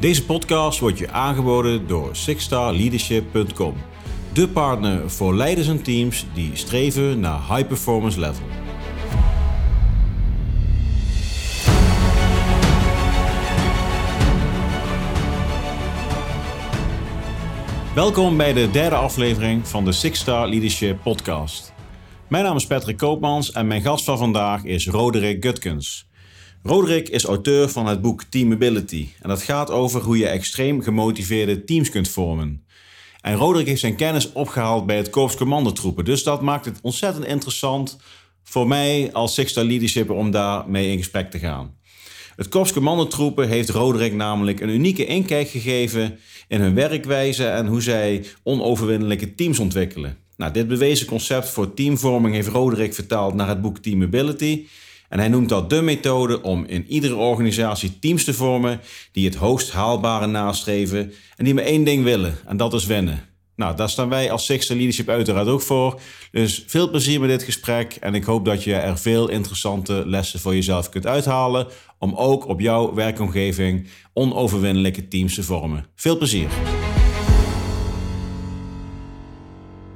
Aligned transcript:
Deze 0.00 0.24
podcast 0.24 0.78
wordt 0.78 0.98
je 0.98 1.10
aangeboden 1.10 1.86
door 1.86 2.16
sixstarleadership.com. 2.16 3.74
De 4.32 4.48
partner 4.48 5.10
voor 5.10 5.34
leiders 5.34 5.68
en 5.68 5.82
teams 5.82 6.26
die 6.34 6.50
streven 6.56 7.20
naar 7.20 7.38
high 7.48 7.66
performance 7.66 8.20
level. 8.20 8.44
Welkom 17.94 18.36
bij 18.36 18.52
de 18.52 18.70
derde 18.70 18.96
aflevering 18.96 19.68
van 19.68 19.84
de 19.84 19.92
Six 19.92 20.18
Star 20.18 20.48
Leadership 20.48 21.02
Podcast. 21.02 21.72
Mijn 22.28 22.44
naam 22.44 22.56
is 22.56 22.66
Patrick 22.66 22.96
Koopmans 22.96 23.52
en 23.52 23.66
mijn 23.66 23.82
gast 23.82 24.04
van 24.04 24.18
vandaag 24.18 24.64
is 24.64 24.88
Roderick 24.88 25.44
Gutkens. 25.44 26.09
Roderick 26.62 27.08
is 27.08 27.24
auteur 27.24 27.68
van 27.68 27.86
het 27.86 28.00
boek 28.00 28.22
Teamability 28.22 29.08
en 29.20 29.28
dat 29.28 29.42
gaat 29.42 29.70
over 29.70 30.00
hoe 30.00 30.18
je 30.18 30.26
extreem 30.26 30.82
gemotiveerde 30.82 31.64
teams 31.64 31.90
kunt 31.90 32.08
vormen. 32.08 32.64
En 33.20 33.34
Roderick 33.34 33.66
heeft 33.66 33.80
zijn 33.80 33.96
kennis 33.96 34.32
opgehaald 34.32 34.86
bij 34.86 34.96
het 34.96 35.10
Korps 35.10 35.36
Commandotroepen, 35.36 36.04
dus 36.04 36.22
dat 36.22 36.42
maakt 36.42 36.64
het 36.64 36.78
ontzettend 36.82 37.24
interessant 37.24 37.98
voor 38.42 38.66
mij 38.68 39.10
als 39.12 39.34
Six 39.34 39.50
Star 39.50 39.64
Leadership 39.64 40.10
om 40.10 40.30
daarmee 40.30 40.90
in 40.90 40.98
gesprek 40.98 41.30
te 41.30 41.38
gaan. 41.38 41.74
Het 42.36 42.48
Korps 42.48 42.72
Commandotroepen 42.72 43.48
heeft 43.48 43.68
Roderick 43.68 44.14
namelijk 44.14 44.60
een 44.60 44.68
unieke 44.68 45.06
inkijk 45.06 45.48
gegeven 45.48 46.18
in 46.48 46.60
hun 46.60 46.74
werkwijze 46.74 47.46
en 47.46 47.66
hoe 47.66 47.82
zij 47.82 48.24
onoverwinnelijke 48.42 49.34
teams 49.34 49.58
ontwikkelen. 49.58 50.16
Nou, 50.36 50.52
dit 50.52 50.68
bewezen 50.68 51.06
concept 51.06 51.48
voor 51.48 51.74
teamvorming 51.74 52.34
heeft 52.34 52.48
Roderick 52.48 52.94
vertaald 52.94 53.34
naar 53.34 53.48
het 53.48 53.60
boek 53.60 53.78
Teamability. 53.78 54.66
En 55.10 55.18
hij 55.18 55.28
noemt 55.28 55.48
dat 55.48 55.70
de 55.70 55.82
methode 55.82 56.42
om 56.42 56.64
in 56.64 56.86
iedere 56.88 57.14
organisatie 57.14 57.98
teams 57.98 58.24
te 58.24 58.34
vormen 58.34 58.80
die 59.12 59.24
het 59.24 59.34
hoogst 59.34 59.72
haalbare 59.72 60.26
nastreven 60.26 61.12
en 61.36 61.44
die 61.44 61.54
maar 61.54 61.64
één 61.64 61.84
ding 61.84 62.04
willen, 62.04 62.38
en 62.46 62.56
dat 62.56 62.74
is 62.74 62.86
winnen. 62.86 63.28
Nou, 63.56 63.76
daar 63.76 63.90
staan 63.90 64.08
wij 64.08 64.30
als 64.30 64.44
Sixter 64.44 64.76
Leadership 64.76 65.08
uiteraard 65.08 65.46
ook 65.46 65.62
voor. 65.62 66.00
Dus 66.30 66.64
veel 66.66 66.90
plezier 66.90 67.20
met 67.20 67.28
dit 67.28 67.42
gesprek 67.42 67.96
en 68.00 68.14
ik 68.14 68.24
hoop 68.24 68.44
dat 68.44 68.64
je 68.64 68.74
er 68.74 68.98
veel 68.98 69.28
interessante 69.28 70.02
lessen 70.06 70.40
voor 70.40 70.54
jezelf 70.54 70.88
kunt 70.88 71.06
uithalen 71.06 71.66
om 71.98 72.14
ook 72.14 72.48
op 72.48 72.60
jouw 72.60 72.94
werkomgeving 72.94 73.86
onoverwinnelijke 74.12 75.08
teams 75.08 75.34
te 75.34 75.42
vormen. 75.42 75.86
Veel 75.94 76.16
plezier! 76.16 76.48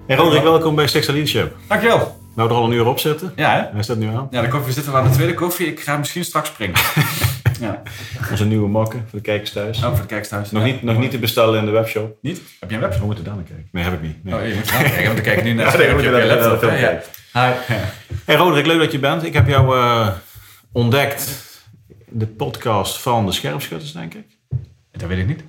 Hey 0.07 0.17
Roderick, 0.17 0.43
welkom 0.43 0.75
bij 0.75 0.87
Sixter 0.87 1.15
Leadership. 1.15 1.57
Dankjewel. 1.69 2.24
Nou, 2.35 2.49
er 2.51 2.55
al 2.57 2.65
een 2.65 2.73
uur 2.73 2.87
op 2.87 2.99
zitten. 2.99 3.33
Ja, 3.37 3.55
hè? 3.57 3.63
Hij 3.73 3.83
staat 3.83 3.97
nu 3.97 4.07
aan. 4.09 4.27
Ja, 4.31 4.41
de 4.43 4.49
koffie 4.49 4.73
zitten 4.73 4.93
we 4.93 4.99
aan 4.99 5.09
de 5.09 5.15
tweede 5.15 5.35
koffie. 5.35 5.67
Ik 5.67 5.81
ga 5.81 5.97
misschien 5.97 6.25
straks 6.25 6.49
springen. 6.49 6.77
ja. 7.61 7.83
Onze 8.31 8.45
nieuwe 8.47 8.69
mokken 8.69 9.01
voor 9.11 9.19
de 9.19 9.25
kijkers 9.25 9.53
thuis. 9.53 9.79
Oh, 9.79 9.89
voor 9.89 10.01
de 10.01 10.07
kijkers 10.07 10.29
thuis. 10.29 10.51
Nog, 10.51 10.63
Ja. 10.67 10.69
niet, 10.73 10.83
nog 10.83 10.99
niet 10.99 11.11
te 11.11 11.19
bestellen 11.19 11.59
in 11.59 11.65
de 11.65 11.71
webshop. 11.71 12.17
Niet? 12.23 12.41
Heb 12.61 12.69
je 12.71 12.75
een 12.77 12.81
We 12.83 12.87
webshop? 12.87 13.07
moeten 13.07 13.25
daar 13.25 13.35
naar 13.35 13.45
kijken. 13.45 13.69
Nee, 13.73 13.85
heb 13.85 13.93
ik 13.93 14.03
niet. 14.03 14.25
Nee. 14.25 14.35
Oh, 14.35 14.47
je 14.49 14.55
moet 14.55 14.71
gaan 14.71 14.83
kijken, 14.83 15.07
want 15.07 15.19
ik 15.19 15.25
kijk 15.25 15.45
nu 15.45 15.53
naar 15.55 15.81
Ja, 15.81 15.95
nee, 15.95 16.11
we 16.11 16.27
laptop, 16.27 16.61
de 16.61 16.67
Ja. 16.77 17.01
Hi. 17.47 17.75
Hey 18.25 18.35
Roderick, 18.37 18.67
leuk 18.67 18.79
dat 18.79 18.93
je 18.93 18.99
bent. 18.99 19.25
Ik 19.25 19.33
heb 19.33 19.49
jou 19.49 19.77
eh, 19.77 20.09
ontdekt 20.73 21.43
de 22.09 22.27
podcast 22.27 22.99
van 23.01 23.27
de 23.27 23.33
Scherpschutters, 23.33 23.93
denk 23.93 24.15
ik. 24.15 24.27
Dat 24.93 25.09
weet 25.09 25.19
ik 25.19 25.27
niet. 25.27 25.43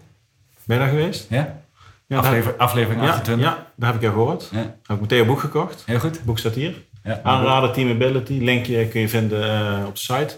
Ben 0.66 0.78
je 0.78 0.84
daar 0.84 0.92
geweest? 0.94 1.26
Ja? 1.30 1.62
Ja, 2.08 2.18
Aflever, 2.18 2.56
aflevering 2.58 3.00
daar, 3.00 3.10
ja, 3.10 3.16
28. 3.16 3.46
ja, 3.46 3.68
daar 3.76 3.88
heb 3.88 3.96
ik 3.96 4.02
jou 4.02 4.14
gehoord. 4.14 4.50
Ja. 4.52 4.58
Heb 4.58 4.96
ik 4.96 5.02
meteen 5.02 5.20
een 5.20 5.28
boek 5.28 5.40
gekocht. 5.40 5.84
Heel 5.86 6.00
goed. 6.00 6.16
Het 6.16 6.24
boek 6.24 6.38
staat 6.38 6.54
hier. 6.54 6.74
Ja. 7.04 7.20
Aanraden 7.24 7.72
Teamability. 7.72 8.40
Linkje 8.42 8.88
kun 8.88 9.02
je 9.02 9.10
vinden 9.10 9.44
eh, 9.44 9.86
op 9.86 9.96
de 9.96 10.00
site. 10.00 10.38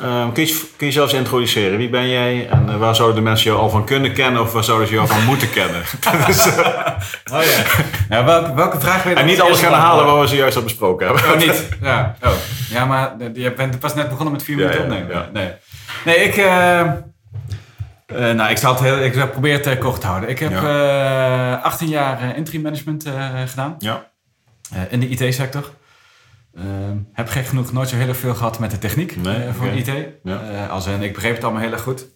Ehm, 0.00 0.32
kun, 0.32 0.46
je, 0.46 0.68
kun 0.76 0.86
je 0.86 0.92
zelfs 0.92 1.12
introduceren? 1.12 1.78
Wie 1.78 1.88
ben 1.88 2.08
jij 2.08 2.48
en 2.48 2.68
eh, 2.68 2.76
waar 2.76 2.96
zouden 2.96 3.16
de 3.16 3.22
mensen 3.22 3.50
jou 3.50 3.62
al 3.62 3.70
van 3.70 3.84
kunnen 3.84 4.12
kennen 4.12 4.42
of 4.42 4.52
waar 4.52 4.64
zouden 4.64 4.88
ze 4.88 4.94
jou 4.94 5.06
van 5.06 5.24
moeten 5.30 5.50
kennen? 5.50 5.82
Oh 7.32 7.42
ja. 7.42 7.64
ja 8.08 8.24
welke, 8.24 8.54
welke 8.54 8.80
vraag 8.80 9.02
wil 9.02 9.12
je 9.12 9.18
en 9.18 9.26
niet 9.26 9.40
alles 9.40 9.60
gaan 9.60 9.72
herhalen 9.72 10.04
wat 10.04 10.20
we 10.20 10.26
zojuist 10.26 10.56
al 10.56 10.62
besproken 10.62 11.06
hebben. 11.06 11.24
Oh, 11.32 11.38
niet? 11.38 11.68
Ja. 11.82 12.16
Oh. 12.22 12.32
Ja, 12.70 12.84
maar 12.84 13.16
je 13.34 13.52
bent 13.52 13.78
pas 13.78 13.94
net 13.94 14.08
begonnen 14.08 14.32
met 14.32 14.42
vier 14.42 14.56
minuten 14.56 14.78
ja, 14.78 14.84
opnemen. 14.84 15.28
Nee. 15.32 15.50
Nee, 16.04 16.16
ik... 16.16 16.36
eh, 18.06 18.18
nou, 18.34 18.50
ik, 18.50 18.56
zal 18.56 18.72
het 18.72 18.82
heel, 18.82 18.98
ik 18.98 19.30
probeer 19.30 19.52
het 19.52 19.66
eh, 19.66 19.78
kort 19.80 20.00
te 20.00 20.06
houden. 20.06 20.28
Ik 20.28 20.38
heb 20.38 20.52
eh 20.52 21.62
18 21.62 21.88
jaar 21.88 22.20
eh, 22.20 22.36
interim 22.36 22.62
management 22.62 23.08
gedaan. 23.46 23.74
Ja. 23.78 24.10
in 24.88 25.00
de 25.00 25.08
IT-sector. 25.08 25.70
Ehm, 26.54 26.96
heb 27.12 27.28
gek 27.28 27.46
genoeg 27.46 27.72
nooit 27.72 27.88
zo 27.88 27.96
heel 27.96 28.14
veel 28.14 28.34
gehad 28.34 28.58
met 28.58 28.70
de 28.70 28.78
techniek 28.78 29.16
Nee, 29.16 29.52
voor. 29.52 29.66
IT. 29.66 29.90
Ja. 30.22 30.66
Als 30.66 30.86
in, 30.86 31.02
ik 31.02 31.12
begreep 31.12 31.34
het 31.34 31.44
allemaal 31.44 31.62
heel 31.62 31.72
erg 31.72 31.82
goed. 31.82 32.06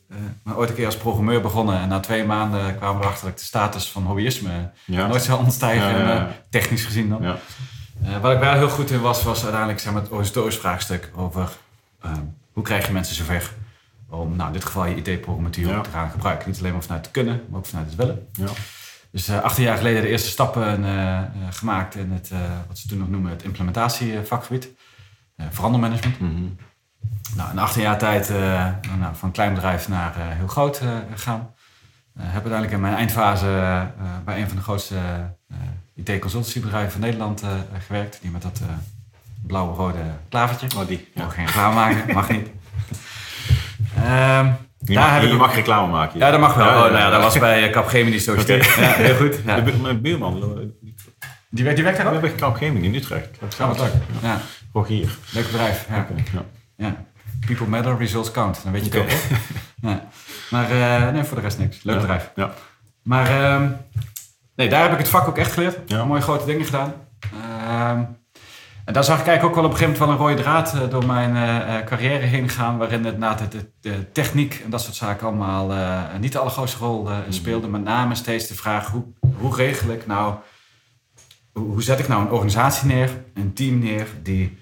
Maar 0.42 0.56
ooit 0.56 0.68
een 0.68 0.74
keer 0.74 0.86
als 0.86 0.96
programmeur 0.96 1.40
begonnen. 1.40 1.80
En 1.80 1.88
na 1.88 2.00
twee 2.00 2.24
maanden 2.24 2.76
kwamen 2.76 2.98
we 2.98 3.02
erachter 3.04 3.24
dat 3.24 3.32
ik 3.32 3.38
de 3.38 3.44
status 3.44 3.90
van 3.90 4.02
hobbyisme 4.02 4.70
Ja. 4.84 5.06
nooit 5.06 5.22
zou 5.22 5.38
ontstijgen. 5.44 5.88
Ja, 5.88 5.98
ja, 5.98 6.12
ja. 6.14 6.28
technisch 6.50 6.84
gezien 6.84 7.08
dan. 7.08 7.22
Ja. 7.22 7.36
Wat 8.20 8.32
ik 8.32 8.38
wel 8.38 8.52
heel 8.52 8.68
goed 8.68 8.90
in 8.90 9.00
was, 9.00 9.22
was 9.22 9.42
uiteindelijk 9.42 9.80
zeg 9.80 9.92
maar, 9.92 10.02
het 10.02 10.10
organisatorisch 10.10 10.56
vraagstuk 10.56 11.10
over 11.16 11.48
ehm, 12.02 12.20
hoe 12.52 12.62
krijg 12.62 12.86
je 12.86 12.92
mensen 12.92 13.14
zover 13.14 13.50
om, 14.10 14.36
nou, 14.36 14.46
in 14.46 14.52
dit 14.52 14.64
geval 14.64 14.86
je 14.86 14.94
IT-programmatuur 15.02 15.68
Ja. 15.68 15.80
te 15.80 15.90
gaan 15.90 16.10
gebruiken. 16.10 16.48
Niet 16.48 16.58
alleen 16.58 16.72
maar 16.72 16.82
vanuit 16.82 17.04
het 17.04 17.14
kunnen, 17.14 17.42
maar 17.48 17.58
ook 17.58 17.66
vanuit 17.66 17.86
het 17.86 17.96
willen. 17.96 18.28
Ja. 18.32 18.46
Dus 19.10 19.28
eh 19.28 19.40
18 19.42 19.64
jaar 19.64 19.76
geleden 19.76 20.02
de 20.02 20.08
eerste 20.08 20.28
stappen 20.28 20.84
eh, 20.84 21.18
eh, 21.18 21.24
gemaakt 21.50 21.94
in 21.94 22.12
het, 22.12 22.30
wat 22.68 22.78
ze 22.78 22.88
toen 22.88 22.98
nog 22.98 23.08
noemen, 23.08 23.30
het 23.30 23.42
implementatievakgebied. 23.42 24.68
Verandermanagement. 25.50 26.20
Mhm. 26.20 26.44
Nou, 27.36 27.50
in 27.50 27.58
18 27.58 27.82
jaar 27.82 27.98
tijd 27.98 28.28
nou, 28.98 29.14
van 29.14 29.30
klein 29.30 29.54
bedrijf 29.54 29.88
naar 29.88 30.12
heel 30.16 30.46
groot 30.46 30.82
gegaan. 31.14 31.54
Heb 32.18 32.32
uiteindelijk 32.32 32.72
in 32.72 32.80
mijn 32.80 32.94
eindfase 32.94 33.46
bij 34.24 34.40
een 34.40 34.48
van 34.48 34.56
de 34.56 34.62
grootste 34.62 34.96
IT-consultancybedrijven 35.94 36.92
van 36.92 37.00
Nederland 37.00 37.42
gewerkt. 37.86 38.18
Die 38.20 38.30
met 38.30 38.42
dat 38.42 38.60
blauwe-rode 39.46 39.98
klavertje. 40.28 40.80
Oh, 40.80 40.86
die. 40.86 41.08
Ja. 41.14 41.22
Mag 41.24 41.34
geen 41.34 41.46
reclame 41.46 41.74
maken, 41.74 42.14
mag 42.14 42.28
niet. 42.28 42.48
Ehm, 44.04 44.46
Je, 44.78 44.94
daar 44.94 45.02
mag, 45.04 45.12
heb 45.12 45.22
je 45.22 45.26
ik 45.28 45.32
ook- 45.34 45.38
mag 45.40 45.54
reclame 45.54 45.92
maken. 45.92 46.18
Ja, 46.18 46.30
dat 46.30 46.40
mag 46.40 46.54
wel. 46.54 46.66
Ja, 46.66 46.72
oh, 46.78 46.84
ja, 46.84 46.90
nou 46.90 46.98
ja, 47.02 47.10
dat 47.10 47.22
was 47.22 47.38
bij 47.38 47.64
eh, 47.66 47.72
Capgemini 47.72 48.18
zo. 48.18 48.34
Ja, 48.36 48.42
heel 48.76 49.14
goed. 49.16 49.40
Ja. 49.44 49.56
De 49.56 49.62
bu- 49.62 49.76
Mijn 49.82 50.00
buurman, 50.00 50.42
eh, 50.42 50.48
Die, 51.50 51.64
werkt, 51.64 51.76
die 51.76 51.84
werkt 51.84 51.98
daar 52.02 52.10
we 52.10 52.16
ook? 52.16 52.20
hebben 52.22 52.40
Capgemini 52.40 52.86
in 52.86 52.94
Utrecht. 52.94 53.28
Dat 53.58 53.78
leuk. 53.78 53.92
Ja, 54.22 54.40
Rogier. 54.72 55.16
leuk 55.32 55.46
bedrijf. 55.46 55.86
Ja. 56.76 56.96
People 57.46 57.66
matter, 57.66 57.98
results 57.98 58.30
count. 58.30 58.60
Dan 58.62 58.72
weet 58.72 58.92
je 58.92 59.00
Oké. 59.00 59.12
het 59.12 59.24
ook. 59.82 59.90
Maar 60.50 60.70
eh, 60.70 61.08
nee, 61.12 61.24
voor 61.24 61.36
de 61.36 61.42
rest 61.42 61.58
niks. 61.58 61.82
Leuk 61.82 61.94
Ja. 61.94 62.00
bedrijf. 62.00 62.30
Ja. 62.34 62.50
Maar 63.02 63.26
ehm, 63.30 63.68
nee, 64.56 64.68
daar 64.68 64.82
heb 64.82 64.92
ik 64.92 64.98
het 64.98 65.08
vak 65.08 65.28
ook 65.28 65.38
echt 65.38 65.52
geleerd. 65.52 65.78
Ja. 65.86 66.04
Mooie 66.04 66.20
grote 66.20 66.44
dingen 66.44 66.64
gedaan. 66.64 66.92
Ehm, 67.68 68.02
en 68.88 68.94
daar 68.94 69.04
zag 69.04 69.20
ik 69.20 69.26
eigenlijk 69.26 69.44
ook 69.44 69.54
wel 69.62 69.64
op 69.64 69.70
een 69.70 69.76
gegeven 69.86 70.00
moment 70.00 70.18
wel 70.20 70.28
een 70.28 70.34
rode 70.36 70.42
draad 70.42 70.74
eh, 70.74 70.90
door 70.90 71.06
mijn 71.06 71.36
eh, 71.36 71.76
eh, 71.78 71.84
carrière 71.86 72.24
heen 72.26 72.48
gaan. 72.48 72.78
Waarin 72.78 73.04
het 73.04 73.18
na 73.18 73.34
de, 73.34 73.48
de, 73.48 73.70
de 73.80 74.12
techniek 74.12 74.60
en 74.64 74.70
dat 74.70 74.80
soort 74.82 74.94
zaken 74.94 75.26
allemaal 75.26 75.72
eh, 75.72 76.02
niet 76.20 76.32
de 76.32 76.38
allergrootste 76.38 76.78
rol 76.78 77.10
eh, 77.10 77.16
speelde. 77.28 77.68
Met 77.68 77.84
name 77.84 78.14
steeds 78.14 78.46
de 78.46 78.54
vraag, 78.54 78.90
hoe, 78.90 79.04
hoe 79.36 79.54
regel 79.56 79.90
ik 79.90 80.06
nou... 80.06 80.34
Hoe, 81.52 81.66
hoe 81.66 81.82
zet 81.82 81.98
ik 81.98 82.08
nou 82.08 82.22
een 82.22 82.30
organisatie 82.30 82.86
neer, 82.88 83.10
een 83.34 83.52
team 83.52 83.78
neer... 83.78 84.06
die 84.22 84.58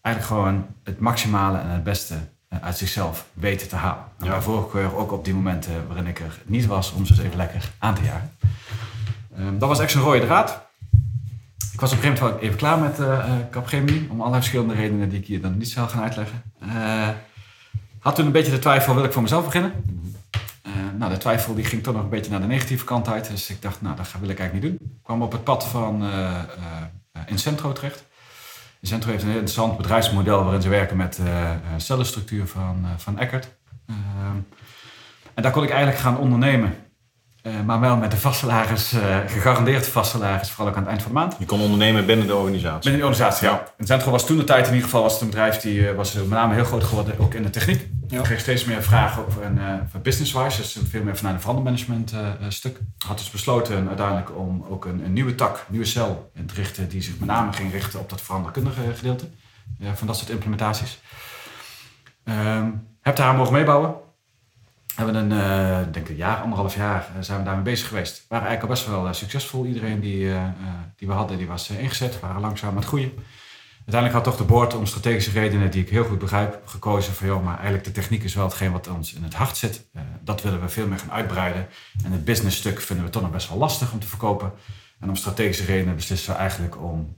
eigenlijk 0.00 0.34
gewoon 0.34 0.66
het 0.84 1.00
maximale 1.00 1.58
en 1.58 1.68
het 1.68 1.84
beste 1.84 2.14
uit 2.60 2.78
zichzelf 2.78 3.26
weten 3.32 3.68
te 3.68 3.76
halen. 3.76 4.04
En 4.18 4.24
Ja. 4.26 4.30
bij 4.30 4.40
voorkeur 4.40 4.96
ook 4.96 5.12
op 5.12 5.24
die 5.24 5.34
momenten 5.34 5.86
waarin 5.86 6.06
ik 6.06 6.18
er 6.18 6.38
niet 6.44 6.66
was 6.66 6.92
om 6.92 7.06
ze 7.06 7.12
eens 7.12 7.22
even 7.22 7.36
lekker 7.36 7.70
aan 7.78 7.94
te 7.94 8.02
jagen. 8.02 8.32
Ehm, 9.36 9.58
dat 9.58 9.68
was 9.68 9.78
echt 9.80 9.90
zo'n 9.90 10.02
rode 10.02 10.26
draad. 10.26 10.68
Ik 11.80 11.86
was 11.86 11.94
op 11.94 12.04
een 12.04 12.10
gegeven 12.10 12.26
moment 12.26 12.44
even 12.44 12.58
klaar 12.58 12.78
met 12.78 12.98
eh, 12.98 13.34
Capgemini, 13.50 14.06
om 14.10 14.18
allerlei 14.18 14.42
verschillende 14.42 14.74
redenen 14.74 15.08
die 15.08 15.18
ik 15.18 15.26
hier 15.26 15.40
dan 15.40 15.58
niet 15.58 15.68
zal 15.68 15.88
gaan 15.88 16.02
uitleggen. 16.02 16.42
Eh, 16.60 17.08
had 17.98 18.14
toen 18.14 18.26
een 18.26 18.32
beetje 18.32 18.52
de 18.52 18.58
twijfel, 18.58 18.94
wil 18.94 19.04
ik 19.04 19.12
voor 19.12 19.22
mezelf 19.22 19.44
beginnen? 19.44 19.72
Nou, 20.98 21.12
de 21.12 21.18
twijfel 21.18 21.54
die 21.54 21.64
ging 21.64 21.82
toch 21.82 21.94
nog 21.94 22.02
een 22.02 22.08
beetje 22.08 22.30
naar 22.30 22.40
de 22.40 22.46
negatieve 22.46 22.84
kant 22.84 23.08
uit. 23.08 23.30
Dus 23.30 23.50
ik 23.50 23.62
dacht, 23.62 23.80
nou, 23.80 23.96
dat 23.96 24.12
wil 24.20 24.28
ik 24.28 24.38
eigenlijk 24.38 24.70
niet 24.70 24.78
doen. 24.78 24.88
Ik 24.90 25.02
kwam 25.02 25.22
op 25.22 25.32
het 25.32 25.44
pad 25.44 25.64
van 25.64 26.04
Incentro 27.26 27.72
terecht. 27.72 28.04
Incentro 28.80 29.10
heeft 29.10 29.22
een 29.22 29.28
interessant 29.28 29.76
bedrijfsmodel 29.76 30.42
waarin 30.42 30.62
ze 30.62 30.68
werken 30.68 30.96
met 30.96 31.18
eh, 31.18 31.50
cellenstructuur 31.76 32.46
van, 32.46 32.86
van 32.96 33.18
Eckert. 33.18 33.48
Ehm, 33.86 34.36
en 35.34 35.42
daar 35.42 35.52
kon 35.52 35.62
ik 35.62 35.70
eigenlijk 35.70 36.00
gaan 36.00 36.18
ondernemen. 36.18 36.74
Eh, 37.42 37.52
maar 37.66 37.80
wel 37.80 37.96
met 37.96 38.12
een 38.12 38.18
vast 38.18 38.38
salaris, 38.38 38.92
eh, 38.92 39.18
gegarandeerd 39.26 39.88
vast 39.88 40.10
salaris, 40.10 40.50
vooral 40.50 40.68
ook 40.68 40.74
aan 40.76 40.82
het 40.82 40.90
eind 40.90 41.02
van 41.02 41.12
de 41.12 41.18
maand. 41.18 41.36
Je 41.38 41.44
kon 41.44 41.60
ondernemen 41.60 42.06
binnen 42.06 42.26
de 42.26 42.34
organisatie. 42.34 42.90
Binnen 42.90 43.00
de 43.00 43.06
organisatie, 43.06 43.48
Ja. 43.48 43.64
En 43.76 43.86
Centro 43.86 44.10
was 44.10 44.26
toen 44.26 44.36
de 44.36 44.44
tijd 44.44 44.66
in 44.66 44.72
ieder 44.72 44.84
geval 44.84 45.02
was 45.02 45.12
het 45.12 45.20
een 45.20 45.28
bedrijf 45.28 45.56
die 45.56 45.88
eh, 45.88 45.96
was 45.96 46.12
met 46.12 46.28
name 46.28 46.54
heel 46.54 46.64
groot 46.64 46.84
geworden, 46.84 47.18
ook 47.18 47.34
in 47.34 47.42
de 47.42 47.50
techniek. 47.50 47.88
Ja. 48.08 48.18
Ik 48.18 48.24
kreeg 48.24 48.40
steeds 48.40 48.64
meer 48.64 48.82
vragen 48.82 49.26
over 49.26 49.44
een, 49.44 49.58
eh, 49.58 49.74
van 49.90 50.02
business-wise, 50.02 50.56
dus 50.56 50.78
veel 50.88 51.02
meer 51.02 51.16
vanuit 51.16 51.34
een 51.34 51.40
verandermanagement 51.40 52.14
stuk. 52.48 52.78
Had 53.06 53.18
dus 53.18 53.30
besloten 53.30 53.88
uiteindelijk 53.88 54.36
om 54.36 54.64
ook 54.68 54.84
een, 54.84 55.04
een 55.04 55.12
nieuwe 55.12 55.34
tak, 55.34 55.56
een 55.56 55.64
nieuwe 55.68 55.86
cel 55.86 56.30
in 56.34 56.46
te 56.46 56.54
richten, 56.54 56.88
die 56.88 57.02
zich 57.02 57.18
met 57.18 57.28
name 57.28 57.52
ging 57.52 57.72
richten 57.72 58.00
op 58.00 58.10
dat 58.10 58.20
veranderkundige 58.20 58.80
gedeelte 58.96 59.28
van 59.94 60.06
dat 60.06 60.16
soort 60.16 60.30
implementaties. 60.30 61.00
Ehm 62.24 62.66
heb 63.00 63.16
daar 63.16 63.34
mogen 63.34 63.52
meebouwen. 63.52 63.94
Hebben 64.94 65.14
een, 65.14 65.32
uh, 65.32 65.92
denk 65.92 66.08
een 66.08 66.16
jaar, 66.16 66.36
anderhalf 66.36 66.76
jaar 66.76 67.08
zijn 67.20 67.38
we 67.38 67.44
daarmee 67.44 67.64
bezig 67.64 67.88
geweest. 67.88 68.18
We 68.18 68.24
waren 68.28 68.48
eigenlijk 68.48 68.80
al 68.80 68.84
best 68.84 69.02
wel 69.02 69.14
succesvol. 69.14 69.66
Iedereen 69.66 70.00
die, 70.00 70.32
die 70.96 71.08
we 71.08 71.14
hadden, 71.14 71.38
die 71.38 71.46
was 71.46 71.70
ingezet. 71.70 72.14
We 72.14 72.26
waren 72.26 72.40
langzaam 72.40 72.70
aan 72.70 72.76
het 72.76 72.84
groeien. 72.84 73.12
Uiteindelijk 73.76 74.14
had 74.14 74.24
toch 74.24 74.46
de 74.46 74.52
board 74.52 74.74
om 74.74 74.86
strategische 74.86 75.30
redenen 75.30 75.70
die 75.70 75.82
ik 75.82 75.88
heel 75.88 76.04
goed 76.04 76.18
begrijp 76.18 76.62
gekozen 76.64 77.14
van 77.14 77.26
joh, 77.26 77.44
maar 77.44 77.54
eigenlijk 77.54 77.84
de 77.84 77.92
techniek 77.92 78.22
is 78.22 78.34
wel 78.34 78.44
hetgeen 78.44 78.72
wat 78.72 78.88
ons 78.88 79.14
in 79.14 79.22
het 79.22 79.34
hart 79.34 79.56
zit. 79.56 79.86
dat 80.24 80.42
willen 80.42 80.60
we 80.60 80.68
veel 80.68 80.86
meer 80.86 80.98
gaan 80.98 81.12
uitbreiden. 81.12 81.66
En 82.04 82.12
het 82.12 82.24
business 82.24 82.56
stuk 82.56 82.80
vinden 82.80 83.04
we 83.04 83.10
toch 83.10 83.22
nog 83.22 83.30
best 83.30 83.48
wel 83.48 83.58
lastig 83.58 83.92
om 83.92 83.98
te 83.98 84.06
verkopen. 84.06 84.52
En 85.00 85.08
om 85.08 85.16
strategische 85.16 85.64
redenen 85.64 85.94
beslissen 85.94 86.32
we 86.32 86.38
eigenlijk 86.38 86.82
om 86.82 87.16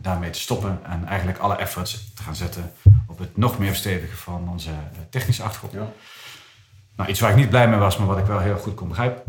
daarmee 0.00 0.30
te 0.30 0.40
stoppen 0.40 0.80
en 0.82 1.06
eigenlijk 1.06 1.38
alle 1.38 1.56
efforts 1.56 2.12
te 2.14 2.22
gaan 2.22 2.36
zetten 2.36 2.72
op 3.06 3.18
het 3.18 3.36
nog 3.36 3.58
meer 3.58 3.68
verstevigen 3.68 4.16
van 4.16 4.48
onze 4.48 4.70
technische 5.10 5.42
achtergrond. 5.42 5.72
Ja. 5.72 5.92
Nou, 6.96 7.10
iets 7.10 7.20
waar 7.20 7.30
ik 7.30 7.36
niet 7.36 7.48
blij 7.48 7.68
mee 7.68 7.78
was, 7.78 7.96
maar 7.96 8.06
wat 8.06 8.18
ik 8.18 8.24
wel 8.24 8.38
heel 8.38 8.58
goed 8.58 8.74
kon 8.74 8.88
begrijpen. 8.88 9.22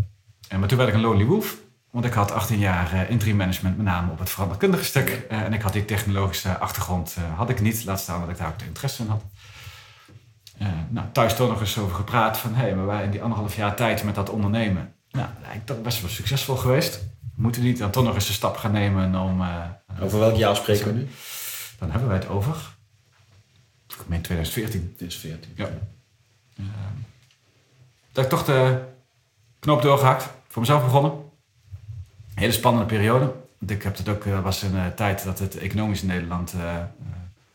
En 0.47 0.59
maar 0.59 0.67
toen 0.67 0.77
werd 0.77 0.89
ik 0.89 0.95
een 0.95 1.01
lonely 1.01 1.25
wolf, 1.25 1.57
want 1.91 2.05
ik 2.05 2.13
had 2.13 2.31
18 2.31 2.59
jaar 2.59 3.09
interim 3.09 3.35
management, 3.35 3.77
met 3.77 3.85
name 3.85 4.11
op 4.11 4.19
het 4.19 4.29
veranderkundige 4.29 4.83
stuk. 4.83 5.25
en 5.29 5.53
ik 5.53 5.61
had 5.61 5.73
die 5.73 5.85
technologische 5.85 6.57
achtergrond 6.57 7.15
had 7.35 7.49
ik 7.49 7.61
niet, 7.61 7.85
laat 7.85 7.99
staan 7.99 8.19
dat 8.19 8.29
ik 8.29 8.37
daar 8.37 8.47
ook 8.47 8.59
de 8.59 8.65
interesse 8.65 9.03
in 9.03 9.09
had. 9.09 9.23
nou, 10.89 11.07
thuis 11.11 11.35
toch 11.35 11.49
nog 11.49 11.59
eens 11.59 11.77
over 11.77 11.95
gepraat 11.95 12.37
van, 12.37 12.53
hé, 12.53 12.61
hey, 12.61 12.75
maar 12.75 12.85
wij 12.85 13.03
in 13.03 13.11
die 13.11 13.21
anderhalf 13.21 13.55
jaar 13.55 13.75
tijd 13.75 14.03
met 14.03 14.15
dat 14.15 14.29
ondernemen, 14.29 14.93
nou, 15.09 15.27
lijkt 15.41 15.67
dat 15.67 15.83
best 15.83 16.01
wel 16.01 16.09
succesvol 16.09 16.55
geweest 16.55 17.03
moeten 17.35 17.61
we 17.61 17.67
niet 17.67 17.77
dan 17.77 17.91
toch 17.91 18.03
nog 18.03 18.15
eens 18.15 18.27
de 18.27 18.33
stap 18.33 18.57
gaan 18.57 18.71
nemen 18.71 19.15
om... 19.15 19.41
Uh, 19.41 19.65
over 20.01 20.19
welk 20.19 20.35
jaar 20.35 20.55
spreken 20.55 20.85
we 20.85 20.93
nu? 20.93 21.07
Dan 21.79 21.91
hebben 21.91 22.09
wij 22.09 22.17
het 22.17 22.27
over... 22.27 22.73
Ik 23.87 24.07
meen 24.07 24.21
2014. 24.21 24.93
2014. 24.97 25.53
Ja. 25.55 25.69
Dat 28.15 28.23
ik 28.23 28.29
toch 28.29 28.45
de 28.45 28.81
knoop 29.59 29.81
doorgehakt. 29.81 30.29
Voor 30.47 30.61
mezelf 30.61 30.83
begonnen. 30.83 31.11
Hele 32.33 32.51
spannende 32.51 32.87
periode. 32.87 33.33
Ik 33.67 33.83
heb 33.83 33.97
het 33.97 34.09
ook, 34.09 34.25
uh, 34.25 34.41
was 34.41 34.61
een 34.61 34.93
tijd 34.95 35.23
dat 35.23 35.39
het 35.39 35.57
economisch 35.57 36.01
in 36.01 36.07
Nederland 36.07 36.53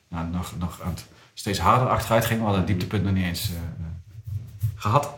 nou, 0.09 0.29
nog, 0.29 0.53
nog 0.59 0.81
aan 0.81 0.91
het 0.91 1.07
steeds 1.35 1.59
harder 1.59 1.89
achteruit 1.89 2.25
ging. 2.25 2.39
We 2.39 2.45
hadden 2.45 2.62
het 2.62 2.71
dieptepunt 2.71 3.05
nog 3.05 3.12
niet 3.12 3.25
eens 3.25 3.51
gehad. 4.75 5.11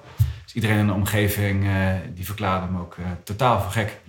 Dus 0.44 0.55
iedereen 0.55 0.79
in 0.79 0.87
de 0.87 0.93
omgeving 0.93 1.67
die 2.15 2.25
verklaarde 2.25 2.73
me 2.73 2.81
ook 2.81 2.97
totaal 3.25 3.61
voor 3.61 3.73
gek 3.73 4.00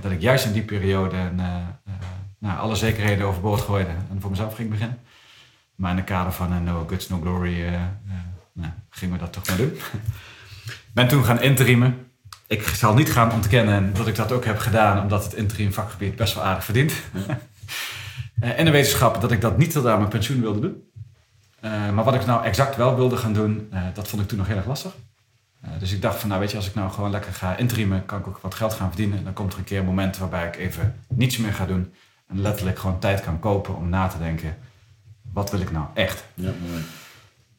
dat 0.00 0.12
ik 0.12 0.20
juist 0.20 0.44
in 0.44 0.52
die 0.52 0.62
periode 0.62 1.30
nou, 2.38 2.58
alle 2.58 2.74
zekerheden 2.74 3.26
overboord 3.26 3.60
gooide 3.60 3.94
en 4.10 4.20
voor 4.20 4.30
mezelf 4.30 4.54
ging 4.54 4.70
beginnen. 4.70 4.98
Maar 5.74 5.90
in 5.90 5.96
het 5.96 6.06
kader 6.06 6.32
van 6.32 6.64
No 6.64 6.86
Guts, 6.86 7.08
No 7.08 7.20
Glory 7.20 7.68
uh, 7.68 7.80
gingen 8.90 9.14
we 9.14 9.20
dat 9.20 9.32
toch 9.32 9.48
maar 9.48 9.56
doen. 9.56 9.78
ben 10.96 11.08
toen 11.08 11.24
gaan 11.24 11.42
interimen. 11.42 12.10
Ik 12.46 12.62
zal 12.62 12.94
niet 12.94 13.12
gaan 13.12 13.32
ontkennen 13.32 13.94
dat 13.94 14.06
ik 14.06 14.16
dat 14.16 14.32
ook 14.32 14.44
heb 14.44 14.58
gedaan, 14.58 15.02
omdat 15.02 15.24
het 15.24 15.34
interim 15.34 15.72
vakgebied 15.72 16.16
best 16.16 16.34
wel 16.34 16.44
aardig 16.44 16.64
verdient. 16.64 16.92
en 18.40 18.64
de 18.64 18.70
wetenschap 18.70 19.20
dat 19.20 19.32
ik 19.32 19.40
dat 19.40 19.58
niet 19.58 19.70
tot 19.72 19.86
aan 19.86 19.98
mijn 19.98 20.10
pensioen 20.10 20.40
wilde 20.40 20.60
doen. 20.60 20.82
maar 21.94 22.04
wat 22.04 22.14
ik 22.14 22.26
nou 22.26 22.44
exact 22.44 22.76
wel 22.76 22.96
wilde 22.96 23.16
gaan 23.16 23.32
doen, 23.32 23.72
dat 23.94 24.08
vond 24.08 24.22
ik 24.22 24.28
toen 24.28 24.38
nog 24.38 24.46
heel 24.46 24.56
erg 24.56 24.66
lastig. 24.66 24.92
Eh, 25.60 25.70
dus 25.78 25.92
ik 25.92 26.02
dacht 26.02 26.18
van, 26.18 26.28
nou 26.28 26.40
weet 26.40 26.50
je, 26.50 26.56
als 26.56 26.66
ik 26.66 26.74
nou 26.74 26.90
gewoon 26.90 27.10
lekker 27.10 27.32
ga 27.32 27.56
intreamen, 27.56 28.04
kan 28.06 28.18
ik 28.18 28.26
ook 28.26 28.38
wat 28.38 28.54
geld 28.54 28.74
gaan 28.74 28.88
verdienen. 28.88 29.24
Dan 29.24 29.32
komt 29.32 29.52
er 29.52 29.58
een 29.58 29.64
keer 29.64 29.78
een 29.78 29.84
moment 29.84 30.18
waarbij 30.18 30.46
ik 30.46 30.56
even 30.56 30.94
niets 31.08 31.36
meer 31.36 31.52
ga 31.52 31.66
doen. 31.66 31.92
En 32.28 32.40
letterlijk 32.40 32.78
gewoon 32.78 32.98
tijd 32.98 33.20
kan 33.20 33.38
kopen 33.38 33.76
om 33.76 33.88
na 33.88 34.08
te 34.08 34.18
denken, 34.18 34.56
wat 35.32 35.50
wil 35.50 35.60
ik 35.60 35.72
nou 35.72 35.86
echt? 35.94 36.24
Ja, 36.34 36.52
mooi. 36.68 36.82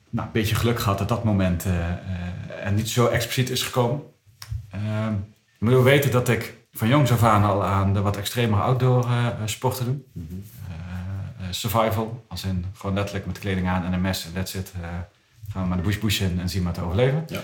Nou, 0.10 0.28
een 0.28 0.34
beetje 0.34 0.56
geluk 0.56 0.80
gehad 0.80 0.98
dat 0.98 1.10
dat 1.10 1.24
moment 1.24 1.66
uh, 1.66 1.74
uh, 1.74 2.66
er 2.66 2.72
niet 2.72 2.90
zo 2.90 3.08
expliciet 3.08 3.50
is 3.50 3.64
gekomen. 3.64 4.02
Je 5.60 5.66
moet 5.66 5.74
ook 5.74 5.84
weten 5.84 6.12
dat 6.12 6.30
ik 6.30 6.58
van 6.72 6.88
jongs 6.88 7.12
af 7.12 7.24
aan 7.24 7.44
al 7.44 7.64
aan 7.64 7.94
de 7.94 8.02
wat 8.02 8.18
extremere 8.18 8.62
outdoor 8.62 9.08
sporten 9.46 9.86
doe. 9.86 9.98
Mm 10.14 10.44
survival, 11.50 12.26
als 12.28 12.44
in 12.44 12.66
gewoon 12.74 12.96
letterlijk 12.96 13.26
met 13.26 13.40
kleding 13.40 13.68
aan 13.68 13.86
en 13.86 13.94
een 13.94 14.02
mes 14.02 14.26
en 14.26 14.34
that's 14.34 14.54
it. 14.54 14.74
gaan 15.52 15.62
we 15.62 15.68
maar 15.68 15.78
de 15.78 15.84
bush 15.84 15.98
bushen 15.98 16.40
en 16.40 16.50
zien 16.50 16.64
maar 16.64 16.74
te 16.74 16.82
overleven. 16.82 17.24
Ja. 17.28 17.42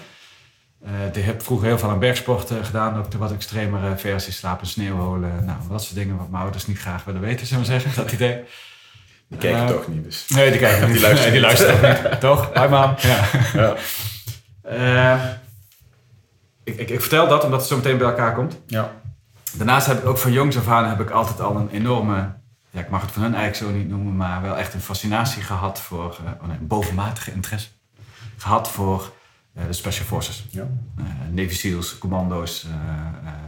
Uh, 0.86 1.06
ik 1.06 1.24
heb 1.24 1.42
vroeger 1.42 1.68
heel 1.68 1.78
veel 1.78 1.90
aan 1.90 2.00
bergsporten 2.00 2.66
gedaan, 2.66 2.98
ook 2.98 3.12
de 3.12 3.18
wat 3.18 3.32
extremere 3.32 3.98
versies, 3.98 4.38
slapen, 4.38 4.68
sneeuwholen, 4.68 5.46
nou, 5.46 5.58
dat 5.70 5.84
soort 5.84 5.96
dingen 5.96 6.18
wat 6.18 6.30
mijn 6.30 6.44
ouders 6.44 6.68
niet 6.68 6.80
graag 6.80 7.04
willen 7.04 7.22
weten, 7.22 7.48
zullen 7.48 7.64
we 7.64 7.70
zeggen, 7.70 7.92
dat 8.04 8.12
idee. 8.12 8.44
Die 9.40 9.52
kijken 9.52 9.62
uh, 9.62 9.76
toch 9.76 9.88
niet 9.88 10.04
dus. 10.04 10.28
Nee, 10.28 10.52
die 10.52 10.60
kijken 10.60 10.86
niet. 10.88 10.94
Die 10.94 11.02
luisteren, 11.02 11.32
nee, 11.32 11.42
die 11.42 11.48
luisteren 11.48 12.12
niet. 12.12 12.20
toch? 12.30 12.54
Hi 12.54 12.68
mam. 12.68 12.96
Ja. 12.98 13.26
ja. 13.54 13.76
Uh, 14.72 15.24
ik, 16.64 16.78
ik, 16.78 16.90
ik, 16.90 17.00
vertel 17.00 17.28
dat 17.28 17.44
omdat 17.44 17.60
het 17.60 17.70
zo 17.70 17.76
meteen 17.76 17.98
bij 17.98 18.08
elkaar 18.08 18.34
komt. 18.34 18.60
Ja. 18.68 18.92
Daarnaast 19.54 19.88
heb 19.88 19.98
ik 19.98 20.06
ook 20.06 20.18
van 20.18 20.32
jongs 20.32 20.58
af 20.58 20.68
aan 20.68 20.90
heb 20.90 21.00
ik 21.00 21.10
altijd 21.10 21.42
al 21.42 21.56
een 21.56 21.70
enorme, 21.70 22.34
ja, 22.70 22.80
ik 22.80 22.90
mag 22.90 23.02
het 23.02 23.12
van 23.12 23.22
hun 23.22 23.36
eigenlijk 23.36 23.72
zo 23.72 23.78
niet 23.78 23.90
noemen, 23.90 24.16
maar 24.16 24.42
wel 24.42 24.58
echt 24.58 24.74
een 24.74 24.82
fascinatie 24.82 25.44
gehad 25.44 25.80
voor, 25.80 26.18
oh 26.42 26.48
nee, 26.48 26.58
een 26.58 26.68
bovenmatige 26.68 27.32
interesse 27.32 27.68
gehad 28.38 28.70
voor 28.70 29.12
eh, 29.54 29.66
de 29.68 29.74
Special 29.74 30.06
Forces. 30.06 30.46
Ja. 30.50 30.68
Eh, 30.98 31.04
Navy 31.32 31.54
SEALs, 31.54 31.98
commando's, 31.98 32.64
eh, 32.64 32.72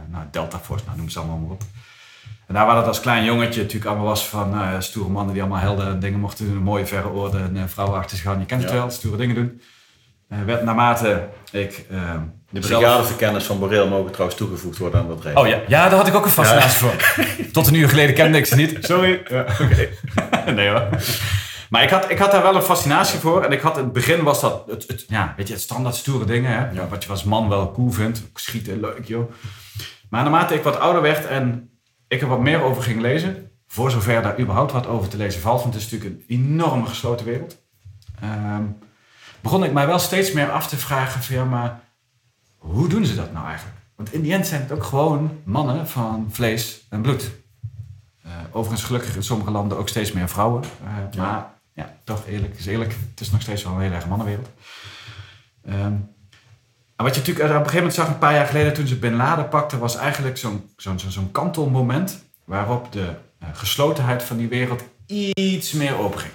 nou, 0.08 0.24
Delta 0.30 0.58
Force, 0.58 0.84
nou, 0.84 0.96
noem 0.96 1.08
ze 1.08 1.18
allemaal 1.18 1.38
maar 1.38 1.50
op. 1.50 1.62
En 2.46 2.54
daar 2.54 2.66
waar 2.66 2.76
het 2.76 2.86
als 2.86 3.00
klein 3.00 3.24
jongetje 3.24 3.60
natuurlijk 3.60 3.90
allemaal 3.90 4.06
was 4.06 4.28
van 4.28 4.50
nou, 4.50 4.82
stoere 4.82 5.10
mannen 5.10 5.32
die 5.32 5.42
allemaal 5.42 5.60
helden 5.60 6.00
dingen 6.00 6.20
mochten 6.20 6.46
doen, 6.46 6.56
een 6.56 6.62
mooie 6.62 6.86
verre 6.86 7.08
orde 7.08 7.38
en 7.54 7.68
vrouwen 7.68 7.98
achter 7.98 8.16
zich 8.16 8.26
gaan. 8.26 8.38
Je 8.38 8.46
kent 8.46 8.62
het 8.62 8.72
wel, 8.72 8.90
stoere 8.90 9.16
dingen 9.16 9.34
doen. 9.34 9.60
Uh, 10.32 10.38
werd 10.46 10.62
naarmate 10.62 11.28
ik. 11.50 11.86
Uh, 11.90 12.12
de 12.50 12.60
brigadeverkenners 12.60 13.44
van 13.44 13.58
Boreel 13.58 13.88
mogen 13.88 14.10
trouwens 14.12 14.38
toegevoegd 14.38 14.78
worden 14.78 15.00
aan 15.00 15.08
dat 15.08 15.22
recht. 15.22 15.36
Oh 15.36 15.46
ja, 15.46 15.60
ja 15.68 15.88
daar 15.88 15.98
had 15.98 16.06
ik 16.06 16.14
ook 16.14 16.24
een 16.24 16.30
fascinatie 16.30 16.78
voor. 16.78 16.94
Tot 17.52 17.66
een 17.66 17.74
uur 17.74 17.88
geleden 17.88 18.14
kende 18.14 18.38
ik 18.38 18.46
ze 18.46 18.56
niet. 18.56 18.76
Sorry. 18.80 19.22
Ja, 19.28 19.40
Oké. 19.40 19.88
nee 20.56 20.68
hoor. 20.68 20.88
Maar 21.70 21.82
ik 21.82 21.90
had, 21.90 22.10
ik 22.10 22.18
had 22.18 22.30
daar 22.30 22.42
wel 22.42 22.54
een 22.54 22.62
fascinatie 22.62 23.18
voor. 23.18 23.44
En 23.44 23.52
ik 23.52 23.60
had 23.60 23.76
in 23.76 23.84
het 23.84 23.92
begin 23.92 24.22
was 24.22 24.40
dat 24.40 24.62
het, 24.66 24.84
het 24.86 25.04
ja, 25.08 25.34
weet 25.36 25.46
je, 25.48 25.52
het 25.52 25.62
standaard 25.62 25.94
stoere 25.94 26.24
dingen. 26.24 26.52
Hè? 26.52 26.88
Wat 26.88 27.04
je 27.04 27.10
als 27.10 27.24
man 27.24 27.48
wel 27.48 27.72
cool 27.72 27.90
vindt. 27.90 28.22
Schieten, 28.34 28.80
leuk 28.80 29.04
joh. 29.04 29.32
Maar 30.10 30.22
naarmate 30.22 30.54
ik 30.54 30.62
wat 30.62 30.78
ouder 30.78 31.02
werd 31.02 31.26
en 31.26 31.70
ik 32.08 32.20
er 32.20 32.28
wat 32.28 32.40
meer 32.40 32.62
over 32.62 32.82
ging 32.82 33.00
lezen. 33.00 33.50
Voor 33.66 33.90
zover 33.90 34.22
daar 34.22 34.40
überhaupt 34.40 34.72
wat 34.72 34.86
over 34.86 35.08
te 35.08 35.16
lezen 35.16 35.40
valt. 35.40 35.62
Want 35.62 35.74
het 35.74 35.82
is 35.82 35.90
natuurlijk 35.90 36.20
een 36.20 36.36
enorme 36.36 36.86
gesloten 36.86 37.26
wereld. 37.26 37.64
Um, 38.24 38.78
begon 39.40 39.64
ik 39.64 39.72
mij 39.72 39.86
wel 39.86 39.98
steeds 39.98 40.32
meer 40.32 40.50
af 40.50 40.68
te 40.68 40.76
vragen 40.76 41.22
van 41.22 41.34
ja, 41.34 41.44
maar 41.44 41.80
hoe 42.56 42.88
doen 42.88 43.04
ze 43.04 43.14
dat 43.14 43.32
nou 43.32 43.46
eigenlijk? 43.46 43.76
Want 43.96 44.12
in 44.12 44.22
die 44.22 44.32
end 44.32 44.46
zijn 44.46 44.60
het 44.62 44.72
ook 44.72 44.84
gewoon 44.84 45.40
mannen 45.44 45.88
van 45.88 46.28
vlees 46.30 46.86
en 46.90 47.02
bloed. 47.02 47.30
Uh, 48.26 48.32
overigens 48.50 48.84
gelukkig 48.84 49.16
in 49.16 49.22
sommige 49.22 49.50
landen 49.50 49.78
ook 49.78 49.88
steeds 49.88 50.12
meer 50.12 50.28
vrouwen. 50.28 50.64
Uh, 50.84 51.18
Maar 51.18 51.54
ja, 51.72 51.96
toch 52.04 52.26
eerlijk 52.26 52.58
is 52.58 52.66
eerlijk. 52.66 52.96
Het 53.10 53.20
is 53.20 53.30
nog 53.30 53.42
steeds 53.42 53.62
wel 53.62 53.72
een 53.72 53.80
hele 53.80 53.94
erg 53.94 54.08
mannenwereld. 54.08 54.48
Um, 55.68 56.14
wat 56.96 57.14
je 57.14 57.20
natuurlijk 57.20 57.44
op 57.44 57.50
een 57.50 57.56
gegeven 57.56 57.76
moment 57.76 57.94
zag, 57.94 58.08
een 58.08 58.18
paar 58.18 58.34
jaar 58.34 58.46
geleden 58.46 58.74
toen 58.74 58.86
ze 58.86 58.96
Bin 58.96 59.16
Laden 59.16 59.48
pakte, 59.48 59.78
was 59.78 59.96
eigenlijk 59.96 60.38
zo'n 60.38 60.70
zo'n 60.76 60.98
zo'n 60.98 61.32
kantelmoment 61.32 62.24
waarop 62.44 62.92
de 62.92 63.14
uh, 63.42 63.48
geslotenheid 63.52 64.22
van 64.22 64.36
die 64.36 64.48
wereld 64.48 64.82
iets 65.06 65.72
meer 65.72 65.98
opging. 65.98 66.32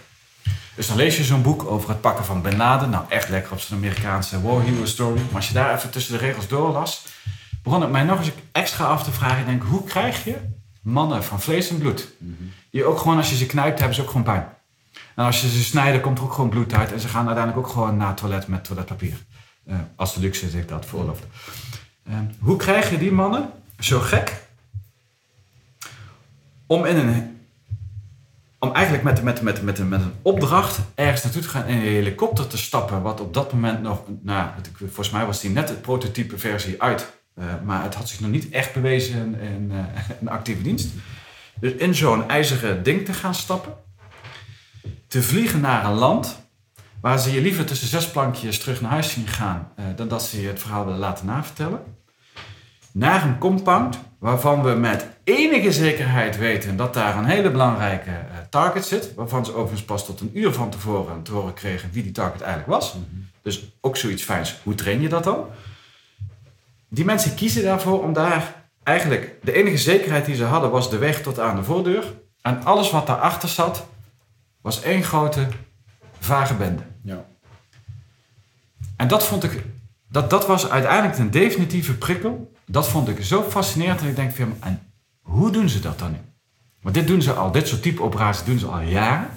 Dus 0.76 0.88
dan 0.88 0.98
lees 0.98 1.18
je 1.18 1.24
zo'n 1.24 1.42
boek 1.42 1.64
over 1.64 1.90
het 1.90 2.02
pakken 2.02 2.26
van 2.26 2.42
Bin 2.42 2.58
Laden. 2.58 2.90
Nou, 2.90 3.06
echt 3.10 3.30
lekker 3.30 3.52
op 3.52 3.60
zijn 3.60 3.80
Amerikaanse 3.80 4.42
war 4.42 4.62
hero 4.62 4.86
story. 4.86 5.22
Maar 5.26 5.36
als 5.36 5.48
je 5.48 5.54
daar 5.54 5.76
even 5.76 5.90
tussen 5.90 6.14
de 6.14 6.26
regels 6.26 6.48
door 6.48 6.72
las, 6.72 7.06
begon 7.64 7.82
het 7.82 7.92
mij 7.92 8.04
nog 8.04 8.20
eens 8.20 8.32
extra 8.52 8.86
af 8.86 9.04
te 9.04 9.12
vragen. 9.12 9.40
Ik 9.40 9.46
denk, 9.46 9.64
hoe 9.64 9.84
krijg 9.84 10.24
je 10.24 10.36
mannen 10.82 11.24
van 11.24 11.42
vlees 11.42 11.70
en 11.70 11.78
bloed, 11.78 12.08
die 12.72 12.86
ook 12.86 12.98
gewoon 12.98 13.18
als 13.18 13.30
je 13.30 13.36
ze 13.36 13.46
knijpt, 13.46 13.80
hebben 13.80 13.96
ze 13.96 14.02
ook 14.02 14.08
gewoon 14.08 14.24
pijn. 14.24 14.48
En 15.16 15.26
als 15.26 15.42
je 15.42 15.50
ze 15.50 15.64
snijdt, 15.64 16.02
komt 16.02 16.18
er 16.18 16.24
ook 16.24 16.34
gewoon 16.34 16.50
bloed 16.50 16.74
uit. 16.74 16.92
En 16.92 17.00
ze 17.00 17.08
gaan 17.08 17.26
uiteindelijk 17.26 17.68
ook 17.68 17.74
gewoon 17.74 17.98
naar 17.98 18.08
het 18.08 18.18
toilet 18.18 18.48
met 18.48 18.64
toiletpapier. 18.64 19.18
Uh, 19.68 19.80
als 19.96 20.16
luxe 20.16 20.50
zich 20.50 20.66
dat 20.66 20.86
veroorlooft. 20.86 21.24
Uh, 22.10 22.16
hoe 22.40 22.58
krijg 22.58 22.90
je 22.90 22.98
die 22.98 23.12
mannen 23.12 23.50
zo 23.80 24.00
gek 24.00 24.48
om 26.66 26.86
in 26.86 26.96
een 26.96 27.32
om 28.60 28.74
eigenlijk 28.74 29.04
met, 29.04 29.24
met, 29.24 29.42
met, 29.42 29.62
met, 29.62 29.90
met 29.90 30.02
een 30.02 30.14
opdracht 30.22 30.80
ergens 30.96 31.24
naartoe 31.24 31.42
te 31.42 31.48
gaan 31.48 31.66
in 31.66 31.76
een 31.76 31.82
helikopter 31.82 32.48
te 32.48 32.58
stappen, 32.58 33.02
wat 33.02 33.20
op 33.20 33.34
dat 33.34 33.54
moment 33.54 33.82
nog, 33.82 34.02
nou, 34.22 34.50
volgens 34.78 35.10
mij 35.10 35.26
was 35.26 35.42
die 35.42 35.50
net 35.50 35.68
de 35.68 35.74
prototype 35.74 36.38
versie 36.38 36.82
uit, 36.82 37.14
uh, 37.36 37.46
maar 37.64 37.84
het 37.84 37.96
had 37.96 38.10
zich 38.10 38.20
nog 38.20 38.30
niet 38.30 38.50
echt 38.50 38.74
bewezen 38.74 39.40
in, 39.40 39.72
in 40.20 40.30
actieve 40.30 40.62
dienst. 40.62 40.90
Dus 41.60 41.72
in 41.72 41.96
zo'n 41.96 42.30
ijzeren 42.30 42.84
ding 42.84 43.06
te 43.06 43.14
gaan 43.14 43.36
stappen, 43.36 43.74
te 45.08 45.24
vliegen 45.24 45.62
naar 45.62 45.86
een 45.86 45.94
land 45.94 46.40
waar 47.02 47.20
ze 47.20 47.32
je 47.32 47.42
liever 47.42 47.66
tussen 47.66 47.88
zes 47.88 48.12
plankjes 48.12 48.60
terug 48.60 48.82
naar 48.82 48.92
huis 48.92 49.12
zien 49.12 49.28
gaan 49.28 49.72
uh, 49.80 49.86
dan 49.96 50.08
dat 50.08 50.24
ze 50.24 50.42
je 50.42 50.48
het 50.48 50.60
verhaal 50.60 50.86
willen 50.86 51.00
laten 51.00 51.26
navertellen. 51.26 51.80
Naar 52.92 53.24
een 53.24 53.38
compound 53.38 54.00
waarvan 54.20 54.64
we 54.64 54.72
met 54.72 55.08
enige 55.24 55.72
zekerheid 55.72 56.38
weten 56.38 56.76
dat 56.76 56.94
daar 56.94 57.18
een 57.18 57.26
hele 57.26 57.52
belangrijke 57.52 58.10
uh, 58.10 58.38
target 58.50 58.86
zit, 58.86 59.14
waarvan 59.16 59.46
ze 59.46 59.54
overigens 59.54 59.84
pas 59.84 60.06
tot 60.06 60.20
een 60.20 60.32
uur 60.34 60.54
van 60.54 60.70
tevoren 60.70 61.24
te 61.24 61.32
horen 61.32 61.54
kregen 61.54 61.90
wie 61.92 62.04
die 62.04 62.12
target 62.12 62.42
eigenlijk 62.42 62.72
was. 62.72 62.96
Dus 63.42 63.74
ook 63.82 63.98
zoiets 63.98 64.24
fijns. 64.24 64.60
Hoe 64.64 64.76
train 64.76 65.02
je 65.02 65.10
dat 65.10 65.24
dan? 65.24 65.46
Die 66.90 67.06
mensen 67.06 67.36
kiezen 67.36 67.64
daarvoor 67.64 68.04
om 68.04 68.14
daar 68.14 68.56
eigenlijk 68.84 69.36
de 69.44 69.54
enige 69.54 69.78
zekerheid 69.78 70.26
die 70.26 70.36
ze 70.36 70.44
hadden 70.44 70.72
was 70.72 70.90
de 70.90 70.98
weg 70.98 71.22
tot 71.22 71.40
aan 71.40 71.56
de 71.56 71.64
voordeur. 71.64 72.14
En 72.42 72.64
alles 72.64 72.92
wat 72.92 73.08
daarachter 73.08 73.50
zat 73.50 73.88
was 74.62 74.82
één 74.82 75.04
grote 75.04 75.48
vage 76.20 76.54
bende. 76.54 76.91
Ja. 77.04 77.26
En 78.96 79.08
dat 79.08 79.26
vond 79.26 79.44
ik, 79.44 79.64
dat, 80.10 80.30
dat 80.30 80.48
was 80.48 80.70
uiteindelijk 80.70 81.18
een 81.18 81.32
definitieve 81.32 81.94
prikkel. 81.98 82.52
Dat 82.66 82.90
vond 82.90 83.08
ik 83.08 83.24
zo 83.24 83.44
fascinerend 83.44 84.00
dat 84.00 84.10
ik 84.10 84.16
denk 84.16 84.32
van, 84.36 84.56
en 84.60 84.92
hoe 85.22 85.52
doen 85.52 85.70
ze 85.70 85.80
dat 85.80 86.00
dan 86.00 86.12
nu? 86.12 86.18
Want 86.82 86.96
dit 86.96 87.08
doen 87.08 87.22
ze 87.22 87.34
al, 87.34 87.52
dit 87.52 87.68
soort 87.68 87.82
type 87.82 88.02
operaties 88.02 88.44
doen 88.44 88.60
ze 88.60 88.66
al 88.66 88.82
jaren. 88.82 89.30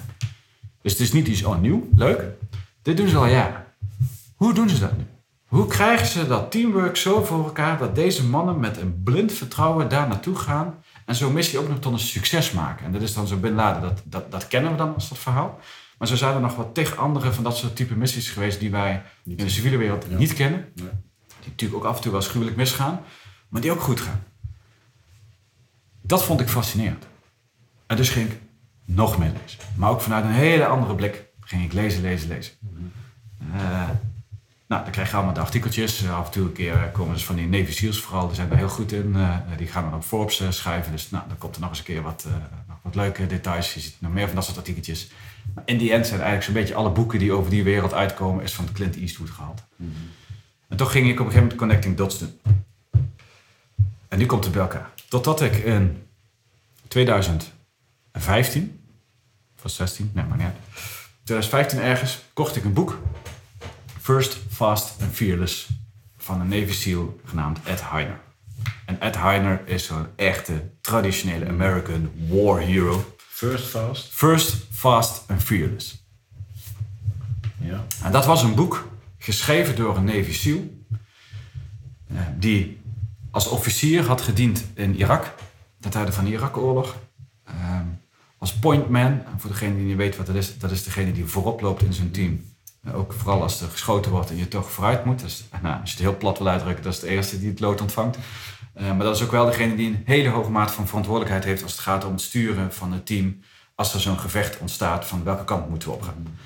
Dus 0.81 0.91
het 0.91 1.01
is 1.01 1.11
niet 1.11 1.27
iets 1.27 1.43
oh, 1.43 1.59
nieuw, 1.59 1.89
leuk. 1.95 2.23
Dit 2.81 2.97
doen 2.97 3.07
ze 3.07 3.17
al 3.17 3.25
jaren. 3.25 3.63
Hoe 4.35 4.53
doen 4.53 4.69
ze 4.69 4.79
dat 4.79 4.97
nu? 4.97 5.05
Hoe 5.45 5.67
krijgen 5.67 6.07
ze 6.07 6.27
dat 6.27 6.51
teamwork 6.51 6.97
zo 6.97 7.23
voor 7.23 7.43
elkaar 7.43 7.77
dat 7.77 7.95
deze 7.95 8.25
mannen 8.25 8.59
met 8.59 8.77
een 8.77 9.03
blind 9.03 9.33
vertrouwen 9.33 9.89
daar 9.89 10.07
naartoe 10.07 10.35
gaan 10.35 10.75
en 11.05 11.15
zo'n 11.15 11.33
missie 11.33 11.59
ook 11.59 11.69
nog 11.69 11.79
tot 11.79 11.93
een 11.93 11.99
succes 11.99 12.51
maken? 12.51 12.85
En 12.85 12.91
dat 12.91 13.01
is 13.01 13.13
dan 13.13 13.27
zo 13.27 13.37
Bin 13.37 13.55
Laden, 13.55 13.81
dat, 13.81 14.01
dat, 14.03 14.31
dat 14.31 14.47
kennen 14.47 14.71
we 14.71 14.77
dan 14.77 14.93
als 14.93 15.09
dat 15.09 15.17
verhaal. 15.17 15.59
Maar 15.97 16.07
zo 16.07 16.15
zijn 16.15 16.33
er 16.35 16.41
nog 16.41 16.55
wat 16.55 16.73
tig 16.73 16.95
andere 16.95 17.31
van 17.33 17.43
dat 17.43 17.57
soort 17.57 17.75
type 17.75 17.95
missies 17.95 18.29
geweest 18.29 18.59
die 18.59 18.71
wij 18.71 19.01
in 19.25 19.35
de 19.35 19.49
civiele 19.49 19.77
wereld 19.77 20.05
Ja. 20.09 20.17
niet 20.17 20.33
kennen. 20.33 20.59
Nee. 20.75 20.89
Die 21.39 21.49
natuurlijk 21.49 21.83
ook 21.83 21.89
af 21.89 21.95
en 21.95 22.01
toe 22.01 22.11
wel 22.11 22.21
schuwelijk 22.21 22.57
misgaan, 22.57 22.99
maar 23.49 23.61
die 23.61 23.71
ook 23.71 23.81
goed 23.81 23.99
gaan. 23.99 24.23
Dat 26.01 26.23
vond 26.23 26.39
ik 26.41 26.49
fascinerend. 26.49 27.07
En 27.87 27.95
dus 27.97 28.09
ging 28.09 28.29
ik 28.31 28.39
nog 28.85 29.17
meer 29.17 29.31
lezen. 29.41 29.59
Maar 29.75 29.89
ook 29.89 30.01
vanuit 30.01 30.23
een 30.25 30.31
hele 30.31 30.65
andere 30.65 30.95
blik 30.95 31.25
ging 31.39 31.63
ik 31.63 31.73
lezen, 31.73 32.01
lezen, 32.01 32.27
lezen. 32.27 32.53
Eh, 33.53 33.89
nou, 34.67 34.83
dan 34.83 34.91
krijg 34.91 35.09
je 35.09 35.15
allemaal 35.15 35.33
de 35.33 35.39
artikeltjes. 35.39 36.03
Eh, 36.03 36.17
af 36.17 36.25
en 36.25 36.31
toe 36.31 36.45
een 36.45 36.51
keer 36.53 36.73
eh, 36.73 36.91
komen 36.91 37.19
ze 37.19 37.25
van 37.25 37.35
die 37.35 37.47
Navy 37.47 37.71
SEALs 37.71 38.01
vooral. 38.01 38.25
Daar 38.25 38.35
zijn 38.35 38.49
we 38.49 38.55
heel 38.55 38.69
goed 38.69 38.91
in. 38.91 39.15
Die 39.57 39.67
gaan 39.67 39.83
dan 39.83 39.93
op 39.93 40.03
Forbes 40.03 40.43
schrijven. 40.49 40.91
Dus 40.91 41.09
nou, 41.09 41.23
dan 41.27 41.37
komt 41.37 41.55
er 41.55 41.61
nog 41.61 41.69
eens 41.69 41.79
een 41.79 41.85
keer 41.85 42.01
wat, 42.01 42.27
nog 42.67 42.77
wat 42.81 42.95
leuke 42.95 43.27
details. 43.27 43.73
Je 43.73 43.79
ziet 43.79 43.95
nog 43.99 44.11
meer 44.13 44.25
van 44.25 44.35
dat 44.35 44.45
soort 44.45 44.57
artikeltjes. 44.57 45.11
In 45.65 45.77
die 45.77 45.91
end 45.91 46.07
zijn 46.07 46.19
eigenlijk 46.19 46.43
zo'n 46.43 46.53
beetje 46.53 46.75
alle 46.75 46.89
boeken 46.89 47.19
die 47.19 47.31
over 47.31 47.49
die 47.49 47.63
wereld 47.63 47.93
uitkomen... 47.93 48.43
is 48.43 48.53
van 48.53 48.71
Clint 48.73 48.95
Eastwood 48.95 49.29
gehaald. 49.29 49.63
En 50.67 50.77
toch 50.77 50.91
ging 50.91 51.05
ik 51.05 51.19
op 51.19 51.25
een 51.25 51.31
gegeven 51.31 51.41
moment 51.41 51.59
Connecting 51.59 51.97
Dots 51.97 52.19
doen. 52.19 52.39
En 54.07 54.17
nu 54.17 54.25
komt 54.25 54.43
het 54.43 54.53
bij 54.53 54.61
elkaar. 54.61 54.89
Totdat 55.09 55.41
ik 55.41 55.55
in 55.55 56.03
2015, 56.87 58.79
of 59.63 59.71
16, 59.71 60.11
nee 60.13 60.25
maar 60.25 60.37
niet 60.37 60.45
uit. 60.45 60.57
2015 61.23 61.79
ergens 61.79 62.21
kocht 62.33 62.55
ik 62.55 62.63
een 62.63 62.73
boek. 62.73 62.99
First, 64.01 64.37
Fast 64.49 65.01
and 65.01 65.13
Fearless 65.13 65.69
van 66.17 66.41
een 66.41 66.47
Navy 66.47 66.73
SEAL 66.73 67.19
genaamd 67.25 67.59
Ed 67.63 67.89
Heiner. 67.89 68.19
En 68.85 69.01
Ed 69.01 69.17
Heiner 69.17 69.61
is 69.65 69.85
zo'n 69.85 70.07
echte 70.15 70.69
traditionele 70.81 71.47
American 71.47 72.11
war 72.29 72.59
hero. 72.59 73.14
First 73.35 73.67
fast. 73.67 74.07
First, 74.11 74.55
Fast 74.71 75.23
and 75.27 75.43
Fearless. 75.43 76.05
Ja. 77.59 77.85
En 78.03 78.11
dat 78.11 78.25
was 78.25 78.43
een 78.43 78.55
boek 78.55 78.87
geschreven 79.17 79.75
door 79.75 79.97
een 79.97 80.03
Navy 80.03 80.33
SEAL. 80.33 80.83
eh, 82.07 82.21
die 82.39 82.81
als 83.31 83.47
officier 83.47 84.05
had 84.07 84.21
gediend 84.21 84.65
in 84.73 84.95
Irak. 84.95 85.33
Ten 85.79 85.91
tijde 85.91 86.11
van 86.11 86.25
de 86.25 86.31
Irak-oorlog. 86.31 86.95
Ehm, 87.43 87.85
als 88.37 88.53
pointman. 88.53 89.11
En 89.11 89.33
voor 89.37 89.49
degene 89.49 89.75
die 89.75 89.85
niet 89.85 89.97
weet 89.97 90.17
wat 90.17 90.25
dat 90.25 90.35
is. 90.35 90.57
Dat 90.57 90.71
is 90.71 90.83
degene 90.83 91.11
die 91.11 91.25
voorop 91.25 91.61
loopt 91.61 91.81
in 91.83 91.93
zijn 91.93 92.11
team. 92.11 92.43
Ook 92.93 93.13
vooral 93.13 93.41
als 93.41 93.61
er 93.61 93.69
geschoten 93.69 94.11
wordt 94.11 94.29
en 94.29 94.37
je 94.37 94.47
toch 94.47 94.71
vooruit 94.71 95.05
moet. 95.05 95.19
Dus, 95.19 95.43
nou, 95.61 95.79
als 95.81 95.89
je 95.91 95.95
het 95.97 96.05
heel 96.05 96.17
plat 96.17 96.37
wil 96.37 96.47
uitdrukken. 96.47 96.83
Dat 96.83 96.93
is 96.93 96.99
de 96.99 97.07
eerste 97.07 97.39
die 97.39 97.49
het 97.49 97.59
lood 97.59 97.81
ontvangt. 97.81 98.17
Eh, 98.75 98.87
maar 98.87 99.05
dat 99.05 99.15
is 99.15 99.23
ook 99.23 99.31
wel 99.31 99.45
degene 99.45 99.75
die 99.75 99.87
een 99.87 100.01
hele 100.05 100.29
hoge 100.29 100.51
mate 100.51 100.73
van 100.73 100.87
verantwoordelijkheid 100.87 101.43
heeft. 101.43 101.63
Als 101.63 101.71
het 101.71 101.81
gaat 101.81 102.05
om 102.05 102.11
het 102.11 102.21
sturen 102.21 102.73
van 102.73 102.91
het 102.91 103.05
team. 103.05 103.39
Als 103.75 103.93
er 103.93 103.99
zo'n 103.99 104.19
gevecht 104.19 104.57
ontstaat. 104.57 105.05
Van 105.05 105.23
welke 105.23 105.43
kant 105.43 105.69
moeten 105.69 105.89
we 105.89 105.95
opgaan. 105.95 106.37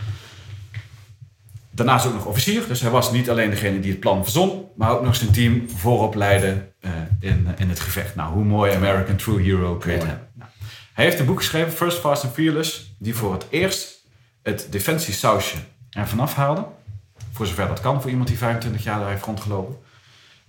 Daarnaast 1.70 2.06
ook 2.06 2.14
nog 2.14 2.26
officier. 2.26 2.68
Dus 2.68 2.82
hij 2.82 2.92
was 2.92 3.12
niet 3.12 3.30
alleen 3.30 3.50
degene 3.50 3.80
die 3.80 3.92
het 3.92 4.00
plan 4.00 4.24
verzon, 4.24 4.66
maar 4.76 4.92
ook 4.92 5.04
nog 5.04 5.16
zijn 5.16 5.32
team 5.32 5.70
voorop 5.76 6.16
leidde 6.16 6.72
eh, 6.80 6.92
in, 7.20 7.48
in 7.58 7.70
het 7.70 7.80
gevecht. 7.80 8.16
Nou, 8.16 8.34
hoe 8.34 8.44
mooi 8.44 8.74
American 8.74 9.16
True 9.16 9.42
Hero 9.42 9.76
kun 9.76 9.92
je 9.92 9.98
het 9.98 10.08
hebben. 10.08 10.28
Nou, 10.34 10.50
hij 10.94 11.06
heeft 11.06 11.20
een 11.20 11.26
boek 11.26 11.38
geschreven, 11.38 11.72
First 11.72 11.98
Fast 11.98 12.24
and 12.24 12.34
Fearless, 12.34 12.96
die 12.98 13.16
voor 13.16 13.34
het 13.34 13.46
eerst 13.50 14.06
het 14.42 14.68
defensiesausje 14.70 15.58
er 15.90 16.08
vanaf 16.08 16.34
haalde. 16.34 16.66
Voor 17.32 17.48
zover 17.48 17.68
dat 17.68 17.82
kan 17.82 18.02
voor 18.02 18.10
iemand 18.10 18.28
die 18.28 18.38
25 18.38 18.84
jaar 18.84 19.00
daar 19.00 19.10
heeft 19.10 19.26
rondgelopen. 19.26 19.78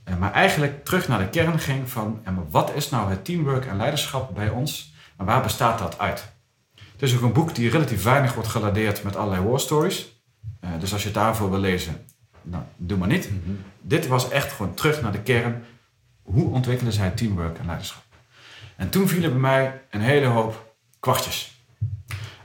Eh, 0.04 0.16
maar 0.16 0.32
eigenlijk 0.32 0.84
terug 0.84 1.08
naar 1.08 1.18
de 1.18 1.28
kern 1.28 1.58
ging 1.58 1.90
van, 1.90 2.22
wat 2.50 2.74
is 2.74 2.90
nou 2.90 3.10
het 3.10 3.24
teamwork 3.24 3.66
en 3.66 3.76
leiderschap 3.76 4.34
bij 4.34 4.48
ons? 4.48 4.94
En 5.16 5.24
waar 5.24 5.42
bestaat 5.42 5.78
dat 5.78 5.98
uit? 5.98 6.32
Het 6.74 7.02
is 7.02 7.16
ook 7.16 7.22
een 7.22 7.32
boek 7.32 7.54
die 7.54 7.70
relatief 7.70 8.02
weinig 8.02 8.34
wordt 8.34 8.48
geladeerd 8.48 9.02
met 9.02 9.16
allerlei 9.16 9.48
war 9.48 9.60
stories. 9.60 10.22
Eh, 10.60 10.70
dus 10.78 10.92
als 10.92 11.00
je 11.00 11.08
het 11.08 11.16
daarvoor 11.16 11.50
wil 11.50 11.58
lezen, 11.58 12.04
nou, 12.42 12.62
doe 12.76 12.98
maar 12.98 13.08
niet. 13.08 13.28
Dit 13.80 14.06
was 14.06 14.28
echt 14.28 14.52
gewoon 14.52 14.74
terug 14.74 15.02
naar 15.02 15.12
de 15.12 15.22
kern. 15.22 15.64
Hoe 16.22 16.52
ontwikkelen 16.52 16.92
zij 16.92 17.10
teamwork 17.10 17.58
en 17.58 17.66
leiderschap? 17.66 18.02
En 18.76 18.90
toen 18.90 19.08
vielen 19.08 19.30
bij 19.30 19.40
mij 19.40 19.80
een 19.90 20.00
hele 20.00 20.26
hoop 20.26 20.74
kwartjes. 21.00 21.59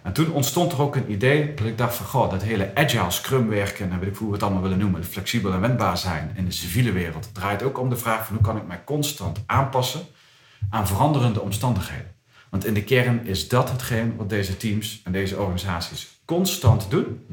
En 0.05 0.13
toen 0.13 0.31
ontstond 0.31 0.71
er 0.71 0.81
ook 0.81 0.95
een 0.95 1.11
idee 1.11 1.53
dat 1.53 1.67
ik 1.67 1.77
dacht 1.77 1.95
van... 1.95 2.05
Goh, 2.05 2.29
dat 2.29 2.43
hele 2.43 2.71
agile 2.75 3.11
scrum 3.11 3.47
werken 3.47 3.91
en 3.91 3.99
weet 3.99 4.09
ik 4.09 4.15
hoe 4.15 4.27
we 4.27 4.33
het 4.33 4.43
allemaal 4.43 4.61
willen 4.61 4.77
noemen... 4.77 5.05
flexibel 5.05 5.53
en 5.53 5.61
wendbaar 5.61 5.97
zijn 5.97 6.31
in 6.35 6.45
de 6.45 6.51
civiele 6.51 6.91
wereld... 6.91 7.29
draait 7.33 7.63
ook 7.63 7.79
om 7.79 7.89
de 7.89 7.97
vraag 7.97 8.25
van 8.25 8.35
hoe 8.35 8.45
kan 8.45 8.57
ik 8.57 8.67
mij 8.67 8.83
constant 8.83 9.43
aanpassen... 9.45 10.01
aan 10.69 10.87
veranderende 10.87 11.41
omstandigheden. 11.41 12.11
Want 12.49 12.65
in 12.65 12.73
de 12.73 12.83
kern 12.83 13.25
is 13.25 13.47
dat 13.47 13.69
hetgeen 13.69 14.15
wat 14.15 14.29
deze 14.29 14.57
teams 14.57 15.01
en 15.03 15.11
deze 15.11 15.37
organisaties 15.37 16.19
constant 16.25 16.89
doen 16.89 17.25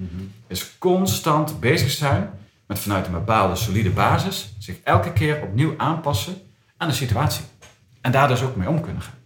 is 0.47 0.79
constant 0.79 1.61
bezig 1.61 1.91
zijn 1.91 2.31
met 2.67 2.79
vanuit 2.79 3.07
een 3.07 3.13
bepaalde 3.13 3.57
solide 3.57 3.91
basis 3.91 4.55
zich 4.59 4.77
elke 4.85 5.13
keer 5.13 5.43
opnieuw 5.43 5.75
aanpassen 5.77 6.35
aan 6.77 6.89
de 6.89 6.95
situatie. 6.95 7.45
En 8.01 8.13
daar 8.13 8.29
dus 8.29 8.43
ook 8.43 8.57
mee 8.57 8.69
om 8.69 8.81
kunnen 8.81 9.03
gaan. 9.03 9.19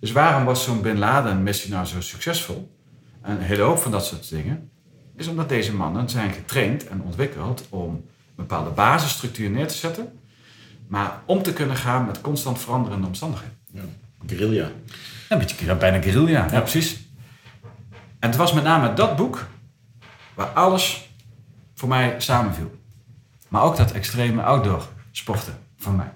Dus 0.00 0.12
waarom 0.12 0.44
was 0.44 0.64
zo'n 0.64 0.82
Bin 0.82 0.98
Laden 0.98 1.42
missie 1.42 1.70
nou 1.70 1.86
zo 1.86 2.00
succesvol? 2.00 2.76
En 3.28 3.34
een 3.34 3.42
hele 3.42 3.62
hoop 3.62 3.78
van 3.78 3.90
dat 3.90 4.06
soort 4.06 4.28
dingen 4.28 4.70
is 5.16 5.26
omdat 5.26 5.48
deze 5.48 5.74
mannen 5.74 6.08
zijn 6.08 6.32
getraind 6.32 6.88
en 6.88 7.02
ontwikkeld 7.02 7.66
om 7.68 7.90
een 7.90 8.04
bepaalde 8.36 8.70
basisstructuur 8.70 9.50
neer 9.50 9.68
te 9.68 9.74
zetten, 9.74 10.20
maar 10.86 11.22
om 11.24 11.42
te 11.42 11.52
kunnen 11.52 11.76
gaan 11.76 12.06
met 12.06 12.20
constant 12.20 12.58
veranderende 12.58 13.06
omstandigheden. 13.06 13.56
ja. 13.72 13.80
Guerrilla. 14.26 14.70
Een 15.28 15.38
beetje 15.38 15.66
ja, 15.66 15.74
bijna 15.74 16.02
guerrilla, 16.02 16.48
ja, 16.50 16.60
precies. 16.60 17.00
En 18.18 18.28
het 18.28 18.36
was 18.36 18.52
met 18.52 18.64
name 18.64 18.94
dat 18.94 19.16
boek 19.16 19.46
waar 20.34 20.46
alles 20.46 21.10
voor 21.74 21.88
mij 21.88 22.14
samenviel. 22.18 22.70
Maar 23.48 23.62
ook 23.62 23.76
dat 23.76 23.92
extreme 23.92 24.42
outdoor 24.42 24.88
sporten 25.10 25.58
van 25.76 25.96
mij. 25.96 26.12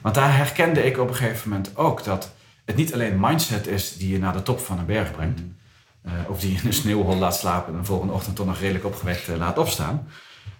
Want 0.00 0.14
daar 0.14 0.36
herkende 0.36 0.84
ik 0.84 0.98
op 0.98 1.08
een 1.08 1.14
gegeven 1.14 1.48
moment 1.48 1.76
ook 1.76 2.04
dat 2.04 2.32
het 2.64 2.76
niet 2.76 2.94
alleen 2.94 3.20
mindset 3.20 3.66
is 3.66 3.96
die 3.96 4.12
je 4.12 4.18
naar 4.18 4.32
de 4.32 4.42
top 4.42 4.60
van 4.60 4.78
een 4.78 4.86
berg 4.86 5.12
brengt. 5.12 5.40
Of 6.28 6.40
die 6.40 6.58
in 6.58 6.66
een 6.66 6.72
sneeuwhol 6.72 7.16
laat 7.16 7.36
slapen 7.36 7.72
en 7.72 7.78
de 7.78 7.86
volgende 7.86 8.12
ochtend 8.12 8.36
toch 8.36 8.46
nog 8.46 8.58
redelijk 8.58 8.84
opgewekt 8.84 9.28
eh, 9.28 9.36
laat 9.36 9.58
opstaan. 9.58 10.06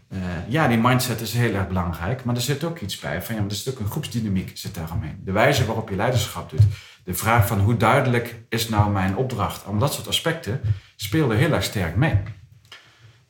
Eh, 0.09 0.21
ja, 0.49 0.69
die 0.69 0.79
mindset 0.79 1.21
is 1.21 1.33
heel 1.33 1.55
erg 1.55 1.69
belangrijk. 1.69 2.25
Maar 2.25 2.35
er 2.35 2.41
zit 2.41 2.65
ook 2.65 2.81
iets 2.81 2.99
bij 2.99 3.23
van 3.23 3.35
ja, 3.35 3.41
maar 3.41 3.51
er 3.51 3.57
zit 3.57 3.75
ook 3.75 3.81
een 3.81 3.91
groepsdynamiek 3.91 4.51
zit 4.55 4.75
daar 4.75 4.93
omheen. 4.93 5.21
De 5.25 5.33
wijze 5.33 5.67
waarop 5.67 5.89
je 5.89 5.97
leiderschap 5.97 6.51
doet. 6.51 6.63
De 7.05 7.15
vraag 7.15 7.47
van 7.47 7.61
hoe 7.61 7.77
duidelijk 7.77 8.43
is 8.49 8.69
nou 8.69 8.91
mijn 8.91 9.17
opdracht. 9.17 9.65
Om 9.65 9.79
dat 9.79 9.95
soort 9.95 10.09
aspecten 10.09 10.61
speelden 10.97 11.37
heel 11.37 11.53
erg 11.53 11.65
sterk 11.65 11.97
mee. 11.97 12.19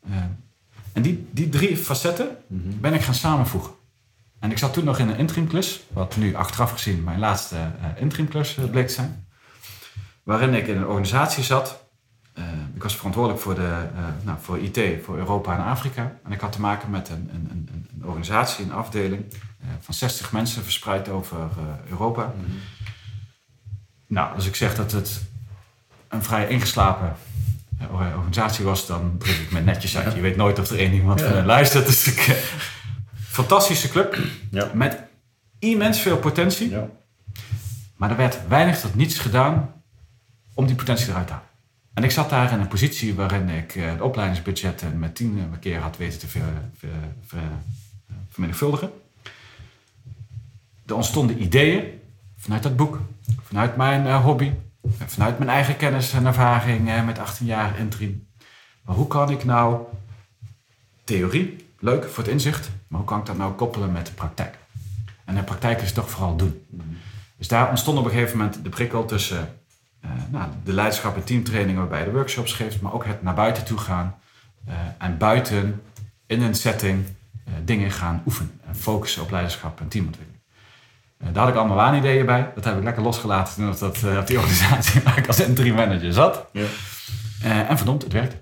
Eh, 0.03 0.13
en 0.93 1.03
die, 1.03 1.29
die 1.31 1.49
drie 1.49 1.77
facetten 1.77 2.37
ben 2.81 2.95
ik 2.95 3.03
gaan 3.03 3.15
samenvoegen. 3.15 3.73
En 4.41 4.51
ik 4.51 4.59
zat 4.59 4.73
toen 4.73 4.85
nog 4.85 4.99
in 4.99 5.09
een 5.09 5.17
interimklus, 5.17 5.83
wat 5.93 6.17
nu 6.17 6.35
achteraf 6.35 6.71
gezien 6.71 7.05
mijn 7.05 7.19
laatste 7.19 7.57
eh 7.57 8.03
interimklus 8.03 8.57
eh, 8.57 8.65
bleek 8.65 8.87
te 8.87 8.93
zijn. 8.93 9.27
Waarin 10.23 10.55
ik 10.55 10.67
in 10.67 10.77
een 10.77 10.87
organisatie 10.87 11.45
zat. 11.45 11.84
Eh, 12.35 12.45
ik 12.75 12.83
was 12.83 12.97
verantwoordelijk 12.97 13.43
voor, 13.43 13.55
de, 13.55 13.87
eh, 13.95 14.03
nou, 14.23 14.39
voor 14.41 14.59
IT, 14.59 14.81
voor 15.05 15.17
Europa 15.17 15.55
en 15.57 15.65
Afrika. 15.65 16.13
En 16.25 16.33
ik 16.33 16.41
had 16.41 16.53
te 16.53 16.61
maken 16.61 16.91
met 16.91 17.09
een, 17.09 17.31
een, 17.33 17.49
een, 17.51 17.87
een 17.95 18.05
organisatie, 18.07 18.65
een 18.65 18.73
afdeling 18.73 19.25
eh, 19.33 19.67
van 19.81 19.95
60 19.95 20.33
mensen 20.33 20.63
verspreid 20.63 21.09
over 21.09 21.39
Europa. 21.91 22.33
Nou, 24.07 24.35
als 24.35 24.47
ik 24.47 24.57
zeg 24.57 24.75
dat 24.75 24.93
het 24.93 25.23
een 26.09 26.23
vrij 26.23 26.49
ingeslapen 26.49 27.17
organisatie 27.91 28.65
was, 28.65 28.87
dan 28.87 29.15
druk 29.19 29.37
ik 29.37 29.51
me 29.53 29.61
netjes 29.61 29.97
uit. 29.97 30.15
Je 30.15 30.21
weet 30.21 30.37
nooit 30.37 30.59
of 30.59 30.71
er 30.71 30.79
één 30.79 30.93
iemand 30.93 31.21
Ja. 31.21 31.27
van 31.27 31.37
hen 31.37 31.47
luistert. 31.47 31.87
Dus 31.87 32.07
ik, 32.07 32.45
fantastische 33.17 33.89
club 33.89 34.19
Ja. 34.51 34.71
met 34.75 34.99
immens 35.59 36.01
veel 36.01 36.17
potentie. 36.19 36.71
Ja. 36.71 36.87
Maar 37.97 38.11
er 38.11 38.17
werd 38.17 38.39
weinig 38.49 38.81
tot 38.81 38.95
niets 38.95 39.19
gedaan 39.19 39.73
om 40.55 40.67
die 40.67 40.75
potentie 40.77 41.09
eruit 41.09 41.27
te 41.27 41.33
halen. 41.33 41.49
En 41.95 42.05
ik 42.05 42.11
zat 42.11 42.31
daar 42.31 42.53
in 42.53 42.61
een 42.61 42.69
positie 42.69 43.15
waarin 43.15 43.49
ik 43.49 43.75
uh, 43.75 43.97
de 43.97 44.05
opleidingsbudgetten 44.05 44.99
met 44.99 45.15
tien 45.15 45.55
keer 45.61 45.81
had 45.81 45.97
weten 45.97 46.19
te 46.19 46.29
ver, 46.29 46.43
ver, 46.77 46.89
ver, 47.27 47.41
vermenigvuldigen. 48.29 48.91
Er 50.87 50.95
ontstonden 50.95 51.43
ideeën 51.43 51.85
vanuit 52.37 52.63
dat 52.63 52.77
boek, 52.77 53.01
vanuit 53.43 53.77
mijn 53.77 54.15
hobby, 54.23 54.53
vanuit 55.07 55.39
mijn 55.39 55.51
eigen 55.51 55.77
kennis 55.77 56.13
en 56.13 56.27
ervaring 56.27 57.05
met 57.05 57.19
18 57.19 57.47
jaar 57.47 57.79
interim. 57.79 58.27
Maar 58.83 58.97
hoe 58.97 59.07
kan 59.07 59.31
ik 59.31 59.45
nou 59.45 59.81
theorie, 61.05 61.67
leuk 61.79 62.05
voor 62.05 62.23
het 62.25 62.33
inzicht, 62.33 62.71
maar 62.89 62.99
hoe 62.99 63.09
kan 63.09 63.19
ik 63.19 63.27
dat 63.27 63.37
nou 63.37 63.53
koppelen 63.53 63.93
met 63.93 64.07
de 64.07 64.13
praktijk? 64.13 64.59
En 65.25 65.35
de 65.35 65.43
praktijk 65.43 65.83
is 65.83 65.93
toch 65.93 66.11
vooral 66.11 66.37
doen. 66.37 66.63
Dus 67.37 67.49
daar 67.49 67.69
ontstond 67.69 67.99
op 67.99 68.05
een 68.05 68.11
gegeven 68.11 68.39
moment 68.39 68.63
de 68.63 68.69
prikkel 68.69 69.05
tussen 69.05 69.49
nou, 70.31 70.49
de 70.65 70.73
leiderschap 70.73 71.17
en 71.17 71.25
teamtraining 71.25 71.79
waarbij 71.79 71.99
je 71.99 72.05
de 72.05 72.11
workshops 72.11 72.53
geeft, 72.53 72.81
maar 72.81 72.93
ook 72.93 73.05
het 73.05 73.23
naar 73.23 73.35
buiten 73.35 73.65
toe 73.65 73.79
gaan 73.79 74.15
en 74.99 75.19
buiten 75.19 75.83
in 76.27 76.43
een 76.43 76.55
setting 76.55 77.05
dingen 77.65 77.91
gaan 77.91 78.23
oefenen 78.27 78.61
en 78.67 78.77
focussen 78.77 79.23
op 79.23 79.31
leiderschap 79.31 79.81
en 79.81 79.89
teamontwikkeling. 79.89 80.35
Eh, 81.19 81.27
daar 81.33 81.43
had 81.43 81.53
ik 81.53 81.59
allemaal 81.59 81.77
waanideeën 81.77 82.27
bij. 82.27 82.51
Dat 82.55 82.65
heb 82.65 82.77
ik 82.77 82.83
lekker 82.83 83.03
losgelaten 83.03 83.55
toen 83.55 83.75
dat, 83.79 84.05
op 84.19 84.27
die 84.27 84.39
organisatie 84.43 85.01
waar 85.03 85.19
ik 85.19 85.27
als 85.27 85.41
interim 85.41 85.75
manager 85.75 86.13
zat. 86.13 86.45
Ja. 86.53 86.65
En 87.43 87.77
verdomd, 87.77 88.03
het 88.03 88.13
werkt. 88.13 88.37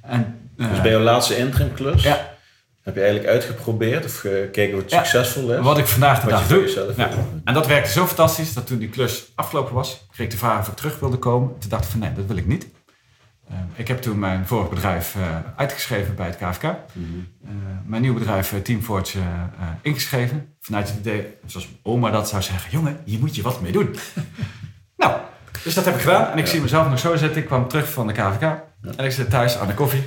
En, 0.00 0.50
dus 0.56 0.80
bij 0.80 0.90
jouw 0.90 1.00
laatste 1.00 1.36
interim 1.36 1.74
klus 1.74 2.02
ja. 2.02 2.36
Heb 2.88 2.96
je 2.96 3.02
eigenlijk 3.02 3.32
uitgeprobeerd 3.32 4.04
of 4.04 4.18
gekeken 4.18 4.74
of 4.76 4.82
het 4.82 4.90
succesvol 4.90 5.52
is? 5.52 5.60
Wat 5.60 5.78
ik 5.78 5.86
vandaag 5.86 6.20
de 6.20 6.28
dag 6.28 6.46
doe. 6.46 6.94
Ja. 6.96 7.10
En 7.44 7.54
dat 7.54 7.66
werkte 7.66 7.90
zo 7.90 8.06
fantastisch 8.06 8.54
dat 8.54 8.66
toen 8.66 8.78
die 8.78 8.88
klus 8.88 9.32
afgelopen 9.34 9.74
was, 9.74 10.06
kreeg 10.10 10.26
ik 10.26 10.32
de 10.32 10.38
vraag 10.38 10.60
of 10.60 10.68
ik 10.68 10.74
terug 10.74 10.98
wilde 10.98 11.16
komen. 11.16 11.58
Toen 11.58 11.70
dacht 11.70 11.84
ik 11.84 11.90
van 11.90 12.00
nee, 12.00 12.12
dat 12.12 12.26
wil 12.26 12.36
ik 12.36 12.46
niet. 12.46 12.66
Uh, 13.50 13.56
ik 13.74 13.88
heb 13.88 14.00
toen 14.00 14.18
mijn 14.18 14.46
vorig 14.46 14.68
bedrijf 14.68 15.14
uh, 15.14 15.36
uitgeschreven 15.56 16.14
bij 16.14 16.26
het 16.26 16.36
KFK. 16.36 16.62
Mm 16.62 16.72
-hmm. 16.92 17.28
uh, 17.44 17.50
mijn 17.86 18.02
nieuw 18.02 18.14
bedrijf 18.14 18.62
Teamforge 18.62 19.18
ingeschreven. 19.82 20.54
Vanuit 20.60 20.88
het 20.88 20.98
idee, 20.98 21.26
zoals 21.46 21.68
oma 21.82 22.10
dat 22.10 22.28
zou 22.28 22.42
zeggen, 22.42 22.70
jongen, 22.70 23.00
hier 23.04 23.18
moet 23.18 23.36
je 23.36 23.42
wat 23.42 23.60
mee 23.60 23.72
doen. 23.72 23.96
nou, 24.96 25.20
dus 25.64 25.74
dat 25.74 25.84
heb 25.84 25.94
ik 25.94 26.00
gedaan. 26.00 26.30
En 26.30 26.38
ik 26.38 26.46
zie 26.46 26.60
mezelf 26.60 26.88
nog 26.88 26.98
zo 26.98 27.16
zitten. 27.16 27.40
Ik 27.40 27.46
kwam 27.46 27.68
terug 27.68 27.90
van 27.90 28.06
de 28.06 28.12
KVK. 28.12 28.42
En 28.96 29.04
ik 29.04 29.12
zit 29.12 29.30
thuis 29.30 29.58
aan 29.58 29.66
de 29.66 29.74
koffie. 29.74 30.02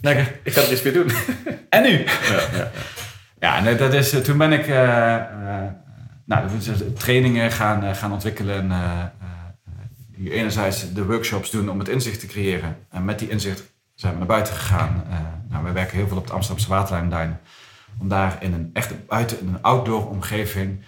Lekker. 0.00 0.34
Ik 0.42 0.52
ga 0.52 0.60
er 0.60 0.72
iets 0.72 0.82
mee 0.82 0.92
doen. 0.92 1.10
en 1.68 1.82
nu? 1.82 1.98
Ja, 1.98 2.08
ja, 2.52 2.70
ja. 3.40 3.66
en 3.66 3.76
dat 3.76 3.92
is, 3.92 4.14
toen 4.22 4.38
ben 4.38 4.52
ik 4.52 4.66
nou, 6.24 6.48
trainingen 6.94 7.52
gaan, 7.52 7.94
gaan 7.94 8.12
ontwikkelen 8.12 8.72
die 10.16 10.32
enerzijds 10.32 10.92
de 10.92 11.04
workshops 11.04 11.50
doen 11.50 11.70
om 11.70 11.78
het 11.78 11.88
inzicht 11.88 12.20
te 12.20 12.26
creëren. 12.26 12.76
En 12.90 13.04
met 13.04 13.18
die 13.18 13.28
inzicht 13.28 13.62
zijn 13.94 14.12
we 14.12 14.18
naar 14.18 14.28
buiten 14.28 14.54
gegaan. 14.54 15.04
Nou, 15.48 15.64
wij 15.64 15.72
werken 15.72 15.96
heel 15.96 16.08
veel 16.08 16.16
op 16.16 16.26
de 16.26 16.32
Amsterdamse 16.32 16.70
waterlijnduin. 16.70 17.38
Om 17.98 18.08
daar 18.08 18.36
in 18.40 18.52
een 18.52 18.70
echte 18.72 18.94
buiten, 19.08 19.40
in 19.40 19.48
een 19.48 19.62
outdoor 19.62 20.08
omgeving, 20.08 20.80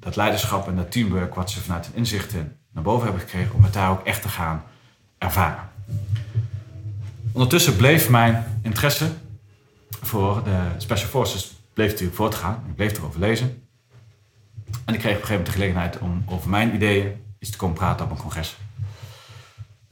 dat 0.00 0.16
leiderschap 0.16 0.68
en 0.68 0.76
dat 0.76 0.90
teamwork 0.90 1.34
wat 1.34 1.50
ze 1.50 1.60
vanuit 1.60 1.86
hun 1.86 1.94
inzichten 1.94 2.56
naar 2.72 2.82
boven 2.82 3.04
hebben 3.04 3.22
gekregen, 3.22 3.54
om 3.54 3.62
het 3.62 3.72
daar 3.72 3.90
ook 3.90 4.06
echt 4.06 4.22
te 4.22 4.28
gaan 4.28 4.62
ervaren. 5.18 5.68
Ondertussen 7.32 7.76
bleef 7.76 8.08
mijn 8.08 8.60
interesse 8.62 9.10
voor 10.00 10.44
de 10.44 10.60
Special 10.78 11.08
Forces 11.08 11.52
bleef 11.72 11.90
natuurlijk 11.90 12.16
voortgaan. 12.16 12.64
Ik 12.68 12.74
bleef 12.74 12.98
erover 12.98 13.20
lezen. 13.20 13.62
En 14.84 14.94
ik 14.94 15.00
kreeg 15.00 15.16
op 15.16 15.20
een 15.20 15.26
gegeven 15.26 15.28
moment 15.28 15.46
de 15.46 15.52
gelegenheid 15.52 15.98
om 15.98 16.22
over 16.26 16.50
mijn 16.50 16.74
ideeën 16.74 17.24
iets 17.38 17.50
te 17.50 17.56
komen 17.56 17.76
praten 17.76 18.04
op 18.04 18.10
een 18.10 18.16
congres. 18.16 18.56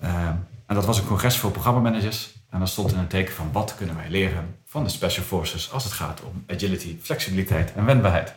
Ehm, 0.01 0.35
en 0.67 0.75
dat 0.75 0.85
was 0.85 0.99
een 0.99 1.07
congres 1.07 1.37
voor 1.37 1.51
programmamanagers. 1.51 2.35
En 2.51 2.59
daar 2.59 2.69
stond 2.69 2.93
in 2.93 2.99
een 2.99 3.07
teken 3.07 3.35
van 3.35 3.53
wat 3.53 3.75
kunnen 3.77 3.97
wij 3.97 4.09
leren 4.09 4.57
van 4.65 4.85
de 4.85 4.91
Special 4.91 5.25
Forces 5.25 5.73
als 5.73 5.85
het 5.85 5.93
gaat 5.93 6.23
om 6.23 6.45
agility, 6.47 6.97
flexibiliteit 7.03 7.73
en 7.75 7.85
wendbaarheid. 7.85 8.35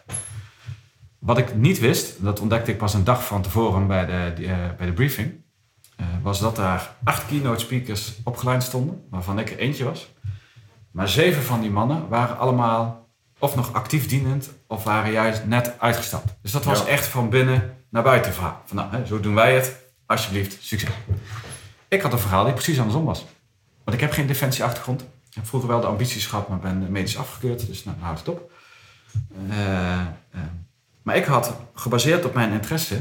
Wat 1.19 1.37
ik 1.37 1.55
niet 1.55 1.79
wist, 1.79 2.23
dat 2.23 2.39
ontdekte 2.39 2.71
ik 2.71 2.77
pas 2.77 2.93
een 2.93 3.03
dag 3.03 3.25
van 3.25 3.41
tevoren 3.41 3.87
bij 3.87 4.05
de, 4.05 4.33
uh, 4.37 4.55
bij 4.77 4.85
de 4.85 4.93
briefing, 4.93 5.33
uh, 5.99 6.05
was 6.21 6.39
dat 6.39 6.55
daar 6.55 6.95
acht 7.03 7.25
keynote 7.25 7.59
speakers 7.59 8.15
opgeleid 8.23 8.63
stonden, 8.63 9.05
waarvan 9.09 9.39
ik 9.39 9.49
er 9.49 9.57
eentje 9.57 9.83
was. 9.83 10.13
Maar 10.91 11.09
zeven 11.09 11.43
van 11.43 11.61
die 11.61 11.69
mannen 11.69 12.07
waren 12.07 12.37
allemaal 12.37 13.09
of 13.39 13.55
nog 13.55 13.73
actief 13.73 14.07
dienend 14.07 14.49
of 14.67 14.83
waren 14.83 15.11
juist 15.11 15.45
net 15.45 15.79
uitgestapt. 15.79 16.35
Dus 16.41 16.51
dat 16.51 16.63
was 16.63 16.85
echt 16.85 17.07
van 17.07 17.29
binnen 17.29 17.75
naar 17.89 18.03
buiten 18.03 18.33
verhaal. 18.33 18.61
Van 18.65 18.77
nou, 18.77 18.91
hè, 18.91 19.05
zo 19.05 19.19
doen 19.19 19.35
wij 19.35 19.55
het, 19.55 19.75
alsjeblieft, 20.05 20.57
succes. 20.61 20.89
Ik 21.87 22.01
had 22.01 22.13
een 22.13 22.19
verhaal 22.19 22.43
die 22.43 22.53
precies 22.53 22.77
andersom 22.77 23.05
was. 23.05 23.25
Want 23.83 23.97
ik 23.97 24.03
heb 24.03 24.11
geen 24.11 24.27
defensieachtergrond. 24.27 25.01
Ik 25.01 25.35
heb 25.35 25.47
vroeger 25.47 25.69
wel 25.69 25.81
de 25.81 25.87
ambities 25.87 26.25
gehad, 26.25 26.49
maar 26.49 26.59
ben 26.59 26.91
medisch 26.91 27.17
afgekeurd. 27.17 27.67
Dus 27.67 27.83
nou, 27.83 27.97
houd 27.99 28.17
het 28.17 28.27
op. 28.27 28.51
Uh, 29.49 30.01
maar 31.09 31.17
ik 31.17 31.25
had 31.25 31.53
gebaseerd 31.73 32.25
op 32.25 32.33
mijn 32.33 32.51
interesse 32.51 32.95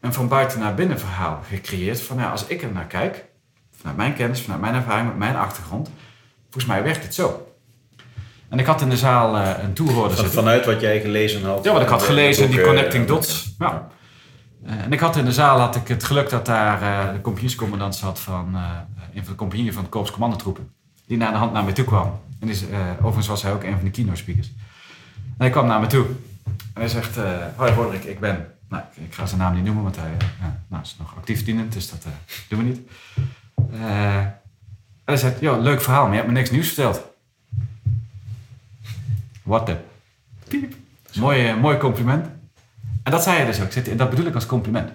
een 0.00 0.12
van 0.12 0.28
buiten 0.28 0.60
naar 0.60 0.74
binnen 0.74 0.98
verhaal 0.98 1.42
gecreëerd. 1.48 2.00
Van 2.00 2.16
ja, 2.16 2.30
als 2.30 2.46
ik 2.46 2.62
er 2.62 2.72
naar 2.72 2.86
kijk, 2.86 3.24
vanuit 3.76 3.96
mijn 3.96 4.14
kennis, 4.14 4.40
vanuit 4.40 4.60
mijn 4.60 4.74
ervaring, 4.74 5.08
met 5.08 5.16
mijn 5.16 5.36
achtergrond, 5.36 5.90
volgens 6.42 6.66
mij 6.66 6.82
werkt 6.82 7.02
het 7.02 7.14
zo. 7.14 7.52
En 8.48 8.58
ik 8.58 8.66
had 8.66 8.80
in 8.80 8.88
de 8.88 8.96
zaal 8.96 9.36
uh, 9.36 9.50
een 9.62 9.72
toehoorder. 9.72 10.30
Vanuit 10.30 10.66
wat 10.66 10.80
jij 10.80 11.00
gelezen 11.00 11.44
had? 11.44 11.64
Ja, 11.64 11.72
wat 11.72 11.82
ik 11.82 11.88
had 11.88 12.02
gelezen, 12.02 12.50
die 12.50 12.62
connecting 12.62 13.06
dots. 13.06 13.54
Ja. 13.58 13.88
Eh, 14.66 14.72
en 14.84 14.92
ik 14.92 15.00
had 15.00 15.16
in 15.16 15.24
de 15.24 15.32
zaal 15.32 15.58
had 15.58 15.76
ik 15.76 15.88
het 15.88 16.04
geluk 16.04 16.30
dat 16.30 16.46
daar 16.46 16.82
uh, 16.82 17.12
de 17.12 17.20
compagniescommandant 17.20 17.94
zat 17.94 18.20
van 18.20 18.54
een 19.14 19.24
van 19.24 19.32
de 19.32 19.34
compagnieën 19.34 19.72
van 19.72 19.82
de 19.82 19.88
Korps 19.88 20.10
Commandotroepen. 20.10 20.70
Die 21.06 21.16
naar 21.16 21.32
de 21.32 21.38
hand 21.38 21.52
naar 21.52 21.64
me 21.64 21.72
toe 21.72 21.84
kwam. 21.84 22.20
En 22.40 22.48
is, 22.48 22.64
overigens 22.98 23.26
was 23.26 23.42
hij 23.42 23.52
ook 23.52 23.62
een 23.62 23.74
van 23.74 23.84
de 23.84 23.90
keynote 23.90 24.16
speakers. 24.16 24.46
En 25.16 25.34
hij 25.38 25.50
kwam 25.50 25.66
naar 25.66 25.80
me 25.80 25.86
toe. 25.86 26.06
En 26.74 26.80
hij 26.80 26.88
zegt, 26.88 27.16
hoi 27.56 27.72
Roderick, 27.72 28.04
ik 28.04 28.20
ben... 28.20 28.48
Nou, 28.68 28.82
ik 28.94 29.14
ga 29.14 29.26
zijn 29.26 29.40
naam 29.40 29.54
niet 29.54 29.64
noemen, 29.64 29.82
want 29.82 29.96
hij 29.96 30.16
nou, 30.68 30.82
is 30.82 30.96
nog 30.98 31.16
actief 31.16 31.44
dienend, 31.44 31.72
dus 31.72 31.90
dat 31.90 32.06
doen 32.48 32.58
we 32.58 32.64
niet. 32.64 32.80
hij 35.04 35.16
zegt, 35.16 35.40
joh, 35.40 35.62
leuk 35.62 35.80
verhaal, 35.80 36.02
maar 36.02 36.12
je 36.12 36.16
hebt 36.16 36.28
me 36.28 36.34
niks 36.34 36.50
nieuws 36.50 36.66
verteld. 36.66 37.04
What 39.42 39.66
the... 39.66 39.76
Piep. 40.48 40.74
Mooi, 41.60 41.76
compliment. 41.78 42.26
En 43.02 43.12
dat 43.12 43.22
zei 43.22 43.36
hij 43.36 43.46
dus 43.46 43.60
ook. 43.60 43.70
En 43.70 43.96
dat 43.96 44.10
bedoel 44.10 44.26
ik 44.26 44.34
als 44.34 44.46
compliment. 44.46 44.90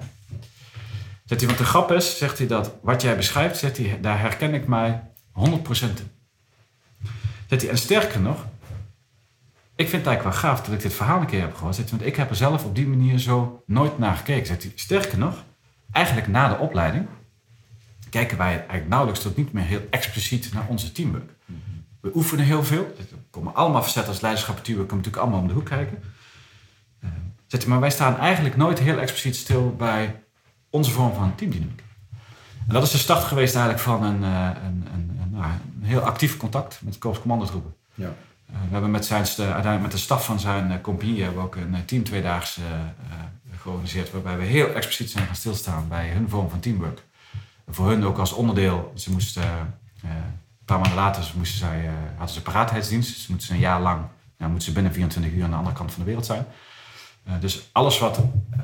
Zegt 1.26 1.42
hij, 1.42 1.50
want 1.50 1.58
de 1.58 1.66
grap 1.66 1.92
is, 1.92 2.18
zegt 2.18 2.38
hij, 2.38 2.48
dat 2.48 2.76
wat 2.82 3.02
jij 3.02 3.16
beschrijft, 3.16 3.58
zegt 3.58 3.78
hij, 3.78 3.98
daar 4.02 4.20
herken 4.20 4.54
ik 4.54 4.68
mij 4.68 5.02
100% 5.34 5.42
in. 5.70 6.12
Zegt 7.48 7.62
hij, 7.62 7.70
en 7.70 7.78
sterker 7.78 8.20
nog, 8.20 8.46
ik 9.80 9.90
vind 9.90 10.06
het 10.06 10.12
eigenlijk 10.12 10.24
wel 10.24 10.52
gaaf 10.52 10.62
dat 10.62 10.74
ik 10.74 10.82
dit 10.82 10.94
verhaal 10.94 11.20
een 11.20 11.26
keer 11.26 11.42
heb 11.42 11.56
gehoord. 11.56 11.90
Want 11.90 12.06
ik 12.06 12.16
heb 12.16 12.30
er 12.30 12.36
zelf 12.36 12.66
op 12.66 12.76
die 12.76 12.88
manier 12.88 13.20
zo 13.20 13.64
nooit 13.66 13.98
naar 13.98 14.16
gekeken. 14.16 14.46
Zegt 14.46 14.64
hij, 14.64 14.72
sterker 14.76 15.18
nog, 15.18 15.44
eigenlijk 15.92 16.28
na 16.28 16.50
de 16.50 16.58
opleiding 16.58 17.08
kijken 18.10 18.38
wij 18.38 18.58
eigenlijk 18.58 18.88
nauwelijks 18.88 19.22
tot 19.22 19.38
niet 19.38 19.54
meer 19.54 19.64
heel 19.64 19.82
expliciet 19.90 20.54
naar 20.54 20.66
onze 20.68 20.92
teamwork. 20.92 21.32
We 22.02 22.12
oefenen 22.14 22.46
heel 22.46 22.64
veel. 22.64 22.96
Er 22.98 23.06
komen 23.30 23.56
allemaal 23.56 23.82
facetten 23.82 24.12
als 24.12 24.22
leiderschap 24.22 24.58
en 24.58 24.64
teamwork, 24.64 24.90
komen 24.90 25.06
natuurlijk 25.06 25.24
allemaal 25.24 25.42
om 25.42 25.54
de 25.54 25.60
hoek 25.60 25.70
kijken. 25.70 26.04
Zegt 27.48 27.64
hij, 27.64 27.72
maar 27.72 27.82
wij 27.82 27.90
staan 27.90 28.18
eigenlijk 28.18 28.58
nooit 28.58 28.80
heel 28.80 29.00
expliciet 29.00 29.36
stil 29.36 29.76
bij 29.76 30.24
onze 30.70 30.92
vorm 30.92 31.14
van 31.14 31.36
teamdynamiek. 31.36 31.84
En 32.68 32.74
dat 32.74 32.84
is 32.84 32.92
de 32.92 32.98
start 32.98 33.24
geweest 33.24 33.56
eigenlijk 33.56 33.84
van 33.84 34.04
een, 34.04 34.24
eh, 34.24 34.50
een, 34.64 34.88
een, 34.94 35.20
een, 35.22 35.30
nou, 35.32 35.46
een 35.82 35.88
heel 35.88 36.02
actief 36.02 36.38
contact 36.38 36.82
met 36.84 36.94
de 36.94 37.00
Korps 37.00 37.20
Commandotroepen. 37.20 37.74
Ja. 37.94 38.14
Uh, 38.52 38.58
we 38.68 38.72
hebben 38.72 38.92
met, 38.92 39.06
zijn, 39.06 39.26
uiteindelijk 39.26 39.82
met 39.82 39.92
de 39.92 39.98
staf 39.98 40.26
van 40.26 40.40
zijn 40.40 40.72
uh, 40.72 40.82
compagnie 40.82 41.24
hebben 41.24 41.40
we 41.42 41.46
ook 41.46 41.56
een 41.56 41.86
team 41.86 42.04
tweedaags 42.04 42.58
uh, 42.58 42.66
georganiseerd. 43.58 44.12
Waarbij 44.12 44.38
we 44.38 44.44
heel 44.44 44.74
expliciet 44.74 45.12
zijn 45.12 45.26
gaan 45.26 45.36
stilstaan 45.36 45.88
bij 45.88 46.10
hun 46.10 46.30
vorm 46.30 46.50
van 46.50 46.60
teamwork. 46.60 47.04
voor 47.68 47.88
hun 47.88 48.06
ook 48.06 48.18
als 48.18 48.34
onderdeel. 48.34 48.92
Ze 48.96 49.12
moesten, 49.12 49.44
een 50.02 50.66
paar 50.66 50.80
maanden 50.80 50.98
later 50.98 51.32
moesten 51.36 51.58
zij, 51.58 51.90
hadden 52.18 52.36
ze 52.36 52.42
paraatheidsdienst. 52.42 53.20
Ze 53.20 53.32
moeten 53.32 53.54
een 53.54 53.60
jaar 53.60 53.82
lang 53.82 54.02
nou, 54.38 54.52
moeten 54.52 54.70
ze 54.70 54.74
binnen 54.74 54.94
24 54.94 55.32
uur 55.32 55.44
aan 55.44 55.50
de 55.50 55.56
andere 55.56 55.76
kant 55.76 55.92
van 55.92 56.00
de 56.00 56.06
wereld 56.06 56.26
zijn. 56.26 56.46
Eh, 57.24 57.34
dus 57.40 57.70
alles 57.72 58.00
wat, 58.00 58.20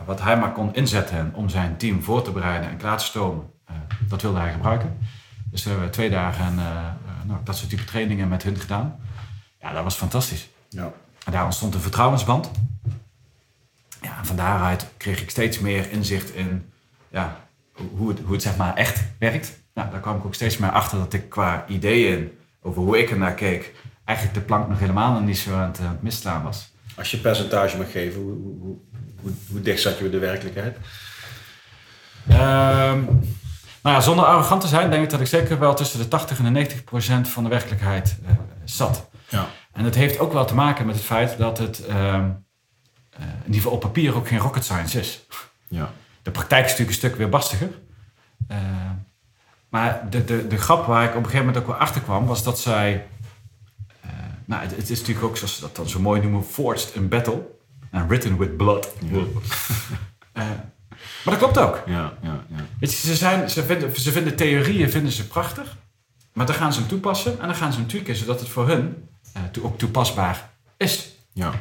wat 0.06 0.22
hij 0.22 0.38
maar 0.38 0.52
kon 0.52 0.76
inzetten 0.76 1.32
om 1.34 1.50
zijn 1.50 1.78
team 1.78 2.04
voor 2.04 2.22
te 2.22 2.32
bereiden 2.32 2.70
en 2.70 2.78
klaar 2.78 2.98
te 2.98 3.06
stomen, 3.06 3.50
dat 4.08 4.22
wilde 4.22 4.40
hij 4.40 4.52
gebruiken. 4.52 4.98
Dus 5.52 5.64
we 5.64 5.70
hebben 5.70 5.92
twee 5.92 6.10
dagen 6.10 6.56
nou, 7.26 7.40
dat 7.44 7.58
soort 7.58 7.70
type 7.70 7.84
trainingen 7.84 8.28
met 8.28 8.44
hun 8.44 8.58
gedaan. 8.58 9.00
Ja, 9.66 9.74
dat 9.74 9.84
was 9.84 9.96
fantastisch. 9.96 10.50
Ja. 10.70 10.92
En 11.26 11.32
daar 11.32 11.46
ontstond 11.46 11.74
een 11.74 11.82
vertrouwensband. 11.82 12.52
Ja, 14.02 14.18
en 14.18 14.26
van 14.26 14.36
daaruit 14.36 14.88
kreeg 14.98 15.22
ik 15.22 15.30
steeds 15.30 15.60
meer 15.60 15.92
inzicht 15.92 16.34
in 16.34 16.72
ja, 17.10 17.38
hoe, 17.74 18.10
het, 18.10 18.20
hoe 18.20 18.34
het 18.34 18.42
zeg 18.42 18.58
maar 18.58 18.76
echt 18.76 19.04
werkt. 19.20 19.60
Nou, 19.74 19.92
daar 19.92 20.00
kwam 20.00 20.18
ik 20.18 20.26
ook 20.26 20.34
steeds 20.34 20.58
meer 20.58 20.72
achter 20.72 20.98
dat 20.98 21.14
ik 21.14 21.30
qua 21.30 21.66
ideeën 21.68 22.38
over 22.62 22.82
hoe 22.82 23.00
ik 23.00 23.12
er 23.12 23.18
naar 23.18 23.34
keek, 23.34 23.74
eigenlijk 24.04 24.38
de 24.40 24.46
plank 24.46 24.70
nog 24.70 24.80
helemaal 24.80 25.20
niet 25.20 25.38
zo 25.38 25.54
aan 25.56 25.68
het, 25.68 25.80
aan 25.80 25.92
het 25.92 26.02
misslaan 26.02 26.44
was. 26.44 26.72
Als 26.98 27.12
je 27.12 27.18
percentage 27.18 27.78
mag 27.78 27.92
geven, 27.92 28.22
hoe, 28.22 28.34
hoe, 28.34 28.78
hoe, 29.22 29.32
hoe 29.50 29.62
dicht 29.62 29.82
zat 29.82 29.98
je 29.98 30.02
bij 30.02 30.12
de 30.12 30.20
werkelijkheid? 30.20 30.78
Um, 32.30 33.06
Nou 33.82 33.96
ja, 33.96 34.02
zonder 34.02 34.26
arrogant 34.26 34.62
te 34.62 34.68
zijn, 34.68 34.90
denk 34.90 35.04
ik 35.04 35.10
dat 35.10 35.20
ik 35.20 35.28
zeker 35.28 35.60
wel 35.60 35.74
tussen 35.74 36.00
de 36.00 36.08
80 36.08 36.38
en 36.38 36.44
de 36.44 36.50
90 36.50 36.84
procent 36.84 37.28
van 37.28 37.44
de 37.44 37.50
werkelijkheid 37.50 38.18
uh, 38.26 38.32
zat. 38.64 39.10
Ja. 39.28 39.48
En 39.72 39.86
het 39.86 39.96
heeft 39.96 40.20
ook 40.20 40.34
wel 40.34 40.46
te 40.46 40.56
maken 40.56 40.86
met 40.86 40.96
het 40.96 41.04
feit 41.04 41.38
dat 41.38 41.58
het 41.58 41.84
uh, 41.90 41.96
uh, 41.96 42.16
in 43.20 43.46
ieder 43.46 43.56
geval 43.56 43.72
op 43.72 43.80
papier 43.80 44.16
ook 44.16 44.28
geen 44.28 44.40
rocket 44.40 44.64
science 44.64 45.00
is. 45.00 45.26
Ja. 45.68 45.92
De 46.22 46.32
praktijk 46.32 46.66
is 46.66 46.72
natuurlijk 46.72 46.98
een 46.98 47.04
stuk 47.04 47.16
weer 47.16 47.30
bastiger. 47.30 47.70
maar 49.70 50.10
de, 50.10 50.24
de, 50.24 50.48
de 50.48 50.58
grap 50.58 50.86
waar 50.86 51.04
ik 51.04 51.10
op 51.10 51.16
een 51.16 51.24
gegeven 51.24 51.46
moment 51.46 51.64
ook 51.64 51.70
wel 51.70 51.80
achter 51.80 52.02
kwam, 52.02 52.26
was 52.26 52.44
dat 52.44 52.60
zij. 52.60 53.08
nou, 54.46 54.62
het, 54.62 54.76
het, 54.76 54.90
is 54.90 55.00
natuurlijk 55.00 55.26
ook, 55.26 55.38
zoals 55.38 55.56
ze 55.56 55.62
dat 55.62 55.76
dan 55.76 55.90
zo 55.90 56.00
mooi 56.00 56.22
noemen, 56.22 56.44
forged 56.44 56.92
in 56.94 57.08
battle. 57.08 57.54
And 57.92 58.10
written 58.10 58.38
with 58.38 58.58
blood. 58.58 58.94
Maar 61.26 61.34
dat 61.34 61.38
klopt 61.38 61.58
ook. 61.58 61.84
Ja, 61.86 62.14
ja, 62.22 62.46
ja. 62.50 62.66
Weet 62.80 62.92
je, 62.92 63.08
ze, 63.08 63.16
zijn, 63.16 63.50
ze, 63.50 63.64
vinden, 63.64 64.00
ze 64.00 64.12
vinden 64.12 64.36
theorieën 64.36 64.90
vinden 64.90 65.12
ze 65.12 65.28
prachtig, 65.28 65.78
maar 66.34 66.46
dan 66.46 66.56
gaan 66.56 66.74
ze 66.74 66.80
hem 66.80 66.90
toepassen 66.90 67.40
en 67.40 67.48
dan 67.48 67.56
gaan 67.56 67.74
ze 67.74 67.80
hem 67.80 67.88
tweaken 67.88 68.16
zodat 68.16 68.40
het 68.40 68.50
voor 68.50 68.68
hun 68.68 69.10
uh, 69.38 69.66
ook 69.66 69.78
toepasbaar 69.78 70.50
is. 70.78 71.16
Ja. 71.34 71.52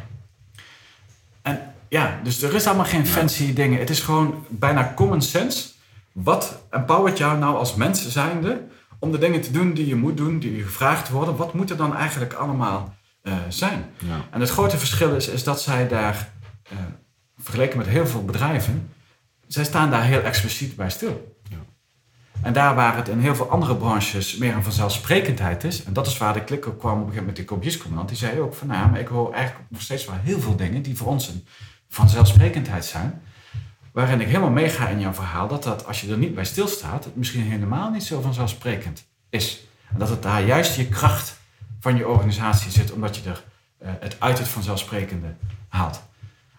En 1.43 1.75
ja, 1.89 2.21
dus 2.23 2.43
er 2.43 2.55
is 2.55 2.67
allemaal 2.67 2.85
geen 2.85 3.07
fancy 3.07 3.53
dingen. 3.53 3.79
Het 3.79 3.91
is 3.91 4.01
gewoon 4.01 4.47
bijna 4.49 4.93
common 4.95 5.23
sense. 5.23 5.69
Wat 6.13 6.63
empowert 6.71 7.19
jou 7.19 7.39
nou 7.39 7.57
als 7.57 7.75
mens 7.75 8.09
zijnde 8.09 8.63
om 8.99 9.13
de 9.13 9.19
dingen 9.19 9.41
te 9.41 9.51
doen 9.51 9.75
die 9.75 9.87
je 9.87 9.97
moet 9.97 10.17
doen, 10.17 10.39
die 10.39 10.57
je 10.57 10.63
gevraagd 10.63 11.09
worden? 11.09 11.37
Wat 11.37 11.55
moet 11.55 11.71
er 11.71 11.77
dan 11.77 11.97
eigenlijk 11.97 12.33
allemaal 12.33 12.95
uh, 13.23 13.35
zijn? 13.49 13.85
Ja. 13.99 14.25
En 14.31 14.41
het 14.41 14.51
grote 14.51 14.79
verschil 14.79 15.15
is, 15.15 15.29
is 15.29 15.45
dat 15.45 15.63
zij 15.63 15.89
daar, 15.89 16.31
uh, 16.73 16.79
vergeleken 17.39 17.79
met 17.79 17.87
heel 17.87 18.07
veel 18.07 18.25
bedrijven, 18.25 18.93
zij 19.47 19.65
staan 19.65 19.91
daar 19.91 20.05
heel 20.05 20.23
expliciet 20.23 20.77
bij 20.77 20.91
stil. 20.91 21.34
En 22.43 22.53
daar 22.53 22.75
waar 22.75 22.97
het 22.97 23.09
in 23.09 23.19
heel 23.19 23.35
veel 23.35 23.51
andere 23.51 23.77
branches 23.77 24.37
meer 24.37 24.55
een 24.55 24.63
vanzelfsprekendheid 24.63 25.65
is, 25.65 25.85
en 25.85 25.93
dat 25.93 26.07
is 26.07 26.19
waar 26.19 26.33
de 26.33 26.45
klik 26.45 26.67
op 26.67 26.79
kwam 26.79 26.93
op 26.93 26.99
een 26.99 27.05
gegeven 27.05 27.25
moment 27.25 27.27
met 27.27 27.37
die 27.37 27.45
kopjescommandant, 27.45 28.09
die 28.09 28.19
zei 28.19 28.41
ook 28.41 28.55
van 28.55 28.67
nou 28.67 28.91
maar 28.91 29.01
ik 29.01 29.09
hoor 29.09 29.33
eigenlijk 29.33 29.71
nog 29.71 29.81
steeds 29.81 30.05
wel 30.05 30.17
heel 30.23 30.41
veel 30.41 30.57
dingen 30.57 30.83
die 30.83 30.97
voor 30.97 31.07
ons 31.07 31.29
een 31.29 31.47
vanzelfsprekendheid 31.89 32.85
zijn, 32.85 33.23
waarin 33.93 34.21
ik 34.21 34.27
helemaal 34.27 34.51
meega 34.51 34.89
in 34.89 35.01
jouw 35.01 35.13
verhaal, 35.13 35.49
dat 35.49 35.63
dat 35.63 35.87
als 35.87 36.01
je 36.01 36.11
er 36.11 36.19
niet 36.19 36.35
bij 36.35 36.45
stilstaat, 36.45 37.05
het 37.05 37.17
misschien 37.17 37.43
helemaal 37.43 37.91
niet 37.91 38.05
zo 38.05 38.21
vanzelfsprekend 38.21 39.07
is. 39.31 39.67
En 39.93 39.99
dat 39.99 40.09
het 40.09 40.23
daar 40.23 40.43
juist 40.43 40.77
je 40.77 40.89
kracht 40.89 41.39
van 41.81 41.97
je 41.97 42.09
organisatie 42.09 42.71
zit, 42.71 42.93
omdat 42.93 43.17
je 43.17 43.31
er 43.31 43.45
uh, 43.83 43.89
het 44.01 44.17
uit 44.19 44.39
het 44.39 44.49
vanzelfsprekende 44.49 45.35
haalt. 45.69 46.03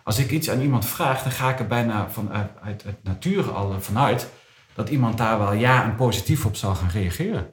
Als 0.04 0.18
ik 0.18 0.32
iets 0.32 0.50
aan 0.50 0.62
iemand 0.62 0.86
vraag, 0.86 1.24
dan 1.24 1.32
ga 1.32 1.50
ik 1.50 1.60
er 1.60 1.68
bijna 1.68 2.10
vanuit 2.10 2.50
uit, 2.62 2.86
uit 2.86 3.04
nature 3.04 3.52
al 3.52 3.82
vanuit 3.82 4.28
dat 4.76 4.90
iemand 4.90 5.18
daar 5.18 5.40
wel 5.40 5.54
ja 5.54 5.84
en 5.84 5.96
positief 5.96 6.46
op 6.46 6.56
zal 6.56 6.76
gaan 6.76 6.90
reageren. 6.90 7.50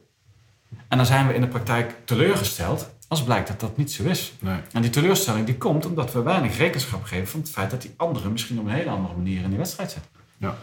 En 0.88 0.96
dan 0.96 1.06
zijn 1.06 1.26
we 1.26 1.34
in 1.34 1.40
de 1.40 1.46
praktijk 1.46 1.94
teleurgesteld 2.04 2.90
als 3.08 3.22
blijkt 3.22 3.48
dat 3.48 3.60
dat 3.60 3.76
niet 3.76 3.92
zo 3.92 4.02
is. 4.04 4.32
Nee. 4.38 4.56
En 4.72 4.82
die 4.82 4.90
teleurstelling 4.90 5.46
die 5.46 5.56
komt 5.56 5.86
omdat 5.86 6.12
we 6.12 6.22
weinig 6.22 6.56
rekenschap 6.58 7.04
geven 7.04 7.26
van 7.28 7.40
het 7.40 7.50
feit 7.50 7.70
dat 7.70 7.82
die 7.82 7.94
anderen 7.96 8.32
misschien 8.32 8.58
op 8.58 8.66
een 8.66 8.72
hele 8.72 8.90
andere 8.90 9.14
manier 9.14 9.42
in 9.42 9.48
die 9.48 9.58
wedstrijd 9.58 9.90
zitten. 9.90 10.10
Ja. 10.36 10.56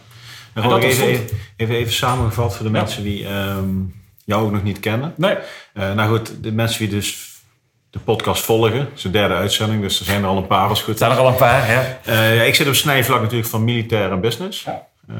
En 0.54 0.64
En 0.64 0.70
dat 0.70 0.84
even, 0.84 1.08
even, 1.08 1.38
even, 1.56 1.76
even 1.76 1.94
samengevat 1.94 2.56
voor 2.56 2.66
de 2.66 2.72
Ja. 2.72 2.78
mensen 2.82 3.04
die 3.04 3.28
ehm, 3.28 3.70
jou 4.26 4.46
ook 4.46 4.52
nog 4.52 4.64
niet 4.64 4.80
kennen. 4.80 5.14
Nee. 5.18 5.38
Eh, 5.74 5.94
nou 5.94 6.18
goed, 6.18 6.44
de 6.44 6.52
mensen 6.52 6.80
die 6.80 6.90
dus 6.90 7.38
de 7.90 8.00
podcast 8.00 8.44
volgen, 8.44 8.90
de 9.02 9.10
derde 9.12 9.34
uitzending, 9.34 9.82
dus 9.82 10.00
er 10.00 10.06
zijn 10.06 10.22
er 10.22 10.28
al 10.30 10.38
een 10.38 10.48
paar 10.48 10.70
als 10.70 10.82
goed 10.82 10.94
is. 10.94 11.02
er 11.02 11.10
al 11.18 11.28
een 11.28 11.36
paar, 11.36 11.68
hè? 11.68 11.82
Eh, 12.06 12.36
ja, 12.36 12.42
ik 12.44 12.56
zit 12.56 12.68
op 12.68 12.74
snijvlak 12.76 13.22
natuurlijk 13.22 13.50
van 13.50 13.64
militair 13.64 14.12
en 14.12 14.22
business. 14.22 14.64
Ja. 14.64 14.88
Eh, 15.08 15.16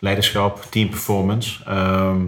leiderschap, 0.00 0.66
team 0.70 0.88
performance. 0.88 1.64
Ehm, 1.64 2.26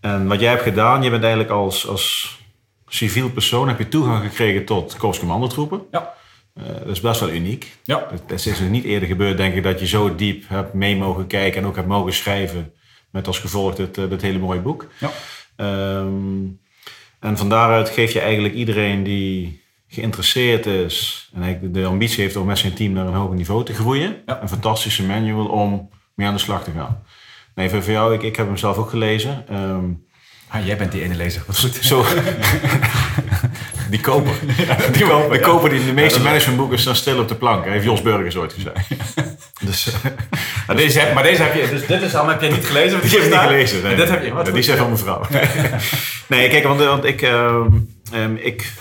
en 0.00 0.26
wat 0.26 0.40
jij 0.40 0.50
hebt 0.50 0.62
gedaan, 0.62 1.02
je 1.02 1.10
bent 1.10 1.22
eigenlijk 1.22 1.52
als, 1.52 1.86
als 1.88 2.38
civiel 2.88 3.30
persoon 3.30 3.68
heb 3.68 3.78
je 3.78 3.88
toegang 3.88 4.24
gekregen 4.24 4.64
tot 4.64 4.96
korpscommandotroepen. 4.96 5.82
Ja. 5.90 6.14
Eh, 6.54 6.64
dat 6.66 6.86
is 6.86 7.00
best 7.00 7.20
wel 7.20 7.30
uniek. 7.30 7.76
Ja. 7.82 8.06
Dat, 8.10 8.28
dat 8.28 8.46
is 8.46 8.60
nog 8.60 8.70
niet 8.70 8.84
eerder 8.84 9.08
gebeurd, 9.08 9.36
denk 9.36 9.54
ik, 9.54 9.62
dat 9.62 9.80
je 9.80 9.86
zo 9.86 10.14
diep 10.14 10.48
hebt 10.48 10.74
mee 10.74 10.96
mogen 10.96 11.26
kijken 11.26 11.60
en 11.62 11.66
ook 11.66 11.76
hebt 11.76 11.88
mogen 11.88 12.12
schrijven. 12.12 12.72
Met 13.10 13.26
als 13.26 13.38
gevolg 13.38 13.74
dit, 13.74 13.98
eh, 13.98 14.08
dit 14.08 14.22
hele 14.22 14.38
mooie 14.38 14.60
boek. 14.60 14.86
Ja. 14.98 15.10
Ehm, 15.56 16.44
en 17.20 17.36
van 17.36 17.48
daaruit 17.48 17.88
geef 17.88 18.12
je 18.12 18.20
eigenlijk 18.20 18.54
iedereen 18.54 19.02
die 19.02 19.62
geïnteresseerd 19.88 20.66
is 20.66 21.28
en 21.34 21.42
eigenlijk 21.42 21.74
de 21.74 21.84
ambitie 21.84 22.22
heeft 22.22 22.36
om 22.36 22.46
met 22.46 22.58
zijn 22.58 22.74
team 22.74 22.92
naar 22.92 23.06
een 23.06 23.14
hoger 23.14 23.36
niveau 23.36 23.64
te 23.64 23.74
groeien, 23.74 24.22
Ja. 24.26 24.42
een 24.42 24.48
fantastische 24.48 25.02
manual 25.02 25.46
om 25.46 25.90
mee 26.16 26.26
aan 26.26 26.34
de 26.34 26.40
slag 26.40 26.64
te 26.64 26.70
gaan. 26.76 27.02
Nee, 27.54 27.70
voor 27.70 27.82
jou, 27.82 28.14
ik, 28.14 28.22
ik 28.22 28.36
heb 28.36 28.46
hem 28.46 28.56
zelf 28.56 28.76
ook 28.76 28.90
gelezen. 28.90 29.44
Ehm, 29.48 29.84
Ah, 30.48 30.66
jij 30.66 30.76
bent 30.76 30.92
die 30.92 31.02
ene 31.02 31.14
lezer. 31.14 31.42
Wat 31.46 31.58
goed. 31.58 31.78
zo. 31.80 32.04
die 33.90 34.00
koper. 34.00 34.32
die 34.92 35.06
koper, 35.06 35.38
de 35.38 35.40
koper 35.40 35.70
die 35.70 35.84
de 35.84 35.92
meeste 35.92 36.20
managementboeken 36.20 36.78
staan 36.78 36.96
stil 36.96 37.18
op 37.18 37.28
de 37.28 37.34
plank. 37.34 37.64
Heeft 37.64 37.84
Jos 37.84 38.02
Burgers 38.02 38.36
ooit 38.36 38.52
gezegd. 38.52 38.88
dus, 39.66 39.88
Maar 40.66 40.76
deze, 40.76 40.98
heb, 40.98 41.14
maar 41.14 41.22
deze 41.22 41.42
heb 41.42 41.54
je, 41.54 41.68
dus 41.70 41.86
dit 41.86 42.02
is 42.02 42.14
allemaal 42.14 42.32
heb 42.32 42.42
je 42.42 42.48
niet 42.56 42.66
gelezen? 42.66 43.00
die 43.00 43.10
heb 43.10 43.20
ik 43.20 43.30
niet 43.30 43.38
gelezen. 43.38 43.82
Nee. 43.82 43.92
En 43.92 43.96
dit 43.98 44.08
heb 44.08 44.24
je, 44.24 44.32
wat 44.32 44.44
die 44.44 44.54
is 44.54 44.70
van 44.70 44.90
mevrouw. 44.90 45.22
nee, 46.26 46.48
kijk, 46.48 46.64
want, 46.64 46.80
want 46.80 47.04
ik, 47.04 47.22
ehm, 47.22 47.68
ehm, 48.12 48.34
ik... 48.36 48.72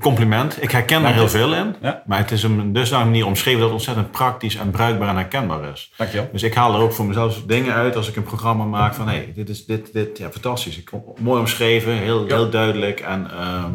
Compliment. 0.00 0.62
Ik 0.62 0.70
herken 0.70 0.96
er 0.96 1.02
Dank 1.02 1.14
heel 1.14 1.28
veel 1.28 1.54
in. 1.54 1.74
Ja. 1.82 2.02
Maar 2.06 2.18
het 2.18 2.30
is 2.30 2.42
een 2.42 2.72
dusdanige 2.72 3.10
manier 3.10 3.26
omschreven 3.26 3.60
dat 3.60 3.68
het 3.68 3.78
ontzettend 3.78 4.10
praktisch 4.10 4.56
en 4.56 4.70
bruikbaar 4.70 5.08
en 5.08 5.14
herkenbaar 5.16 5.72
is. 5.72 5.92
Dankjewel. 5.96 6.28
Dus 6.32 6.42
ik 6.42 6.54
haal 6.54 6.74
er 6.74 6.80
ook 6.80 6.92
voor 6.92 7.04
mezelf 7.06 7.42
dingen 7.46 7.74
uit 7.74 7.96
als 7.96 8.08
ik 8.08 8.16
een 8.16 8.22
programma 8.22 8.64
maak 8.64 8.94
van 8.94 9.08
hé, 9.08 9.14
hey, 9.14 9.32
dit 9.34 9.48
is 9.48 9.64
dit, 9.64 9.92
dit, 9.92 10.18
ja, 10.18 10.30
fantastisch. 10.30 10.78
Ik, 10.78 10.90
mooi 11.20 11.40
omschreven, 11.40 11.92
heel, 11.92 12.26
Ja. 12.26 12.34
heel 12.34 12.50
duidelijk 12.50 13.00
en 13.00 13.30
ehm, 13.30 13.72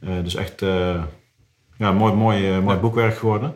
eh, 0.00 0.24
dus 0.24 0.34
echt 0.34 0.62
eh, 0.62 1.02
ja, 1.76 1.92
mooi, 1.92 2.12
mooi, 2.12 2.50
eh, 2.50 2.58
mooi 2.58 2.74
Ja. 2.74 2.80
boekwerk 2.80 3.16
geworden. 3.16 3.54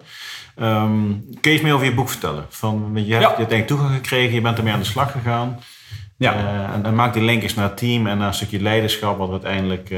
Ehm, 0.57 0.93
kun 1.41 1.51
je 1.51 1.53
iets 1.53 1.63
meer 1.63 1.75
over 1.75 1.87
je 1.87 1.95
boek 1.95 2.09
vertellen? 2.09 2.47
Van, 2.49 2.91
je 2.95 3.15
hebt 3.15 3.39
je 3.39 3.47
denk 3.47 3.67
toegang 3.67 3.95
gekregen, 3.95 4.35
je 4.35 4.41
bent 4.41 4.59
ermee 4.59 4.73
aan 4.73 4.79
de 4.79 4.85
slag 4.85 5.13
gegaan. 5.13 5.59
Ja. 6.17 6.35
En, 6.73 6.85
en 6.85 6.95
maak 6.95 7.13
die 7.13 7.23
link 7.23 7.43
eens 7.43 7.55
naar 7.55 7.69
het 7.69 7.77
team 7.77 8.07
en 8.07 8.19
naar 8.19 8.29
een 8.29 8.35
stukje 8.35 8.61
leiderschap, 8.63 9.19
wat 9.19 9.31
uiteindelijk. 9.31 9.91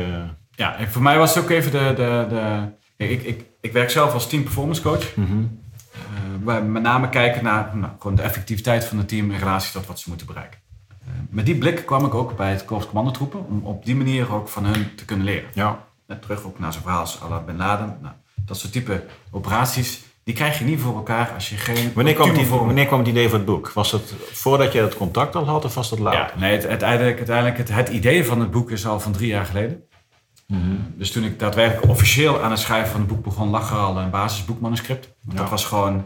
Ja, 0.60 0.76
en 0.76 0.90
voor 0.90 1.02
mij 1.02 1.18
was 1.18 1.34
het 1.34 1.44
ook 1.44 1.50
even 1.50 1.70
de... 1.70 1.92
de, 1.96 2.26
de 2.28 2.68
ik, 3.04 3.22
ik, 3.22 3.44
ik 3.60 3.72
werk 3.72 3.90
zelf 3.90 4.12
als 4.12 4.28
team 4.28 4.42
performance 4.42 4.82
coach. 4.82 5.16
mhm. 5.16 5.44
Eh, 5.92 5.98
waar 6.42 6.62
we 6.62 6.68
met 6.68 6.82
name 6.82 7.08
kijken 7.08 7.44
naar 7.44 7.70
nou, 7.74 7.92
gewoon 7.98 8.16
de 8.16 8.22
effectiviteit 8.22 8.84
van 8.84 8.98
het 8.98 9.08
team 9.08 9.30
in 9.30 9.38
relatie 9.38 9.72
tot 9.72 9.86
wat 9.86 9.98
ze 10.00 10.08
moeten 10.08 10.26
bereiken. 10.26 10.58
Eh, 10.88 10.96
met 11.30 11.46
die 11.46 11.54
blik 11.56 11.86
kwam 11.86 12.04
ik 12.04 12.14
ook 12.14 12.36
bij 12.36 12.50
het 12.50 12.64
Korps 12.64 12.86
Commandotroepen 12.86 13.46
om 13.46 13.60
op 13.64 13.84
die 13.84 13.96
manier 13.96 14.34
ook 14.34 14.48
van 14.48 14.64
hun 14.64 14.94
te 14.96 15.04
kunnen 15.04 15.26
leren. 15.26 15.48
Ja, 15.54 15.78
Net 16.06 16.22
terug 16.22 16.44
ook 16.44 16.58
naar 16.58 16.72
zo'n 16.72 16.82
verhaal 16.82 17.00
als 17.00 17.20
Allah 17.20 17.44
Bin 17.44 17.56
Laden. 17.56 17.98
Nou, 18.02 18.14
dat 18.44 18.58
soort 18.58 18.72
type 18.72 19.04
operaties, 19.30 20.02
die 20.24 20.34
krijg 20.34 20.58
je 20.58 20.64
niet 20.64 20.80
voor 20.80 20.94
elkaar 20.94 21.30
als 21.34 21.48
je 21.48 21.56
geen... 21.56 21.92
wanneer, 21.94 22.14
kwam 22.14 22.30
idee- 22.30 22.48
wanneer 22.48 22.86
kwam 22.86 22.98
het 22.98 23.08
idee 23.08 23.28
voor 23.28 23.36
het 23.36 23.46
boek? 23.46 23.72
Was 23.72 23.92
het 23.92 24.14
voordat 24.32 24.72
je 24.72 24.80
het 24.80 24.96
contact 24.96 25.36
al 25.36 25.44
had 25.44 25.64
of 25.64 25.74
was 25.74 25.90
dat 25.90 25.98
later? 25.98 26.20
Ja, 26.20 26.40
nee, 26.40 26.52
het, 26.52 26.66
uiteindelijk, 26.66 27.16
uiteindelijk 27.16 27.58
het, 27.58 27.68
het 27.68 27.88
idee 27.88 28.24
van 28.24 28.40
het 28.40 28.50
boek 28.50 28.70
is 28.70 28.86
al 28.86 29.00
van 29.00 29.12
drie 29.12 29.28
jaar 29.28 29.46
geleden. 29.46 29.84
Mhm. 30.50 30.76
Dus 30.96 31.10
toen 31.12 31.24
ik 31.24 31.38
daadwerkelijk 31.38 31.88
officieel 31.90 32.42
aan 32.42 32.50
het 32.50 32.60
schrijven 32.60 32.90
van 32.90 33.00
het 33.00 33.08
boek 33.08 33.22
begon, 33.24 33.48
lag 33.48 33.70
er 33.70 33.76
al 33.76 33.98
een 33.98 34.10
basisboekmanuscript. 34.10 35.04
Want 35.22 35.36
Ja. 35.36 35.42
dat 35.42 35.50
was 35.50 35.64
gewoon... 35.64 36.04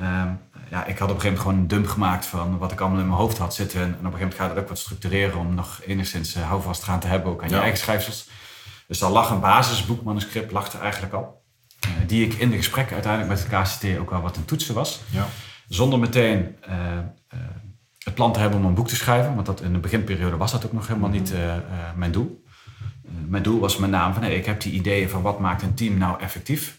ehm, 0.00 0.28
ja, 0.70 0.84
ik 0.84 0.98
had 0.98 1.10
op 1.10 1.14
een 1.14 1.20
gegeven 1.20 1.28
moment 1.28 1.38
gewoon 1.40 1.58
een 1.58 1.68
dump 1.68 1.86
gemaakt 1.86 2.26
van 2.26 2.58
wat 2.58 2.72
ik 2.72 2.80
allemaal 2.80 3.00
in 3.00 3.06
mijn 3.06 3.18
hoofd 3.18 3.38
had 3.38 3.54
zitten. 3.54 3.80
En 3.80 3.86
op 3.86 3.90
een 3.92 3.98
gegeven 3.98 4.18
moment 4.18 4.34
ga 4.34 4.42
je 4.42 4.48
dat 4.54 4.58
ook 4.62 4.68
wat 4.68 4.78
structureren 4.78 5.38
om 5.38 5.54
nog 5.54 5.80
enigszins 5.86 6.34
eh, 6.34 6.42
houvast 6.42 6.82
eraan 6.82 7.00
te 7.00 7.06
hebben, 7.06 7.32
ook 7.32 7.42
aan 7.42 7.48
je 7.48 7.56
eigen 7.56 7.78
schrijfsels. 7.78 8.28
Dus 8.86 8.98
daar 8.98 9.10
lag 9.10 9.30
een 9.30 9.40
basisboekmanuscript, 9.40 10.52
lag 10.52 10.72
er 10.72 10.80
eigenlijk 10.80 11.12
al. 11.12 11.42
Eh, 11.80 11.88
die 12.06 12.24
ik 12.24 12.34
in 12.34 12.50
de 12.50 12.56
gesprekken 12.56 12.94
uiteindelijk 12.94 13.32
met 13.32 13.42
het 13.52 13.78
KCT 13.78 13.98
ook 14.00 14.10
wel 14.10 14.20
wat 14.20 14.36
een 14.36 14.44
toetsen 14.44 14.74
was. 14.74 15.00
Ja. 15.10 15.26
Zonder 15.68 15.98
meteen 15.98 16.56
eh, 16.60 16.76
het 18.04 18.14
plan 18.14 18.32
te 18.32 18.38
hebben 18.38 18.58
om 18.58 18.64
een 18.64 18.74
boek 18.74 18.88
te 18.88 18.96
schrijven. 18.96 19.34
Want 19.34 19.46
dat, 19.46 19.60
in 19.60 19.72
de 19.72 19.78
beginperiode 19.78 20.36
was 20.36 20.52
dat 20.52 20.66
ook 20.66 20.72
nog 20.72 20.86
helemaal 20.86 21.10
niet 21.10 21.32
eh, 21.32 21.56
eh, 21.56 21.62
mijn 21.96 22.12
doel. 22.12 22.41
Mijn 23.32 23.44
doel 23.44 23.60
was 23.60 23.76
met 23.76 23.90
name 23.90 24.14
van 24.14 24.24
ik 24.24 24.46
heb 24.46 24.60
die 24.60 24.72
ideeën 24.72 25.08
van 25.08 25.22
wat 25.22 25.40
maakt 25.40 25.62
een 25.62 25.74
team 25.74 25.98
nou 25.98 26.20
effectief. 26.20 26.78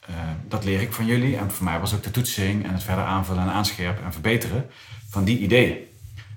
Eh, 0.00 0.14
dat 0.48 0.64
leer 0.64 0.80
ik 0.80 0.92
van 0.92 1.06
jullie. 1.06 1.36
En 1.36 1.50
voor 1.50 1.64
mij 1.64 1.80
was 1.80 1.94
ook 1.94 2.02
de 2.02 2.10
toetsing 2.10 2.64
en 2.64 2.72
het 2.72 2.82
verder 2.82 3.04
aanvullen 3.04 3.42
en 3.42 3.52
aanscherpen 3.52 4.04
en 4.04 4.12
verbeteren 4.12 4.66
van 5.08 5.24
die 5.24 5.38
ideeën. 5.38 5.76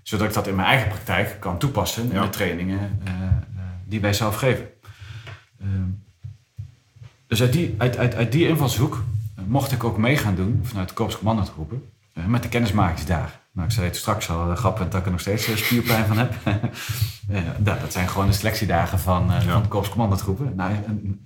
Zodat 0.04 0.28
ik 0.28 0.34
dat 0.34 0.48
in 0.48 0.56
mijn 0.56 0.68
eigen 0.68 0.88
praktijk 0.88 1.40
kan 1.40 1.58
toepassen 1.58 2.04
in 2.04 2.12
Ja. 2.12 2.22
de 2.22 2.30
trainingen 2.30 3.00
eh, 3.04 3.14
eh, 3.14 3.20
die 3.86 4.00
wij 4.00 4.14
zelf 4.14 4.36
geven. 4.36 4.70
Ehm, 5.62 5.90
dus 7.28 7.42
uit 7.42 7.54
die, 7.54 7.76
uit, 7.78 7.98
uit, 7.98 8.16
uit 8.16 8.32
die 8.32 8.48
invalshoek 8.48 9.04
mocht 9.46 9.72
ik 9.72 9.84
ook 9.84 9.98
mee 9.98 10.18
gaan 10.18 10.36
doen 10.36 10.60
vanuit 10.64 10.88
de 10.90 10.94
Korps 10.96 11.18
Commandotroepen 11.18 11.90
eh, 12.14 12.26
met 12.26 12.44
de 12.44 12.50
kennismakingsdagen. 12.50 13.40
Nou, 13.56 13.68
ik 13.68 13.74
zei 13.74 13.86
het 13.86 13.96
straks 13.96 14.30
al 14.30 14.50
uh, 14.52 14.56
grappig 14.58 14.88
dat 14.88 15.00
ik 15.00 15.06
er 15.06 15.12
nog 15.12 15.20
steeds 15.20 15.48
eh, 15.48 15.56
spierpijn 15.56 16.06
van 16.06 16.18
heb. 16.18 16.34
Eh, 17.30 17.42
nou, 17.58 17.80
dat 17.80 17.92
zijn 17.92 18.08
gewoon 18.10 18.28
de 18.28 18.34
selectiedagen 18.34 19.00
van, 19.00 19.32
eh, 19.34 19.46
Ja. 19.46 19.52
van 19.52 19.62
de 19.62 19.68
Korps 19.68 19.90
Commandotroepen. 19.90 20.54
Nou, 20.56 20.72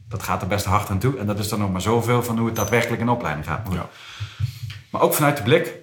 dat 0.07 0.23
gaat 0.23 0.41
er 0.41 0.47
best 0.47 0.65
hard 0.65 0.89
aan 0.89 0.99
toe. 0.99 1.17
En 1.17 1.25
dat 1.25 1.39
is 1.39 1.49
dan 1.49 1.59
nog 1.59 1.71
maar 1.71 1.81
zoveel 1.81 2.23
van 2.23 2.37
hoe 2.37 2.45
het 2.47 2.55
daadwerkelijk 2.55 2.99
in 2.99 3.05
de 3.05 3.11
opleiding 3.11 3.45
gaat. 3.47 3.67
Ja. 3.71 3.87
Maar 4.89 5.01
ook 5.01 5.13
vanuit 5.13 5.37
de 5.37 5.43
blik 5.43 5.73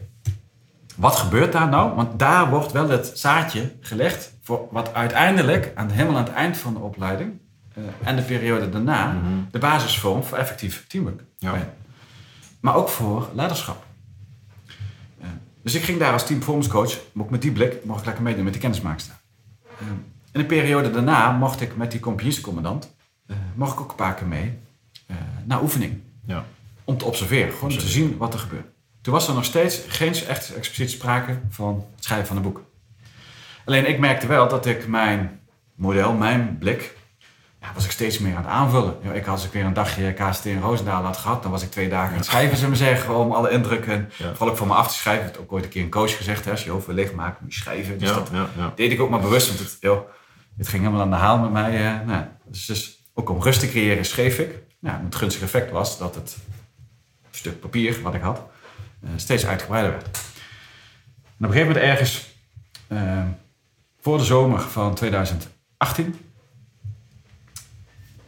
wat 0.96 1.16
gebeurt 1.16 1.52
daar 1.52 1.68
nou? 1.68 1.94
Want 1.94 2.18
daar 2.18 2.50
wordt 2.50 2.72
wel 2.72 2.88
het 2.88 3.10
zaadje 3.14 3.72
gelegd 3.80 4.32
voor 4.42 4.68
wat 4.70 4.94
uiteindelijk 4.94 5.72
aan, 5.74 5.90
helemaal 5.90 6.16
aan 6.18 6.24
het 6.24 6.32
eind 6.34 6.56
van 6.56 6.72
de 6.74 6.80
opleiding 6.80 7.32
eh, 7.74 7.82
en 8.04 8.16
de 8.16 8.22
periode 8.22 8.68
daarna 8.68 9.06
Mhm. 9.12 9.22
de 9.50 9.58
basis 9.58 9.98
vormt 9.98 10.26
voor 10.26 10.38
effectief 10.38 10.84
teamwork. 10.88 11.20
Ja. 11.38 11.52
Maar 12.60 12.74
ook 12.74 12.88
voor 12.88 13.28
leiderschap. 13.34 13.84
Dus 15.66 15.74
ik 15.74 15.82
ging 15.82 15.98
daar 15.98 16.12
als 16.12 16.26
team 16.26 16.38
performance 16.38 16.70
coach, 16.70 16.98
ook 17.16 17.30
met 17.30 17.42
die 17.42 17.52
blik, 17.52 17.84
mocht 17.84 18.00
ik 18.00 18.06
lekker 18.06 18.24
meedoen 18.24 18.44
met 18.44 18.52
die 18.52 18.62
kennismaakster. 18.62 19.14
Eh, 19.78 19.86
in 20.32 20.40
de 20.40 20.44
periode 20.44 20.90
daarna 20.90 21.32
mocht 21.32 21.60
ik 21.60 21.76
met 21.76 21.90
die 21.90 22.00
compagniescommandant, 22.00 22.94
eh 23.26 23.36
mocht 23.54 23.72
ik 23.72 23.80
ook 23.80 23.90
een 23.90 23.96
paar 23.96 24.14
keer 24.14 24.26
mee 24.26 24.58
eh, 25.06 25.16
naar 25.44 25.62
oefening. 25.62 26.00
Ja. 26.24 26.44
Om 26.84 26.98
te 26.98 27.04
observeren, 27.04 27.52
gewoon 27.52 27.70
om 27.70 27.78
te 27.78 27.86
zien 27.86 28.16
wat 28.16 28.32
er 28.32 28.38
gebeurt. 28.38 28.66
Toen 29.00 29.12
was 29.12 29.28
er 29.28 29.34
nog 29.34 29.44
steeds 29.44 29.80
geen 29.88 30.14
echt 30.14 30.54
expliciet 30.54 30.90
sprake 30.90 31.38
van 31.48 31.84
het 31.94 32.04
schrijven 32.04 32.26
van 32.26 32.36
een 32.36 32.42
boek. 32.42 32.62
Alleen 33.64 33.88
ik 33.88 33.98
merkte 33.98 34.26
wel 34.26 34.48
dat 34.48 34.66
ik 34.66 34.86
mijn 34.86 35.40
model, 35.74 36.12
mijn 36.12 36.56
blik, 36.58 36.95
ja, 37.66 37.72
was 37.74 37.84
ik 37.84 37.90
steeds 37.90 38.18
meer 38.18 38.36
aan 38.36 38.42
het 38.42 38.50
aanvullen. 38.52 38.96
Ja, 39.02 39.12
ik 39.12 39.26
als 39.26 39.44
ik 39.44 39.52
weer 39.52 39.64
een 39.64 39.72
dagje 39.72 40.12
KST 40.12 40.44
in 40.44 40.60
Roosendaal 40.60 41.02
had 41.02 41.16
gehad, 41.16 41.42
dan 41.42 41.50
was 41.50 41.62
ik 41.62 41.70
twee 41.70 41.88
dagen 41.88 42.10
aan 42.10 42.16
het 42.16 42.24
schrijven, 42.24 42.56
zullen 42.56 42.70
we 42.72 42.76
zeggen, 42.76 43.16
om 43.16 43.32
alle 43.32 43.50
indrukken, 43.50 44.10
Ja. 44.16 44.30
vooral 44.30 44.48
ook 44.48 44.56
voor 44.56 44.66
me 44.66 44.74
af 44.74 44.88
te 44.88 44.94
schrijven. 44.94 45.26
Ik 45.26 45.32
heb 45.32 45.42
ook 45.42 45.52
ooit 45.52 45.64
een 45.64 45.70
keer 45.70 45.82
een 45.82 45.90
coach 45.90 46.16
gezegd, 46.16 46.44
hè, 46.44 46.50
als 46.50 46.64
je 46.64 46.70
hoofd 46.70 46.86
wil 46.86 46.94
leegmaken, 46.94 47.38
moet 47.42 47.54
je 47.54 47.60
schrijven. 47.60 47.98
Dus 47.98 48.08
Ja, 48.08 48.14
dat 48.56 48.76
deed 48.76 48.92
ik 48.92 49.00
ook 49.00 49.10
maar 49.10 49.20
bewust, 49.20 49.46
want 49.48 49.58
het, 49.58 49.76
joh, 49.80 50.08
het 50.56 50.68
ging 50.68 50.82
helemaal 50.82 51.02
aan 51.04 51.10
de 51.10 51.16
haal 51.16 51.38
met 51.38 51.50
mij. 51.50 51.86
eh, 51.86 52.06
nou, 52.06 52.24
dus, 52.44 52.66
dus 52.66 53.04
ook 53.14 53.30
om 53.30 53.42
rust 53.42 53.60
te 53.60 53.68
creëren 53.68 54.04
schreef 54.04 54.38
ik. 54.38 54.58
Nou, 54.80 55.04
het 55.04 55.14
gunstige 55.14 55.44
effect 55.44 55.70
was 55.70 55.98
dat 55.98 56.14
het 56.14 56.36
stuk 57.30 57.60
papier 57.60 58.02
wat 58.02 58.14
ik 58.14 58.22
had 58.22 58.42
eh, 59.02 59.10
steeds 59.16 59.46
uitgebreider 59.46 59.92
werd. 59.92 60.06
En 61.38 61.44
op 61.44 61.52
een 61.52 61.52
gegeven 61.52 61.66
moment 61.66 61.84
ergens 61.86 62.34
eh, 62.88 63.22
voor 64.00 64.18
de 64.18 64.24
zomer 64.24 64.60
van 64.60 64.94
2018. 64.94 66.18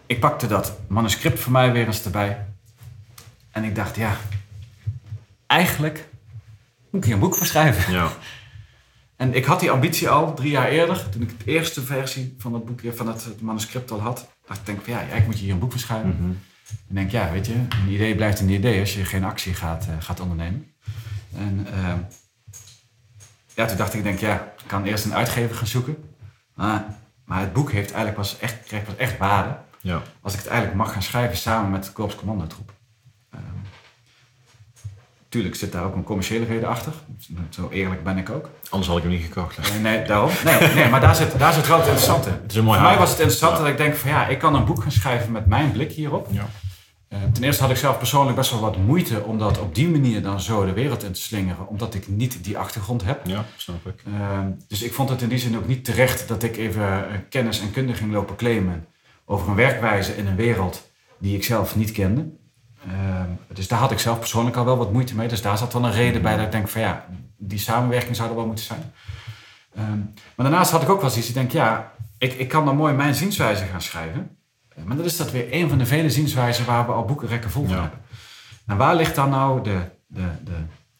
Ik 0.08 0.20
pakte 0.20 0.46
dat 0.46 0.78
manuscript 0.86 1.40
voor 1.40 1.52
mij 1.52 1.72
weer 1.72 1.86
eens 1.86 2.04
erbij. 2.04 2.46
En 3.50 3.64
ik 3.64 3.74
dacht, 3.74 3.96
ja, 3.96 4.16
eigenlijk 5.46 6.08
moet 6.90 7.00
ik 7.00 7.04
hier 7.04 7.14
een 7.14 7.20
boek 7.20 7.34
voor 7.34 7.46
schrijven. 7.46 7.92
Ja. 7.92 8.10
En 9.16 9.34
ik 9.34 9.44
had 9.44 9.60
die 9.60 9.70
ambitie 9.70 10.08
al 10.08 10.34
drie 10.34 10.50
jaar 10.50 10.68
eerder, 10.68 11.08
toen 11.08 11.22
ik 11.22 11.44
de 11.44 11.50
eerste 11.50 11.82
versie 11.82 12.34
van 12.38 12.54
het 12.54 12.64
boekje, 12.64 12.92
van 12.92 13.08
het, 13.08 13.24
het 13.24 13.40
manuscript 13.40 13.90
al 13.90 14.00
had. 14.00 14.28
Dacht 14.46 14.60
ik, 14.60 14.66
denk 14.66 14.82
van 14.82 14.92
ja, 14.92 14.98
eigenlijk 14.98 15.26
moet 15.26 15.38
je 15.38 15.44
hier 15.44 15.52
een 15.52 15.58
boek 15.58 15.70
voor 15.70 15.80
schrijven. 15.80 16.16
Mhm. 16.20 16.30
Ik 16.88 16.94
denk, 16.94 17.10
ja, 17.10 17.30
weet 17.30 17.46
je, 17.46 17.54
een 17.54 17.88
idee 17.88 18.14
blijft 18.14 18.40
een 18.40 18.48
idee 18.48 18.80
als 18.80 18.94
je 18.94 19.04
geen 19.04 19.24
actie 19.24 19.54
gaat, 19.54 19.86
eh, 19.86 19.94
gaat 19.98 20.20
ondernemen. 20.20 20.72
En 21.36 21.66
eh, 21.72 21.94
ja, 23.54 23.66
toen 23.66 23.76
dacht 23.76 23.94
ik, 23.94 24.02
denk, 24.02 24.18
ja, 24.18 24.34
ik 24.34 24.66
kan 24.66 24.84
eerst 24.84 25.04
een 25.04 25.14
uitgever 25.14 25.56
gaan 25.56 25.66
zoeken. 25.66 25.96
Maar, 26.54 26.84
maar 27.24 27.40
het 27.40 27.52
boek 27.52 27.72
heeft 27.72 27.92
eigenlijk 27.92 28.16
pas 28.16 28.38
echt, 28.38 28.64
krijgt 28.66 28.86
pas 28.86 28.96
echt 28.96 29.18
waarde 29.18 29.56
Ja. 29.80 30.02
als 30.20 30.32
ik 30.32 30.38
het 30.38 30.48
eigenlijk 30.48 30.78
mag 30.78 30.92
gaan 30.92 31.02
schrijven 31.02 31.36
samen 31.36 31.70
met 31.70 31.84
de 31.84 31.92
Korps 31.92 32.14
Commandotroep. 32.14 32.72
Ehm, 33.30 33.42
tuurlijk 35.28 35.54
zit 35.54 35.72
daar 35.72 35.84
ook 35.84 35.94
een 35.94 36.04
commerciële 36.04 36.44
reden 36.44 36.68
achter. 36.68 36.92
Zo 37.50 37.68
eerlijk 37.70 38.04
ben 38.04 38.16
ik 38.18 38.30
ook. 38.30 38.48
Anders 38.70 38.88
had 38.88 38.96
ik 38.96 39.02
hem 39.02 39.12
niet 39.12 39.24
gekocht. 39.24 39.70
Nee, 39.72 39.80
nee, 39.80 40.06
daarom. 40.06 40.30
Nee, 40.44 40.74
nee 40.74 40.88
maar 40.88 41.00
daar 41.00 41.14
zit, 41.14 41.38
daar 41.38 41.52
zit 41.52 41.66
wel 41.66 41.76
het 41.78 41.86
interessante. 41.86 42.28
Het 42.30 42.50
is 42.50 42.56
een 42.56 42.64
mooi 42.64 42.78
Voor 42.78 42.88
mij 42.88 42.98
was 42.98 43.10
het 43.10 43.18
interessant 43.18 43.52
Ja. 43.52 43.58
dat 43.58 43.68
ik 43.68 43.76
denk 43.76 43.94
van 43.94 44.10
ja, 44.10 44.26
ik 44.26 44.38
kan 44.38 44.54
een 44.54 44.64
boek 44.64 44.82
gaan 44.82 44.92
schrijven 44.92 45.32
met 45.32 45.46
mijn 45.46 45.72
blik 45.72 45.92
hierop. 45.92 46.28
Ja. 46.30 46.48
Eh, 47.08 47.18
ten 47.32 47.44
eerste 47.44 47.62
had 47.62 47.70
ik 47.70 47.76
zelf 47.78 47.98
persoonlijk 47.98 48.36
best 48.36 48.50
wel 48.50 48.60
wat 48.60 48.76
moeite 48.76 49.22
om 49.22 49.38
dat 49.38 49.58
op 49.58 49.74
die 49.74 49.88
manier 49.88 50.22
dan 50.22 50.40
zo 50.40 50.64
de 50.66 50.72
wereld 50.72 51.02
in 51.02 51.12
te 51.12 51.20
slingeren, 51.20 51.68
omdat 51.68 51.94
ik 51.94 52.08
niet 52.08 52.44
die 52.44 52.58
achtergrond 52.58 53.04
heb. 53.04 53.26
Ja, 53.26 53.44
snap 53.56 53.86
ik. 53.86 54.02
Eh, 54.06 54.38
dus 54.68 54.82
ik 54.82 54.92
vond 54.92 55.08
het 55.08 55.22
in 55.22 55.28
die 55.28 55.38
zin 55.38 55.56
ook 55.56 55.66
niet 55.66 55.84
terecht 55.84 56.28
dat 56.28 56.42
ik 56.42 56.56
even 56.56 56.82
eh, 57.10 57.18
kennis 57.30 57.60
en 57.60 57.70
kunde 57.70 57.94
ging 57.94 58.12
lopen 58.12 58.36
claimen 58.36 58.86
over 59.30 59.48
een 59.48 59.54
werkwijze 59.54 60.16
in 60.16 60.26
een 60.26 60.36
wereld 60.36 60.90
die 61.18 61.36
ik 61.36 61.44
zelf 61.44 61.76
niet 61.76 61.92
kende. 61.92 62.28
Eh, 62.86 63.22
dus 63.52 63.68
daar 63.68 63.78
had 63.78 63.90
ik 63.90 63.98
zelf 63.98 64.18
persoonlijk 64.18 64.56
al 64.56 64.64
wel 64.64 64.76
wat 64.76 64.92
moeite 64.92 65.14
mee. 65.14 65.28
Dus 65.28 65.42
daar 65.42 65.58
zat 65.58 65.72
wel 65.72 65.84
een 65.84 65.92
reden 65.92 66.22
bij 66.22 66.36
dat 66.36 66.44
ik 66.44 66.52
denk 66.52 66.68
van 66.68 66.80
ja, 66.80 67.06
die 67.36 67.58
samenwerking 67.58 68.16
zou 68.16 68.28
er 68.28 68.34
wel 68.36 68.46
moeten 68.46 68.64
zijn. 68.64 68.92
Ehm, 69.74 69.98
maar 70.36 70.46
daarnaast 70.46 70.70
had 70.70 70.82
ik 70.82 70.88
ook 70.88 71.00
wel 71.00 71.10
zoiets. 71.10 71.28
Ik 71.28 71.34
denk 71.34 71.52
ja, 71.52 71.92
ik, 72.18 72.32
ik 72.32 72.48
kan 72.48 72.64
dan 72.64 72.76
mooi 72.76 72.94
mijn 72.94 73.14
zienswijze 73.14 73.64
gaan 73.64 73.82
schrijven. 73.82 74.36
Eh, 74.68 74.84
Maar 74.84 74.96
dan 74.96 75.04
is 75.04 75.16
dat 75.16 75.30
weer 75.30 75.46
een 75.50 75.68
van 75.68 75.78
de 75.78 75.86
vele 75.86 76.10
zienswijzen 76.10 76.64
waar 76.66 76.86
we 76.86 76.92
al 76.92 77.04
boekenrekken 77.04 77.50
vol 77.50 77.64
van 77.66 77.74
Ja. 77.74 77.80
hebben. 77.80 78.00
En 78.66 78.76
waar 78.76 78.94
ligt 78.96 79.14
dan 79.14 79.30
nou 79.30 79.62
de, 79.62 79.80
de, 80.06 80.26
de 80.44 80.56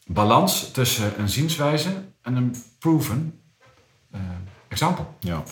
balans 0.07 0.71
tussen 0.71 1.13
een 1.21 1.29
zienswijze 1.29 1.89
en 2.23 2.37
een 2.37 2.55
proven 2.79 3.41
eh 4.11 4.21
example? 4.69 5.05
Ja. 5.21 5.43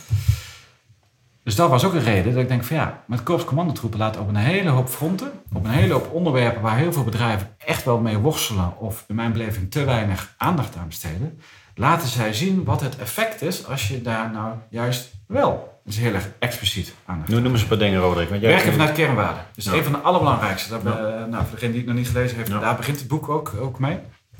Dus 1.46 1.54
dat 1.54 1.70
was 1.70 1.84
ook 1.84 1.92
een 1.94 2.02
reden 2.02 2.32
dat 2.32 2.42
ik 2.42 2.48
denk 2.48 2.64
van 2.64 2.76
ja, 2.76 3.02
met 3.06 3.22
Korps 3.22 3.44
Commandotroepen 3.44 3.98
laten 3.98 4.20
op 4.20 4.28
een 4.28 4.36
hele 4.36 4.68
hoop 4.68 4.88
fronten, 4.88 5.30
op 5.52 5.64
een 5.64 5.70
hele 5.70 5.92
hoop 5.92 6.12
onderwerpen 6.12 6.62
waar 6.62 6.76
heel 6.76 6.92
veel 6.92 7.04
bedrijven 7.04 7.54
echt 7.58 7.84
wel 7.84 7.98
mee 7.98 8.16
worstelen 8.18 8.78
of 8.78 9.04
in 9.08 9.14
mijn 9.14 9.32
beleving 9.32 9.70
te 9.70 9.84
weinig 9.84 10.34
aandacht 10.36 10.76
aan 10.76 10.86
besteden, 10.86 11.40
laten 11.74 12.08
zij 12.08 12.32
zien 12.32 12.64
wat 12.64 12.80
het 12.80 12.96
effect 12.98 13.42
is 13.42 13.66
als 13.66 13.88
je 13.88 14.02
daar 14.02 14.30
nou 14.30 14.54
juist 14.70 15.10
wel 15.26 15.80
eens 15.86 15.96
heel 15.96 16.14
erg 16.14 16.28
expliciet 16.38 16.94
aandacht 17.04 17.28
Nu 17.28 17.40
noem 17.40 17.52
eens 17.52 17.62
een 17.62 17.68
paar 17.68 17.78
dingen, 17.78 18.00
Roderick. 18.00 18.28
Want 18.28 18.40
jij 18.40 18.50
Werken 18.50 18.72
vanuit 18.72 18.92
kernwaarden. 18.92 19.42
Dus 19.54 19.64
Ja. 19.64 19.72
een 19.72 19.82
van 19.82 19.92
de 19.92 19.98
allerbelangrijkste. 19.98 20.78
Ja. 20.84 20.90
eh, 20.90 21.24
nou, 21.24 21.42
voor 21.44 21.50
degene 21.54 21.70
die 21.70 21.80
het 21.80 21.86
nog 21.86 21.96
niet 21.96 22.08
gelezen 22.08 22.36
heeft, 22.36 22.48
Ja. 22.48 22.58
daar 22.58 22.76
begint 22.76 22.98
het 22.98 23.08
boek 23.08 23.28
ook, 23.28 23.52
ook 23.60 23.78
mee. 23.78 23.98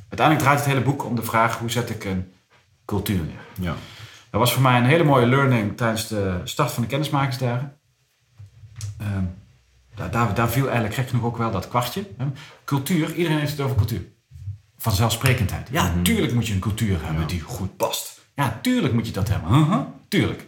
Uiteindelijk 0.08 0.46
draait 0.46 0.58
het 0.64 0.68
hele 0.68 0.80
boek 0.84 1.04
om 1.04 1.16
de 1.16 1.22
vraag 1.22 1.58
hoe 1.58 1.70
zet 1.70 1.90
ik 1.90 2.04
een 2.04 2.32
cultuur 2.84 3.20
neer. 3.24 3.66
Ja. 3.66 3.74
Dat 4.30 4.40
was 4.40 4.52
voor 4.52 4.62
mij 4.62 4.78
een 4.78 4.84
hele 4.84 5.04
mooie 5.04 5.26
learning 5.26 5.76
tijdens 5.76 6.08
de 6.08 6.40
start 6.44 6.70
van 6.72 6.82
de 6.82 6.88
kennismakingsdagen. 6.88 7.76
Ehm, 8.98 9.24
daar, 9.94 10.10
daar, 10.10 10.34
daar 10.34 10.50
viel 10.50 10.64
eigenlijk 10.64 10.94
gek 10.94 11.08
genoeg 11.08 11.24
ook 11.24 11.36
wel 11.36 11.50
dat 11.50 11.68
kwartje. 11.68 12.06
Hè. 12.16 12.26
Cultuur, 12.64 13.14
iedereen 13.14 13.38
heeft 13.38 13.50
het 13.50 13.60
over 13.60 13.76
cultuur. 13.76 14.02
Vanzelfsprekendheid. 14.78 15.68
Ja, 15.70 15.82
Mhm. 15.90 16.02
tuurlijk 16.02 16.32
moet 16.32 16.46
je 16.46 16.54
een 16.54 16.60
cultuur 16.60 17.02
hebben 17.04 17.20
Ja. 17.22 17.26
die 17.28 17.40
goed 17.40 17.76
past. 17.76 18.20
Ja, 18.34 18.58
tuurlijk 18.62 18.94
moet 18.94 19.06
je 19.06 19.12
dat 19.12 19.28
hebben. 19.28 19.50
Uh-huh, 19.58 19.80
tuurlijk. 20.08 20.46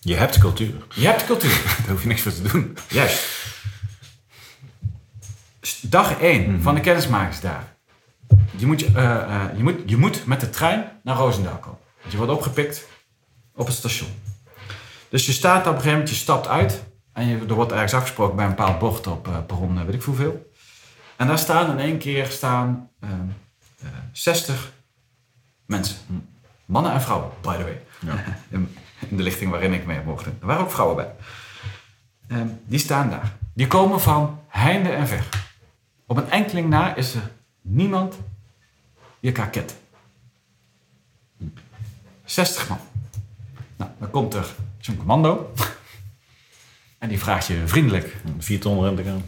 Je 0.00 0.14
hebt 0.14 0.38
cultuur. 0.38 0.86
Je 0.94 1.06
hebt 1.06 1.24
cultuur. 1.26 1.62
Daar 1.82 1.88
hoef 1.90 2.02
je 2.02 2.08
niks 2.08 2.20
voor 2.20 2.32
te 2.32 2.42
doen. 2.42 2.76
Juist. 2.88 3.24
Dag 5.80 6.20
1 6.20 6.50
Mhm. 6.52 6.62
van 6.62 6.74
de 6.74 6.80
kennismakingsdagen. 6.80 7.68
Je 8.56 8.66
moet, 8.66 8.92
eh, 8.92 9.04
eh, 9.22 9.56
je, 9.56 9.62
moet, 9.62 9.74
je 9.86 9.96
moet 9.96 10.26
met 10.26 10.40
de 10.40 10.50
trein 10.50 10.84
naar 11.02 11.16
Roosendaal 11.16 11.56
komen. 11.56 11.78
Je 12.08 12.16
wordt 12.16 12.32
opgepikt 12.32 12.86
op 13.54 13.66
het 13.66 13.76
station. 13.76 14.08
Dus 15.08 15.26
je 15.26 15.32
staat 15.32 15.60
op 15.60 15.66
een 15.66 15.72
gegeven 15.72 15.90
moment, 15.90 16.08
je 16.08 16.14
stapt 16.14 16.48
uit. 16.48 16.84
En 17.12 17.26
je, 17.26 17.38
er 17.48 17.54
wordt 17.54 17.72
ergens 17.72 17.94
afgesproken 17.94 18.36
bij 18.36 18.44
een 18.44 18.54
bepaald 18.54 18.78
bord 18.78 19.06
op 19.06 19.28
eh, 19.28 19.38
perron, 19.46 19.78
eh, 19.78 19.84
weet 19.84 19.94
ik 19.94 20.02
hoeveel. 20.02 20.50
En 21.16 21.26
daar 21.26 21.38
staan 21.38 21.70
in 21.70 21.78
één 21.78 21.98
keer 21.98 22.26
staan, 22.26 22.90
ehm, 23.00 23.12
eh, 23.78 23.88
60 24.12 24.72
mensen. 25.66 25.96
Mannen 26.64 26.92
en 26.92 27.02
vrouwen, 27.02 27.30
by 27.40 27.56
the 27.56 27.62
way. 27.62 27.80
Ja. 27.98 28.24
In, 28.56 28.76
in 29.08 29.16
de 29.16 29.22
lichting 29.22 29.50
waarin 29.50 29.72
ik 29.72 29.86
mee 29.86 30.00
mocht. 30.04 30.26
Er 30.26 30.32
waren 30.40 30.62
ook 30.62 30.70
vrouwen 30.70 30.96
bij. 30.96 31.14
Ehm, 32.28 32.48
die 32.64 32.78
staan 32.78 33.10
daar. 33.10 33.32
Die 33.54 33.66
komen 33.66 34.00
van 34.00 34.40
heinde 34.48 34.90
en 34.90 35.08
ver. 35.08 35.28
Op 36.06 36.16
een 36.16 36.30
enkeling 36.30 36.68
na 36.68 36.94
is 36.94 37.14
er 37.14 37.30
niemand 37.60 38.14
die 39.20 39.30
elkaar 39.32 39.50
kent. 39.50 39.76
60 42.26 42.68
man. 42.68 42.78
Nou, 43.76 43.90
dan 43.98 44.10
komt 44.10 44.34
er 44.34 44.46
zo'n 44.80 44.96
commando. 44.96 45.52
En 46.98 47.08
die 47.08 47.18
vraagt 47.18 47.46
je 47.46 47.62
vriendelijk. 47.66 48.16
Vier 48.38 48.60
ton 48.60 48.96
te 48.96 49.02
gaan. 49.02 49.22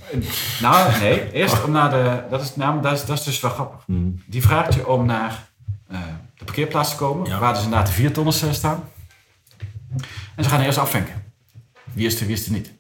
Nou, 0.61 0.99
nee, 1.01 1.33
eerst 1.33 1.65
om 1.65 1.71
naar 1.71 1.91
de. 1.91 2.23
Dat 2.31 2.41
is, 2.43 2.57
nou, 2.57 2.83
dat 2.83 2.93
is, 2.93 3.05
dat 3.05 3.19
is 3.19 3.25
dus 3.25 3.41
wel 3.41 3.51
grappig. 3.51 3.85
Die 4.27 4.43
vraagt 4.43 4.75
je 4.75 4.87
om 4.87 5.07
naar 5.07 5.49
eh, 5.89 6.01
de 6.37 6.45
parkeerplaats 6.45 6.91
te 6.91 6.97
komen, 6.97 7.29
Ja. 7.29 7.39
waar 7.39 7.53
dus 7.55 7.63
inderdaad 7.63 7.87
de 7.87 7.93
vier 7.93 8.13
tonners 8.13 8.43
eh, 8.43 8.53
staan. 8.53 8.85
En 10.37 10.45
ze 10.45 10.51
gaan 10.51 10.61
eerst 10.61 10.79
afvinken. 10.79 11.33
Wie 11.93 12.07
is 12.07 12.21
er, 12.21 12.27
wie 12.27 12.37
is 12.37 12.47
er 12.47 12.53
niet. 12.53 12.73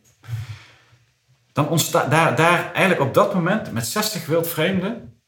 Dan 1.52 1.68
ontstaat 1.68 2.10
daar, 2.10 2.36
daar 2.36 2.72
eigenlijk 2.72 3.00
op 3.08 3.14
dat 3.14 3.34
moment 3.34 3.72
met 3.72 3.86
60 3.86 4.26
wildvreemden, 4.26 5.20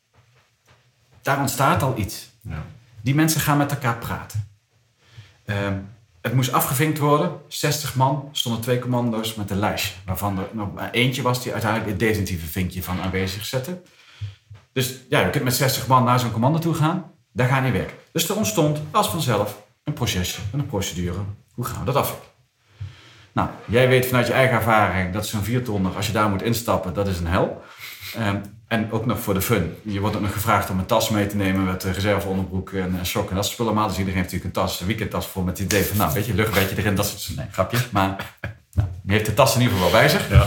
daar 1.22 1.38
ontstaat 1.40 1.82
al 1.82 1.98
iets. 1.98 2.28
Ja. 2.42 2.62
Die 3.02 3.14
mensen 3.14 3.40
gaan 3.40 3.56
met 3.58 3.70
elkaar 3.70 3.96
praten. 3.96 4.49
Ehm, 5.50 5.78
het 6.20 6.34
moest 6.34 6.52
afgevinkt 6.52 6.98
worden. 6.98 7.32
60 7.48 7.94
man, 7.94 8.28
stonden 8.32 8.60
twee 8.60 8.78
commando's 8.78 9.34
met 9.34 9.50
een 9.50 9.58
lijstje. 9.58 9.92
Waarvan 10.06 10.38
er 10.38 10.48
nog 10.52 10.68
eentje 10.92 11.22
was 11.22 11.42
die 11.42 11.52
uiteindelijk 11.52 11.90
het 11.90 12.00
definitieve 12.00 12.46
vinkje 12.46 12.82
van 12.82 13.00
aanwezig 13.00 13.44
zette. 13.44 13.82
Dus 14.72 15.00
ja, 15.08 15.20
je 15.20 15.30
kunt 15.30 15.44
met 15.44 15.54
60 15.54 15.86
man 15.86 16.04
naar 16.04 16.20
zo'n 16.20 16.32
commando 16.32 16.58
toe 16.58 16.74
gaan. 16.74 17.12
Daar 17.32 17.48
ga 17.48 17.56
je 17.56 17.62
niet 17.62 17.72
werken. 17.72 17.96
Dus 18.12 18.28
er 18.28 18.36
ontstond 18.36 18.80
als 18.90 19.08
vanzelf 19.08 19.62
een 19.84 19.92
procesje, 19.92 20.40
een 20.52 20.66
procedure. 20.66 21.18
Hoe 21.54 21.64
gaan 21.64 21.78
we 21.78 21.84
dat 21.84 21.96
afvinken? 21.96 22.28
Nou, 23.32 23.48
jij 23.64 23.88
weet 23.88 24.06
vanuit 24.06 24.26
je 24.26 24.32
eigen 24.32 24.56
ervaring 24.56 25.12
dat 25.12 25.26
zo'n 25.26 25.42
viertonner, 25.42 25.96
als 25.96 26.06
je 26.06 26.12
daar 26.12 26.28
moet 26.28 26.42
instappen, 26.42 26.94
dat 26.94 27.08
is 27.08 27.18
een 27.18 27.26
hel. 27.26 27.62
Ehm, 28.16 28.40
En 28.70 28.92
ook 28.92 29.06
nog 29.06 29.20
voor 29.20 29.34
de 29.34 29.42
fun. 29.42 29.76
Je 29.82 30.00
wordt 30.00 30.16
ook 30.16 30.22
nog 30.22 30.32
gevraagd 30.32 30.70
om 30.70 30.78
een 30.78 30.86
tas 30.86 31.08
mee 31.08 31.26
te 31.26 31.36
nemen 31.36 31.64
met 31.64 31.84
reserveonderbroek 31.84 32.72
en 32.72 32.98
sokken 33.02 33.30
en 33.30 33.36
dat 33.36 33.44
soort 33.44 33.46
spullen. 33.46 33.74
Maar 33.74 33.88
dus 33.88 33.98
iedereen 33.98 34.20
heeft 34.20 34.32
natuurlijk 34.32 34.56
een 34.56 34.62
tas, 34.62 34.80
een 34.80 34.86
weekendtas 34.86 35.26
voor 35.26 35.44
met 35.44 35.58
het 35.58 35.66
idee 35.66 35.84
van, 35.84 35.96
nou 35.96 36.12
weet 36.12 36.26
je, 36.26 36.34
luchtbedje 36.34 36.76
erin, 36.76 36.94
dat 36.94 37.06
soort 37.06 37.36
Nee, 37.36 37.46
grapje. 37.52 37.78
Maar 37.90 38.36
nou, 38.72 38.88
die 39.02 39.12
heeft 39.12 39.26
de 39.26 39.34
tas 39.34 39.54
in 39.54 39.60
ieder 39.60 39.76
geval 39.76 39.90
wel 39.90 40.00
bij 40.00 40.08
zich. 40.08 40.30
Ja. 40.30 40.46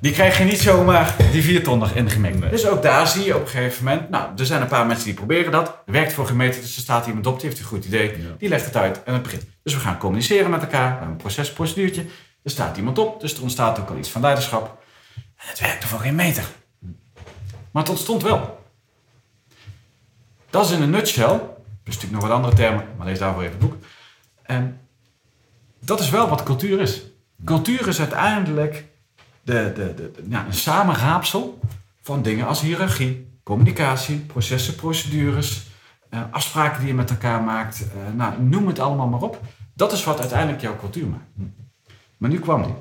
Die 0.00 0.12
krijg 0.12 0.38
je 0.38 0.44
niet 0.44 0.60
zomaar 0.60 1.14
die 1.32 1.42
vier 1.42 1.62
ton 1.62 1.78
nog 1.78 1.90
ingemengd. 1.90 2.40
Nee. 2.40 2.50
Dus 2.50 2.66
ook 2.66 2.82
daar 2.82 3.08
zie 3.08 3.24
je 3.24 3.36
op 3.36 3.42
een 3.42 3.48
gegeven 3.48 3.84
moment, 3.84 4.10
nou, 4.10 4.30
er 4.36 4.46
zijn 4.46 4.62
een 4.62 4.68
paar 4.68 4.86
mensen 4.86 5.04
die 5.04 5.14
proberen 5.14 5.52
dat. 5.52 5.76
Werkt 5.86 6.12
voor 6.12 6.26
gemeten, 6.26 6.60
dus 6.60 6.76
er 6.76 6.82
staat 6.82 7.06
iemand 7.06 7.26
op, 7.26 7.40
die 7.40 7.48
heeft 7.48 7.60
een 7.60 7.66
goed 7.66 7.84
idee. 7.84 8.08
Ja. 8.08 8.28
Die 8.38 8.48
legt 8.48 8.64
het 8.64 8.76
uit 8.76 9.02
en 9.04 9.12
het 9.12 9.22
begint. 9.22 9.44
Dus 9.62 9.74
we 9.74 9.80
gaan 9.80 9.98
communiceren 9.98 10.50
met 10.50 10.62
elkaar, 10.62 10.84
we 10.84 10.90
hebben 10.90 11.08
een 11.08 11.16
proces, 11.16 11.52
proceduurtje. 11.52 12.04
Er 12.42 12.50
staat 12.50 12.76
iemand 12.76 12.98
op, 12.98 13.20
dus 13.20 13.34
er 13.34 13.42
ontstaat 13.42 13.78
ook 13.80 13.90
al 13.90 13.96
iets 13.96 14.10
van 14.10 14.20
leiderschap. 14.20 14.82
En 15.14 15.48
het 15.48 15.60
werkte 15.60 15.86
voor 15.86 15.98
geen 15.98 16.14
meter. 16.14 16.44
Maar 17.72 17.82
het 17.82 17.92
ontstond 17.92 18.22
wel. 18.22 18.60
Dat 20.50 20.64
is 20.64 20.70
in 20.70 20.82
een 20.82 20.90
nutshell, 20.90 21.40
dus 21.84 21.94
natuurlijk 21.94 22.12
nog 22.12 22.22
wat 22.22 22.30
andere 22.30 22.54
termen, 22.54 22.84
maar 22.96 23.06
lees 23.06 23.18
daarvoor 23.18 23.42
even 23.42 23.58
het 23.58 23.68
boek. 23.68 23.76
En 24.42 24.80
dat 25.80 26.00
is 26.00 26.10
wel 26.10 26.28
wat 26.28 26.42
cultuur 26.42 26.80
is. 26.80 27.02
Cultuur 27.44 27.88
is 27.88 28.00
uiteindelijk 28.00 28.84
de, 29.42 29.72
de, 29.74 29.94
de, 29.94 30.12
ja, 30.28 30.46
een 30.46 30.54
samenraapsel 30.54 31.60
van 32.02 32.22
dingen 32.22 32.46
als 32.46 32.60
hiërarchie, 32.60 33.38
communicatie, 33.42 34.18
processen, 34.18 34.74
procedures, 34.74 35.66
eh, 36.08 36.20
afspraken 36.30 36.78
die 36.78 36.88
je 36.88 36.94
met 36.94 37.10
elkaar 37.10 37.42
maakt. 37.42 37.82
eh, 37.82 38.14
nou, 38.14 38.42
noem 38.42 38.66
het 38.66 38.78
allemaal 38.78 39.06
maar 39.08 39.22
op. 39.22 39.40
Dat 39.74 39.92
is 39.92 40.04
wat 40.04 40.20
uiteindelijk 40.20 40.62
jouw 40.62 40.76
cultuur 40.76 41.06
maakt. 41.06 41.50
Maar 42.16 42.30
nu 42.30 42.38
kwam 42.38 42.62
die. 42.62 42.74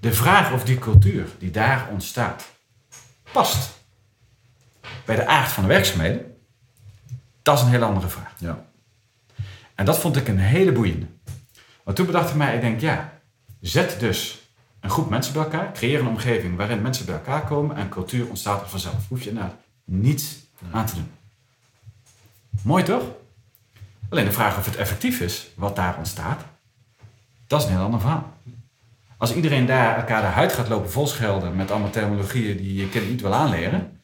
De 0.00 0.12
vraag 0.12 0.52
of 0.52 0.64
die 0.64 0.78
cultuur 0.78 1.26
die 1.38 1.50
daar 1.50 1.88
ontstaat 1.90 2.44
past 3.32 3.81
bij 5.04 5.16
de 5.16 5.26
aard 5.26 5.48
van 5.48 5.62
de 5.62 5.68
werkzaamheden, 5.68 6.36
dat 7.42 7.58
is 7.58 7.62
een 7.64 7.70
heel 7.70 7.82
andere 7.82 8.08
vraag. 8.08 8.32
Ja. 8.38 8.64
En 9.74 9.84
dat 9.84 9.98
vond 9.98 10.16
ik 10.16 10.28
een 10.28 10.38
hele 10.38 10.72
boeiende. 10.72 11.06
Want 11.84 11.96
toen 11.96 12.06
bedacht 12.06 12.30
ik 12.30 12.36
mij, 12.36 12.54
ik 12.54 12.60
denk, 12.60 12.80
ja, 12.80 13.12
zet 13.60 14.00
dus 14.00 14.48
een 14.80 14.90
groep 14.90 15.10
mensen 15.10 15.32
bij 15.32 15.42
elkaar, 15.42 15.72
creëer 15.72 16.00
een 16.00 16.06
omgeving 16.06 16.56
waarin 16.56 16.82
mensen 16.82 17.06
bij 17.06 17.14
elkaar 17.14 17.44
komen 17.44 17.76
en 17.76 17.88
cultuur 17.88 18.28
ontstaat 18.28 18.60
er 18.60 18.68
vanzelf. 18.68 19.08
Hoef 19.08 19.22
je 19.22 19.28
inderdaad 19.28 19.54
niets 19.84 20.36
aan 20.70 20.86
te 20.86 20.94
doen. 20.94 21.10
Mooi 22.62 22.84
toch? 22.84 23.02
Alleen 24.08 24.24
de 24.24 24.32
vraag 24.32 24.58
of 24.58 24.64
het 24.64 24.76
effectief 24.76 25.20
is 25.20 25.48
wat 25.54 25.76
daar 25.76 25.96
ontstaat, 25.96 26.40
dat 27.46 27.60
is 27.60 27.66
een 27.66 27.72
heel 27.72 27.84
ander 27.84 28.00
verhaal. 28.00 28.32
Als 29.16 29.34
iedereen 29.34 29.66
daar 29.66 29.96
elkaar 29.96 30.20
de 30.20 30.26
huid 30.26 30.52
gaat 30.52 30.68
lopen 30.68 30.90
volschelden 30.90 31.56
met 31.56 31.70
allemaal 31.70 31.90
terminologieën 31.90 32.56
die 32.56 32.74
je 32.74 32.88
kind 32.88 33.08
niet 33.08 33.20
wil 33.20 33.34
aanleren, 33.34 34.00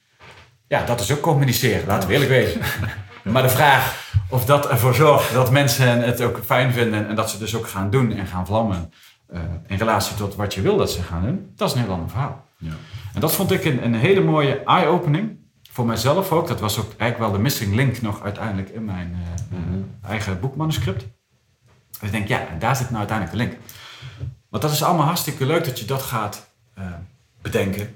ja, 0.68 0.84
dat 0.84 1.00
is 1.00 1.12
ook 1.12 1.20
communiceren, 1.20 1.86
laten 1.86 2.08
we 2.08 2.14
eerlijk 2.14 2.30
wezen. 2.30 2.60
Maar 3.22 3.42
de 3.42 3.48
vraag 3.48 4.12
of 4.28 4.44
dat 4.44 4.68
ervoor 4.68 4.94
zorgt 4.94 5.32
dat 5.32 5.50
mensen 5.50 6.02
het 6.02 6.20
ook 6.20 6.40
fijn 6.44 6.72
vinden 6.72 7.08
en 7.08 7.14
dat 7.14 7.30
ze 7.30 7.38
dus 7.38 7.56
ook 7.56 7.68
gaan 7.68 7.90
doen 7.90 8.12
en 8.12 8.26
gaan 8.26 8.46
vlammen 8.46 8.92
eh, 9.28 9.40
in 9.66 9.76
relatie 9.76 10.16
tot 10.16 10.34
wat 10.34 10.54
je 10.54 10.60
wil 10.60 10.76
dat 10.76 10.90
ze 10.90 11.02
gaan 11.02 11.22
doen, 11.22 11.52
dat 11.56 11.68
is 11.68 11.74
een 11.74 11.82
heel 11.82 11.92
ander 11.92 12.08
verhaal. 12.08 12.46
Ja. 12.58 12.72
En 13.14 13.20
dat 13.20 13.32
vond 13.32 13.50
ik 13.50 13.64
een, 13.64 13.84
een 13.84 13.94
hele 13.94 14.20
mooie 14.20 14.62
eye-opening. 14.64 15.38
Voor 15.70 15.86
mijzelf 15.86 16.32
ook. 16.32 16.48
Dat 16.48 16.60
was 16.60 16.78
ook 16.78 16.88
eigenlijk 16.96 17.18
wel 17.18 17.32
de 17.32 17.38
missing 17.38 17.74
link 17.74 18.00
nog 18.00 18.22
uiteindelijk 18.22 18.68
in 18.68 18.84
mijn 18.84 19.16
eh, 19.50 19.58
eh, 19.58 20.10
eigen 20.10 20.40
boekmanuscript. 20.40 21.06
Dus 21.90 22.00
ik 22.00 22.10
denk, 22.10 22.28
ja, 22.28 22.46
daar 22.58 22.76
zit 22.76 22.86
nou 22.86 22.98
uiteindelijk 22.98 23.38
de 23.38 23.44
link. 23.44 23.56
Want 24.48 24.62
dat 24.62 24.72
is 24.72 24.82
allemaal 24.82 25.06
hartstikke 25.06 25.46
leuk 25.46 25.64
dat 25.64 25.78
je 25.78 25.84
dat 25.84 26.02
gaat 26.02 26.50
eh, 26.74 26.84
bedenken. 27.42 27.94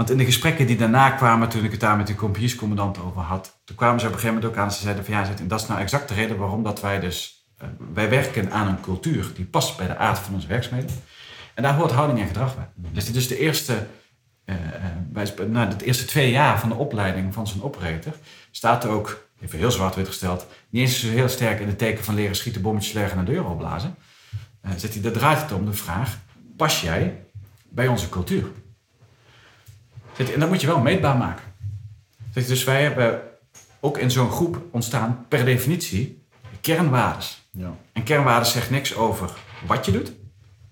Want 0.00 0.12
in 0.12 0.18
de 0.18 0.24
gesprekken 0.24 0.66
die 0.66 0.76
daarna 0.76 1.10
kwamen, 1.10 1.48
toen 1.48 1.64
ik 1.64 1.70
het 1.70 1.80
daar 1.80 1.96
met 1.96 2.06
de 2.06 2.14
compagniescommandant 2.14 2.98
over 2.98 3.20
had, 3.20 3.60
toen 3.64 3.76
kwamen 3.76 4.00
ze 4.00 4.06
op 4.06 4.12
een 4.12 4.18
gegeven 4.18 4.40
moment 4.40 4.52
ook 4.52 4.62
aan 4.62 4.68
en 4.68 4.74
ze 4.74 4.82
zeiden 4.82 5.04
van 5.04 5.14
ja, 5.14 5.28
en 5.38 5.48
dat 5.48 5.60
is 5.60 5.66
nou 5.66 5.80
exact 5.80 6.08
de 6.08 6.14
reden 6.14 6.36
waarom 6.36 6.62
dat 6.62 6.80
wij 6.80 7.00
dus, 7.00 7.46
eh, 7.58 7.68
wij 7.94 8.10
werken 8.10 8.52
aan 8.52 8.68
een 8.68 8.80
cultuur 8.80 9.30
die 9.34 9.44
past 9.44 9.76
bij 9.76 9.86
de 9.86 9.96
aard 9.96 10.18
van 10.18 10.34
onze 10.34 10.46
werkzaamheden. 10.46 10.96
En 11.54 11.62
daar 11.62 11.74
hoort 11.74 11.90
houding 11.90 12.20
en 12.20 12.26
gedrag 12.26 12.54
bij. 12.56 12.68
Dus 12.74 13.04
dit 13.04 13.16
is 13.16 13.28
de 13.28 13.38
eerste, 13.38 13.86
eh, 14.44 14.54
eh, 14.54 14.82
bij, 15.08 15.32
nou, 15.46 15.76
de 15.76 15.84
eerste 15.84 16.04
twee 16.04 16.30
jaar 16.30 16.60
van 16.60 16.68
de 16.68 16.74
opleiding 16.74 17.34
van 17.34 17.46
zo'n 17.46 17.62
operator 17.62 18.12
staat 18.50 18.84
er 18.84 18.90
ook, 18.90 19.28
even 19.40 19.58
heel 19.58 19.70
zwart-wit 19.70 20.06
gesteld, 20.06 20.46
niet 20.70 20.82
eens 20.82 21.00
zo 21.00 21.08
heel 21.08 21.28
sterk 21.28 21.60
in 21.60 21.66
het 21.66 21.78
teken 21.78 22.04
van 22.04 22.14
leren 22.14 22.36
schieten, 22.36 22.62
bommetjes 22.62 22.92
leggen 22.92 23.18
en 23.18 23.24
de 23.24 23.32
deur 23.32 23.44
opblazen. 23.44 23.94
Zit 24.76 24.92
hij, 24.92 25.02
daar 25.02 25.12
draait 25.12 25.42
het 25.42 25.52
om 25.52 25.64
de 25.64 25.72
vraag, 25.72 26.18
pas 26.56 26.80
jij 26.80 27.24
bij 27.68 27.88
onze 27.88 28.08
cultuur? 28.08 28.44
En 30.28 30.40
dat 30.40 30.48
moet 30.48 30.60
je 30.60 30.66
wel 30.66 30.80
meetbaar 30.80 31.16
maken. 31.16 31.44
Dus 32.32 32.64
wij 32.64 32.82
hebben 32.82 33.22
ook 33.80 33.98
in 33.98 34.10
zo'n 34.10 34.30
groep 34.30 34.62
ontstaan 34.70 35.24
per 35.28 35.44
definitie 35.44 36.22
kernwaardes. 36.60 37.48
Ja. 37.50 37.74
En 37.92 38.02
kernwaarden 38.02 38.48
zegt 38.48 38.70
niks 38.70 38.94
over 38.94 39.30
wat 39.66 39.86
je 39.86 39.92
doet, 39.92 40.12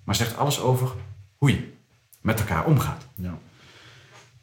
maar 0.04 0.14
zegt 0.14 0.36
alles 0.36 0.60
over 0.60 0.90
hoe 1.36 1.50
je 1.50 1.72
met 2.20 2.40
elkaar 2.40 2.66
omgaat. 2.66 3.06
Ja. 3.14 3.38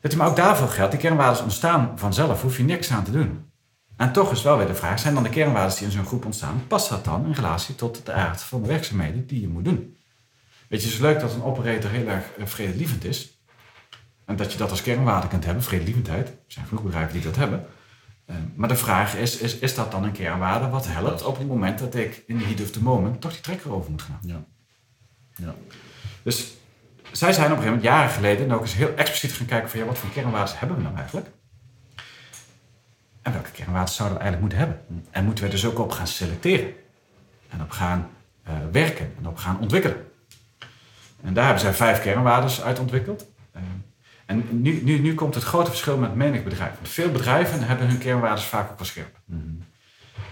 Dat 0.01 0.15
maar 0.15 0.27
ook 0.27 0.35
daarvoor 0.35 0.67
geldt, 0.67 0.91
die 0.91 0.99
kernwaarden 0.99 1.43
ontstaan 1.43 1.91
vanzelf, 1.95 2.41
hoef 2.41 2.57
je 2.57 2.63
niks 2.63 2.91
aan 2.91 3.03
te 3.03 3.11
doen. 3.11 3.49
En 3.95 4.11
toch 4.11 4.31
is 4.31 4.41
wel 4.41 4.57
weer 4.57 4.67
de 4.67 4.75
vraag, 4.75 4.99
zijn 4.99 5.13
dan 5.13 5.23
de 5.23 5.29
kernwaarden 5.29 5.77
die 5.77 5.85
in 5.85 5.91
zo'n 5.91 6.05
groep 6.05 6.25
ontstaan, 6.25 6.63
past 6.67 6.89
dat 6.89 7.05
dan 7.05 7.25
in 7.25 7.31
relatie 7.31 7.75
tot 7.75 8.05
de 8.05 8.11
aard 8.11 8.41
van 8.41 8.61
de 8.61 8.67
werkzaamheden 8.67 9.27
die 9.27 9.41
je 9.41 9.47
moet 9.47 9.65
doen? 9.65 9.97
Weet 10.67 10.81
je, 10.81 10.85
het 10.85 10.95
is 10.95 11.01
leuk 11.01 11.19
dat 11.19 11.33
een 11.33 11.43
operator 11.43 11.89
heel 11.89 12.07
erg 12.07 12.25
eh, 12.37 12.45
vredelievend 12.45 13.03
is. 13.03 13.34
En 14.25 14.35
dat 14.35 14.51
je 14.51 14.57
dat 14.57 14.69
als 14.69 14.81
kernwaarde 14.81 15.27
kunt 15.27 15.45
hebben, 15.45 15.63
vredelievendheid. 15.63 16.27
Er 16.27 16.35
zijn 16.47 16.65
genoeg 16.65 16.83
bedrijven 16.83 17.13
die 17.13 17.21
dat 17.21 17.35
hebben. 17.35 17.65
Eh, 18.25 18.35
maar 18.55 18.69
de 18.69 18.75
vraag 18.75 19.15
is, 19.15 19.37
is, 19.37 19.57
is 19.57 19.75
dat 19.75 19.91
dan 19.91 20.03
een 20.03 20.11
kernwaarde 20.11 20.69
wat 20.69 20.87
helpt 20.87 21.23
op 21.23 21.37
het 21.37 21.47
moment 21.47 21.79
dat 21.79 21.95
ik 21.95 22.23
in 22.27 22.37
de 22.37 22.43
heat 22.43 22.61
of 22.61 22.71
the 22.71 22.83
moment 22.83 23.21
toch 23.21 23.31
die 23.31 23.41
trekker 23.41 23.73
over 23.73 23.91
moet 23.91 24.01
gaan? 24.01 24.19
Ja. 24.21 24.43
Ja. 25.35 25.55
Dus 26.23 26.53
zij 27.11 27.33
zijn 27.33 27.51
op 27.51 27.57
een 27.57 27.63
gegeven 27.63 27.65
moment, 27.65 27.83
jaren 27.83 28.09
geleden, 28.09 28.51
ook 28.51 28.61
eens 28.61 28.73
heel 28.73 28.95
expliciet 28.95 29.31
gaan 29.31 29.45
kijken 29.45 29.69
van 29.69 29.79
ja, 29.79 29.85
wat 29.85 29.97
voor 29.97 30.09
kernwaarden 30.09 30.57
hebben 30.57 30.77
we 30.77 30.83
nou 30.83 30.95
eigenlijk? 30.95 31.27
En 33.21 33.33
welke 33.33 33.51
kernwaarden 33.51 33.93
zouden 33.93 34.17
we 34.17 34.23
eigenlijk 34.23 34.53
moeten 34.53 34.75
hebben? 34.75 35.05
En 35.11 35.25
moeten 35.25 35.43
we 35.43 35.49
dus 35.49 35.65
ook 35.65 35.79
op 35.79 35.91
gaan 35.91 36.07
selecteren. 36.07 36.73
En 37.49 37.61
op 37.61 37.71
gaan 37.71 38.09
eh, 38.43 38.53
werken 38.71 39.13
en 39.17 39.27
op 39.27 39.37
gaan 39.37 39.59
ontwikkelen. 39.59 40.07
En 41.23 41.33
daar 41.33 41.43
hebben 41.43 41.61
zij 41.61 41.73
vijf 41.73 42.01
kernwaarden 42.01 42.63
uit 42.63 42.79
ontwikkeld. 42.79 43.25
Eh, 43.51 43.61
en 44.25 44.61
nu, 44.61 44.81
nu, 44.83 44.99
nu 44.99 45.13
komt 45.13 45.35
het 45.35 45.43
grote 45.43 45.69
verschil 45.69 45.97
met 45.97 46.15
menig 46.15 46.43
bedrijf. 46.43 46.73
Want 46.73 46.89
veel 46.89 47.11
bedrijven 47.11 47.67
hebben 47.67 47.87
hun 47.87 47.97
kernwaarden 47.97 48.43
vaak 48.43 48.71
ook 48.71 48.77
wel 48.77 48.87
scherp. 48.87 49.19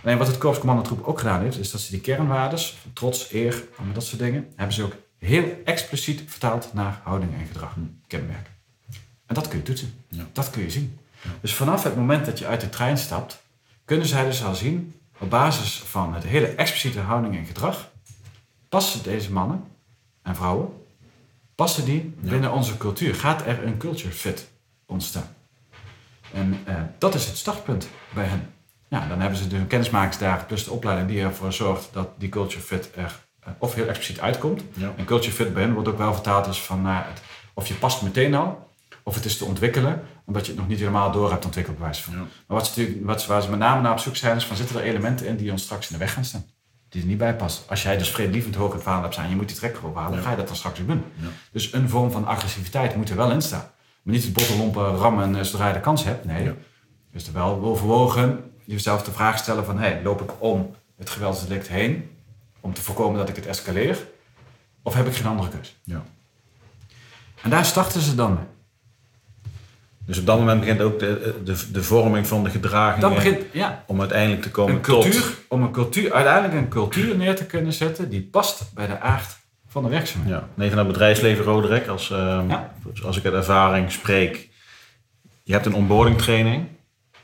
Alleen 0.04 0.18
wat 0.18 0.28
het 0.28 0.38
Korps 0.38 0.60
Commandotroep 0.60 1.04
ook 1.08 1.20
gedaan 1.20 1.42
heeft, 1.42 1.60
is 1.60 1.72
dat 1.72 1.82
ze 1.82 1.92
die 1.92 2.02
kernwaarden, 2.02 2.60
trots, 2.94 3.34
eer, 3.34 3.64
allemaal 3.76 3.94
dat 3.94 4.06
soort 4.06 4.22
dingen, 4.22 4.48
hebben 4.56 4.76
ze 4.76 4.84
ook 4.84 4.96
heel 5.18 5.62
expliciet 5.66 6.24
vertaald 6.26 6.74
naar 6.74 7.00
houding 7.04 7.34
en 7.34 7.46
gedrag, 7.46 7.76
kenmerken. 8.08 8.54
En 9.26 9.36
dat 9.36 9.48
kun 9.48 9.58
je 9.58 9.64
toetsen. 9.64 9.94
Ja. 10.08 10.28
Dat 10.32 10.50
kun 10.50 10.62
je 10.62 10.70
zien. 10.70 10.98
Dus 11.42 11.54
vanaf 11.54 11.84
het 11.84 11.96
moment 11.96 12.26
dat 12.26 12.40
je 12.40 12.46
uit 12.46 12.62
de 12.62 12.70
trein 12.70 12.98
stapt, 12.98 13.44
kunnen 13.86 14.08
zij 14.08 14.26
dus 14.26 14.44
al 14.44 14.56
zien, 14.56 14.94
op 15.20 15.30
basis 15.30 15.84
van 15.86 16.14
het 16.14 16.24
hele 16.24 16.48
expliciete 16.48 17.00
houding 17.00 17.38
en 17.38 17.46
gedrag, 17.46 17.92
passen 18.70 19.04
deze 19.04 19.32
mannen 19.32 19.64
en 20.22 20.36
vrouwen, 20.36 20.70
passen 21.64 21.86
die 21.86 22.14
Ja. 22.22 22.30
binnen 22.30 22.52
onze 22.52 22.78
cultuur? 22.78 23.16
Gaat 23.16 23.46
er 23.46 23.64
een 23.66 23.78
culture 23.78 24.14
fit 24.14 24.48
ontstaan? 24.86 25.28
En 26.34 26.60
eh, 26.66 26.76
dat 26.98 27.16
is 27.16 27.26
het 27.28 27.38
startpunt 27.38 27.88
bij 28.14 28.26
hen. 28.26 28.50
Ja, 28.88 29.08
dan 29.08 29.20
hebben 29.20 29.38
ze 29.38 29.48
de 29.48 29.66
kennismakingsdagen 29.66 30.46
plus 30.46 30.64
de 30.64 30.72
opleiding 30.72 31.08
die 31.10 31.22
ervoor 31.22 31.54
zorgt 31.54 31.90
dat 31.92 32.10
die 32.18 32.30
culture 32.30 32.62
fit 32.62 32.90
er 32.96 33.20
eh, 33.40 33.52
of 33.60 33.74
heel 33.74 33.88
expliciet 33.88 34.20
uitkomt. 34.20 34.62
Ja. 34.74 34.94
En 34.96 35.06
culture 35.06 35.34
fit 35.34 35.54
bij 35.54 35.64
hen 35.64 35.74
wordt 35.74 35.88
ook 35.90 35.98
wel 35.98 36.14
vertaald 36.14 36.48
als 36.48 36.62
van 36.64 36.82
nou, 36.82 37.04
het, 37.06 37.22
of 37.54 37.68
je 37.68 37.74
past 37.74 38.02
meteen 38.02 38.34
al, 38.36 38.70
of 39.04 39.16
het 39.16 39.26
is 39.26 39.38
te 39.38 39.46
ontwikkelen, 39.46 40.04
omdat 40.26 40.46
je 40.46 40.52
het 40.52 40.60
nog 40.60 40.70
niet 40.70 40.80
helemaal 40.80 41.12
door 41.12 41.32
hebt 41.32 41.46
ontwikkeld 41.46 41.78
bij 41.78 41.86
wijze 41.86 42.04
van. 42.04 42.14
Ja. 42.14 42.20
Maar 42.20 42.58
wat 42.58 42.68
ze, 42.68 42.80
natuurlijk- 42.80 43.06
wat, 43.08 43.22
ze- 43.22 43.28
waar 43.28 43.42
ze 43.42 43.50
met 43.50 43.60
name 43.60 43.82
naar 43.82 43.92
op 43.92 44.00
zoek 44.00 44.16
zijn, 44.16 44.36
is 44.38 44.46
van 44.46 44.56
zitten 44.56 44.76
er 44.76 44.84
elementen 44.84 45.28
in 45.28 45.36
die 45.38 45.52
ons 45.52 45.64
straks 45.64 45.88
in 45.88 45.94
de 45.94 46.00
weg 46.04 46.14
gaan 46.14 46.26
staan? 46.26 46.46
Die 46.94 47.02
er 47.02 47.08
niet 47.08 47.18
bij 47.18 47.36
passen. 47.36 47.64
Als 47.70 47.84
jij 47.84 47.98
dus 47.98 48.10
vredelievend 48.12 48.56
hoog 48.56 48.68
in 48.70 48.74
het 48.74 48.84
verhaal 48.84 49.02
hebt 49.02 49.14
staan, 49.14 49.30
je 49.30 49.36
moet 49.36 49.48
die 49.48 49.58
trekker 49.58 49.84
ophalen, 49.86 50.18
Ja. 50.18 50.24
ga 50.24 50.30
je 50.32 50.36
dat 50.36 50.48
dan 50.48 50.56
straks 50.56 50.80
ook 50.82 50.88
doen. 50.88 51.04
Ja. 51.16 51.28
Dus 51.52 51.74
een 51.74 51.90
vorm 51.90 52.12
van 52.12 52.26
agressiviteit 52.26 52.96
moet 52.96 53.10
er 53.10 53.16
wel 53.16 53.32
in 53.32 53.42
staan. 53.42 53.66
Maar 54.04 54.14
niet 54.14 54.24
het 54.24 54.34
bottenlompen 54.34 54.96
rammen 54.96 55.36
eh, 55.36 55.44
zodra 55.44 55.68
je 55.68 55.74
de 55.74 55.80
kans 55.80 56.04
hebt. 56.04 56.26
Nee. 56.26 56.44
Ja. 56.44 56.54
Dus 57.12 57.28
er 57.28 57.34
wel 57.34 57.62
overwogen 57.62 58.52
jezelf 58.64 59.04
de 59.04 59.12
vraag 59.12 59.38
stellen 59.38 59.66
van... 59.66 59.80
Hey, 59.80 60.02
loop 60.04 60.22
ik 60.22 60.32
om 60.40 60.76
het 60.98 61.10
geweldsdelict 61.10 61.68
heen 61.68 62.10
om 62.60 62.74
te 62.74 62.82
voorkomen 62.82 63.18
dat 63.20 63.30
ik 63.30 63.36
het 63.36 63.46
escaleer? 63.46 63.98
Of 64.82 64.94
heb 64.94 65.08
ik 65.08 65.16
geen 65.16 65.26
andere 65.28 65.50
keus? 65.50 65.76
Ja. 65.84 66.04
En 67.42 67.50
daar 67.50 67.66
starten 67.66 68.02
ze 68.02 68.16
dan 68.16 68.34
mee. 68.34 68.44
Dus 70.06 70.20
op 70.20 70.26
dat 70.26 70.40
moment 70.40 70.60
begint 70.60 70.82
ook 70.82 71.00
de, 71.00 71.34
de, 71.44 71.72
de 71.72 71.84
vorming 71.84 72.28
van 72.28 72.44
de 72.44 72.50
gedragingen 72.50 73.02
Dan 73.02 73.14
begint 73.14 73.42
ja, 73.52 73.84
om 73.88 74.00
uiteindelijk 74.00 74.42
te 74.42 74.52
komen 74.52 74.76
een 74.76 74.82
tot... 74.82 75.04
cultuur, 75.04 75.24
om 75.48 75.64
een 75.64 75.72
cultuur, 75.72 76.14
uiteindelijk 76.14 76.54
een 76.54 76.68
cultuur 76.70 77.16
neer 77.18 77.36
te 77.36 77.46
kunnen 77.46 77.74
zetten... 77.74 78.10
die 78.10 78.22
past 78.22 78.72
bij 78.74 78.88
de 78.88 79.00
aard 79.00 79.38
van 79.68 79.84
de 79.84 79.90
werkzaamheden. 79.90 80.38
Ja, 80.38 80.48
nee, 80.54 80.70
van 80.70 80.78
het 80.78 80.88
bedrijfsleven 80.88 81.46
Roderick, 81.46 81.88
als, 81.88 82.08
Ja. 82.08 82.74
als 83.06 83.18
ik 83.18 83.26
uit 83.26 83.34
ervaring 83.34 83.92
spreek. 83.92 84.50
Je 85.44 85.54
hebt 85.54 85.66
een 85.66 85.74
onboarding 85.74 86.18
training. 86.18 86.66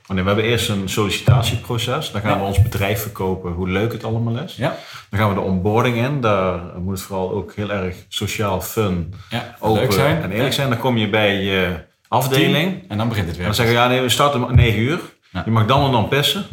Oh 0.07 0.15
nee, 0.15 0.23
we 0.23 0.29
hebben 0.29 0.49
eerst 0.49 0.69
een 0.69 0.89
sollicitatieproces. 0.89 2.11
Dan 2.11 2.21
gaan 2.21 2.31
Ja. 2.31 2.39
we 2.39 2.43
ons 2.45 2.61
bedrijf 2.61 3.01
verkopen, 3.01 3.51
hoe 3.51 3.69
leuk 3.69 3.91
het 3.91 4.03
allemaal 4.03 4.37
is. 4.37 4.55
Ja, 4.55 4.75
Dan 5.09 5.19
gaan 5.19 5.29
we 5.29 5.35
de 5.35 5.41
onboarding 5.41 5.95
in. 5.97 6.21
Daar 6.21 6.59
moet 6.79 6.93
het 6.97 7.01
vooral 7.07 7.31
ook 7.31 7.53
heel 7.55 7.71
erg 7.71 7.95
sociaal, 8.07 8.61
fun, 8.61 9.13
ja. 9.29 9.55
open 9.59 9.81
leuk 9.81 9.91
zijn. 9.91 10.21
en 10.21 10.31
eerlijk 10.31 10.53
zijn. 10.53 10.69
Dan 10.69 10.79
kom 10.79 10.97
je 10.97 11.09
bij 11.09 11.35
je 11.35 11.87
afdeling. 12.09 12.89
En 12.89 12.97
dan 12.97 13.09
begint 13.09 13.27
het 13.27 13.35
weer. 13.35 13.45
dan 13.45 13.55
zeggen 13.55 13.75
we, 13.75 13.81
ja 13.81 13.87
nee, 13.87 14.01
we 14.01 14.09
starten 14.09 14.43
om 14.43 14.55
9 14.55 14.79
uur. 14.79 14.99
Ja. 15.31 15.41
Je 15.45 15.51
mag 15.51 15.65
dan 15.65 15.85
en 15.85 15.91
dan 15.91 16.07
pissen. 16.07 16.45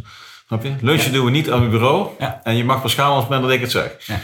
Snap 0.47 0.63
je? 0.63 0.75
Lunchen 0.81 1.13
doen 1.13 1.25
we 1.25 1.31
niet 1.31 1.51
aan 1.51 1.63
het 1.63 1.71
bureau. 1.71 2.09
Ja. 2.19 2.41
En 2.43 2.57
je 2.57 2.65
mag 2.65 2.83
pas 2.83 2.95
gaan 2.95 3.11
als 3.11 3.21
het 3.21 3.29
moment 3.29 3.43
dat 3.43 3.57
ik 3.57 3.61
het 3.61 3.71
zeg. 3.71 4.21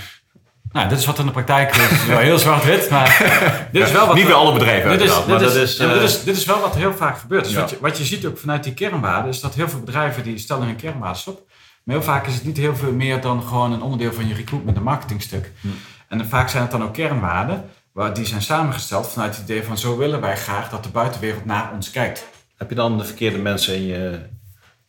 Nou, 0.73 0.89
dit 0.89 0.99
is 0.99 1.07
wat 1.07 1.19
in 1.19 1.27
de 1.27 1.33
praktijk 1.33 1.77
is. 1.77 2.07
Wel 2.07 2.19
heel 2.19 2.39
zwart-wit, 2.39 2.91
maar 2.91 3.19
dit 3.73 3.83
is 3.83 3.93
wel 3.93 4.07
wat... 4.07 4.17
Niet 4.17 4.27
bij 4.27 4.35
alle 4.35 4.53
bedrijven 4.53 4.91
Dit 4.91 5.01
is, 5.01 5.15
dit, 5.15 5.27
maar 5.27 5.43
is, 5.43 5.55
is... 5.55 5.79
maar 5.79 5.89
eh, 5.89 5.95
dit, 5.95 6.03
is, 6.03 6.25
dit 6.25 6.37
is 6.37 6.45
wel 6.45 6.61
wat 6.61 6.75
heel 6.75 6.93
vaak 6.93 7.19
gebeurt. 7.19 7.45
Dus 7.45 7.55
wat, 7.55 7.71
je, 7.71 7.77
wat 7.81 7.99
je 7.99 8.05
ziet 8.05 8.27
ook 8.27 8.39
vanuit 8.39 8.65
die 8.65 8.75
kernwaarden, 8.75 9.31
is 9.31 9.41
dat 9.41 9.55
heel 9.55 9.69
veel 9.69 9.81
bedrijven 9.81 10.23
die 10.23 10.39
stellen 10.39 10.67
hun 10.67 10.77
kernwaarden 10.77 11.23
op. 11.27 11.43
Maar 11.85 11.95
heel 11.95 12.05
vaak 12.05 12.27
is 12.27 12.35
het 12.35 12.45
niet 12.45 12.57
heel 12.57 12.77
veel 12.77 12.93
meer 12.93 13.21
dan 13.21 13.43
gewoon 13.43 13.73
een 13.73 13.83
onderdeel 13.83 14.13
van 14.13 14.29
je 14.29 14.35
recruitment 14.35 14.77
en 14.77 14.83
marketingstuk. 14.83 15.53
Hm. 15.61 15.69
En 16.09 16.29
vaak 16.29 16.49
zijn 16.49 16.63
het 16.63 16.73
dan 16.73 16.83
ook 16.83 16.95
kernwaarden, 16.95 17.71
waar 17.93 18.15
die 18.15 18.25
zijn 18.27 18.43
samengesteld 18.43 19.09
vanuit 19.09 19.35
het 19.37 19.45
idee 19.45 19.63
van 19.63 19.79
zo 19.79 19.97
willen 19.97 20.21
wij 20.21 20.37
graag 20.37 20.69
dat 20.71 20.83
de 20.83 20.89
buitenwereld 20.89 21.45
naar 21.45 21.73
ons 21.73 21.91
kijkt. 21.91 22.27
Heb 22.57 22.69
je 22.69 22.75
dan 22.77 22.99
de 22.99 23.05
verkeerde 23.05 23.39
mensen 23.39 23.75
in 23.75 23.83
je 23.87 24.19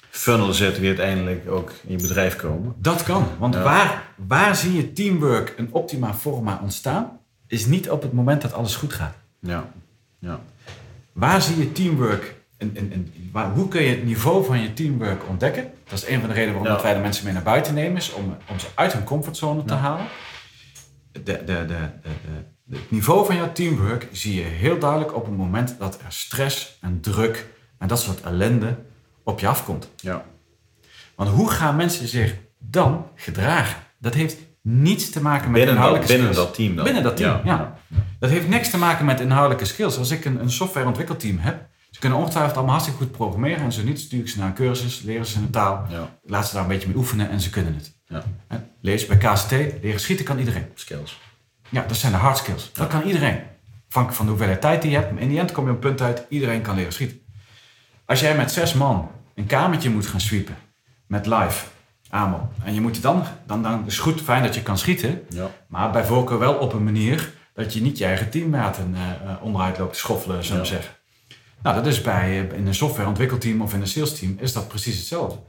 funnel 0.09 0.53
zitten 0.53 0.79
die 0.79 0.87
uiteindelijk 0.89 1.49
ook 1.51 1.71
in 1.87 1.91
je 1.97 2.01
bedrijf 2.01 2.35
komen? 2.35 2.73
Dat 2.77 3.03
kan, 3.03 3.27
want 3.39 3.53
Ja. 3.53 3.61
waar, 3.61 4.03
waar 4.15 4.55
zie 4.55 4.73
je 4.75 4.93
teamwork 4.93 5.49
en 5.49 5.67
optima 5.71 6.13
forma 6.13 6.59
ontstaan, 6.63 7.19
is 7.47 7.65
niet 7.65 7.89
op 7.89 8.01
het 8.01 8.13
moment 8.13 8.41
dat 8.41 8.53
alles 8.53 8.75
goed 8.75 8.93
gaat. 8.93 9.15
Ja. 9.39 9.69
ja. 10.19 10.39
Waar 11.11 11.41
zie 11.41 11.57
je 11.57 11.71
teamwork 11.71 12.35
en, 12.57 12.71
en, 12.75 12.91
en 12.91 13.13
waar, 13.31 13.51
hoe 13.51 13.67
kun 13.67 13.81
je 13.83 13.89
het 13.89 14.03
niveau 14.05 14.45
van 14.45 14.59
je 14.61 14.73
teamwork 14.73 15.27
ontdekken? 15.29 15.71
Dat 15.89 15.99
is 16.03 16.07
een 16.07 16.19
van 16.19 16.29
de 16.29 16.35
redenen 16.35 16.59
waarom 16.59 16.77
Ja. 16.77 16.83
wij 16.83 16.93
de 16.93 16.99
mensen 16.99 17.23
mee 17.25 17.33
naar 17.33 17.43
buiten 17.43 17.73
nemen, 17.73 17.97
is 17.97 18.13
om, 18.13 18.37
om 18.49 18.59
ze 18.59 18.67
uit 18.75 18.93
hun 18.93 19.03
comfortzone 19.03 19.63
te 19.65 19.73
Ja. 19.73 19.79
halen. 19.79 20.05
De, 21.11 21.23
de, 21.23 21.43
de, 21.45 21.65
de, 21.65 21.89
de, 22.01 22.09
het 22.69 22.91
niveau 22.91 23.25
van 23.25 23.35
jouw 23.35 23.51
teamwork 23.51 24.07
zie 24.11 24.35
je 24.35 24.41
heel 24.41 24.79
duidelijk 24.79 25.15
op 25.15 25.25
het 25.25 25.37
moment 25.37 25.75
dat 25.79 25.95
er 25.95 26.11
stress 26.11 26.77
en 26.81 27.01
druk 27.01 27.47
en 27.77 27.87
dat 27.87 28.01
soort 28.01 28.21
ellende 28.21 28.77
op 29.23 29.39
je 29.39 29.47
afkomt. 29.47 29.89
ja. 29.95 30.25
Want 31.15 31.29
hoe 31.29 31.49
gaan 31.49 31.75
mensen 31.75 32.07
zich 32.07 32.35
dan 32.59 33.07
gedragen? 33.15 33.75
Dat 33.99 34.13
heeft 34.13 34.37
niets 34.61 35.09
te 35.09 35.21
maken 35.21 35.51
met 35.51 35.53
Binnen, 35.53 35.67
dat, 35.67 35.75
inhoudelijke 35.75 36.13
binnen 36.13 36.33
skills. 36.33 36.47
dat 36.47 36.55
team 36.55 36.75
dan? 36.75 36.83
Binnen 36.83 37.03
dat 37.03 37.17
team, 37.17 37.41
ja. 37.45 37.77
Dat 38.19 38.29
heeft 38.29 38.47
niks 38.47 38.69
te 38.69 38.77
maken 38.77 39.05
met 39.05 39.19
inhoudelijke 39.19 39.65
skills. 39.65 39.97
Als 39.97 40.11
ik 40.11 40.25
een, 40.25 40.39
een 40.39 40.51
softwareontwikkelteam 40.51 41.37
heb, 41.37 41.67
ze 41.91 41.99
kunnen 41.99 42.17
ongetwijfeld 42.19 42.55
allemaal 42.55 42.73
hartstikke 42.73 43.03
goed 43.03 43.11
programmeren. 43.11 43.63
En 43.63 43.71
zo 43.71 43.83
niet, 43.83 43.99
stuur 43.99 44.19
ik 44.19 44.29
ze 44.29 44.37
naar 44.37 44.47
een 44.47 44.53
cursus, 44.53 45.01
leren 45.01 45.25
ze 45.25 45.37
een 45.37 45.49
taal. 45.49 45.85
Ja. 45.89 46.17
Laat 46.23 46.47
ze 46.47 46.53
daar 46.53 46.63
een 46.63 46.69
beetje 46.69 46.87
mee 46.87 46.97
oefenen 46.97 47.29
en 47.29 47.41
ze 47.41 47.49
kunnen 47.49 47.73
het. 47.75 47.93
ja. 48.07 48.23
Lees 48.81 49.05
bij 49.05 49.17
KCT, 49.17 49.51
leren 49.81 49.99
schieten 49.99 50.25
kan 50.25 50.39
iedereen. 50.39 50.65
Skills. 50.73 51.19
Ja, 51.73 51.83
dat 51.87 51.97
zijn 51.97 52.11
de 52.11 52.17
hard 52.17 52.37
skills. 52.37 52.69
Dat 52.73 52.87
kan 52.87 53.01
iedereen. 53.01 53.39
Afhankelijk 53.87 54.13
van 54.15 54.25
de 54.25 54.31
hoeveelheid 54.31 54.61
tijd 54.61 54.81
die 54.81 54.91
je 54.91 54.97
hebt. 54.97 55.11
Maar 55.11 55.21
in 55.21 55.29
die 55.29 55.39
end 55.39 55.51
kom 55.51 55.65
je 55.65 55.69
op 55.71 55.75
een 55.75 55.81
punt 55.89 56.01
uit, 56.01 56.25
iedereen 56.29 56.61
kan 56.61 56.75
leren 56.75 56.93
schieten. 56.93 57.19
Als 58.05 58.19
jij 58.19 58.35
met 58.35 58.51
zes 58.51 58.73
man 58.73 59.11
een 59.35 59.45
kamertje 59.45 59.89
moet 59.89 60.07
gaan 60.07 60.19
sweepen, 60.21 60.55
met 61.07 61.25
live, 61.25 61.65
AMO, 62.09 62.49
en 62.63 62.73
je 62.73 62.81
moet 62.81 63.01
dan, 63.01 63.23
dan, 63.45 63.63
dan 63.63 63.83
is 63.85 63.93
het 63.93 64.03
goed, 64.03 64.21
fijn 64.21 64.43
dat 64.43 64.55
je 64.55 64.61
kan 64.61 64.77
schieten, 64.77 65.21
Ja. 65.29 65.49
maar 65.67 65.91
bij 65.91 66.05
voorkeur 66.05 66.39
wel 66.39 66.53
op 66.53 66.73
een 66.73 66.83
manier 66.83 67.31
dat 67.53 67.73
je 67.73 67.81
niet 67.81 67.97
je 67.97 68.05
eigen 68.05 68.29
teammaten 68.29 68.95
eh, 68.95 69.31
eh, 69.31 69.43
onderuit 69.43 69.77
loopt 69.77 69.93
te 69.93 69.99
schoffelen, 69.99 70.43
zullen 70.43 70.61
we 70.61 70.67
Ja. 70.67 70.73
zeggen. 70.73 70.95
Nou, 71.61 71.75
dat 71.75 71.85
is 71.87 72.01
bij, 72.01 72.49
eh, 72.49 72.57
in 72.57 72.67
een 72.67 72.75
softwareontwikkelteam 72.75 73.61
of 73.61 73.73
in 73.73 73.81
een 73.81 73.87
salesteam 73.87 74.35
is 74.39 74.53
dat 74.53 74.67
precies 74.67 74.97
hetzelfde. 74.97 75.39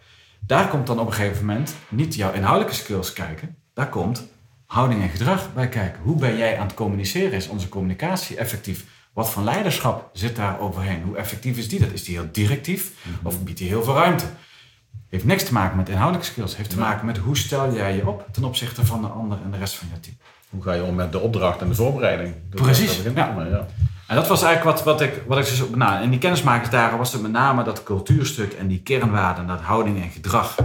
Daar 0.41 0.69
komt 0.69 0.87
dan 0.87 0.99
op 1.01 1.07
een 1.07 1.13
gegeven 1.13 1.45
moment 1.47 1.75
niet 1.89 2.15
jouw 2.15 2.33
inhoudelijke 2.33 2.75
skills 2.75 3.13
kijken, 3.13 3.57
daar 3.75 3.89
komt 3.89 4.27
houding 4.67 5.03
en 5.03 5.09
gedrag 5.09 5.53
bij 5.55 5.69
kijken. 5.69 6.01
Hoe 6.03 6.17
ben 6.17 6.37
jij 6.37 6.59
aan 6.59 6.67
het 6.67 6.75
communiceren? 6.75 7.33
Is 7.33 7.49
onze 7.49 7.69
communicatie 7.69 8.37
effectief? 8.37 8.85
Wat 9.13 9.31
voor 9.31 9.43
leiderschap 9.43 10.11
zit 10.13 10.37
daar 10.37 10.61
overheen? 10.61 11.03
Hoe 11.03 11.17
effectief 11.17 11.57
is 11.57 11.69
die? 11.69 11.81
Dat 11.81 11.93
is 11.93 12.05
die 12.05 12.17
heel 12.19 12.29
directief 12.33 12.91
of 13.23 13.43
biedt 13.43 13.59
die 13.59 13.69
heel 13.69 13.83
veel 13.85 13.95
ruimte? 13.95 14.25
Heeft 15.11 15.25
niks 15.25 15.45
te 15.45 15.53
maken 15.53 15.77
met 15.77 15.89
inhoudelijke 15.89 16.27
skills. 16.33 16.57
Heeft 16.57 16.71
te 16.71 16.79
maken 16.79 17.07
met 17.07 17.17
hoe 17.19 17.37
stel 17.37 17.75
jij 17.75 17.97
je 17.97 18.09
op 18.09 18.27
ten 18.33 18.45
opzichte 18.45 18.87
van 18.87 19.01
de 19.01 19.07
ander 19.07 19.39
en 19.45 19.51
de 19.51 19.59
rest 19.59 19.75
van 19.75 19.89
je 19.93 20.01
team. 20.01 20.17
Hoe 20.51 20.63
ga 20.63 20.73
je 20.73 20.83
om 20.83 20.95
met 20.95 21.13
de 21.13 21.19
opdracht 21.21 21.61
en 21.61 21.69
de 21.69 21.75
voorbereiding? 21.75 22.35
Dat- 22.51 22.63
Precies, 22.63 23.03
dat 23.03 23.15
ja. 23.15 23.47
ja. 23.51 23.67
En 24.07 24.17
dat 24.17 24.29
was 24.29 24.43
eigenlijk 24.43 24.77
wat, 24.77 24.85
wat 24.87 25.01
ik, 25.01 25.23
wat 25.27 25.39
ik 25.39 25.45
dus 25.45 25.63
nou, 25.75 26.03
in 26.03 26.11
die 26.11 26.19
kennismakingsdagen 26.19 26.99
was 26.99 27.13
het 27.13 27.23
met 27.23 27.33
name 27.33 27.65
dat 27.65 27.83
cultuurstuk 27.83 28.53
en 28.53 28.67
die 28.67 28.81
kernwaarden, 28.83 29.47
dat 29.47 29.61
houding 29.61 30.03
en 30.03 30.11
gedrag. 30.11 30.57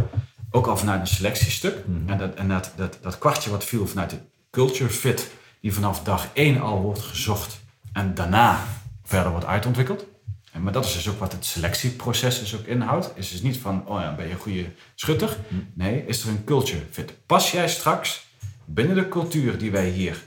Ook 0.51 0.67
al 0.67 0.77
vanuit 0.77 1.01
een 1.01 1.07
selectiestuk. 1.07 1.83
En, 2.07 2.17
dat, 2.17 2.35
en 2.35 2.47
dat, 2.47 2.73
dat, 2.75 2.97
dat 3.01 3.17
kwartje 3.17 3.49
wat 3.49 3.63
viel 3.63 3.87
vanuit 3.87 4.09
de 4.09 4.19
culture 4.51 4.89
fit, 4.89 5.31
die 5.61 5.73
vanaf 5.73 6.03
dag 6.03 6.27
één 6.33 6.61
al 6.61 6.81
wordt 6.81 7.01
gezocht 7.01 7.59
en 7.93 8.13
daarna 8.13 8.65
verder 9.03 9.31
wordt 9.31 9.45
uitontwikkeld. 9.45 10.05
En, 10.51 10.63
maar 10.63 10.73
dat 10.73 10.85
is 10.85 10.93
dus 10.93 11.09
ook 11.09 11.19
wat 11.19 11.31
het 11.31 11.45
selectieproces 11.45 12.39
dus 12.39 12.55
ook 12.55 12.65
inhoudt. 12.65 13.11
Is 13.15 13.31
dus 13.31 13.41
niet 13.41 13.57
van, 13.57 13.87
oh 13.87 14.01
ja, 14.01 14.15
ben 14.15 14.25
je 14.25 14.31
een 14.31 14.39
goede 14.39 14.65
schutter? 14.95 15.37
Nee, 15.73 16.05
is 16.05 16.23
er 16.23 16.29
een 16.29 16.43
culture 16.43 16.85
fit. 16.91 17.13
Pas 17.25 17.51
jij 17.51 17.69
straks 17.69 18.27
binnen 18.65 18.95
de 18.95 19.09
cultuur 19.09 19.57
die 19.57 19.71
wij 19.71 19.89
hier 19.89 20.23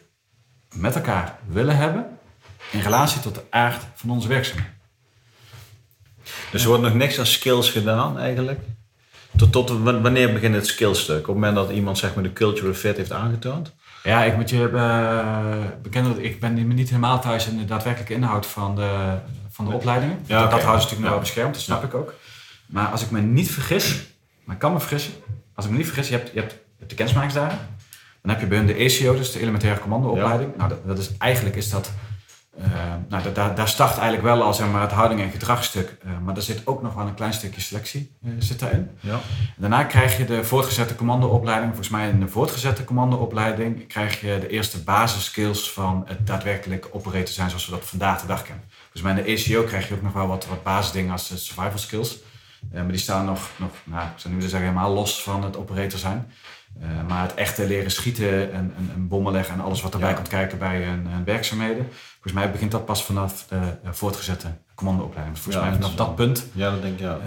met 0.75 0.95
elkaar 0.95 1.39
willen 1.47 1.77
hebben, 1.77 2.19
in 2.71 2.81
relatie 2.81 3.21
tot 3.21 3.35
de 3.35 3.45
aard 3.51 3.85
van 3.95 4.11
onze 4.11 4.29
werkzaamheden. 4.29 4.75
Dus 6.51 6.63
er 6.63 6.69
wordt 6.69 6.83
nog 6.83 6.95
niks 6.95 7.19
aan 7.19 7.27
skills 7.27 7.71
gedaan 7.71 8.19
eigenlijk? 8.19 8.61
Tot, 9.37 9.53
tot 9.53 9.71
wanneer 9.83 10.33
begint 10.33 10.55
het 10.55 10.67
skillstuk? 10.67 11.19
Op 11.19 11.27
het 11.27 11.35
moment 11.35 11.55
dat 11.55 11.71
iemand 11.71 11.99
zeg 11.99 12.15
maar, 12.15 12.23
de 12.23 12.33
cultural 12.33 12.75
fit 12.75 12.97
heeft 12.97 13.13
aangetoond? 13.13 13.75
Ja, 14.03 14.25
ik 14.25 14.37
moet 14.37 14.51
je 14.51 14.69
eh, 14.69 15.83
bekennen 15.83 16.15
dat 16.15 16.25
ik 16.25 16.41
ben 16.41 16.69
niet 16.69 16.89
helemaal 16.89 17.21
thuis 17.21 17.47
in 17.47 17.59
de 17.59 17.65
daadwerkelijke 17.65 18.15
inhoud 18.15 18.47
van 18.47 18.77
de, 18.77 19.19
van 19.51 19.65
de 19.65 19.73
opleidingen. 19.73 20.19
Ja, 20.27 20.41
dat, 20.41 20.51
houden 20.51 20.63
ze 20.63 20.73
natuurlijk 20.73 21.01
nog 21.01 21.11
wel 21.11 21.21
beschermd, 21.21 21.55
dat 21.55 21.63
snap 21.63 21.85
ik 21.85 21.95
ook. 21.95 22.15
Maar 22.67 22.87
als 22.87 23.03
ik 23.03 23.11
me 23.11 23.21
niet 23.21 23.51
vergis, 23.51 24.03
maar 24.45 24.55
ik 24.55 24.61
kan 24.61 24.73
me 24.73 24.81
vergissen. 24.81 25.13
Als 25.55 25.65
ik 25.65 25.71
me 25.71 25.77
niet 25.77 25.87
vergis, 25.87 26.09
je 26.09 26.15
hebt, 26.15 26.31
je 26.33 26.41
hebt, 26.41 26.53
je 26.53 26.59
hebt 26.79 26.91
de 26.91 26.97
kennismakingsdagen. 26.97 27.59
Dan 28.23 28.31
heb 28.31 28.41
je 28.41 28.47
bij 28.47 28.59
hun 28.59 28.67
de 28.67 28.75
ECO, 28.75 29.17
dus 29.17 29.33
de 29.33 29.41
elementaire 29.41 29.81
commandoopleiding. 29.81 30.57
Nou, 30.57 30.69
dat, 30.69 30.87
dat 30.87 30.99
is, 30.99 31.11
eigenlijk 31.19 31.57
is 31.57 31.71
dat... 31.71 31.93
eh, 32.59 32.65
nou, 33.09 33.23
dat- 33.23 33.35
daar, 33.35 33.55
daar 33.55 33.69
start 33.69 33.91
eigenlijk 33.99 34.23
wel 34.23 34.43
al 34.43 34.55
zeg 34.55 34.69
maar, 34.71 34.81
het 34.83 34.91
houding- 34.93 35.21
en 35.21 35.31
gedragsstuk. 35.31 35.97
eh, 36.05 36.11
maar 36.25 36.37
er 36.37 36.43
zit 36.43 36.67
ook 36.67 36.83
nog 36.83 36.95
wel 36.95 37.07
een 37.07 37.15
klein 37.15 37.33
stukje 37.33 37.61
selectie 37.61 38.13
eh, 38.25 38.31
zit 38.39 38.59
daarin. 38.59 38.91
Ja. 39.01 39.21
Daarna 39.57 39.85
krijg 39.85 40.17
je 40.17 40.25
de 40.25 40.45
voortgezette 40.45 40.95
commandoopleiding. 40.95 41.69
Volgens 41.75 41.89
mij 41.95 42.09
in 42.09 42.21
de 42.21 42.29
voortgezette 42.29 42.85
commandoopleiding 42.85 43.87
krijg 43.89 44.21
je 44.21 44.39
de 44.41 44.49
eerste 44.49 44.83
basiskills 44.83 45.73
van 45.73 46.03
het 46.07 46.27
daadwerkelijk 46.27 46.89
operator 46.93 47.29
zijn 47.35 47.49
zoals 47.49 47.67
we 47.67 47.73
dat 47.73 47.85
vandaag 47.85 48.21
de 48.21 48.27
dag 48.27 48.43
kennen. 48.43 48.65
Volgens 48.81 49.03
mij 49.03 49.11
in 49.13 49.23
de 49.25 49.31
ECO 49.43 49.63
krijg 49.63 49.89
je 49.89 49.95
ook 49.95 50.03
nog 50.03 50.13
wel 50.13 50.27
wat, 50.27 50.47
wat 50.47 50.63
basisdingen 50.63 51.13
als 51.13 51.27
survival 51.45 51.79
skills. 51.79 52.19
Maar 52.73 52.89
die 52.89 52.97
staan 52.99 53.25
nog, 53.25 53.49
nog 53.57 53.71
nou, 53.85 54.03
ik 54.03 54.13
zou 54.17 54.35
nu 54.35 54.41
zeggen, 54.41 54.61
helemaal 54.61 54.93
los 54.95 55.23
van 55.23 55.45
het 55.45 55.57
operator 55.57 55.99
zijn. 55.99 56.33
Eh, 56.81 56.89
maar 57.09 57.23
het 57.23 57.35
echte 57.35 57.67
leren 57.67 57.91
schieten 57.91 58.53
en, 58.53 58.73
en, 58.77 58.91
en 58.95 59.09
bommen 59.09 59.33
leggen 59.33 59.55
en 59.55 59.61
alles 59.61 59.83
wat 59.83 59.93
erbij 59.93 60.09
Ja. 60.09 60.15
komt 60.15 60.29
kijken 60.29 60.59
bij 60.59 60.87
een, 60.89 61.07
een 61.07 61.25
werkzaamheden. 61.25 61.87
Volgens 62.13 62.33
mij 62.33 62.51
begint 62.51 62.71
dat 62.71 62.85
pas 62.85 63.05
vanaf 63.05 63.47
de 63.49 63.59
voortgezette 63.91 64.47
commandoopleiding. 64.75 65.35
Dus 65.35 65.45
volgens 65.45 65.65
Ja, 65.65 65.71
mij 65.71 65.81
vanaf 65.81 65.97
dat 65.97 66.15
punt 66.15 66.47
ja, 66.53 66.71
dat 66.71 66.83
denk 66.83 66.95
ik 66.95 67.01
ja. 67.01 67.19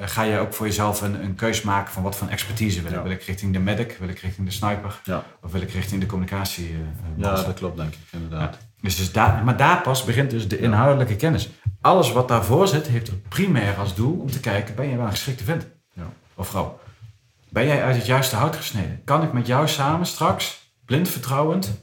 eh, 0.00 0.08
ga 0.08 0.22
je 0.22 0.38
ook 0.38 0.54
voor 0.54 0.66
jezelf 0.66 1.00
een, 1.00 1.22
een 1.24 1.34
keus 1.34 1.62
maken 1.62 1.92
van 1.92 2.02
wat 2.02 2.16
voor 2.16 2.28
expertise 2.28 2.82
wil 2.82 2.92
ik. 2.92 3.02
Wil 3.02 3.10
ik 3.12 3.22
richting 3.22 3.52
de 3.52 3.58
medic, 3.58 3.96
wil 4.00 4.08
ik 4.08 4.18
richting 4.18 4.46
de 4.46 4.52
sniper 4.52 5.00
of 5.42 5.52
wil 5.52 5.60
ik 5.60 5.70
richting 5.70 6.00
de 6.00 6.06
communicatie? 6.06 6.66
eh, 6.68 7.22
ja, 7.22 7.34
dat 7.34 7.54
klopt 7.54 7.76
denk 7.76 7.92
ik 7.92 7.98
inderdaad. 8.10 8.58
Dus, 8.80 8.96
dus 8.96 9.12
daar, 9.12 9.44
maar 9.44 9.56
daar 9.56 9.80
pas 9.82 10.04
begint 10.04 10.30
dus 10.30 10.48
de 10.48 10.58
inhoudelijke 10.58 11.16
kennis. 11.16 11.50
Alles 11.80 12.12
wat 12.12 12.28
daarvoor 12.28 12.68
zit, 12.68 12.86
heeft 12.86 13.28
primair 13.28 13.74
als 13.78 13.94
doel 13.94 14.18
om 14.20 14.30
te 14.30 14.40
kijken, 14.40 14.74
ben 14.74 14.88
je 14.88 14.96
wel 14.96 15.04
een 15.04 15.10
geschikte 15.10 15.44
vent? 15.44 15.66
Ja. 15.92 16.02
Of 16.34 16.48
vrouw? 16.48 16.78
Ben 17.56 17.66
jij 17.66 17.82
uit 17.82 17.96
het 17.96 18.06
juiste 18.06 18.36
hout 18.36 18.56
gesneden? 18.56 19.00
Kan 19.04 19.22
ik 19.22 19.32
met 19.32 19.46
jou 19.46 19.68
samen 19.68 20.06
straks, 20.06 20.70
blind 20.84 21.08
vertrouwend, 21.08 21.80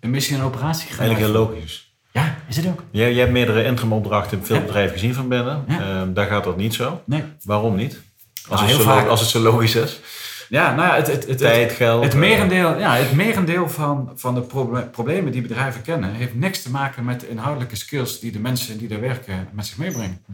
een 0.00 0.10
missie 0.10 0.36
en 0.36 0.42
operatie 0.42 0.88
gaan 0.88 0.98
Eigenlijk 1.06 1.32
heel 1.32 1.40
logisch. 1.46 1.96
Ja, 2.12 2.36
is 2.48 2.56
het 2.56 2.66
ook? 2.66 2.82
Je, 2.90 3.04
je 3.04 3.18
hebt 3.20 3.32
meerdere 3.32 3.64
interim 3.64 3.92
opdrachten 3.92 4.38
in 4.38 4.44
veel 4.44 4.56
Ja. 4.56 4.62
bedrijven 4.62 4.92
gezien 4.92 5.14
van 5.14 5.28
binnen. 5.28 5.64
Ja. 5.68 5.80
Ehm, 5.80 6.12
daar 6.12 6.26
gaat 6.26 6.44
dat 6.44 6.56
niet 6.56 6.74
zo. 6.74 7.02
Nee. 7.06 7.22
Waarom 7.44 7.76
niet? 7.76 8.00
Als, 8.48 8.60
Nou, 8.60 8.72
het, 8.72 8.80
zo 8.80 8.88
vaak- 8.88 9.08
als 9.08 9.20
het 9.20 9.28
zo 9.28 9.40
logisch 9.40 9.74
is. 9.74 10.00
Ja, 10.48 10.74
nou 10.74 10.88
ja, 10.88 10.94
het, 10.94 11.06
het, 11.06 11.26
het, 11.28 11.38
Tijd, 11.38 11.72
geld. 11.72 12.04
Het 12.04 12.12
eh, 12.12 12.18
merendeel, 12.18 12.78
ja, 12.78 12.94
het 12.94 13.12
merendeel 13.12 13.68
van, 13.68 14.12
van 14.14 14.34
de 14.34 14.40
proble- 14.40 14.86
problemen 14.86 15.32
die 15.32 15.42
bedrijven 15.42 15.82
kennen, 15.82 16.10
heeft 16.14 16.34
niks 16.34 16.62
te 16.62 16.70
maken 16.70 17.04
met 17.04 17.20
de 17.20 17.28
inhoudelijke 17.28 17.76
skills 17.76 18.20
die 18.20 18.32
de 18.32 18.40
mensen 18.40 18.78
die 18.78 18.88
daar 18.88 19.00
werken 19.00 19.48
met 19.52 19.66
zich 19.66 19.76
meebrengen. 19.76 20.24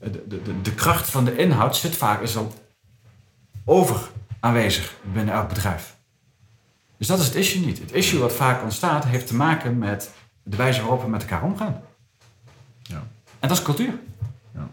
De, 0.00 0.10
de, 0.10 0.42
de, 0.42 0.60
de 0.62 0.72
kracht 0.74 1.10
van 1.10 1.24
de 1.24 1.36
inhoud 1.36 1.76
zit 1.76 1.96
vaak 1.96 2.22
is 2.22 2.36
al 2.36 2.52
over 3.68 3.96
aanwezig 4.40 4.94
binnen 5.12 5.34
elk 5.34 5.48
bedrijf. 5.48 5.96
Dus 6.98 7.06
dat 7.06 7.18
is 7.18 7.26
het 7.26 7.34
issue 7.34 7.64
niet. 7.66 7.78
Het 7.78 7.92
issue 7.92 8.20
wat 8.20 8.32
vaak 8.32 8.62
ontstaat 8.62 9.04
heeft 9.04 9.26
te 9.26 9.34
maken 9.34 9.78
met 9.78 10.10
de 10.42 10.56
wijze 10.56 10.80
waarop 10.80 11.02
we 11.02 11.08
met 11.08 11.22
elkaar 11.22 11.42
omgaan. 11.42 11.80
Ja. 12.82 13.02
En 13.38 13.48
dat 13.48 13.58
is 13.58 13.62
cultuur. 13.62 13.92
Ja. 14.54 14.68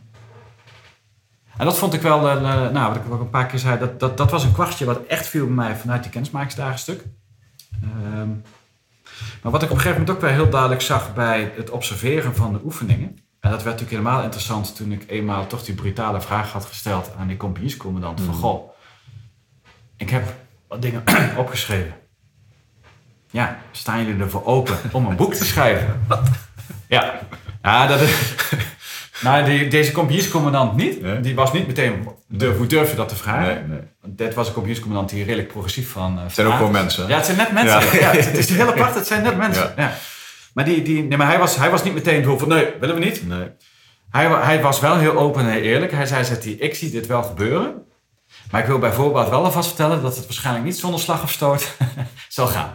En 1.58 1.66
dat 1.66 1.78
vond 1.78 1.94
ik 1.94 2.02
wel, 2.02 2.28
eh, 2.30 2.36
eh, 2.36 2.72
nou, 2.72 2.94
wat 2.94 3.06
ik 3.06 3.12
ook 3.12 3.20
een 3.20 3.30
paar 3.30 3.46
keer 3.46 3.60
zei, 3.60 3.80
dat, 3.80 4.00
dat, 4.00 4.18
dat 4.18 4.32
was 4.32 4.44
een 4.44 4.52
kwartje 4.54 4.86
wat 4.86 5.06
echt 5.06 5.28
viel 5.28 5.46
bij 5.46 5.56
mij 5.56 5.76
vanuit 5.76 6.02
die 6.04 6.12
kennismakingsdagen 6.12 6.80
stuk. 6.80 7.04
Ehm, 7.84 8.30
maar 9.42 9.52
wat 9.52 9.64
ik 9.64 9.70
op 9.70 9.76
een 9.76 9.82
gegeven 9.82 10.00
moment 10.00 10.10
ook 10.10 10.22
wel 10.22 10.32
heel 10.32 10.50
duidelijk 10.50 10.82
zag 10.82 11.14
bij 11.14 11.52
het 11.56 11.70
observeren 11.70 12.36
van 12.36 12.54
de 12.54 12.60
oefeningen. 12.64 13.08
En 13.40 13.52
dat 13.52 13.64
werd 13.64 13.80
natuurlijk 13.80 14.04
helemaal 14.04 14.24
interessant 14.24 14.76
toen 14.76 14.92
ik 14.92 15.04
eenmaal 15.08 15.48
toch 15.48 15.64
die 15.64 15.76
brutale 15.76 16.22
vraag 16.22 16.52
had 16.52 16.66
gesteld 16.66 17.12
aan 17.20 17.28
die 17.28 17.38
compagniescommandant. 17.38 18.22
Van 18.22 18.30
Mhm. 18.34 18.40
goh, 18.44 18.73
ik 20.04 20.10
heb 20.10 20.24
wat 20.68 20.82
dingen 20.82 21.04
opgeschreven. 21.38 21.94
Ja, 23.30 23.58
staan 23.72 24.06
jullie 24.06 24.22
ervoor 24.22 24.46
open 24.46 24.78
om 24.92 25.06
een 25.06 25.16
boek 25.16 25.34
te 25.34 25.46
schrijven? 25.46 26.02
Ja, 26.88 27.20
ja 27.62 27.88
dat 27.88 28.02
is... 28.02 28.12
Nou, 29.22 29.46
die, 29.46 29.68
deze 29.68 29.92
compagniescommandant 29.92 30.76
niet. 30.76 31.02
Nee? 31.02 31.20
Die 31.20 31.36
was 31.36 31.54
niet 31.54 31.68
meteen, 31.68 32.08
durf, 32.28 32.58
hoe 32.58 32.68
durf 32.68 32.90
je 32.90 32.96
dat 32.96 33.10
te 33.10 33.16
vragen? 33.16 33.70
Nee, 33.70 33.78
nee. 33.78 34.16
Dit 34.16 34.34
was 34.34 34.48
een 34.48 34.54
compagniescommandant 34.54 35.10
die 35.10 35.24
redelijk 35.24 35.48
progressief 35.48 35.92
van... 35.92 36.18
uh, 36.18 36.24
Het 36.24 36.34
zijn 36.34 36.48
ook 36.48 36.54
gewoon 36.54 36.72
mensen. 36.72 37.08
Ja, 37.08 37.16
het 37.16 37.26
zijn 37.26 37.38
net 37.38 37.52
mensen. 37.52 38.00
Ja. 38.00 38.12
Ja. 38.12 38.20
het 38.20 38.38
is 38.38 38.50
heel 38.50 38.68
apart, 38.68 38.96
het 38.96 39.08
zijn 39.08 39.24
net 39.24 39.38
mensen. 39.38 39.74
Ja. 39.76 39.84
Ja. 39.84 39.94
Maar, 40.54 40.66
die, 40.66 40.82
die, 40.82 41.04
nee, 41.04 41.18
maar 41.18 41.28
hij, 41.28 41.38
was, 41.38 41.56
hij 41.56 41.70
was 41.70 41.84
niet 41.84 41.94
meteen 41.94 42.22
door 42.24 42.40
van, 42.40 42.48
nee, 42.48 42.68
willen 42.80 42.96
we 42.96 43.06
niet. 43.06 43.28
Nee. 43.28 43.48
Hij, 44.10 44.28
hij 44.28 44.62
was 44.62 44.80
wel 44.80 44.98
heel 44.98 45.18
open 45.18 45.50
en 45.50 45.62
eerlijk. 45.62 45.92
Hij 45.92 46.06
zei, 46.06 46.24
zegt 46.26 46.44
hij, 46.44 46.54
ik 46.54 46.76
zie 46.76 46.92
dit 46.92 47.08
wel 47.08 47.24
gebeuren. 47.24 47.74
Maar 48.54 48.62
ik 48.62 48.68
wil 48.68 48.80
bijvoorbeeld 48.80 49.30
wel 49.30 49.44
alvast 49.44 49.68
vertellen 49.68 50.02
dat 50.02 50.16
het 50.16 50.26
waarschijnlijk 50.26 50.66
niet 50.66 50.78
zonder 50.78 51.00
slag 51.00 51.24
of 51.24 51.32
stoot 51.32 51.76
zal 52.30 52.48
gaan. 52.48 52.74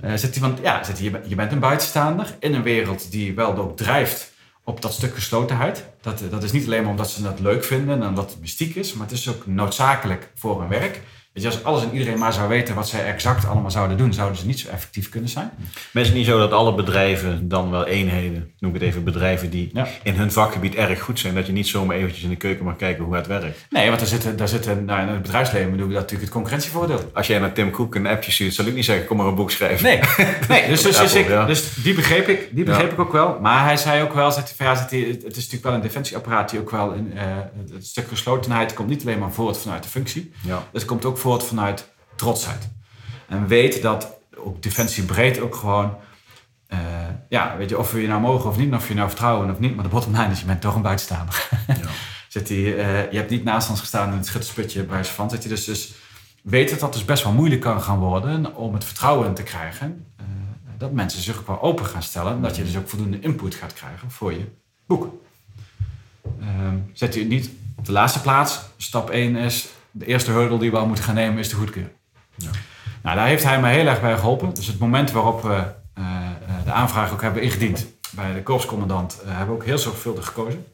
Eh 0.00 0.10
zegt 0.14 0.34
hij, 0.34 0.42
want 0.42 0.58
ja, 0.62 0.84
zegt 0.84 0.98
hij, 0.98 1.20
je, 1.26 1.34
bent- 1.34 1.52
een 1.52 1.58
buitenstaander 1.58 2.36
in 2.38 2.54
een 2.54 2.62
wereld 2.62 3.10
die 3.10 3.34
wel 3.34 3.56
ook 3.56 3.76
drijft 3.76 4.32
op 4.64 4.82
dat 4.82 4.92
stuk 4.92 5.14
geslotenheid. 5.14 5.84
Dat, 6.00 6.22
dat 6.30 6.42
is 6.42 6.52
niet 6.52 6.64
alleen 6.66 6.82
maar 6.82 6.90
omdat 6.90 7.10
ze 7.10 7.22
dat 7.22 7.40
leuk 7.40 7.64
vinden 7.64 8.02
en 8.02 8.08
omdat 8.08 8.30
het 8.30 8.40
mystiek 8.40 8.74
is, 8.74 8.92
maar 8.92 9.06
het 9.06 9.16
is 9.16 9.28
ook 9.28 9.46
noodzakelijk 9.46 10.30
voor 10.34 10.60
hun 10.60 10.68
werk. 10.68 11.00
Weet 11.32 11.42
je, 11.42 11.48
als 11.50 11.64
alles 11.64 11.82
en 11.82 11.92
iedereen 11.92 12.18
maar 12.18 12.32
zou 12.32 12.48
weten 12.48 12.74
wat 12.74 12.88
zij 12.88 13.04
exact 13.04 13.46
allemaal 13.46 13.70
zouden 13.70 13.96
doen, 13.96 14.12
zouden 14.12 14.38
ze 14.38 14.46
niet 14.46 14.60
zo 14.60 14.68
effectief 14.68 15.08
kunnen 15.08 15.30
zijn. 15.30 15.50
Maar 15.92 16.02
is 16.02 16.08
het 16.08 16.16
niet 16.16 16.26
zo 16.26 16.38
dat 16.38 16.52
alle 16.52 16.74
bedrijven 16.74 17.48
dan 17.48 17.70
wel 17.70 17.86
eenheden, 17.86 18.50
noem 18.58 18.74
ik 18.74 18.80
het 18.80 18.88
even 18.88 19.04
bedrijven 19.04 19.50
die 19.50 19.70
Ja. 19.72 19.86
in 20.02 20.14
hun 20.14 20.32
vakgebied 20.32 20.74
erg 20.74 21.00
goed 21.00 21.18
zijn, 21.18 21.34
dat 21.34 21.46
je 21.46 21.52
niet 21.52 21.66
zomaar 21.68 21.96
eventjes 21.96 22.22
in 22.22 22.28
de 22.30 22.36
keuken 22.36 22.64
mag 22.64 22.76
kijken 22.76 23.04
hoe 23.04 23.14
het 23.14 23.26
werkt? 23.26 23.66
Nee, 23.70 23.86
want 23.86 23.98
daar 23.98 24.08
zitten, 24.08 24.36
daar 24.36 24.48
zitten 24.48 24.84
nou, 24.84 25.00
in 25.02 25.08
het 25.08 25.22
bedrijfsleven 25.22 25.70
bedoel 25.70 25.86
je 25.86 25.92
dat 25.92 26.00
natuurlijk 26.02 26.28
het 26.28 26.38
concurrentievoordeel. 26.38 27.10
Als 27.14 27.26
jij 27.26 27.38
naar 27.38 27.52
Tim 27.52 27.70
Cook 27.70 27.94
een 27.94 28.06
appje 28.06 28.30
stuurt, 28.30 28.54
zal 28.54 28.64
ik 28.64 28.74
niet 28.74 28.84
zeggen, 28.84 29.06
kom 29.06 29.16
maar 29.16 29.26
een 29.26 29.34
boek 29.34 29.50
schrijven. 29.50 29.84
Nee, 29.84 30.00
nee 30.48 30.68
dus, 30.68 30.82
dus, 30.82 30.96
dus, 30.98 31.14
ik, 31.14 31.28
dus 31.46 31.74
die 31.82 31.94
begreep 31.94 32.28
ik, 32.28 32.48
die 32.52 32.64
begreep 32.64 32.86
Ja. 32.86 32.92
ik 32.92 33.00
ook 33.00 33.12
wel. 33.12 33.38
Maar 33.40 33.64
hij 33.64 33.76
zei 33.76 34.02
ook 34.02 34.14
wel, 34.14 34.32
zegt 34.32 34.46
hij, 34.46 34.56
van, 34.56 34.66
ja, 34.66 34.74
zegt 34.74 34.90
hij, 34.90 35.00
het 35.00 35.24
is 35.24 35.34
natuurlijk 35.36 35.62
wel 35.64 35.72
een 35.74 35.80
defensieapparaat 35.80 36.50
die 36.50 36.60
ook 36.60 36.70
wel 36.70 36.92
in 36.92 37.12
eh, 37.16 37.24
het 37.72 37.86
stuk 37.86 38.08
geslotenheid 38.08 38.74
komt 38.74 38.88
niet 38.88 39.02
alleen 39.02 39.18
maar 39.18 39.32
voort 39.32 39.58
vanuit 39.58 39.82
de 39.82 39.88
functie. 39.88 40.32
Ja. 40.46 40.68
Het 40.72 40.84
komt 40.84 41.04
ook 41.04 41.18
voort 41.20 41.44
vanuit 41.44 41.88
trotsheid. 42.16 42.68
En 43.28 43.46
weet 43.46 43.82
dat 43.82 44.18
ook 44.36 44.62
defensie 44.62 45.04
breed 45.04 45.40
ook 45.40 45.54
gewoon, 45.54 45.96
eh, 46.66 46.78
ja, 47.28 47.56
weet 47.56 47.68
je, 47.68 47.78
of 47.78 47.92
we 47.92 48.00
je 48.00 48.08
nou 48.08 48.20
mogen 48.20 48.50
of 48.50 48.56
niet, 48.56 48.74
of 48.74 48.88
je 48.88 48.94
nou 48.94 49.08
vertrouwen 49.08 49.50
of 49.50 49.58
niet, 49.58 49.74
maar 49.74 49.84
de 49.84 49.90
bottom 49.90 50.16
line 50.16 50.30
is, 50.30 50.40
je 50.40 50.46
bent 50.46 50.60
toch 50.60 50.74
een 50.74 50.82
buitenstaander. 50.82 51.48
Ja. 51.66 51.74
Hij, 52.32 52.76
eh, 52.76 53.12
je 53.12 53.16
hebt 53.16 53.30
niet 53.30 53.44
naast 53.44 53.70
ons 53.70 53.80
gestaan 53.80 54.10
in 54.10 54.16
het 54.16 54.26
schuttersputje 54.26 54.82
bij 54.82 55.04
van. 55.04 55.30
Zegt 55.30 55.42
hij 55.42 55.52
dus, 55.52 55.64
dus 55.64 55.92
weet 56.42 56.70
dat 56.70 56.80
dat 56.80 56.92
dus 56.92 57.04
best 57.04 57.24
wel 57.24 57.32
moeilijk 57.32 57.60
kan 57.60 57.82
gaan 57.82 57.98
worden 57.98 58.56
om 58.56 58.74
het 58.74 58.84
vertrouwen 58.84 59.34
te 59.34 59.42
krijgen. 59.42 60.06
eh, 60.16 60.24
dat 60.78 60.92
mensen 60.92 61.22
zich 61.22 61.38
ook 61.38 61.46
wel 61.46 61.62
open 61.62 61.86
gaan 61.86 62.02
stellen. 62.02 62.32
En 62.32 62.42
dat 62.42 62.56
je 62.56 62.64
dus 62.64 62.76
ook 62.76 62.88
voldoende 62.88 63.20
input 63.20 63.54
gaat 63.54 63.72
krijgen 63.72 64.10
voor 64.10 64.32
je 64.32 64.44
boek. 64.86 65.14
Ehm, 66.40 66.76
zet 66.92 67.14
hij 67.14 67.24
niet 67.24 67.50
op 67.76 67.84
de 67.84 67.92
laatste 67.92 68.20
plaats. 68.20 68.60
Stap 68.76 69.10
1 69.10 69.36
is, 69.36 69.68
de 69.90 70.06
eerste 70.06 70.30
hurdle 70.30 70.58
die 70.58 70.70
we 70.70 70.76
al 70.76 70.86
moeten 70.86 71.04
gaan 71.04 71.14
nemen 71.14 71.38
is 71.38 71.48
de 71.48 71.56
goedkeuring. 71.56 71.94
Ja. 72.36 72.50
Nou, 73.02 73.16
daar 73.16 73.26
heeft 73.26 73.44
hij 73.44 73.60
me 73.60 73.68
heel 73.68 73.86
erg 73.86 74.00
bij 74.00 74.16
geholpen. 74.16 74.54
Dus 74.54 74.66
het 74.66 74.78
moment 74.78 75.10
waarop 75.10 75.42
we 75.42 75.54
eh, 75.94 76.04
eh, 76.04 76.64
de 76.64 76.72
aanvraag 76.72 77.12
ook 77.12 77.22
hebben 77.22 77.42
ingediend 77.42 77.86
bij 78.10 78.32
de 78.34 78.42
korpscommandant, 78.42 79.20
eh, 79.22 79.28
hebben 79.28 79.46
we 79.46 79.52
ook 79.62 79.64
heel 79.66 79.78
zorgvuldig 79.78 80.26
gekozen. 80.26 80.64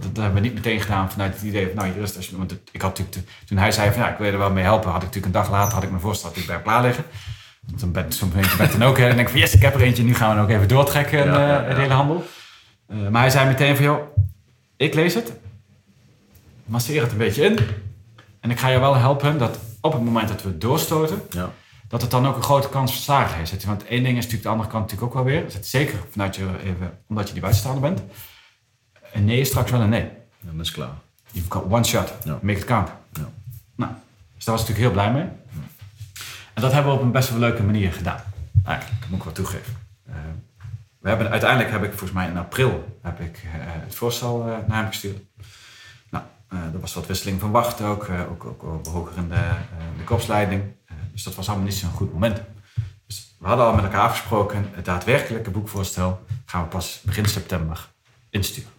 Dat, 0.00 0.16
hebben 0.24 0.34
we 0.34 0.40
niet 0.40 0.54
meteen 0.54 0.80
gedaan 0.80 1.10
vanuit 1.10 1.34
het 1.34 1.42
idee 1.42 1.66
van, 1.66 1.74
nou, 1.76 1.92
hier 1.92 2.02
is 2.02 2.08
het. 2.08 2.16
als 2.16 2.26
je- 2.28 2.36
Want 2.36 2.52
ik 2.72 2.82
had 2.82 2.98
natuurlijk, 2.98 3.16
te- 3.16 3.44
toen 3.46 3.58
hij 3.58 3.72
zei 3.72 3.90
van, 3.92 4.02
ja, 4.02 4.08
ik 4.08 4.18
wil 4.18 4.32
er 4.32 4.38
wel 4.38 4.50
mee 4.50 4.64
helpen, 4.64 4.90
had 4.90 5.02
ik 5.02 5.06
natuurlijk 5.06 5.34
een 5.34 5.40
dag 5.42 5.50
later 5.50 5.74
had 5.74 5.82
ik 5.82 5.88
mijn 5.90 6.00
voorstel 6.02 6.28
natuurlijk 6.28 6.54
bij 6.54 6.62
klaar 6.72 6.82
liggen. 6.82 7.04
Want 7.66 7.80
dan 7.80 7.92
ben 7.92 8.12
zo'n 8.12 8.32
beetje 8.34 8.56
ben 8.56 8.70
dan 8.70 8.82
ook. 8.82 8.96
hè, 8.96 9.02
En 9.02 9.08
dan 9.08 9.16
denk 9.16 9.28
ik 9.28 9.32
van, 9.34 9.42
yes, 9.42 9.54
ik 9.54 9.62
heb 9.62 9.74
er 9.74 9.80
eentje, 9.82 10.02
nu 10.02 10.14
gaan 10.14 10.36
we 10.36 10.42
ook 10.42 10.48
even 10.48 10.68
doortrekken, 10.68 11.18
Ja, 11.26 11.40
ja, 11.40 11.62
ja. 11.62 11.74
de 11.74 11.80
hele 11.80 11.94
handel. 11.94 12.26
Maar 13.10 13.20
hij 13.20 13.30
zei 13.30 13.46
meteen 13.46 13.76
van, 13.76 13.84
joh, 13.84 14.16
ik 14.76 14.94
lees 14.94 15.14
het, 15.14 15.32
masseer 16.66 17.02
het 17.02 17.12
een 17.12 17.18
beetje 17.18 17.44
in. 17.44 17.58
En 18.40 18.50
ik 18.50 18.58
ga 18.58 18.68
je 18.68 18.78
wel 18.78 18.94
helpen 18.96 19.38
dat 19.38 19.58
op 19.80 19.92
het 19.92 20.02
moment 20.02 20.28
dat 20.28 20.42
we 20.42 20.48
het 20.48 20.60
doorstoten, 20.60 21.22
Ja. 21.30 21.50
dat 21.88 22.00
het 22.02 22.10
dan 22.10 22.26
ook 22.26 22.36
een 22.36 22.42
grote 22.42 22.68
kans 22.68 22.92
van 22.92 23.00
slagen 23.00 23.36
heeft. 23.38 23.64
Want 23.64 23.84
één 23.84 24.02
ding 24.02 24.16
is 24.16 24.24
natuurlijk 24.24 24.42
de 24.42 24.48
andere 24.48 24.68
kant 24.68 24.82
natuurlijk 24.82 25.16
ook 25.16 25.24
wel 25.24 25.32
weer. 25.32 25.44
Zeker 25.60 25.98
vanuit 26.10 26.36
je, 26.36 26.46
even, 26.62 26.98
omdat 27.08 27.26
je 27.26 27.32
die 27.32 27.42
buitenstaander 27.42 27.82
bent. 27.82 28.02
Een 29.12 29.24
nee 29.24 29.40
is 29.40 29.48
straks 29.48 29.70
wel 29.70 29.80
een 29.80 29.88
nee. 29.88 30.08
Dan 30.40 30.60
is 30.60 30.66
het 30.66 30.76
klaar. 30.76 30.90
You've 31.30 31.50
got 31.50 31.64
one 31.72 31.84
shot. 31.84 32.12
Ja. 32.24 32.38
Make 32.42 32.58
it 32.58 32.64
count. 32.64 32.88
Ja. 33.12 33.28
Nou, 33.74 33.92
dus 34.34 34.44
daar 34.44 34.54
was 34.54 34.64
ik 34.64 34.68
natuurlijk 34.68 34.78
heel 34.78 34.90
blij 34.90 35.12
mee. 35.12 35.28
En 36.54 36.62
dat 36.62 36.72
hebben 36.72 36.92
we 36.92 36.98
op 36.98 37.04
een 37.04 37.12
best 37.12 37.30
wel 37.30 37.38
leuke 37.38 37.62
manier 37.62 37.92
gedaan. 37.92 38.20
Eigenlijk, 38.64 39.00
dat 39.00 39.08
moet 39.08 39.18
ik 39.18 39.24
wel 39.24 39.32
toegeven. 39.34 39.72
Eh, 40.06 40.14
we 40.98 41.08
hebben, 41.08 41.30
uiteindelijk 41.30 41.70
heb 41.70 41.82
ik 41.82 41.88
volgens 41.90 42.12
mij 42.12 42.28
in 42.28 42.36
april 42.36 42.98
heb 43.02 43.20
ik, 43.20 43.36
eh, 43.44 43.50
het 43.62 43.94
voorstel 43.94 44.40
eh, 44.48 44.56
naar 44.66 44.78
hem 44.78 44.86
gestuurd. 44.86 45.18
Eh, 46.48 46.58
er 46.58 46.80
was 46.80 46.94
wat 46.94 47.06
wisseling 47.06 47.40
van 47.40 47.50
wacht 47.50 47.80
ook. 47.80 48.04
eh, 48.08 48.20
ook, 48.30 48.44
ook, 48.44 48.62
ook 48.64 48.86
hoger 48.86 49.16
in 49.16 49.28
de, 49.28 49.34
eh, 49.34 49.54
de 49.98 50.04
korpsleiding. 50.04 50.62
Eh, 50.86 50.96
dus 51.12 51.22
dat 51.22 51.34
was 51.34 51.48
allemaal 51.48 51.66
niet 51.66 51.74
zo'n 51.74 51.90
goed 51.90 52.12
moment. 52.12 52.40
Dus 53.06 53.34
we 53.38 53.46
hadden 53.46 53.66
al 53.66 53.74
met 53.74 53.84
elkaar 53.84 54.00
afgesproken. 54.08 54.68
Het 54.72 54.84
daadwerkelijke 54.84 55.50
boekvoorstel 55.50 56.24
gaan 56.44 56.62
we 56.62 56.68
pas 56.68 57.00
begin 57.04 57.26
september 57.26 57.88
insturen. 58.30 58.70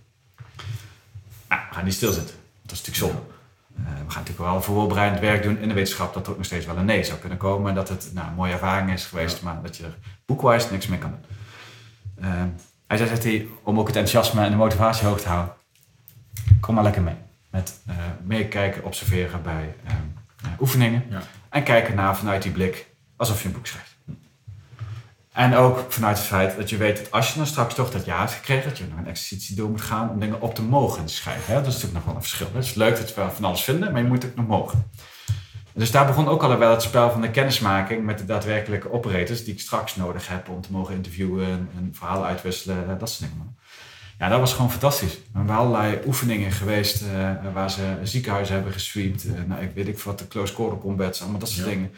Nou, 1.50 1.62
we 1.70 1.76
gaan 1.76 1.84
niet 1.84 1.94
stilzitten. 1.94 2.36
Dat 2.62 2.72
is 2.72 2.86
natuurlijk 2.86 3.14
zonde. 3.14 3.36
We 3.76 3.84
gaan 4.14 4.24
natuurlijk 4.24 4.50
wel 4.50 4.62
voorbereidend 4.62 5.22
werk 5.22 5.44
doen 5.44 5.58
in 5.58 5.68
de 5.68 5.74
wetenschap 5.74 6.14
dat 6.14 6.26
er 6.26 6.32
ook 6.32 6.38
nog 6.38 6.46
steeds 6.46 6.66
wel 6.66 6.78
een 6.78 6.86
nee 6.86 7.04
zou 7.04 7.20
kunnen 7.20 7.38
komen. 7.38 7.70
En 7.70 7.76
dat 7.76 7.90
het 7.90 8.10
nou, 8.14 8.28
een 8.28 8.34
mooie 8.34 8.52
ervaring 8.52 8.92
is 8.92 9.06
geweest, 9.06 9.42
maar 9.42 9.62
dat 9.62 9.78
je 9.78 9.84
er 9.84 9.98
boekwijs 10.26 10.70
niks 10.70 10.88
mee 10.88 11.00
kan 11.00 11.12
doen. 11.12 11.26
Hij 12.88 12.98
zei, 12.98 13.10
zegt 13.10 13.24
hij, 13.24 13.48
om 13.64 13.80
ook 13.80 13.88
het 13.88 13.96
enthousiasme 13.96 14.44
en 14.44 14.52
de 14.52 14.58
motivatie 14.58 15.08
hoog 15.08 15.22
te 15.22 15.28
houden, 15.28 15.54
kom 16.60 16.76
maar 16.76 16.84
lekker 16.84 17.02
mee. 17.02 17.16
Met 17.50 17.82
eh, 17.86 17.96
meekijken, 18.24 18.84
observeren 18.84 19.42
bij 19.42 19.76
eh, 19.84 19.94
eh, 19.94 20.60
oefeningen. 20.60 21.04
Ja. 21.10 21.22
En 21.50 21.64
kijken 21.64 21.96
naar 21.96 22.18
vanuit 22.18 22.44
die 22.44 22.52
blik 22.52 22.88
alsof 23.16 23.42
je 23.42 23.48
een 23.48 23.54
boek 23.54 23.68
schrijft. 23.68 23.96
En 25.32 25.56
ook 25.56 25.86
vanuit 25.90 26.18
het 26.18 26.28
feit 26.28 26.56
dat 26.58 26.70
je 26.70 26.78
weet 26.78 26.98
dat 26.98 27.12
als 27.12 27.32
je 27.32 27.38
dan 27.38 27.48
straks 27.48 27.74
toch 27.74 27.92
dat 27.92 28.06
ja 28.06 28.20
hebt 28.20 28.32
gekregen, 28.32 28.70
dat 28.70 28.78
je 28.78 28.86
nog 28.90 28.98
een 28.98 29.08
exercitie 29.08 29.56
door 29.56 29.70
moet 29.70 29.82
gaan 29.82 30.10
om 30.10 30.20
dingen 30.20 30.42
op 30.42 30.56
te 30.56 30.62
mogen 30.62 31.10
schrijven. 31.10 31.54
Hè? 31.54 31.62
Dat 31.62 31.68
is 31.68 31.74
natuurlijk 31.74 31.94
nog 31.94 32.06
wel 32.06 32.16
een 32.16 32.22
verschil. 32.22 32.48
Het 32.54 32.64
is 32.64 32.74
leuk 32.74 32.98
dat 32.98 33.14
we 33.14 33.30
van 33.34 33.46
alles 33.46 33.64
vinden, 33.64 33.92
maar 33.92 34.02
je 34.02 34.08
moet 34.08 34.22
het 34.22 34.32
ook 34.32 34.38
nog 34.38 34.48
mogen. 34.48 34.90
Dus 35.74 35.92
daar 35.92 36.06
begon 36.06 36.28
ook 36.28 36.44
al 36.44 36.58
wel 36.58 36.72
het 36.72 36.82
spel 36.82 37.12
van 37.12 37.22
de 37.22 37.32
kennismaking 37.32 38.06
met 38.06 38.18
de 38.18 38.26
daadwerkelijke 38.26 38.92
operators 38.92 39.44
die 39.44 39.54
ik 39.54 39.60
straks 39.60 39.96
nodig 39.96 40.28
heb 40.28 40.50
om 40.50 40.62
te 40.62 40.72
mogen 40.72 40.96
interviewen 40.96 41.70
en 41.78 41.90
verhalen 41.94 42.28
uitwisselen, 42.28 43.00
dat 43.00 43.10
soort 43.10 43.30
dingen. 43.30 43.58
Ja, 44.20 44.30
dat 44.30 44.40
was 44.40 44.54
gewoon 44.54 44.72
fantastisch. 44.72 45.14
We 45.14 45.38
hebben 45.38 45.56
allerlei 45.56 46.00
oefeningen 46.06 46.52
geweest 46.52 47.02
eh, 47.02 47.32
waar 47.54 47.72
ze 47.72 47.98
ziekenhuizen 48.04 48.56
hebben 48.56 48.74
gesweept. 48.74 49.26
eh, 49.26 49.32
nou, 49.48 49.62
ik 49.62 49.72
weet 49.76 49.88
ik 49.88 50.00
wat, 50.00 50.20
de 50.20 50.28
close 50.28 50.54
quarter 50.54 50.78
combats, 50.78 51.22
allemaal 51.22 51.40
dat 51.40 51.50
soort 51.50 51.68
Ja. 51.68 51.74
dingen. 51.74 51.92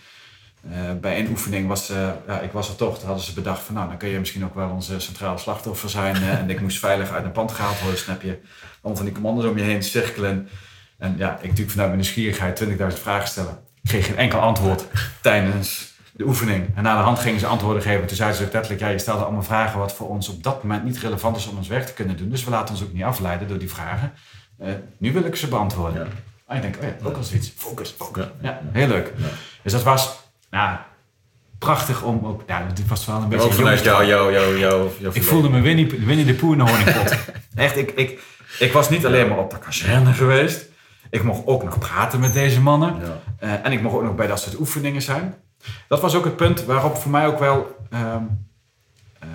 Eh, 0.72 0.78
bij 1.01 1.15
één 1.15 1.30
oefening 1.30 1.67
was, 1.67 1.88
ja, 2.28 2.39
ik 2.39 2.51
was 2.51 2.70
er 2.70 2.76
toch, 2.76 3.03
hadden 3.03 3.24
ze 3.24 3.34
bedacht 3.34 3.61
van 3.61 3.76
nou, 3.76 3.88
dan 3.88 3.97
kun 3.97 4.09
je 4.09 4.20
misschien 4.20 4.45
ook 4.45 4.55
wel 4.55 4.70
onze 4.70 4.99
centrale 4.99 5.38
slachtoffer 5.38 5.89
zijn. 5.89 6.15
en 6.15 6.49
ik 6.49 6.61
moest 6.61 6.80
veilig 6.80 7.11
uit 7.11 7.26
een 7.26 7.32
pand 7.32 7.51
gehaald 7.51 7.80
worden, 7.82 7.99
snap 7.99 8.22
je. 8.22 8.39
Allemaal 8.72 8.95
van 8.95 9.05
die 9.05 9.13
commando's 9.13 9.45
om 9.45 9.57
je 9.57 9.63
heen 9.63 9.84
cirkelen. 9.84 10.49
En 10.97 11.15
ja, 11.17 11.34
ik 11.36 11.41
natuurlijk 11.43 11.70
vanuit 11.72 11.89
mijn 11.89 12.01
nieuwsgierigheid 12.01 12.55
20.000 12.93 12.99
vragen 13.01 13.28
stellen. 13.28 13.57
Ik 13.84 13.89
kreeg 13.89 14.05
geen 14.05 14.17
enkel 14.17 14.39
antwoord 14.39 14.86
tijdens 15.22 15.93
de 16.20 16.26
oefening. 16.26 16.65
En 16.76 16.84
na 16.84 16.97
de 16.97 17.03
hand 17.03 17.20
gingen 17.20 17.39
ze 17.39 17.45
antwoorden 17.45 17.82
geven. 17.82 18.07
Toen 18.07 18.15
zeiden 18.15 18.38
ze 18.38 18.45
ook 18.45 18.53
letterlijk, 18.53 18.84
ja, 18.84 18.89
je 18.89 18.99
stelde 18.99 19.24
allemaal 19.24 19.43
vragen 19.43 19.80
wat 19.80 19.93
voor 19.93 20.07
ons 20.09 20.30
op 20.30 20.43
dat 20.43 20.63
moment 20.63 20.84
niet 20.84 20.97
relevant 20.97 21.38
is 21.38 21.47
om 21.47 21.57
ons 21.57 21.67
werk 21.67 21.86
te 21.86 21.93
kunnen 21.93 22.17
doen. 22.17 22.30
Dus 22.30 22.43
we 22.43 22.49
laten 22.49 22.76
ons 22.76 22.84
ook 22.84 22.93
niet 22.93 23.03
afleiden 23.03 23.47
door 23.47 23.57
die 23.57 23.70
vragen. 23.70 24.13
Eh, 24.57 24.74
nu 24.97 25.13
wil 25.13 25.24
ik 25.24 25.36
ze 25.36 25.47
beantwoorden. 25.47 26.03
Ja. 26.03 26.07
En 26.47 26.55
ik 26.55 26.61
denk, 26.61 26.76
oh 26.78 26.84
ja, 26.84 27.07
ook 27.07 27.15
al 27.15 27.24
zoiets. 27.24 27.53
Focus, 27.55 27.95
focus. 27.97 28.24
Ja. 28.41 28.49
Ja, 28.49 28.61
heel 28.72 28.88
leuk. 28.88 29.13
Dus 29.63 29.72
dat 29.72 29.84
was 29.84 30.20
nou, 30.49 30.78
prachtig 31.59 32.03
om 32.03 32.26
ook... 32.26 32.43
Ja, 32.47 32.65
dit 32.74 32.88
was 32.88 33.05
wel 33.05 33.15
een 33.15 33.30
beetje... 33.30 33.45
Ook 33.45 33.53
vanuit 33.53 33.84
jou, 33.84 34.05
jou, 34.05 34.32
jou, 34.32 34.57
jou, 34.57 34.89
Ik 35.11 35.24
voelde 35.24 35.49
me 35.49 35.61
Winnie, 35.61 36.05
Winnie 36.05 36.26
de 36.26 36.34
Pooh 36.34 36.51
in 36.51 36.57
de 36.57 36.72
honingpot. 36.72 37.17
Echt, 37.55 37.78
ik, 37.78 37.91
ik, 37.91 38.22
ik 38.59 38.72
was 38.72 38.89
niet 38.89 39.05
alleen 39.05 39.28
maar 39.28 39.38
op 39.38 39.49
de 39.49 39.59
kazerne 39.59 40.13
geweest. 40.13 40.65
Ik 41.09 41.24
mocht 41.24 41.45
ook 41.45 41.63
nog 41.63 41.80
praten 41.80 42.20
met 42.20 42.34
deze 42.34 42.61
mannen. 42.61 43.01
Eh, 43.38 43.65
en 43.65 43.72
ik 43.72 43.82
mocht 43.82 43.95
ook 43.95 44.03
nog 44.03 44.15
bij 44.15 44.28
dat 44.28 44.39
soort 44.39 44.59
oefeningen 44.59 45.01
zijn. 45.01 45.34
Dat 45.88 46.01
was 46.01 46.16
ook 46.16 46.24
het 46.26 46.36
punt 46.36 46.64
waarop 46.66 46.95
voor 46.97 47.12
mij 47.12 47.28
ook 47.28 47.39
wel 47.39 47.78
ehm, 47.89 48.24
eh, 49.20 49.30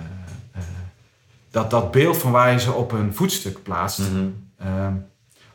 eh, 0.51 0.61
dat, 1.51 1.69
dat 1.69 1.91
beeld 1.91 2.17
van 2.17 2.31
waar 2.31 2.51
je 2.51 2.59
ze 2.59 2.71
op 2.71 2.91
een 2.91 3.13
voetstuk 3.13 3.63
plaatst, 3.63 3.99
Mhm. 3.99 4.25
ehm, 4.57 4.93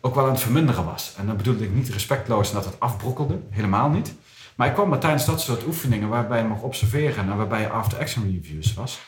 ook 0.00 0.14
wel 0.14 0.24
aan 0.24 0.30
het 0.32 0.40
verminderen 0.40 0.84
was. 0.84 1.14
En 1.18 1.26
dan 1.26 1.36
bedoelde 1.36 1.64
ik 1.64 1.74
niet 1.74 1.88
respectloos 1.88 2.48
en 2.48 2.54
dat 2.54 2.64
het 2.64 2.80
afbrokkelde, 2.80 3.38
helemaal 3.50 3.88
niet. 3.88 4.14
Maar 4.54 4.68
ik 4.68 4.74
kwam 4.74 4.88
maar 4.88 4.98
tijdens 4.98 5.24
dat 5.24 5.40
soort 5.40 5.66
oefeningen 5.66 6.08
waarbij 6.08 6.38
je 6.42 6.48
mocht 6.48 6.62
observeren 6.62 7.30
en 7.30 7.36
waarbij 7.36 7.60
je 7.60 7.68
after-action 7.68 8.24
reviews 8.32 8.74
was. 8.74 9.00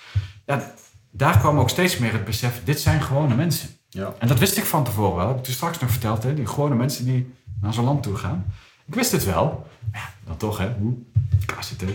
Ja, 0.47 0.73
daar 1.11 1.39
kwam 1.39 1.59
ook 1.59 1.69
steeds 1.71 1.99
meer 1.99 2.13
het 2.13 2.25
besef, 2.25 2.61
dit 2.65 2.81
zijn 2.81 3.03
gewone 3.03 3.35
mensen. 3.35 3.69
Ja. 3.89 4.13
En 4.19 4.29
dat 4.29 4.39
wist 4.39 4.57
ik 4.57 4.65
van 4.65 4.85
tevoren 4.85 5.17
wel. 5.17 5.29
Heb 5.29 5.37
ik 5.37 5.45
toen 5.45 5.55
straks 5.55 5.79
nog 5.79 5.91
verteld, 5.91 6.23
hè? 6.23 6.35
die 6.35 6.47
gewone 6.47 6.75
mensen 6.75 7.05
die 7.05 7.35
naar 7.61 7.73
zo'n 7.75 7.85
land 7.85 8.03
toe 8.03 8.17
gaan. 8.17 8.45
Ik 8.87 8.95
wist 8.95 9.13
het 9.13 9.25
wel. 9.25 9.67
Dan 10.27 10.37
toch, 10.37 10.59
hè? 10.59 10.73
Hoe? 10.79 10.95
KCT. 11.47 11.81
Het 11.81 11.91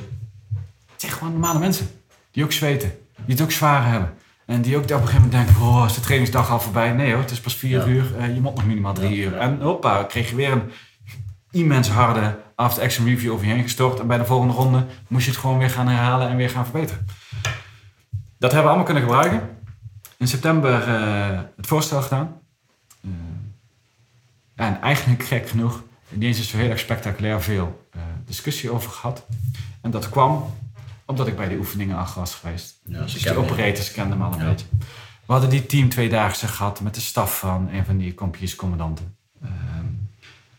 zijn 0.96 1.12
gewoon 1.12 1.32
normale 1.32 1.60
mensen. 1.60 1.88
Die 2.32 2.44
ook 2.44 2.52
zweten. 2.52 2.92
Die 3.26 3.36
het 3.36 3.42
ook 3.44 3.52
zwaar 3.52 3.88
hebben. 3.90 4.14
En 4.46 4.62
die 4.62 4.78
ook 4.78 4.84
op 4.84 4.90
een 4.92 4.98
gegeven 4.98 5.16
moment 5.16 5.32
denken, 5.32 5.62
oh, 5.62 5.84
is 5.88 5.94
de 5.94 6.02
trainingsdag 6.02 6.50
al 6.50 6.60
voorbij? 6.60 6.92
Nee 6.92 7.12
hoor, 7.12 7.22
het 7.22 7.32
is 7.32 7.40
pas 7.40 7.56
vier 7.56 7.80
Ja. 7.80 7.86
uur. 7.86 8.18
Eh, 8.18 8.34
je 8.34 8.42
moet 8.42 8.56
nog 8.56 8.66
minimaal 8.66 8.94
drie 8.94 9.10
Ja, 9.18 9.26
uur. 9.26 9.34
ja. 9.34 9.40
En 9.40 9.62
hoppa, 9.62 10.04
kreeg 10.04 10.30
je 10.30 10.36
weer 10.36 10.52
een 10.52 10.72
immens 11.52 11.90
harde 11.90 12.40
after-action 12.56 13.06
review 13.08 13.32
over 13.32 13.46
je 13.46 13.54
heen 13.54 13.64
gestort. 13.64 14.00
En 14.00 14.08
bij 14.08 14.18
de 14.18 14.26
volgende 14.26 14.54
ronde 14.54 14.86
moest 15.08 15.26
je 15.26 15.32
het 15.32 15.40
gewoon 15.40 15.58
weer 15.58 15.70
gaan 15.70 15.88
herhalen 15.88 16.30
en 16.30 16.36
weer 16.38 16.50
gaan 16.50 16.64
verbeteren. 16.66 17.06
Dat 18.38 18.52
hebben 18.52 18.62
we 18.62 18.68
allemaal 18.78 18.84
kunnen 18.94 19.04
gebruiken. 19.04 19.50
In 20.18 20.28
september 20.28 20.88
eh, 20.88 21.40
het 21.56 21.68
voorstel 21.68 22.02
gedaan. 22.02 22.40
Eh, 23.04 23.10
ja, 24.56 24.66
en 24.66 24.82
eigenlijk 24.82 25.24
gek 25.24 25.50
genoeg, 25.50 25.84
niet 26.10 26.24
eens 26.24 26.40
is 26.40 26.50
zo 26.50 26.58
heel 26.58 26.70
erg 26.70 26.80
spectaculair 26.80 27.42
veel 27.42 27.87
discussie 28.28 28.72
over 28.72 28.92
gehad. 28.92 29.26
En 29.82 29.92
dat 29.92 30.10
kwam 30.10 30.54
omdat 31.06 31.28
ik 31.28 31.36
bij 31.36 31.48
die 31.48 31.58
oefeningen 31.58 31.98
al 31.98 32.06
was 32.16 32.36
geweest. 32.36 32.76
Ja, 32.84 33.02
dus 33.02 33.14
die 33.14 33.38
operators 33.38 33.92
kenden 33.92 34.18
me 34.18 34.24
al 34.24 34.34
een 34.34 34.40
Ja. 34.40 34.50
beetje. 34.50 34.66
We 35.26 35.34
hadden 35.34 35.50
die 35.50 35.66
team 35.66 35.90
tweedaagse 35.90 36.48
gehad 36.48 36.82
met 36.82 36.96
de 36.96 37.02
staf 37.02 37.40
van 37.40 37.70
een 37.72 37.86
van 37.86 37.98
die 37.98 38.14
compiescommandanten. 38.14 39.16
Ehm 39.44 39.86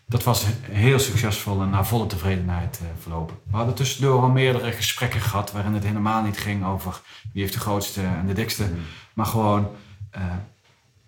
dat 0.09 0.23
was 0.23 0.45
heel 0.61 0.99
succesvol 0.99 1.61
en 1.61 1.69
naar 1.69 1.85
volle 1.85 2.05
tevredenheid 2.07 2.79
eh, 2.81 2.87
verlopen. 3.01 3.35
We 3.51 3.55
hadden 3.57 3.75
tussendoor 3.75 4.21
al 4.21 4.29
meerdere 4.29 4.71
gesprekken 4.71 5.21
gehad 5.21 5.51
waarin 5.51 5.73
het 5.73 5.83
helemaal 5.83 6.23
niet 6.23 6.37
ging 6.37 6.65
over 6.65 7.01
wie 7.33 7.41
heeft 7.41 7.53
de 7.53 7.59
grootste 7.59 8.01
en 8.01 8.27
de 8.27 8.33
dikste. 8.33 8.69
Maar 9.13 9.25
gewoon 9.25 9.67
eh, 10.11 10.21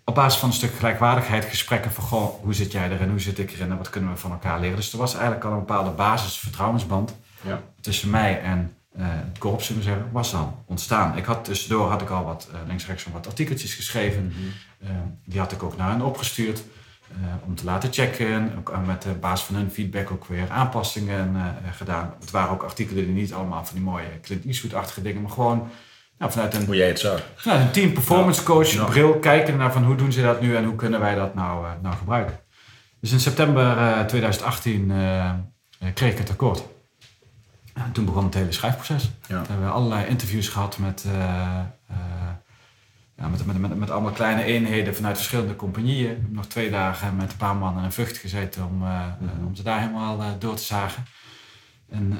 op 0.04 0.14
basis 0.14 0.40
van 0.40 0.48
een 0.48 0.54
stuk 0.54 0.74
gelijkwaardigheid 0.74 1.44
gesprekken 1.44 1.92
van 1.92 2.04
goh, 2.04 2.42
hoe 2.42 2.54
zit 2.54 2.72
jij 2.72 2.90
erin, 2.90 3.10
hoe 3.10 3.20
zit 3.20 3.38
ik 3.38 3.52
erin 3.52 3.70
en 3.70 3.76
wat 3.76 3.90
kunnen 3.90 4.10
we 4.10 4.16
van 4.16 4.30
elkaar 4.30 4.60
leren. 4.60 4.76
Dus 4.76 4.92
er 4.92 4.98
was 4.98 5.12
eigenlijk 5.14 5.44
al 5.44 5.52
een 5.52 5.58
bepaalde 5.58 5.90
basis 5.90 6.38
vertrouwensband 6.38 7.14
Ja. 7.40 7.60
tussen 7.80 8.10
mij 8.10 8.40
en 8.42 8.76
eh, 8.96 9.04
het 9.08 9.38
korps, 9.38 9.66
zullen 9.66 9.82
we 9.82 9.88
zeggen, 9.88 10.08
was 10.12 10.34
al 10.34 10.62
ontstaan. 10.66 11.16
Ik 11.16 11.24
had 11.24 11.44
tussendoor 11.44 11.88
had 11.90 12.02
ik 12.02 12.10
al 12.10 12.24
wat 12.24 12.48
eh, 12.52 12.58
links 12.66 12.86
rechts 12.86 13.06
wat 13.12 13.26
artikeltjes 13.26 13.74
geschreven. 13.74 14.32
Eh, 14.80 14.88
die 15.24 15.38
had 15.38 15.52
ik 15.52 15.62
ook 15.62 15.76
naar 15.76 15.90
hen 15.90 16.02
opgestuurd. 16.02 16.62
eh, 17.12 17.18
om 17.46 17.54
te 17.54 17.64
laten 17.64 17.92
checken. 17.92 18.52
Ook 18.58 18.76
met 18.86 19.02
de 19.02 19.10
basis 19.10 19.46
van 19.46 19.54
hun 19.54 19.70
feedback 19.70 20.10
ook 20.10 20.24
weer 20.26 20.50
aanpassingen 20.50 21.36
gedaan. 21.76 22.14
Het 22.20 22.30
waren 22.30 22.50
ook 22.50 22.62
artikelen 22.62 23.04
die 23.04 23.14
niet 23.14 23.32
allemaal 23.34 23.64
van 23.64 23.74
die 23.74 23.84
mooie 23.84 24.20
Clint 24.22 24.44
Eastwood-achtige 24.44 25.02
dingen, 25.02 25.22
maar 25.22 25.30
gewoon 25.30 25.68
nou, 26.22 26.32
vanuit 26.32 26.54
een 26.54 26.64
Hoe 26.66 26.76
jij 26.76 26.88
het 26.88 26.98
zag. 26.98 27.22
een 27.44 27.70
team 27.70 27.92
performance 27.92 28.42
coach 28.42 28.72
Ja. 28.72 28.84
bril 28.84 29.18
kijken 29.18 29.56
naar 29.56 29.72
van 29.72 29.84
hoe 29.84 29.96
doen 29.96 30.12
ze 30.12 30.22
dat 30.22 30.40
nu 30.40 30.56
en 30.56 30.64
hoe 30.64 30.76
kunnen 30.76 31.00
wij 31.00 31.14
dat 31.14 31.34
nou, 31.34 31.66
eh, 31.66 31.70
nou 31.82 31.94
gebruiken. 31.96 32.40
Dus 33.00 33.12
in 33.12 33.20
september 33.20 33.78
eh, 33.78 34.00
2018 34.00 34.90
eh, 34.90 35.28
eh, 35.28 35.34
kreeg 35.94 36.12
ik 36.12 36.18
het 36.18 36.30
akkoord. 36.30 36.62
En 37.74 37.92
toen 37.92 38.04
begon 38.04 38.24
het 38.24 38.34
hele 38.34 38.52
schrijfproces. 38.52 39.10
Ja. 39.26 39.40
We 39.42 39.46
hebben 39.52 39.72
allerlei 39.72 40.06
interviews 40.06 40.48
gehad 40.48 40.78
met, 40.78 41.04
ja, 43.16 43.28
met, 43.28 43.46
met, 43.46 43.58
met, 43.58 43.78
met 43.78 43.90
allemaal 43.90 44.12
kleine 44.12 44.42
eenheden 44.44 44.94
vanuit 44.94 45.16
verschillende 45.16 45.56
compagnieën. 45.56 46.10
Ik 46.10 46.16
heb 46.22 46.32
nog 46.32 46.46
twee 46.46 46.70
dagen 46.70 47.16
met 47.16 47.30
een 47.30 47.36
paar 47.36 47.56
mannen 47.56 47.84
in 47.84 47.92
Vught 47.92 48.16
gezeten 48.16 48.64
om, 48.66 48.82
eh, 48.82 49.06
om 49.46 49.54
ze 49.54 49.62
daar 49.62 49.80
helemaal 49.80 50.36
door 50.38 50.54
te 50.54 50.62
zagen. 50.62 51.04
En 51.90 52.18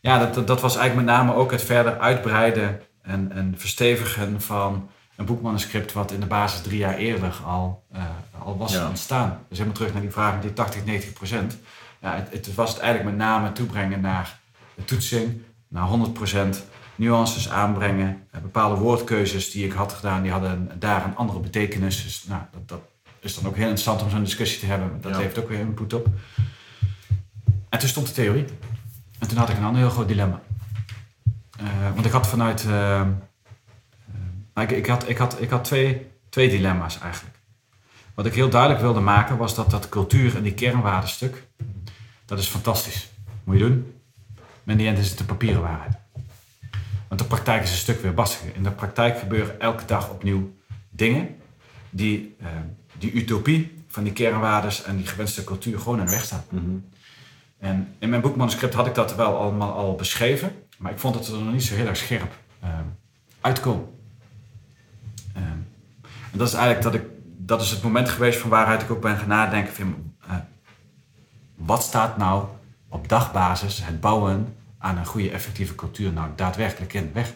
ja, 0.00 0.18
dat, 0.18 0.34
dat, 0.34 0.46
dat 0.46 0.60
was 0.60 0.76
eigenlijk 0.76 1.06
met 1.06 1.16
name 1.16 1.34
ook 1.34 1.50
het 1.50 1.62
verder 1.62 1.98
uitbreiden 1.98 2.80
en, 3.02 3.32
en 3.32 3.54
verstevigen 3.56 4.40
van 4.40 4.88
een 5.16 5.24
boekmanuscript 5.24 5.92
wat 5.92 6.12
in 6.12 6.20
de 6.20 6.26
basis 6.26 6.60
drie 6.62 6.78
jaar 6.78 6.94
eerder 6.96 7.40
al, 7.46 7.82
eh, 7.92 8.02
al 8.38 8.56
was 8.56 8.72
Ja. 8.72 8.88
ontstaan. 8.88 9.38
Dus 9.48 9.58
helemaal 9.58 9.76
terug 9.76 9.92
naar 9.92 10.02
die 10.02 10.10
vraag 10.10 10.32
met 10.32 10.42
die 10.42 10.52
80, 10.52 10.84
90 10.84 11.12
procent. 11.12 11.58
Ja, 12.00 12.14
het, 12.14 12.28
het 12.46 12.54
was 12.54 12.70
het 12.70 12.78
eigenlijk 12.78 13.16
met 13.16 13.26
name 13.26 13.52
toebrengen 13.52 14.00
naar 14.00 14.38
de 14.74 14.84
toetsing, 14.84 15.42
naar 15.68 15.82
100 15.84 16.12
procent. 16.12 16.64
Nuances 16.94 17.48
aanbrengen, 17.50 18.26
eh, 18.30 18.40
bepaalde 18.40 18.80
woordkeuzes 18.80 19.50
die 19.50 19.64
ik 19.64 19.72
had 19.72 19.92
gedaan, 19.92 20.22
die 20.22 20.30
hadden 20.30 20.70
daar 20.78 21.04
een 21.04 21.16
andere 21.16 21.38
betekenis. 21.40 22.02
Dus 22.02 22.24
nou, 22.24 22.42
dat, 22.52 22.68
dat 22.68 22.80
is 23.20 23.34
dan 23.34 23.46
ook 23.46 23.54
heel 23.54 23.62
interessant 23.64 24.02
om 24.02 24.10
zo'n 24.10 24.24
discussie 24.24 24.60
te 24.60 24.66
hebben. 24.66 24.98
Dat 25.00 25.12
Ja. 25.14 25.18
heeft 25.18 25.38
ook 25.38 25.48
weer 25.48 25.58
input 25.58 25.92
op. 25.92 26.06
En 27.68 27.78
toen 27.78 27.88
stond 27.88 28.06
de 28.06 28.12
theorie. 28.12 28.44
En 29.18 29.28
toen 29.28 29.38
had 29.38 29.48
ik 29.48 29.56
een 29.56 29.64
ander 29.64 29.80
heel 29.80 29.90
groot 29.90 30.08
dilemma. 30.08 30.40
Eh, 31.62 31.94
want 31.94 32.06
ik 32.06 32.12
had 32.12 32.26
vanuit. 32.26 32.64
eh, 32.64 33.00
eh, 33.00 34.62
ik, 34.62 34.70
ik, 34.70 34.86
had, 34.86 35.08
ik, 35.08 35.16
had, 35.16 35.40
ik 35.40 35.50
had 35.50 35.64
twee, 35.64 36.10
twee 36.28 36.48
dilemma's 36.48 36.98
eigenlijk. 36.98 37.36
Wat 38.14 38.26
ik 38.26 38.34
heel 38.34 38.48
duidelijk 38.48 38.80
wilde 38.80 39.00
maken 39.00 39.36
was 39.36 39.54
dat 39.54 39.70
dat 39.70 39.88
cultuur 39.88 40.36
en 40.36 40.42
die 40.42 40.54
kernwaardenstuk. 40.54 41.46
dat 42.24 42.38
is 42.38 42.46
fantastisch. 42.46 43.08
Moet 43.44 43.58
je 43.58 43.64
doen. 43.64 43.94
Maar 44.36 44.74
in 44.74 44.76
die 44.76 44.86
end 44.88 44.98
is 44.98 45.08
het 45.08 45.18
de 45.18 45.24
papieren 45.24 45.62
waarheid. 45.62 45.94
Want 47.08 47.20
de 47.20 47.26
praktijk 47.26 47.62
is 47.62 47.70
een 47.70 47.76
stuk 47.76 48.02
weer 48.02 48.14
bastiger. 48.14 48.56
In 48.56 48.62
de 48.62 48.70
praktijk 48.70 49.18
gebeuren 49.18 49.60
elke 49.60 49.84
dag 49.84 50.10
opnieuw 50.10 50.54
dingen 50.90 51.36
die 51.90 52.36
die 52.98 53.12
utopie 53.12 53.84
van 53.88 54.02
die 54.02 54.12
kernwaardes 54.12 54.82
en 54.82 54.96
die 54.96 55.06
gewenste 55.06 55.44
cultuur 55.44 55.78
gewoon 55.78 55.98
in 55.98 56.04
de 56.04 56.10
weg 56.10 56.24
staan. 56.24 56.44
Mhm. 56.48 56.76
En 57.58 57.94
in 57.98 58.08
mijn 58.08 58.22
boekmanuscript 58.22 58.74
had 58.74 58.86
ik 58.86 58.94
dat 58.94 59.14
wel 59.14 59.36
allemaal 59.36 59.72
al 59.72 59.94
beschreven, 59.94 60.52
maar 60.82 60.92
ik 60.92 60.98
vond 60.98 61.14
het 61.14 61.28
er 61.28 61.38
nog 61.38 61.52
niet 61.52 61.62
zo 61.62 61.74
heel 61.74 61.86
erg 61.86 61.96
scherp 61.96 62.32
eh, 62.60 62.68
uitkomen. 63.40 63.86
Eh, 65.34 65.42
en 66.02 66.38
dat 66.38 66.48
is 66.48 66.54
eigenlijk 66.54 66.82
dat 66.82 66.94
ik, 66.94 67.08
dat 67.24 67.62
is 67.62 67.70
het 67.70 67.82
moment 67.82 68.08
geweest 68.08 68.38
van 68.38 68.50
waaruit 68.50 68.82
ik 68.82 68.90
ook 68.90 69.00
ben 69.00 69.16
gaan 69.16 69.28
nadenken 69.28 69.74
van, 69.74 70.14
eh, 70.28 70.34
wat 71.54 71.82
staat 71.82 72.16
nou 72.16 72.44
op 72.88 73.08
dagbasis 73.08 73.84
het 73.84 74.00
bouwen 74.00 74.56
aan 74.78 74.98
een 74.98 75.06
goede 75.06 75.30
effectieve 75.30 75.74
cultuur 75.74 76.12
nou 76.12 76.30
daadwerkelijk 76.36 76.92
in 76.92 77.10
weg? 77.12 77.34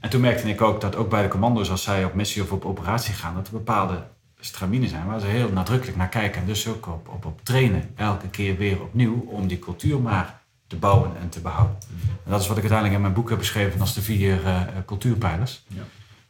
En 0.00 0.10
toen 0.10 0.20
merkte 0.20 0.48
ik 0.48 0.60
ook 0.60 0.80
dat 0.80 0.96
ook 0.96 1.10
bij 1.10 1.22
de 1.22 1.28
commando's, 1.28 1.70
als 1.70 1.82
zij 1.82 2.04
op 2.04 2.14
missie 2.14 2.42
of 2.42 2.52
op 2.52 2.64
operatie 2.64 3.14
gaan, 3.14 3.34
dat 3.34 3.46
er 3.46 3.52
bepaalde 3.52 4.06
stramines 4.40 4.90
zijn 4.90 5.06
waar 5.06 5.20
ze 5.20 5.26
heel 5.26 5.52
nadrukkelijk 5.52 5.96
naar 5.96 6.08
kijken. 6.08 6.40
En 6.40 6.46
dus 6.46 6.68
ook 6.68 6.86
op, 6.86 7.08
op, 7.08 7.24
op 7.24 7.44
trainen, 7.44 7.90
elke 7.96 8.28
keer 8.28 8.56
weer 8.56 8.82
opnieuw, 8.82 9.20
om 9.20 9.46
die 9.46 9.58
cultuur 9.58 10.00
maar 10.00 10.40
te 10.68 10.76
bouwen 10.76 11.10
en 11.20 11.28
te 11.28 11.40
behouden. 11.40 11.76
En 12.24 12.30
dat 12.30 12.40
is 12.40 12.46
wat 12.46 12.56
ik 12.56 12.62
uiteindelijk 12.62 12.94
in 12.94 13.00
mijn 13.00 13.12
boek 13.14 13.28
heb 13.28 13.38
beschreven 13.38 13.80
als 13.80 13.94
de 13.94 14.02
vier 14.02 14.46
eh, 14.46 14.62
cultuurpijlers. 14.86 15.64
Ja. 15.66 15.82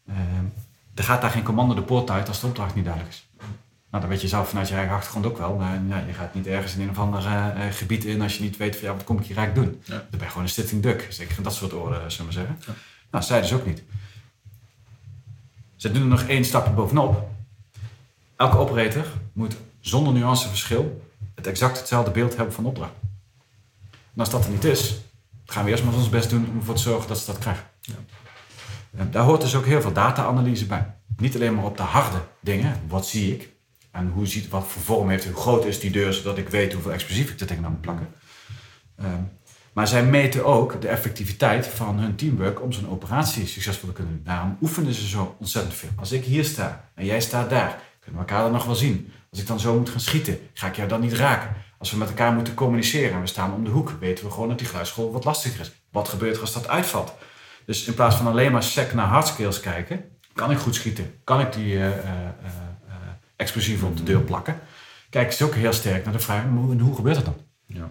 Eh, 0.07 0.15
er 0.95 1.05
gaat 1.05 1.21
daar 1.21 1.31
geen 1.31 1.43
commando 1.43 1.75
de 1.75 1.83
poort 1.83 2.11
uit 2.11 2.29
als 2.29 2.41
de 2.41 2.47
opdracht 2.47 2.75
niet 2.75 2.85
duidelijk 2.85 3.15
is. 3.15 3.27
Nou, 3.91 4.03
dat 4.03 4.13
weet 4.13 4.21
je 4.21 4.29
zelf 4.29 4.49
vanuit 4.49 4.69
je 4.69 4.75
eigen 4.75 4.95
achtergrond 4.95 5.27
ook 5.27 5.39
wel. 5.39 5.57
Nou, 5.57 5.89
ja, 5.89 6.03
je 6.07 6.13
gaat 6.13 6.35
niet 6.35 6.47
ergens 6.47 6.75
in 6.75 6.81
een 6.81 6.91
of 6.91 6.99
ander 6.99 7.23
gebied 7.71 8.05
in 8.05 8.23
als 8.23 8.37
je 8.37 8.43
niet 8.43 8.57
weet 8.57 8.77
van 8.77 8.89
ja, 8.89 8.95
wat 8.95 9.05
kom 9.05 9.19
ik 9.19 9.27
hier 9.27 9.37
eigenlijk 9.37 9.69
doen. 9.69 9.83
Ja. 9.85 9.95
Dan 9.95 10.07
ben 10.11 10.21
je 10.21 10.27
gewoon 10.27 10.43
een 10.43 10.49
sitting 10.49 10.83
duck. 10.83 11.07
Zeker 11.11 11.37
in 11.37 11.43
dat 11.43 11.55
soort 11.55 11.73
orde, 11.73 11.95
zullen 11.95 12.17
we 12.17 12.23
maar 12.23 12.33
zeggen. 12.33 12.57
Ja. 12.67 12.73
Nou, 13.11 13.25
zij 13.25 13.41
dus 13.41 13.53
ook 13.53 13.67
niet. 13.67 13.83
Ze 15.77 15.93
doen 15.93 16.03
er 16.03 16.09
nog 16.09 16.23
één 16.23 16.45
stapje 16.45 16.73
bovenop. 16.73 17.31
Elke 18.37 18.57
operator 18.57 19.07
moet 19.33 19.57
zonder 19.81 20.13
nuanceverschil 20.13 21.07
het 21.35 21.47
exact 21.47 21.79
hetzelfde 21.79 22.11
beeld 22.11 22.37
hebben 22.37 22.55
van 22.55 22.65
de 22.65 22.71
opdracht. 22.71 22.93
En 24.19 24.25
als 24.25 24.33
dat 24.33 24.45
er 24.45 24.51
niet 24.51 24.65
is, 24.65 24.95
gaan 25.45 25.65
we 25.65 25.71
eerst 25.71 25.85
maar 25.85 25.95
ons 25.95 26.09
best 26.09 26.31
doen 26.31 26.49
om 26.51 26.59
ervoor 26.59 26.75
te 26.75 26.81
zorgen 26.81 27.09
dat 27.09 27.19
ze 27.19 27.27
dat 27.27 27.39
krijgen. 27.39 27.65
En 28.97 29.11
daar 29.11 29.25
hoort 29.25 29.41
dus 29.41 29.55
ook 29.55 29.67
heel 29.67 29.81
veel 29.81 29.93
data-analyse 29.93 30.67
bij. 30.67 30.95
Niet 31.17 31.35
alleen 31.35 31.55
maar 31.55 31.65
op 31.65 31.77
de 31.77 31.83
harde 31.83 32.19
dingen, 32.41 32.81
wat 32.89 33.07
zie 33.07 33.35
ik 33.35 33.49
en 33.91 34.09
hoe 34.09 34.27
ziet, 34.27 34.49
wat 34.49 34.67
voor 34.67 34.83
vorm 34.83 35.09
heeft, 35.09 35.25
hoe 35.25 35.35
groot 35.35 35.65
is 35.65 35.81
die 35.81 35.91
deur, 35.91 36.13
zodat 36.13 36.39
ik 36.39 36.49
weet 36.49 36.73
hoeveel 36.73 36.93
explosief 36.93 37.31
ik 37.31 37.41
er 37.41 37.47
tegenaan 37.47 37.71
moet 37.71 37.81
plakken. 37.81 38.09
Ehm, 38.97 39.23
maar 39.73 39.89
zij 39.89 40.05
meten 40.05 40.45
ook 40.45 40.81
de 40.81 40.89
effectiviteit 40.89 41.67
van 41.67 41.99
hun 41.99 42.17
teamwork 42.17 42.63
om 42.63 42.73
zo'n 42.73 42.91
operatie 42.91 43.47
succesvol 43.47 43.89
te 43.89 43.95
kunnen 43.95 44.15
doen. 44.15 44.25
Daarom 44.25 44.57
oefenen 44.63 44.95
ze 44.95 45.09
zo 45.09 45.37
ontzettend 45.39 45.75
veel. 45.75 45.91
Als 45.97 46.13
ik 46.13 46.25
hier 46.25 46.45
sta 46.45 46.91
en 46.95 47.05
jij 47.05 47.21
staat 47.21 47.51
daar, 47.51 47.83
kunnen 48.01 48.21
we 48.21 48.27
elkaar 48.27 48.43
dan 48.43 48.53
nog 48.53 48.65
wel 48.65 48.75
zien. 48.75 49.13
Als 49.31 49.41
ik 49.41 49.47
dan 49.47 49.61
zo 49.61 49.79
moet 49.79 49.91
gaan 49.91 50.01
schieten, 50.01 50.39
ga 50.55 50.67
ik 50.67 50.77
jou 50.77 50.89
dan 50.89 51.01
niet 51.01 51.13
raken. 51.13 51.67
Als 51.79 51.91
we 51.91 51.97
met 51.97 52.09
elkaar 52.09 52.33
moeten 52.33 52.55
communiceren 52.55 53.15
en 53.15 53.21
we 53.21 53.27
staan 53.27 53.55
om 53.55 53.65
de 53.65 53.71
hoek, 53.71 53.91
weten 54.01 54.25
we 54.25 54.31
gewoon 54.31 54.49
dat 54.49 54.59
die 54.59 54.67
geluidsschool 54.67 55.13
wat 55.13 55.25
lastiger 55.25 55.61
is. 55.61 55.73
Wat 55.91 56.09
gebeurt 56.09 56.35
er 56.35 56.41
als 56.41 56.53
dat 56.53 56.69
uitvalt? 56.69 57.13
Dus 57.67 57.85
in 57.85 57.95
plaats 57.95 58.17
van 58.17 58.27
alleen 58.27 58.53
maar 58.53 58.63
sec 58.63 58.95
naar 58.95 59.07
hardskills 59.07 59.61
kijken, 59.61 60.05
kan 60.35 60.51
ik 60.51 60.59
goed 60.59 60.75
schieten? 60.75 61.21
Kan 61.25 61.41
ik 61.41 61.53
die 61.53 61.79
eh, 61.79 61.91
explosieven 63.37 63.89
op 63.89 63.97
de 63.97 64.03
deur 64.03 64.21
plakken? 64.21 64.59
Kijken 65.11 65.35
ze 65.35 65.45
ook 65.45 65.55
heel 65.55 65.73
sterk 65.73 66.05
naar 66.05 66.13
de 66.13 66.21
vraag, 66.21 66.45
hoe, 66.81 66.95
gebeurt 66.95 67.17
dat 67.17 67.25
dan? 67.25 67.37
Ja. 67.67 67.91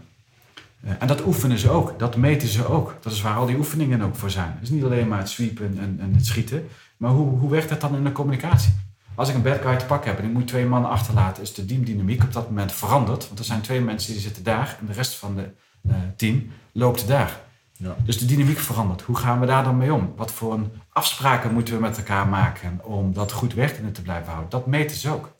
En 0.99 1.07
dat 1.07 1.25
oefenen 1.25 1.57
ze 1.57 1.69
ook, 1.69 1.99
dat 1.99 2.15
meten 2.15 2.47
ze 2.47 2.67
ook. 2.67 2.95
Dat 3.01 3.13
is 3.13 3.21
waar 3.21 3.35
al 3.35 3.45
die 3.45 3.57
oefeningen 3.57 4.01
ook 4.01 4.15
voor 4.15 4.29
zijn. 4.29 4.51
Het 4.53 4.63
is 4.63 4.69
niet 4.69 4.83
alleen 4.83 5.07
maar 5.07 5.19
het 5.19 5.29
sweepen 5.29 5.77
en, 5.79 5.97
en 5.99 6.13
het 6.13 6.25
schieten, 6.25 6.67
maar 6.97 7.11
hoe, 7.11 7.39
hoe 7.39 7.49
werkt 7.49 7.69
dat 7.69 7.81
dan 7.81 7.95
in 7.95 8.03
de 8.03 8.11
communicatie? 8.11 8.73
Als 9.17 9.29
ik 9.29 9.35
een 9.35 9.41
bad 9.41 9.61
guy 9.61 9.75
te 9.75 9.85
pakken 9.85 10.09
heb 10.09 10.19
en 10.19 10.25
ik 10.25 10.33
moet 10.33 10.47
twee 10.47 10.65
mannen 10.65 10.89
achterlaten, 10.89 11.43
is 11.43 11.53
de 11.53 11.65
teamdynamiek 11.65 12.23
op 12.23 12.33
dat 12.33 12.49
moment 12.49 12.71
veranderd. 12.71 13.27
Want 13.27 13.39
er 13.39 13.45
zijn 13.45 13.61
twee 13.61 13.81
mensen 13.81 14.11
die 14.11 14.21
zitten 14.21 14.43
daar 14.43 14.77
en 14.79 14.85
de 14.85 14.93
rest 14.93 15.15
van 15.15 15.37
het 15.37 15.49
uh, 15.87 15.95
team 16.15 16.51
loopt 16.71 17.07
daar. 17.07 17.39
Ja. 17.73 17.95
Dus 18.03 18.17
de 18.17 18.25
dynamiek 18.25 18.59
verandert. 18.59 19.01
Hoe 19.01 19.17
gaan 19.17 19.39
we 19.39 19.45
daar 19.45 19.63
dan 19.63 19.77
mee 19.77 19.93
om? 19.93 20.13
Wat 20.15 20.31
voor 20.31 20.53
een 20.53 20.71
afspraken 20.89 21.53
moeten 21.53 21.73
we 21.73 21.79
met 21.79 21.97
elkaar 21.97 22.27
maken 22.27 22.79
om 22.83 23.13
dat 23.13 23.31
goed 23.31 23.53
werkende 23.53 23.91
te 23.91 24.01
blijven 24.01 24.27
houden? 24.27 24.49
Dat 24.49 24.67
meten 24.67 24.97
ze 24.97 25.09
ook. 25.09 25.31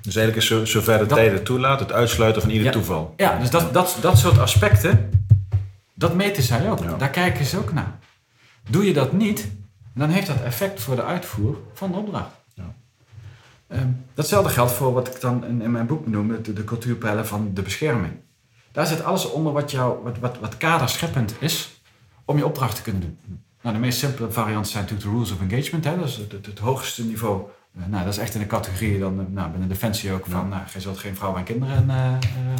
Dus 0.00 0.16
eigenlijk 0.16 0.36
is 0.36 0.46
zo, 0.46 0.64
zover 0.64 0.98
de 0.98 1.06
tijden 1.06 1.44
toelaat, 1.44 1.80
het 1.80 1.92
uitsluiten 1.92 2.42
van 2.42 2.50
ieder 2.50 2.72
toeval. 2.72 3.14
Ja, 3.16 3.38
dus 3.38 3.50
dat, 3.50 3.72
dat, 3.72 3.98
dat 4.00 4.18
soort 4.18 4.38
aspecten, 4.38 5.10
dat 5.94 6.14
meten 6.14 6.42
zij 6.42 6.70
ook. 6.70 6.98
Daar 6.98 7.10
kijken 7.10 7.44
ze 7.44 7.58
ook 7.58 7.72
naar. 7.72 7.98
Doe 8.70 8.84
je 8.86 8.92
dat 8.92 9.12
niet, 9.12 9.48
dan 9.94 10.10
heeft 10.10 10.26
dat 10.26 10.40
effect 10.40 10.80
voor 10.80 10.96
de 10.96 11.04
uitvoer 11.04 11.58
van 11.74 11.90
de 11.90 11.96
opdracht. 11.96 12.42
Ehm, 13.68 13.88
datzelfde 14.14 14.50
geldt 14.50 14.72
voor 14.72 14.92
wat 14.92 15.08
ik 15.08 15.20
dan 15.20 15.44
in, 15.44 15.62
in 15.62 15.70
mijn 15.70 15.86
boek 15.86 16.06
noem, 16.06 16.42
de, 16.42 16.52
de 16.52 16.64
cultuurpijlen 16.64 17.26
van 17.26 17.50
de 17.54 17.62
bescherming. 17.62 18.12
Daar 18.72 18.86
zit 18.86 19.04
alles 19.04 19.30
onder 19.30 19.52
wat, 19.52 19.70
jou, 19.70 20.02
wat, 20.02 20.18
wat, 20.18 20.38
wat 20.38 20.56
kaderscheppend 20.56 21.34
is 21.38 21.80
om 22.24 22.36
je 22.36 22.46
opdracht 22.46 22.76
te 22.76 22.82
kunnen 22.82 23.00
doen. 23.00 23.42
Nou, 23.62 23.76
de 23.76 23.82
meest 23.82 23.98
simpele 23.98 24.30
varianten 24.30 24.70
zijn 24.70 24.82
natuurlijk 24.82 25.10
de 25.10 25.16
rules 25.16 25.32
of 25.32 25.40
engagement. 25.40 25.84
Hè? 25.84 25.98
Dat 25.98 26.08
is 26.08 26.16
het, 26.16 26.46
het, 26.46 26.58
hoogste 26.58 27.04
niveau. 27.04 27.42
Uh, 27.76 27.86
nou, 27.86 28.04
dat 28.04 28.12
is 28.12 28.18
echt 28.18 28.34
in 28.34 28.40
de 28.40 28.46
categorie 28.46 28.98
dan 28.98 29.20
uh, 29.20 29.26
nou, 29.28 29.50
binnen 29.50 29.68
Defensie 29.68 30.12
ook 30.12 30.26
van, 30.28 30.48
nou, 30.48 30.62
je 30.72 30.80
zult 30.80 30.98
geen 30.98 31.16
vrouwen 31.16 31.40
en 31.40 31.46
kinderen 31.46 31.84
uh, 31.88 31.94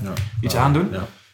ja. 0.02 0.12
iets 0.40 0.57
aandoen. 0.57 0.88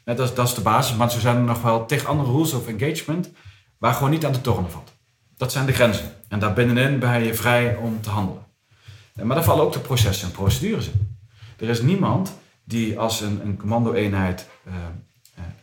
Ja. 0.05 0.15
dat, 0.15 0.29
is, 0.29 0.35
dat 0.35 0.49
is 0.49 0.55
de 0.55 0.61
basis. 0.61 0.97
Maar 0.97 1.11
zo 1.11 1.19
zijn 1.19 1.37
er 1.37 1.43
nog 1.43 1.63
wel 1.63 1.87
tegen 1.87 2.09
andere 2.09 2.31
rules 2.31 2.53
of 2.53 2.67
engagement 2.67 3.31
waar 3.79 3.95
gewoon 3.95 4.11
niet 4.11 4.27
aan 4.27 4.33
te 4.33 4.41
tornen 4.41 4.71
valt. 4.71 4.93
Dat 5.37 5.53
zijn 5.53 5.67
de 5.67 5.73
grenzen. 5.73 6.11
En 6.29 6.39
daar 6.39 6.53
binnenin 6.53 6.99
ben 6.99 7.25
je 7.25 7.35
vrij 7.35 7.77
om 7.77 8.01
te 8.01 8.11
handelen. 8.11 8.43
Maar 9.15 9.35
daar 9.37 9.45
vallen 9.45 9.65
ook 9.65 9.73
de 9.73 9.79
processen 9.79 10.27
en 10.27 10.33
procedures 10.33 10.87
in. 10.87 11.19
Er 11.59 11.69
is 11.69 11.83
niemand 11.83 12.39
die 12.65 12.99
als 12.99 13.21
een, 13.21 13.41
een 13.45 13.57
commando-eenheid 13.57 14.49
uh, 14.69 14.75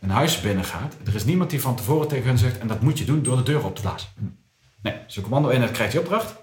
een 0.00 0.10
huis 0.10 0.40
binnengaat. 0.40 0.94
Er 1.06 1.14
is 1.14 1.24
niemand 1.24 1.50
die 1.50 1.60
van 1.60 1.76
tevoren 1.76 2.08
tegen 2.08 2.26
hen 2.26 2.38
zegt, 2.38 2.58
en 2.58 2.66
dat 2.66 2.80
moet 2.80 2.98
je 2.98 3.04
doen 3.04 3.22
door 3.22 3.36
de 3.36 3.42
deur 3.42 3.64
op 3.64 3.74
te 3.74 3.80
blazen. 3.80 4.08
Nee, 4.82 4.94
zo'n 5.06 5.22
commando-eenheid 5.22 5.70
krijgt 5.70 5.92
die 5.92 6.00
opdracht 6.00 6.34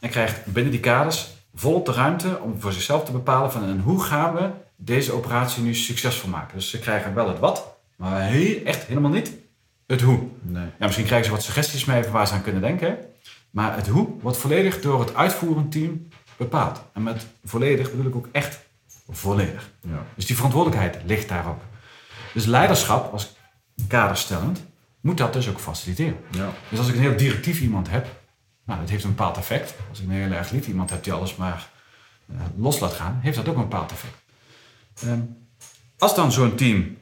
en 0.00 0.10
krijgt 0.10 0.46
binnen 0.46 0.72
die 0.72 0.80
kaders 0.80 1.28
volop 1.54 1.86
de 1.86 1.92
ruimte 1.92 2.38
om 2.40 2.60
voor 2.60 2.72
zichzelf 2.72 3.04
te 3.04 3.12
bepalen 3.12 3.52
van 3.52 3.64
en 3.64 3.80
hoe 3.80 4.02
gaan 4.02 4.34
we 4.34 4.50
deze 4.76 5.12
operatie 5.12 5.62
nu 5.62 5.74
succesvol 5.74 6.30
maken. 6.30 6.56
Dus 6.56 6.70
ze 6.70 6.78
krijgen 6.78 7.14
wel 7.14 7.28
het 7.28 7.38
wat, 7.38 7.76
maar 7.96 8.30
echt 8.64 8.84
helemaal 8.84 9.10
niet 9.10 9.32
het 9.86 10.00
hoe. 10.00 10.28
Nee. 10.42 10.66
Ja, 10.78 10.86
misschien 10.86 11.06
krijgen 11.06 11.26
ze 11.26 11.32
wat 11.32 11.42
suggesties 11.42 11.84
mee 11.84 12.02
waar 12.02 12.26
ze 12.26 12.32
aan 12.32 12.42
kunnen 12.42 12.62
denken. 12.62 12.98
Maar 13.50 13.76
het 13.76 13.88
hoe 13.88 14.08
wordt 14.20 14.38
volledig 14.38 14.80
door 14.80 15.00
het 15.00 15.14
uitvoerend 15.14 15.72
team 15.72 16.08
bepaald. 16.36 16.82
En 16.92 17.02
met 17.02 17.26
volledig 17.44 17.90
bedoel 17.90 18.06
ik 18.06 18.16
ook 18.16 18.28
echt 18.32 18.58
volledig. 19.10 19.70
Ja. 19.80 20.02
Dus 20.14 20.26
die 20.26 20.36
verantwoordelijkheid 20.36 20.98
ligt 21.06 21.28
daarop. 21.28 21.62
Dus 22.32 22.44
leiderschap 22.44 23.12
als 23.12 23.36
kaderstellend 23.88 24.64
moet 25.00 25.18
dat 25.18 25.32
dus 25.32 25.48
ook 25.48 25.60
faciliteren. 25.60 26.16
Ja. 26.30 26.50
Dus 26.68 26.78
als 26.78 26.88
ik 26.88 26.94
een 26.94 27.00
heel 27.00 27.16
directief 27.16 27.60
iemand 27.60 27.90
heb, 27.90 28.06
nou, 28.64 28.80
dat 28.80 28.88
heeft 28.88 29.04
een 29.04 29.10
bepaald 29.10 29.36
effect. 29.36 29.74
Als 29.90 30.00
ik 30.00 30.06
een 30.06 30.12
heel 30.12 30.30
erg 30.30 30.50
lief 30.50 30.66
iemand 30.66 30.90
heb 30.90 31.04
die 31.04 31.12
alles 31.12 31.36
maar 31.36 31.68
uh, 32.30 32.36
los 32.56 32.80
laat 32.80 32.92
gaan, 32.92 33.18
heeft 33.22 33.36
dat 33.36 33.48
ook 33.48 33.56
een 33.56 33.68
bepaald 33.68 33.92
effect. 33.92 34.14
Um, 35.04 35.36
als 35.98 36.14
dan 36.14 36.32
zo'n 36.32 36.54
team 36.54 36.96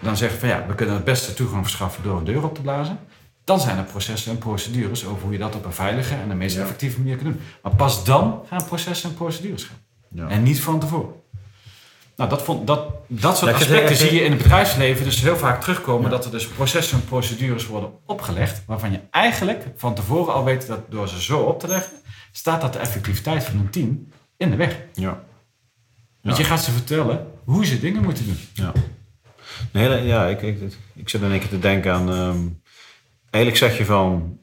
dan 0.00 0.16
zegt 0.16 0.38
van 0.38 0.48
ja, 0.48 0.66
we 0.66 0.74
kunnen 0.74 0.94
het 0.94 1.04
beste 1.04 1.34
toegang 1.34 1.62
verschaffen 1.62 2.02
door 2.02 2.18
een 2.18 2.24
deur 2.24 2.44
op 2.44 2.54
te 2.54 2.60
blazen, 2.60 2.98
dan 3.44 3.60
zijn 3.60 3.78
er 3.78 3.84
processen 3.84 4.30
en 4.30 4.38
procedures 4.38 5.06
over 5.06 5.22
hoe 5.22 5.32
je 5.32 5.38
dat 5.38 5.54
op 5.54 5.64
een 5.64 5.72
veilige 5.72 6.14
en 6.14 6.28
de 6.28 6.34
meest 6.34 6.56
effectieve 6.56 6.98
manier 6.98 7.16
kunt 7.16 7.28
doen. 7.28 7.40
Maar 7.62 7.74
pas 7.74 8.04
dan 8.04 8.42
gaan 8.48 8.64
processen 8.64 9.08
en 9.10 9.14
procedures 9.14 9.64
gaan. 9.64 9.76
Ja. 10.08 10.28
En 10.28 10.42
niet 10.42 10.60
van 10.60 10.80
tevoren. 10.80 11.22
Nou, 12.16 12.30
dat, 12.30 12.42
vond, 12.42 12.66
dat, 12.66 12.86
dat 13.06 13.38
soort 13.38 13.54
aspecten 13.54 13.96
zie 13.96 14.14
je 14.14 14.24
in 14.24 14.30
het 14.30 14.42
bedrijfsleven 14.42 15.04
dus 15.04 15.20
heel 15.20 15.36
vaak 15.36 15.60
terugkomen. 15.60 16.10
Dat 16.10 16.24
er 16.24 16.30
dus 16.30 16.46
processen 16.46 16.98
en 16.98 17.04
procedures 17.04 17.66
worden 17.66 17.90
opgelegd. 18.06 18.62
Waarvan 18.66 18.90
je 18.90 19.00
eigenlijk 19.10 19.66
van 19.76 19.94
tevoren 19.94 20.34
al 20.34 20.44
weet 20.44 20.66
dat 20.66 20.80
door 20.90 21.08
ze 21.08 21.22
zo 21.22 21.38
op 21.40 21.60
te 21.60 21.68
leggen, 21.68 21.92
staat 22.32 22.60
dat 22.60 22.72
de 22.72 22.78
effectiviteit 22.78 23.44
van 23.44 23.58
een 23.58 23.70
team 23.70 24.08
in 24.36 24.50
de 24.50 24.56
weg. 24.56 24.78
Ja. 24.92 25.22
Want 26.22 26.36
je 26.36 26.44
gaat 26.44 26.62
ze 26.62 26.70
vertellen 26.70 27.26
hoe 27.44 27.66
ze 27.66 27.80
dingen 27.80 28.02
moeten 28.02 28.24
doen. 28.24 28.38
Ja, 28.52 28.72
nee, 29.72 30.02
ja 30.02 30.26
ik, 30.26 30.42
ik, 30.42 30.60
ik 30.94 31.08
zit 31.08 31.22
in 31.22 31.30
één 31.30 31.40
keer 31.40 31.48
te 31.48 31.58
denken 31.58 31.92
aan. 31.92 32.08
Um, 32.08 32.62
eigenlijk 33.34 33.56
zeg 33.56 33.78
je 33.78 33.84
van 33.84 34.38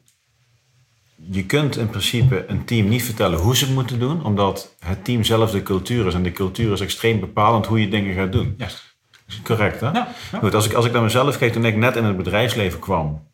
je 1.30 1.46
kunt 1.46 1.76
in 1.76 1.88
principe 1.88 2.44
een 2.46 2.64
team 2.64 2.88
niet 2.88 3.04
vertellen 3.04 3.38
hoe 3.38 3.56
ze 3.56 3.64
het 3.64 3.74
moeten 3.74 3.98
doen, 3.98 4.24
omdat 4.24 4.74
het 4.78 5.04
team 5.04 5.24
zelf 5.24 5.50
de 5.50 5.62
cultuur 5.62 6.06
is. 6.06 6.14
En 6.14 6.22
de 6.22 6.32
cultuur 6.32 6.72
is 6.72 6.80
extreem 6.80 7.20
bepalend 7.20 7.66
hoe 7.66 7.80
je 7.80 7.88
dingen 7.88 8.14
gaat 8.14 8.32
doen. 8.32 8.54
Ja. 8.58 8.66
Correct, 9.42 9.80
hè? 9.80 9.90
Ja, 9.90 10.08
Goed, 10.38 10.54
als 10.54 10.66
ik, 10.66 10.72
als 10.72 10.84
ik 10.86 10.92
naar 10.92 11.02
mezelf 11.02 11.38
kijk, 11.38 11.52
toen 11.52 11.64
ik 11.64 11.76
net 11.76 11.96
in 11.96 12.04
het 12.04 12.16
bedrijfsleven 12.16 12.78
kwam, 12.78 13.28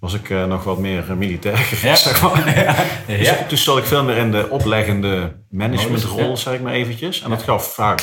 was 0.00 0.14
ik 0.14 0.28
uh, 0.28 0.44
nog 0.46 0.64
wat 0.64 0.78
meer 0.78 1.04
uh, 1.10 1.16
militair 1.16 1.56
gericht, 1.72 1.98
zeg 1.98 2.22
maar. 2.22 2.86
Dus 3.06 3.32
toen 3.48 3.58
stond 3.58 3.78
ik 3.78 3.84
veel 3.84 4.04
meer 4.04 4.16
in 4.16 4.30
de 4.30 4.48
opleggende 4.50 5.36
managementrol, 5.50 6.36
zeg 6.36 6.54
ik 6.54 6.60
maar 6.60 6.72
eventjes. 6.72 7.22
En 7.22 7.30
dat 7.30 7.42
gaf 7.42 7.74
vaak 7.74 8.00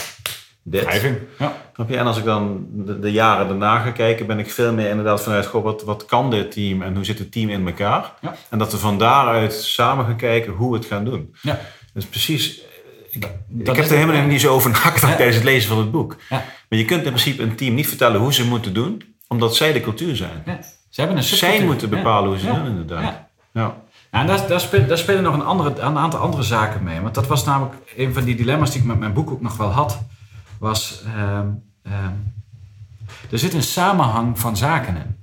dit. 0.69 1.11
Ja. 1.37 1.53
En 1.87 2.05
als 2.05 2.17
ik 2.17 2.23
dan 2.23 2.65
de, 3.01 3.11
jaren 3.11 3.47
daarna 3.47 3.79
ga 3.79 3.91
kijken, 3.91 4.25
ben 4.25 4.39
ik 4.39 4.51
veel 4.51 4.73
meer 4.73 4.89
inderdaad 4.89 5.23
vanuit, 5.23 5.45
goh, 5.45 5.63
wat, 5.63 5.83
wat 5.83 6.05
kan 6.05 6.29
dit 6.31 6.51
team 6.51 6.81
en 6.81 6.95
hoe 6.95 7.05
zit 7.05 7.19
het 7.19 7.31
team 7.31 7.49
in 7.49 7.67
elkaar? 7.67 8.13
Ja. 8.21 8.35
En 8.49 8.57
dat 8.57 8.71
we 8.71 8.77
van 8.77 8.97
daaruit 8.97 9.53
samen 9.53 10.05
gaan 10.05 10.15
kijken 10.15 10.53
hoe 10.53 10.71
we 10.71 10.77
het 10.77 10.85
gaan 10.85 11.05
doen. 11.05 11.35
Ja. 11.41 11.59
Dus 11.93 12.05
precies, 12.05 12.61
ik, 13.09 13.27
ik 13.59 13.65
heb 13.65 13.77
er 13.77 13.97
helemaal 13.97 14.25
niet 14.25 14.41
zo 14.41 14.53
over 14.53 14.69
nagedacht 14.69 15.15
tijdens 15.15 15.35
het 15.35 15.45
lezen 15.45 15.69
van 15.69 15.77
het 15.77 15.91
boek. 15.91 16.15
Ja. 16.29 16.43
Maar 16.69 16.79
je 16.79 16.85
kunt 16.85 17.03
in 17.03 17.11
principe 17.11 17.43
een 17.43 17.55
team 17.55 17.73
niet 17.73 17.87
vertellen 17.87 18.19
hoe 18.19 18.33
ze 18.33 18.45
moeten 18.45 18.73
doen, 18.73 19.03
omdat 19.27 19.55
zij 19.55 19.73
de 19.73 19.81
cultuur 19.81 20.15
zijn. 20.15 20.43
Ja. 20.45 20.59
Ze 20.89 21.01
hebben 21.01 21.17
een 21.17 21.23
Zij 21.23 21.63
moeten 21.63 21.89
bepalen 21.89 22.29
hoe 22.29 22.39
ze 22.39 22.45
doen, 22.45 22.65
inderdaad. 22.65 23.01
Ja. 23.01 23.27
Ja. 23.51 23.75
en 24.09 24.27
daar, 24.27 24.47
daar, 24.47 24.59
spelen, 24.59 24.87
daar, 24.87 24.97
spelen, 24.97 25.23
nog 25.23 25.33
een, 25.33 25.45
andere, 25.45 25.79
een 25.79 25.97
aantal 25.97 26.19
andere 26.19 26.43
zaken 26.43 26.83
mee. 26.83 26.99
Want 26.99 27.15
dat 27.15 27.27
was 27.27 27.45
namelijk 27.45 27.75
een 27.95 28.13
van 28.13 28.23
die 28.23 28.35
dilemma's 28.35 28.71
die 28.71 28.81
ik 28.81 28.87
met 28.87 28.99
mijn 28.99 29.13
boek 29.13 29.31
ook 29.31 29.41
nog 29.41 29.57
wel 29.57 29.69
had 29.69 29.99
was. 30.59 31.03
Uh, 31.07 31.39
er 33.31 33.39
zit 33.39 33.53
een 33.53 33.63
samenhang 33.63 34.39
van 34.39 34.57
zaken 34.57 34.95
in. 34.95 35.17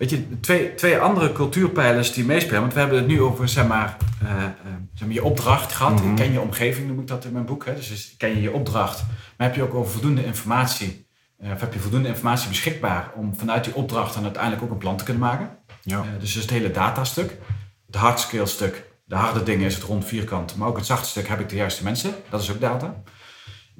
Weet 0.00 0.10
je, 0.10 0.40
twee, 0.40 0.74
twee 0.74 0.98
andere 0.98 1.32
cultuurpijlers 1.32 2.12
die 2.12 2.24
meespelen. 2.24 2.60
Want 2.60 2.72
we 2.72 2.78
hebben 2.78 2.98
het 2.98 3.06
nu 3.06 3.20
over, 3.22 3.48
zeg 3.48 3.66
maar, 3.66 3.96
uh, 4.22 4.28
zeg 4.94 5.06
maar 5.06 5.14
je 5.14 5.24
opdracht 5.24 5.72
gehad. 5.72 6.02
Mm 6.02 6.16
Ken 6.16 6.32
je 6.32 6.40
omgeving, 6.40 6.86
noem 6.86 7.00
ik 7.00 7.06
dat 7.06 7.24
in 7.24 7.32
mijn 7.32 7.44
boek. 7.44 7.64
Hè? 7.64 7.74
Dus 7.74 8.14
ken 8.18 8.28
je 8.28 8.40
je 8.40 8.52
opdracht. 8.52 9.04
Maar 9.36 9.46
heb 9.46 9.56
je 9.56 9.62
ook 9.62 9.74
over 9.74 9.92
voldoende 9.92 10.24
informatie. 10.24 11.06
Uh, 11.42 11.52
of 11.52 11.60
heb 11.60 11.72
je 11.72 11.78
voldoende 11.78 12.08
informatie 12.08 12.48
beschikbaar 12.48 13.10
om 13.14 13.34
vanuit 13.36 13.64
die 13.64 13.74
opdracht 13.74 14.14
dan 14.14 14.22
uiteindelijk 14.22 14.62
ook 14.62 14.70
een 14.70 14.78
plan 14.78 14.96
te 14.96 15.04
kunnen 15.04 15.22
maken. 15.22 15.50
Ja. 15.82 16.04
dus, 16.18 16.32
dus 16.32 16.42
het 16.42 16.50
hele 16.50 16.70
datastuk. 16.70 17.36
Het 17.86 17.96
hardskill 17.96 18.46
stuk. 18.46 18.84
De 19.04 19.14
harde 19.14 19.42
dingen 19.42 19.66
is 19.66 19.74
het 19.74 19.84
rond 19.84 20.04
vierkant. 20.04 20.56
Maar 20.56 20.68
ook 20.68 20.76
het 20.76 20.86
zachte 20.86 21.08
stuk 21.08 21.28
heb 21.28 21.40
ik 21.40 21.48
de 21.48 21.56
juiste 21.56 21.84
mensen. 21.84 22.14
Dat 22.30 22.42
is 22.42 22.50
ook 22.50 22.60
data. 22.60 23.02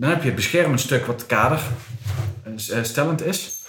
Dan 0.01 0.11
heb 0.11 0.21
je 0.21 0.27
het 0.27 0.37
beschermend 0.37 0.81
stuk 0.81 1.07
wat 1.07 1.27
kaderstellend 1.27 3.23
is. 3.23 3.63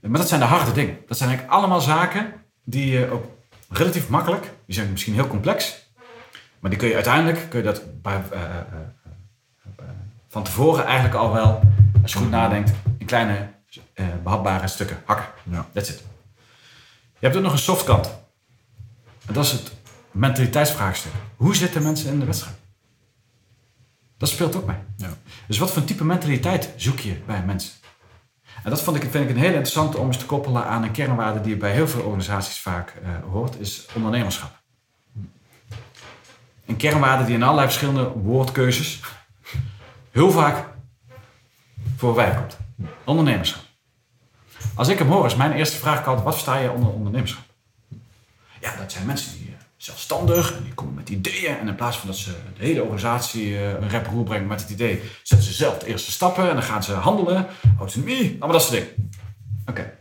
Maar 0.00 0.18
dat 0.18 0.28
zijn 0.28 0.40
de 0.40 0.46
harde 0.46 0.72
dingen. 0.72 0.98
Dat 1.06 1.16
zijn 1.16 1.28
eigenlijk 1.28 1.58
allemaal 1.58 1.80
zaken 1.80 2.32
die 2.64 2.86
je 2.86 3.10
ook 3.10 3.24
relatief 3.68 4.08
makkelijk, 4.08 4.50
die 4.66 4.74
zijn 4.74 4.90
misschien 4.90 5.14
heel 5.14 5.26
complex, 5.26 5.88
maar 6.58 6.70
die 6.70 6.78
kun 6.78 6.88
je 6.88 6.94
uiteindelijk, 6.94 7.46
kun 7.48 7.58
je 7.58 7.64
dat 7.64 8.02
bij, 8.02 8.22
uh, 8.32 8.40
uh, 8.40 9.84
van 10.28 10.42
tevoren 10.42 10.84
eigenlijk 10.84 11.14
al 11.14 11.32
wel, 11.32 11.60
als 12.02 12.12
je 12.12 12.18
goed 12.18 12.30
nadenkt, 12.30 12.72
in 12.98 13.06
kleine 13.06 13.48
behapbare 14.22 14.68
stukken 14.68 15.02
hakken. 15.04 15.26
Ja. 15.42 15.66
That's 15.72 15.88
it. 15.88 16.02
Je 17.18 17.26
hebt 17.26 17.36
ook 17.36 17.42
nog 17.42 17.52
een 17.52 17.58
softkant. 17.58 18.06
En 19.26 19.34
dat 19.34 19.44
is 19.44 19.52
het 19.52 19.72
mentaliteitsvraagstuk. 20.10 21.12
Hoe 21.36 21.56
zitten 21.56 21.82
mensen 21.82 22.12
in 22.12 22.18
de 22.18 22.26
wedstrijd? 22.26 22.56
Dat 24.16 24.28
speelt 24.28 24.56
ook 24.56 24.66
mee. 24.66 24.76
Ja. 24.96 25.08
Dus 25.46 25.58
wat 25.58 25.70
voor 25.70 25.84
type 25.84 26.04
mentaliteit 26.04 26.70
zoek 26.76 26.98
je 26.98 27.22
bij 27.26 27.42
mensen? 27.42 27.72
En 28.62 28.70
dat 28.70 28.82
vond 28.82 28.96
ik, 28.96 29.10
vind 29.10 29.24
ik 29.24 29.30
een 29.30 29.42
heel 29.42 29.46
interessant 29.46 29.94
om 29.94 30.06
eens 30.06 30.18
te 30.18 30.26
koppelen 30.26 30.64
aan 30.64 30.82
een 30.82 30.90
kernwaarde 30.90 31.40
die 31.40 31.56
bij 31.56 31.72
heel 31.72 31.88
veel 31.88 32.02
organisaties 32.02 32.58
vaak 32.58 32.94
uh, 33.02 33.08
hoort, 33.30 33.60
is 33.60 33.86
ondernemerschap. 33.94 34.60
Een 36.66 36.76
kernwaarde 36.76 37.24
die 37.24 37.34
in 37.34 37.42
allerlei 37.42 37.66
verschillende 37.66 38.08
woordkeuzes 38.08 39.00
heel 40.10 40.30
vaak 40.30 40.68
voorbij 41.96 42.34
komt. 42.34 42.56
Ondernemerschap. 43.04 43.62
Als 44.74 44.88
ik 44.88 44.98
hem 44.98 45.08
hoor, 45.08 45.26
is 45.26 45.36
mijn 45.36 45.52
eerste 45.52 45.76
vraag 45.76 46.06
altijd, 46.06 46.24
wat 46.24 46.32
versta 46.32 46.56
je 46.56 46.70
onder 46.70 46.92
ondernemerschap? 46.92 47.44
Ja, 48.60 48.76
dat 48.76 48.92
zijn 48.92 49.06
mensen 49.06 49.38
die 49.38 49.55
zelfstandig 49.86 50.56
en 50.56 50.62
die 50.62 50.74
komen 50.74 50.94
met 50.94 51.08
ideeën. 51.08 51.58
En 51.58 51.68
in 51.68 51.74
plaats 51.74 51.96
van 51.96 52.08
dat 52.08 52.16
ze 52.16 52.30
de 52.58 52.64
hele 52.64 52.82
organisatie 52.82 53.48
uh, 53.48 53.70
een 53.70 53.88
rep 53.88 54.06
roer 54.06 54.24
brengen 54.24 54.46
met 54.46 54.60
het 54.60 54.70
idee, 54.70 55.02
zetten 55.22 55.48
ze 55.48 55.54
zelf 55.54 55.78
de 55.78 55.86
eerste 55.86 56.10
stappen 56.10 56.48
en 56.48 56.54
dan 56.54 56.62
gaan 56.62 56.82
ze 56.82 56.92
handelen, 56.92 57.46
autonomie, 57.78 58.30
allemaal 58.30 58.58
dat 58.58 58.62
soort 58.62 58.72
dingen. 58.72 59.10
Oké. 59.66 59.92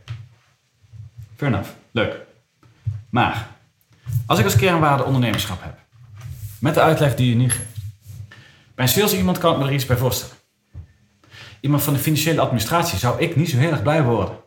Fair 1.36 1.52
enough. 1.52 1.70
Leuk. 1.92 2.18
Maar, 3.10 3.48
als 4.26 4.40
ik 4.40 4.46
als 4.46 4.56
kernwaarde 4.56 5.04
ondernemerschap 5.04 5.64
heb, 5.64 5.78
met 6.60 6.74
de 6.74 6.82
uitleg 6.82 7.16
die 7.16 7.30
je 7.30 7.36
nu 7.36 7.50
geeft, 7.50 7.76
bij 8.76 8.86
een 8.86 8.92
sales 8.92 9.14
iemand 9.14 9.38
kan 9.38 9.54
ik 9.54 9.60
me 9.60 9.66
er 9.66 9.74
iets 9.74 9.86
bij 9.86 9.98
voorstellen. 9.98 10.36
Iemand 11.60 11.84
van 11.84 11.94
de 11.94 12.00
financiële 12.00 12.42
administratie 12.42 12.98
zou 12.98 13.22
ik 13.22 13.36
niet 13.36 13.50
zo 13.50 13.58
heel 13.58 13.72
erg 13.72 13.84
blij 13.84 14.04
worden. 14.04 14.38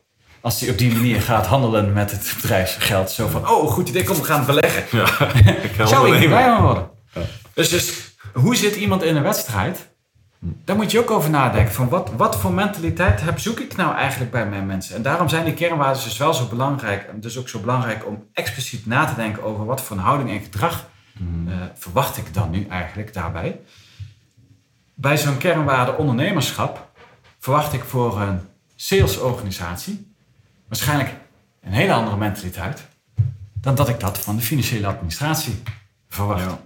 Als 0.40 0.60
hij 0.60 0.70
op 0.70 0.78
die 0.78 0.94
manier 0.94 1.20
gaat 1.20 1.46
handelen 1.46 1.92
met 1.92 2.10
het 2.10 2.32
bedrijfsgeld. 2.40 3.10
Zo 3.10 3.28
van, 3.28 3.48
oh, 3.48 3.70
goed 3.70 3.88
idee, 3.88 4.04
kom, 4.04 4.16
we 4.16 4.24
gaan 4.24 4.46
beleggen. 4.46 4.98
Ja, 4.98 5.32
ik 5.62 5.86
Zou 5.86 6.16
ik 6.16 6.28
blij 6.28 6.44
van 6.44 6.62
worden. 6.62 6.90
Dus, 7.54 7.68
dus 7.68 8.16
hoe 8.32 8.56
zit 8.56 8.76
iemand 8.76 9.02
in 9.02 9.16
een 9.16 9.22
wedstrijd? 9.22 9.88
Daar 10.40 10.76
moet 10.76 10.90
je 10.90 10.98
ook 10.98 11.10
over 11.10 11.30
nadenken. 11.30 11.74
Van 11.74 11.88
wat, 11.88 12.10
wat 12.16 12.36
voor 12.36 12.52
mentaliteit 12.52 13.20
heb, 13.20 13.38
zoek 13.38 13.60
ik 13.60 13.76
nou 13.76 13.94
eigenlijk 13.94 14.30
bij 14.30 14.46
mijn 14.46 14.66
mensen? 14.66 14.96
En 14.96 15.02
daarom 15.02 15.28
zijn 15.28 15.44
die 15.44 15.54
kernwaarden 15.54 16.02
dus 16.02 16.16
wel 16.16 16.34
zo 16.34 16.46
belangrijk. 16.46 17.08
En 17.08 17.20
dus 17.20 17.38
ook 17.38 17.48
zo 17.48 17.58
belangrijk 17.58 18.06
om 18.06 18.24
expliciet 18.32 18.86
na 18.86 19.04
te 19.04 19.14
denken 19.14 19.42
over 19.42 19.64
wat 19.64 19.80
voor 19.80 19.96
een 19.96 20.02
houding 20.02 20.30
en 20.30 20.40
gedrag 20.40 20.88
eh, 21.18 21.54
verwacht 21.74 22.16
ik 22.16 22.34
dan 22.34 22.50
nu 22.50 22.66
eigenlijk 22.70 23.14
daarbij. 23.14 23.60
Bij 24.94 25.18
zo'n 25.18 25.38
kernwaarde 25.38 25.96
ondernemerschap 25.96 26.90
verwacht 27.38 27.72
ik 27.72 27.84
voor 27.84 28.20
een 28.20 28.40
salesorganisatie 28.76 30.07
waarschijnlijk 30.68 31.14
een 31.60 31.72
hele 31.72 31.92
andere 31.92 32.16
mentaliteit 32.16 32.86
dan 33.54 33.74
dat 33.74 33.88
ik 33.88 34.00
dat 34.00 34.18
van 34.18 34.36
de 34.36 34.42
financiële 34.42 34.86
administratie 34.86 35.62
verwacht. 36.08 36.44
Ja. 36.44 36.60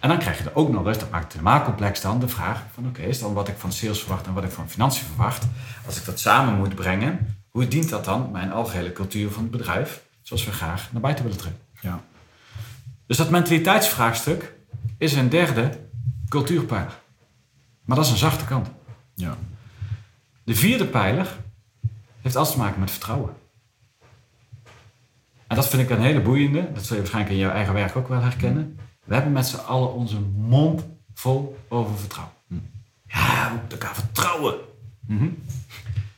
En 0.00 0.08
dan 0.08 0.18
krijg 0.18 0.38
je 0.38 0.44
er 0.44 0.54
ook 0.54 0.68
nog 0.68 0.86
eens, 0.86 0.98
dat 0.98 1.10
maakt 1.10 1.24
het 1.24 1.32
helemaal 1.32 1.64
complex 1.64 2.00
dan, 2.00 2.20
de 2.20 2.28
vraag 2.28 2.62
van 2.72 2.86
oké, 2.86 3.02
is 3.02 3.18
dan 3.18 3.32
wat 3.32 3.48
ik 3.48 3.54
van 3.58 3.72
sales 3.72 4.00
verwacht 4.00 4.26
en 4.26 4.32
wat 4.32 4.44
ik 4.44 4.50
van 4.50 4.70
financiën 4.70 5.06
verwacht, 5.06 5.46
als 5.86 5.96
ik 5.96 6.04
dat 6.04 6.20
samen 6.20 6.54
moet 6.54 6.74
brengen, 6.74 7.36
hoe 7.50 7.68
dient 7.68 7.88
dat 7.88 8.04
dan 8.04 8.30
mijn 8.30 8.52
algehele 8.52 8.92
cultuur 8.92 9.30
van 9.30 9.42
het 9.42 9.50
bedrijf, 9.50 10.02
zoals 10.22 10.44
we 10.44 10.52
graag 10.52 10.92
naar 10.92 11.00
buiten 11.00 11.24
willen 11.24 11.38
trekken? 11.38 11.62
Ja. 11.80 12.00
Dus 13.06 13.16
dat 13.16 13.30
mentaliteitsvraagstuk 13.30 14.52
is 14.98 15.12
een 15.12 15.28
derde 15.28 15.80
cultuurpijler. 16.28 16.98
Maar 17.84 17.96
dat 17.96 18.04
is 18.04 18.10
een 18.10 18.16
zachte 18.16 18.44
kant. 18.44 18.68
Ja. 19.14 19.36
De 20.44 20.54
vierde 20.54 20.86
pijler 20.86 21.36
heeft 22.24 22.36
alles 22.36 22.50
te 22.50 22.58
maken 22.58 22.80
met 22.80 22.90
vertrouwen. 22.90 23.32
En 25.46 25.56
dat 25.56 25.68
vind 25.68 25.82
ik 25.82 25.90
een 25.90 26.02
hele 26.02 26.20
boeiende. 26.20 26.72
Dat 26.72 26.84
zul 26.84 26.94
je 26.96 27.02
waarschijnlijk 27.02 27.34
in 27.34 27.40
jouw 27.40 27.50
eigen 27.52 27.74
werk 27.74 27.96
ook 27.96 28.08
wel 28.08 28.20
herkennen. 28.20 28.78
We 29.04 29.14
hebben 29.14 29.32
met 29.32 29.46
z'n 29.46 29.56
allen 29.56 29.92
onze 29.92 30.20
mond 30.36 30.86
vol 31.14 31.58
over 31.68 31.98
vertrouwen. 31.98 32.34
Ja, 33.06 33.48
we 33.52 33.56
moeten 33.60 33.78
elkaar 33.78 33.94
vertrouwen. 33.94 34.54
Mhm. 35.06 35.28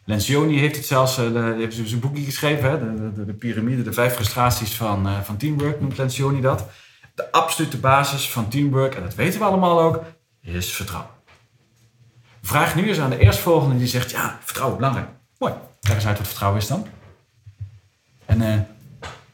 Lencioni 0.05 0.59
heeft 0.59 0.77
het 0.77 0.87
zelfs, 0.87 1.19
eh, 1.19 1.33
de- 1.33 1.55
heeft 1.59 1.89
zijn 1.89 2.01
boekje 2.01 2.25
geschreven, 2.25 2.71
hè? 2.71 2.79
De, 2.79 3.13
de, 3.13 3.25
de 3.25 3.33
piramide, 3.33 3.83
de 3.83 3.93
vijf 3.93 4.15
frustraties 4.15 4.75
van, 4.75 5.07
eh, 5.07 5.21
van 5.21 5.37
teamwork 5.37 5.81
noemt 5.81 5.97
Lencioni 5.97 6.41
dat. 6.41 6.69
De 7.15 7.33
absolute 7.33 7.79
basis 7.79 8.31
van 8.31 8.49
teamwork, 8.49 8.95
en 8.95 9.03
dat 9.03 9.15
weten 9.15 9.39
we 9.39 9.45
allemaal 9.47 9.81
ook, 9.81 10.03
is 10.43 10.73
vertrouwen. 10.73 11.11
Vraag 12.43 12.75
nu 12.75 12.89
eens 12.89 12.99
aan 12.99 13.11
de 13.11 13.19
eerstvolgende 13.19 13.79
die 13.79 13.87
zegt, 13.87 14.11
ja, 14.11 14.39
vertrouwen 14.43 14.77
belangrijk. 14.79 15.09
Mooi, 15.39 15.53
leg 15.87 15.97
eens 15.97 16.07
uit 16.07 16.18
wat 16.18 16.26
vertrouwen 16.26 16.61
is 16.61 16.66
dan. 16.66 16.87
En 18.24 18.43
eh, 18.43 18.61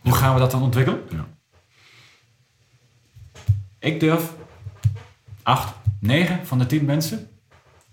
hoe 0.00 0.14
gaan 0.14 0.34
we 0.34 0.40
dat 0.40 0.50
dan 0.50 0.62
ontwikkelen? 0.62 1.02
Ja. 1.10 1.26
Ik 3.78 4.00
durf 4.00 4.32
acht, 5.42 5.74
negen 6.00 6.46
van 6.46 6.58
de 6.58 6.66
tien 6.66 6.84
mensen 6.84 7.30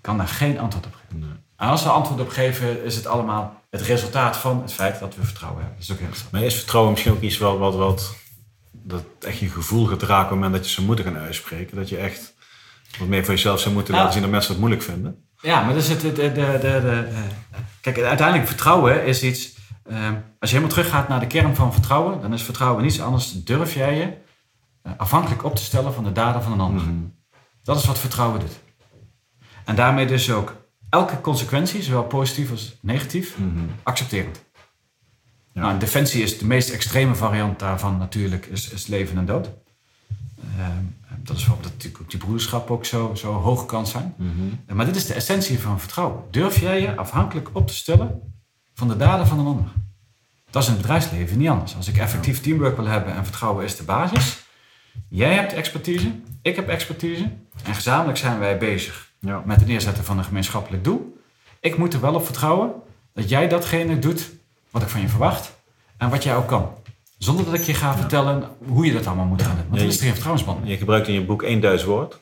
kan 0.01 0.17
daar 0.17 0.27
geen 0.27 0.59
antwoord 0.59 0.85
op 0.85 0.93
geven. 0.93 1.19
Nee. 1.19 1.29
En 1.55 1.67
als 1.67 1.81
ze 1.81 1.89
antwoord 1.89 2.21
op 2.21 2.29
geven, 2.29 2.83
is 2.83 2.95
het 2.95 3.07
allemaal 3.07 3.61
het 3.69 3.81
resultaat 3.81 4.37
van 4.37 4.61
het 4.61 4.73
feit 4.73 4.99
dat 4.99 5.15
we 5.15 5.23
vertrouwen 5.25 5.61
hebben. 5.61 5.79
Dat 5.79 5.89
is 5.89 5.93
ook 5.95 5.99
heel. 5.99 6.27
Maar 6.31 6.41
is 6.41 6.55
vertrouwen 6.55 6.91
misschien 6.91 7.13
ook 7.13 7.21
iets 7.21 7.37
wel 7.37 7.57
wat, 7.57 7.75
wat 7.75 8.15
dat 8.71 9.03
echt 9.19 9.37
je 9.39 9.49
gevoel 9.49 9.85
gaat 9.85 10.01
raken 10.01 10.23
op 10.23 10.29
het 10.29 10.39
moment 10.39 10.53
dat 10.53 10.65
je 10.65 10.71
ze 10.71 10.81
moeten 10.81 11.05
gaan 11.05 11.17
uitspreken? 11.17 11.77
Dat 11.77 11.89
je 11.89 11.97
echt 11.97 12.33
wat 12.99 13.07
meer 13.07 13.25
voor 13.25 13.33
jezelf 13.33 13.59
zou 13.59 13.73
moeten 13.73 13.93
Ja. 13.93 13.99
laten 13.99 14.13
zien 14.13 14.23
dat 14.23 14.31
mensen 14.31 14.51
het 14.51 14.59
moeilijk 14.59 14.83
vinden? 14.83 15.23
Ja, 15.41 15.61
maar 15.63 15.73
dat 15.73 15.83
is 15.83 15.89
het, 15.89 16.01
de, 16.01 16.11
de, 16.11 16.31
de, 16.31 16.59
de, 16.61 17.07
kijk, 17.81 17.99
uiteindelijk 17.99 18.47
vertrouwen 18.47 19.05
is 19.05 19.23
iets. 19.23 19.53
eh, 19.83 19.95
als 20.39 20.49
je 20.49 20.55
helemaal 20.55 20.69
teruggaat 20.75 21.07
naar 21.07 21.19
de 21.19 21.27
kern 21.27 21.55
van 21.55 21.73
vertrouwen, 21.73 22.21
dan 22.21 22.33
is 22.33 22.43
vertrouwen 22.43 22.83
niets 22.83 23.01
anders. 23.01 23.43
Durf 23.43 23.73
jij 23.73 23.97
je 23.97 24.13
eh, 24.81 24.91
afhankelijk 24.97 25.43
op 25.43 25.55
te 25.55 25.63
stellen 25.63 25.93
van 25.93 26.03
de 26.03 26.11
daden 26.11 26.43
van 26.43 26.51
een 26.51 26.59
ander. 26.59 26.83
Mhm. 26.83 26.93
Dat 27.63 27.77
is 27.77 27.85
wat 27.85 27.99
vertrouwen 27.99 28.39
doet. 28.39 28.59
En 29.65 29.75
daarmee 29.75 30.05
dus 30.05 30.31
ook 30.31 30.55
elke 30.89 31.21
consequentie, 31.21 31.81
zowel 31.83 32.03
positief 32.03 32.51
als 32.51 32.77
negatief, 32.81 33.37
Mhm. 33.37 33.59
accepterend. 33.83 34.43
Ja. 35.53 35.61
Nou, 35.61 35.79
defensie 35.79 36.23
is 36.23 36.37
de 36.37 36.45
meest 36.45 36.69
extreme 36.69 37.15
variant 37.15 37.59
daarvan 37.59 37.97
natuurlijk, 37.97 38.45
is, 38.45 38.69
is 38.69 38.87
leven 38.87 39.17
en 39.17 39.25
dood. 39.25 39.49
Ehm, 40.57 40.83
dat 41.23 41.37
is 41.37 41.45
waarom 41.45 41.63
dat 41.63 41.71
natuurlijk 41.71 42.09
die 42.09 42.19
broederschap 42.19 42.71
ook 42.71 42.85
zo, 42.85 43.11
zo 43.15 43.33
hoog 43.33 43.65
kan 43.65 43.87
zijn. 43.87 44.13
Mhm. 44.17 44.75
Maar 44.75 44.85
dit 44.85 44.95
is 44.95 45.05
de 45.05 45.13
essentie 45.13 45.59
van 45.59 45.79
vertrouwen. 45.79 46.23
Durf 46.31 46.59
jij 46.59 46.81
je 46.81 46.95
afhankelijk 46.95 47.49
op 47.53 47.67
te 47.67 47.73
stellen 47.73 48.21
van 48.73 48.87
de 48.87 48.97
daden 48.97 49.27
van 49.27 49.39
een 49.39 49.45
ander? 49.45 49.65
Dat 50.49 50.61
is 50.61 50.67
in 50.67 50.73
het 50.73 50.81
bedrijfsleven 50.81 51.37
niet 51.37 51.49
anders. 51.49 51.75
Als 51.75 51.87
ik 51.87 51.97
effectief 51.97 52.41
teamwork 52.41 52.75
wil 52.75 52.85
hebben 52.85 53.13
en 53.13 53.23
vertrouwen 53.23 53.63
is 53.65 53.75
de 53.75 53.83
basis. 53.83 54.43
Jij 55.07 55.33
hebt 55.33 55.53
expertise, 55.53 56.11
ik 56.41 56.55
heb 56.55 56.67
expertise. 56.69 57.23
En 57.63 57.73
gezamenlijk 57.75 58.17
zijn 58.17 58.39
wij 58.39 58.57
bezig 58.57 59.11
Ja. 59.19 59.41
met 59.45 59.59
het 59.59 59.67
neerzetten 59.67 60.03
van 60.03 60.17
een 60.17 60.23
gemeenschappelijk 60.23 60.83
doel. 60.83 61.21
Ik 61.59 61.77
moet 61.77 61.93
er 61.93 62.01
wel 62.01 62.13
op 62.15 62.25
vertrouwen 62.25 62.71
dat 63.13 63.29
jij 63.29 63.47
datgene 63.47 63.99
doet 63.99 64.29
wat 64.71 64.81
ik 64.81 64.87
van 64.87 65.01
je 65.01 65.09
verwacht. 65.09 65.57
En 65.97 66.09
wat 66.09 66.23
jij 66.23 66.35
ook 66.35 66.47
kan. 66.47 66.69
Zonder 67.19 67.45
dat 67.45 67.53
ik 67.53 67.61
je 67.63 67.73
ga 67.73 67.95
vertellen 67.95 68.43
hoe 68.67 68.85
je 68.85 68.93
dat 68.93 69.07
allemaal 69.07 69.25
moet 69.25 69.41
gaan 69.41 69.55
doen. 69.55 69.65
Want 69.67 69.79
dan 69.79 69.87
is 69.89 69.95
er 69.95 70.01
geen 70.01 70.11
vertrouwensband. 70.11 70.67
Je 70.67 70.77
gebruikt 70.77 71.07
in 71.07 71.13
je 71.13 71.21
boek 71.25 71.43
één 71.43 71.59
Duits 71.59 71.83
woord. 71.83 72.19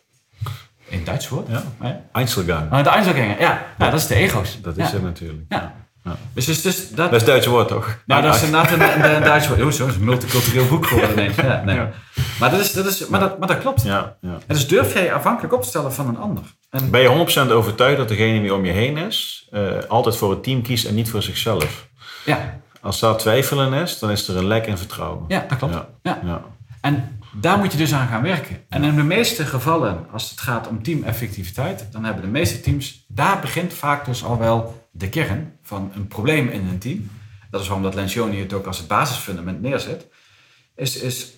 In 0.89 1.03
Duits 1.03 1.29
woord. 1.29 1.47
Ja. 1.49 1.63
Ja. 1.81 2.01
Einzelgang. 2.11 2.69
Maar 2.69 2.83
de 2.83 2.89
Einzelgänger, 2.89 3.39
ja. 3.39 3.65
ja, 3.77 3.89
dat 3.89 3.99
is 3.99 4.07
de 4.07 4.15
ego's. 4.15 4.61
Dat 4.61 4.77
is 4.77 4.91
het 4.91 5.03
natuurlijk. 5.03 5.45
Ja. 5.49 5.73
Ja. 6.03 6.17
Dus, 6.33 6.45
dus, 6.45 6.61
dus 6.61 6.89
dat, 6.89 6.97
Dat 6.97 7.11
is 7.11 7.17
het 7.17 7.25
Duitse 7.25 7.49
woord 7.49 7.67
toch? 7.67 7.97
nou, 8.05 8.21
dat 8.21 8.35
is 8.35 8.41
Ah, 8.41 8.45
inderdaad 8.45 8.71
een, 8.71 9.03
een, 9.05 9.15
een 9.15 9.23
Duits 9.23 9.47
woord. 9.47 9.61
Oh, 9.65 9.71
zo 9.71 9.87
is 9.87 9.95
een 9.95 10.03
multicultureel 10.03 10.67
boek 10.67 10.85
geworden 10.85 11.11
ineens. 11.11 11.35
Ja, 11.35 11.61
nee. 11.65 11.75
Ja. 11.75 11.91
Maar, 12.39 12.51
dat 12.51 12.59
is, 12.59 12.73
dat 12.73 12.85
is, 12.85 13.07
maar, 13.07 13.19
dat, 13.19 13.39
maar 13.39 13.47
dat 13.47 13.57
klopt. 13.57 13.83
Ja, 13.83 14.17
ja. 14.21 14.29
En 14.29 14.55
dus 14.55 14.67
durf 14.67 14.93
jij 14.93 15.03
je 15.03 15.11
afhankelijk 15.13 15.53
op 15.53 15.61
te 15.61 15.67
stellen 15.67 15.93
van 15.93 16.07
een 16.07 16.17
ander. 16.17 16.43
En, 16.69 16.91
Ben 16.91 17.01
je 17.01 17.47
100% 17.47 17.51
overtuigd 17.51 17.97
dat 17.97 18.07
degene 18.07 18.41
die 18.41 18.53
om 18.53 18.65
je 18.65 18.71
heen 18.71 18.97
is, 18.97 19.47
eh, 19.51 19.61
altijd 19.87 20.15
voor 20.17 20.29
het 20.29 20.43
team 20.43 20.61
kiest 20.61 20.85
en 20.85 20.95
niet 20.95 21.09
voor 21.09 21.23
zichzelf? 21.23 21.87
ja, 22.25 22.59
Als 22.87 22.99
daar 22.99 23.17
twijfel 23.17 23.63
in 23.63 23.73
is, 23.73 23.99
dan 23.99 24.11
is 24.11 24.27
er 24.27 24.37
een 24.37 24.47
lek 24.47 24.67
in 24.67 24.77
vertrouwen. 24.77 25.25
ja, 25.27 25.45
dat 25.49 25.57
klopt. 25.57 25.73
Ja. 25.73 25.89
Ja. 26.01 26.19
Ja. 26.23 26.41
En 26.81 27.19
daar 27.33 27.57
moet 27.57 27.71
je 27.71 27.77
dus 27.77 27.93
aan 27.93 28.07
gaan 28.07 28.21
werken. 28.21 28.65
En 28.69 28.83
in 28.83 28.95
de 28.95 29.03
meeste 29.03 29.45
gevallen, 29.45 30.05
als 30.11 30.29
het 30.29 30.39
gaat 30.39 30.67
om 30.67 30.83
teameffectiviteit, 30.83 31.87
dan 31.91 32.03
hebben 32.03 32.23
de 32.23 32.29
meeste 32.29 32.59
teams, 32.59 33.05
daar 33.07 33.39
begint 33.39 33.73
vaak 33.73 34.05
dus 34.05 34.23
al 34.23 34.37
wel 34.37 34.87
de 34.91 35.09
kern 35.09 35.53
van 35.63 35.91
een 35.95 36.07
probleem 36.07 36.47
in 36.47 36.67
een 36.67 36.77
team. 36.77 37.09
Dat 37.51 37.61
is 37.61 37.67
waarom 37.67 37.85
dat 37.85 37.95
Lencioni 37.95 38.39
het 38.39 38.53
ook 38.53 38.65
als 38.65 38.77
het 38.77 38.87
basisfundament 38.87 39.61
neerzet. 39.61 40.07
Is, 40.75 40.97
is, 40.97 41.33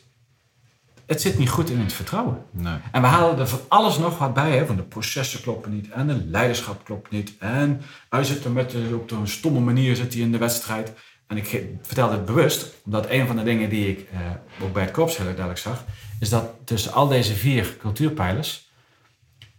het 1.05 1.21
zit 1.21 1.37
niet 1.37 1.49
goed 1.49 1.69
in 1.69 1.79
het 1.79 1.93
vertrouwen. 1.93 2.45
Nee. 2.51 2.77
En 2.91 3.01
we 3.01 3.07
halen 3.07 3.39
er 3.39 3.47
van 3.47 3.59
alles 3.67 3.97
nog 3.97 4.17
wat 4.17 4.33
bij, 4.33 4.57
hè? 4.57 4.65
van 4.65 4.75
de 4.75 4.83
processen 4.83 5.41
kloppen 5.41 5.71
niet 5.71 5.89
en 5.89 6.07
de 6.07 6.25
leiderschap 6.25 6.85
klopt 6.85 7.11
niet. 7.11 7.33
En 7.39 7.81
hij 8.09 8.23
zit 8.23 8.45
er 8.45 8.51
met, 8.51 8.75
op 8.93 9.11
een 9.11 9.27
stomme 9.27 9.59
manier 9.59 9.95
zit 9.95 10.13
hij 10.13 10.21
in 10.21 10.31
de 10.31 10.37
wedstrijd. 10.37 10.93
En 11.29 11.37
ik 11.37 11.65
vertel 11.81 12.09
dit 12.09 12.25
bewust, 12.25 12.65
omdat 12.85 13.09
een 13.09 13.27
van 13.27 13.35
de 13.35 13.43
dingen 13.43 13.69
die 13.69 13.89
ik 13.89 14.07
eh, 14.11 14.19
ook 14.61 14.73
bij 14.73 14.83
het 14.83 14.91
korps 14.91 15.17
heel 15.17 15.25
duidelijk 15.25 15.57
zag, 15.57 15.83
is 16.19 16.29
dat 16.29 16.51
tussen 16.63 16.93
al 16.93 17.07
deze 17.07 17.33
vier 17.33 17.77
cultuurpijlers, 17.77 18.69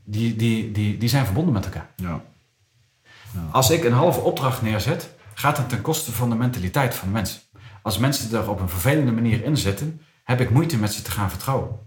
die, 0.04 0.36
die, 0.36 0.72
die, 0.72 0.98
die 0.98 1.08
zijn 1.08 1.24
verbonden 1.24 1.52
met 1.52 1.64
elkaar. 1.64 1.90
Ja. 1.96 2.22
Als 3.50 3.70
ik 3.70 3.84
een 3.84 3.92
halve 3.92 4.20
opdracht 4.20 4.62
neerzet, 4.62 5.10
gaat 5.34 5.56
het 5.56 5.68
ten 5.68 5.80
koste 5.80 6.12
van 6.12 6.30
de 6.30 6.36
mentaliteit 6.36 6.94
van 6.94 7.08
de 7.08 7.14
mensen. 7.14 7.40
Als 7.82 7.98
mensen 7.98 8.38
er 8.38 8.50
op 8.50 8.60
een 8.60 8.68
vervelende 8.68 9.12
manier 9.12 9.44
in 9.44 9.56
zitten, 9.56 10.00
heb 10.24 10.40
ik 10.40 10.50
moeite 10.50 10.76
met 10.76 10.92
ze 10.92 11.02
te 11.02 11.10
gaan 11.10 11.30
vertrouwen. 11.30 11.78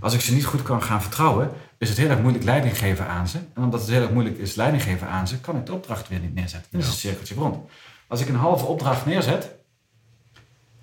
Als 0.00 0.14
ik 0.14 0.20
ze 0.20 0.34
niet 0.34 0.44
goed 0.44 0.62
kan 0.62 0.82
gaan 0.82 1.02
vertrouwen, 1.02 1.50
is 1.78 1.88
het 1.88 1.98
heel 1.98 2.08
erg 2.08 2.20
moeilijk 2.20 2.44
leiding 2.44 2.78
geven 2.78 3.06
aan 3.06 3.28
ze. 3.28 3.38
En 3.54 3.62
omdat 3.62 3.80
het 3.80 3.90
heel 3.90 4.02
erg 4.02 4.10
moeilijk 4.10 4.38
is 4.38 4.54
leiding 4.54 4.82
geven 4.82 5.08
aan 5.08 5.28
ze, 5.28 5.40
kan 5.40 5.56
ik 5.56 5.66
de 5.66 5.72
opdracht 5.72 6.08
weer 6.08 6.20
niet 6.20 6.34
neerzetten. 6.34 6.70
Dan 6.70 6.80
is 6.80 6.86
het 6.86 6.96
cirkeltje 6.96 7.34
rond. 7.34 7.70
Als 8.08 8.20
ik 8.20 8.28
een 8.28 8.34
halve 8.34 8.64
opdracht 8.64 9.06
neerzet, 9.06 9.50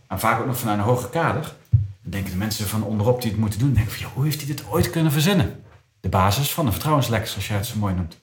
en 0.08 0.20
vaak 0.20 0.40
ook 0.40 0.46
nog 0.46 0.58
vanuit 0.58 0.78
een 0.78 0.84
hoger 0.84 1.10
kader, 1.10 1.54
dan 2.02 2.12
denken 2.12 2.32
de 2.32 2.38
mensen 2.38 2.68
van 2.68 2.84
onderop 2.84 3.22
die 3.22 3.32
het 3.32 3.40
moeten 3.40 3.60
doen, 3.60 3.74
denken 3.74 3.92
van, 3.92 4.02
joh, 4.02 4.12
hoe 4.14 4.24
heeft 4.24 4.38
hij 4.38 4.48
dit 4.48 4.64
ooit 4.70 4.90
kunnen 4.90 5.12
verzinnen? 5.12 5.64
De 6.00 6.10
basis 6.10 6.52
van 6.52 6.66
een 6.66 6.72
vertrouwenslek, 6.72 7.28
zoals 7.28 7.48
jij 7.48 7.58
het 7.58 7.66
zo 7.66 7.78
mooi 7.78 7.94
noemt. 7.94 8.18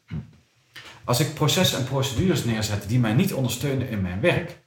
Als 1.04 1.20
ik 1.20 1.34
processen 1.34 1.78
en 1.78 1.84
procedures 1.84 2.44
neerzet 2.44 2.88
die 2.88 2.98
mij 2.98 3.12
niet 3.12 3.34
ondersteunen 3.34 3.88
in 3.88 4.00
mijn 4.00 4.20
werk, 4.20 4.58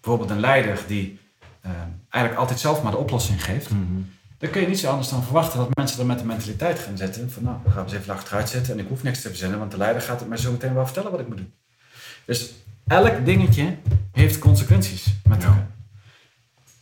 bijvoorbeeld 0.00 0.30
een 0.30 0.40
leider 0.40 0.78
die 0.86 1.18
eh, 1.60 1.70
eigenlijk 2.08 2.42
altijd 2.42 2.60
zelf 2.60 2.82
maar 2.82 2.92
de 2.92 2.98
oplossing 2.98 3.44
geeft, 3.44 3.70
Mhm. 3.70 3.80
dan 4.38 4.50
kun 4.50 4.60
je 4.60 4.66
niet 4.66 4.78
zo 4.78 4.90
anders 4.90 5.08
dan 5.08 5.22
verwachten 5.24 5.58
dat 5.58 5.68
mensen 5.74 5.98
er 6.00 6.06
met 6.06 6.18
de 6.18 6.24
mentaliteit 6.24 6.78
gaan 6.78 6.96
zitten 6.96 7.30
van 7.30 7.42
nou, 7.42 7.56
we 7.64 7.70
gaan 7.70 7.82
eens 7.84 7.92
even 7.92 8.14
achteruit 8.14 8.48
zetten 8.48 8.72
en 8.72 8.78
ik 8.78 8.88
hoef 8.88 9.02
niks 9.02 9.20
te 9.22 9.28
verzinnen, 9.28 9.58
want 9.58 9.70
de 9.70 9.76
leider 9.76 10.02
gaat 10.02 10.20
het 10.20 10.28
mij 10.28 10.38
zo 10.38 10.50
meteen 10.50 10.74
wel 10.74 10.84
vertellen 10.84 11.10
wat 11.10 11.20
ik 11.20 11.28
moet 11.28 11.36
doen. 11.36 11.52
Dus 12.24 12.52
elk 12.86 13.24
dingetje 13.24 13.76
heeft 14.12 14.38
consequenties 14.38 15.14
met 15.24 15.42
Ja. 15.42 15.48
elkaar. 15.48 15.66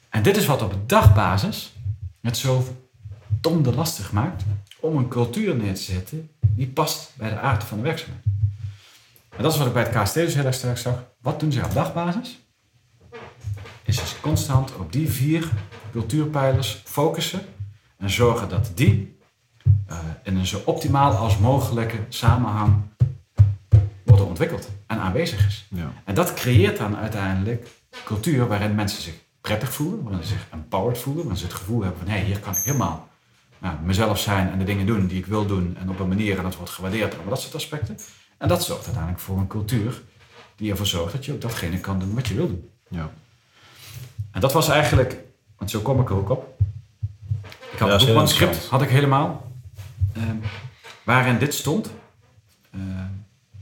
En 0.09 0.23
dit 0.23 0.37
is 0.37 0.47
wat 0.47 0.63
op 0.63 0.89
dagbasis 0.89 1.73
het 2.21 2.37
zo 2.37 2.77
donder 3.41 3.75
lastig 3.75 4.13
maakt 4.13 4.43
om 4.81 4.97
een 4.97 5.09
cultuur 5.09 5.57
neer 5.57 5.75
te 5.75 5.83
zetten 5.83 6.31
die 6.41 6.67
past 6.69 7.11
bij 7.17 7.29
de 7.31 7.39
aard 7.39 7.65
van 7.65 7.77
de 7.79 7.83
werkzaamheid. 7.85 8.25
En 9.37 9.43
dat 9.43 9.53
is 9.53 9.59
wat 9.59 9.67
ik 9.67 9.73
bij 9.73 9.83
het 9.83 10.03
KST 10.03 10.15
dus 10.15 10.35
heel 10.35 10.45
erg 10.45 10.55
sterk 10.55 10.79
zag. 10.79 11.05
Wat 11.21 11.41
doen 11.41 11.53
ze 11.53 11.65
op 11.65 11.73
dagbasis? 11.75 12.39
Is 13.85 13.97
dus 14.01 14.21
constant 14.21 14.77
op 14.77 14.93
die 14.93 15.11
vier 15.11 15.49
cultuurpijlers 15.93 16.83
focussen 16.85 17.41
en 17.99 18.11
zorgen 18.11 18.49
dat 18.49 18.73
die 18.75 19.17
eh, 19.87 19.99
in 20.23 20.37
een 20.37 20.47
zo 20.47 20.63
optimaal 20.65 21.13
als 21.15 21.39
mogelijke 21.39 21.99
samenhang 22.09 22.83
worden 24.13 24.31
ontwikkeld 24.31 24.69
en 24.87 24.99
aanwezig 24.99 25.47
is. 25.47 25.67
Ja. 25.71 25.93
En 26.05 26.15
dat 26.15 26.35
creëert 26.35 26.79
dan 26.79 26.97
uiteindelijk 26.97 27.69
cultuur 28.05 28.47
waarin 28.49 28.75
mensen 28.75 29.03
zich 29.03 29.15
prettig 29.41 29.73
voelen, 29.73 30.03
waarin 30.03 30.23
ze 30.23 30.29
zich 30.29 30.47
empowered 30.53 30.99
voelen, 30.99 31.23
waarin 31.23 31.41
ze 31.41 31.47
het 31.49 31.55
gevoel 31.61 31.81
hebben 31.83 31.99
van 31.99 32.09
hé, 32.09 32.17
hey, 32.17 32.25
hier 32.27 32.39
kan 32.41 32.53
ik 32.57 32.63
helemaal 32.63 33.09
nou, 33.59 33.77
mezelf 33.85 34.19
zijn 34.19 34.51
en 34.51 34.59
de 34.59 34.65
dingen 34.65 34.87
doen 34.87 35.07
die 35.07 35.19
ik 35.19 35.27
wil 35.27 35.47
doen 35.47 35.77
en 35.81 35.89
op 35.91 36.01
een 36.01 36.09
manier 36.09 36.37
en 36.37 36.43
dat 36.43 36.57
wordt 36.57 36.71
gewaardeerd 36.71 37.07
en 37.09 37.15
allemaal 37.15 37.35
dat 37.35 37.41
soort 37.43 37.55
aspecten. 37.55 37.99
En 38.39 38.49
dat 38.49 38.65
zorgt 38.65 38.85
uiteindelijk 38.85 39.23
voor 39.25 39.39
een 39.39 39.47
cultuur 39.47 40.03
die 40.57 40.71
ervoor 40.71 40.87
zorgt 40.87 41.13
dat 41.13 41.25
je 41.25 41.33
ook 41.33 41.41
datgene 41.41 41.79
kan 41.81 41.99
doen 41.99 42.15
wat 42.15 42.27
je 42.29 42.35
wil 42.35 42.47
doen. 42.47 42.71
Ja. 42.89 43.11
En 44.31 44.41
dat 44.41 44.53
was 44.53 44.69
eigenlijk, 44.69 45.17
want 45.57 45.71
zo 45.71 45.81
kom 45.81 46.01
ik 46.01 46.09
er 46.11 46.17
ook 46.17 46.31
op. 46.31 46.61
Ik 47.73 47.79
had 47.79 47.89
Ja, 47.89 47.95
een 47.95 47.99
boekmanuscript, 48.01 48.43
interessant. 48.53 48.71
had 48.81 48.83
ik 48.83 48.89
helemaal, 48.89 49.51
ehm, 50.13 50.37
waarin 51.03 51.39
dit 51.39 51.55
stond. 51.55 51.91
Ehm, 52.73 53.07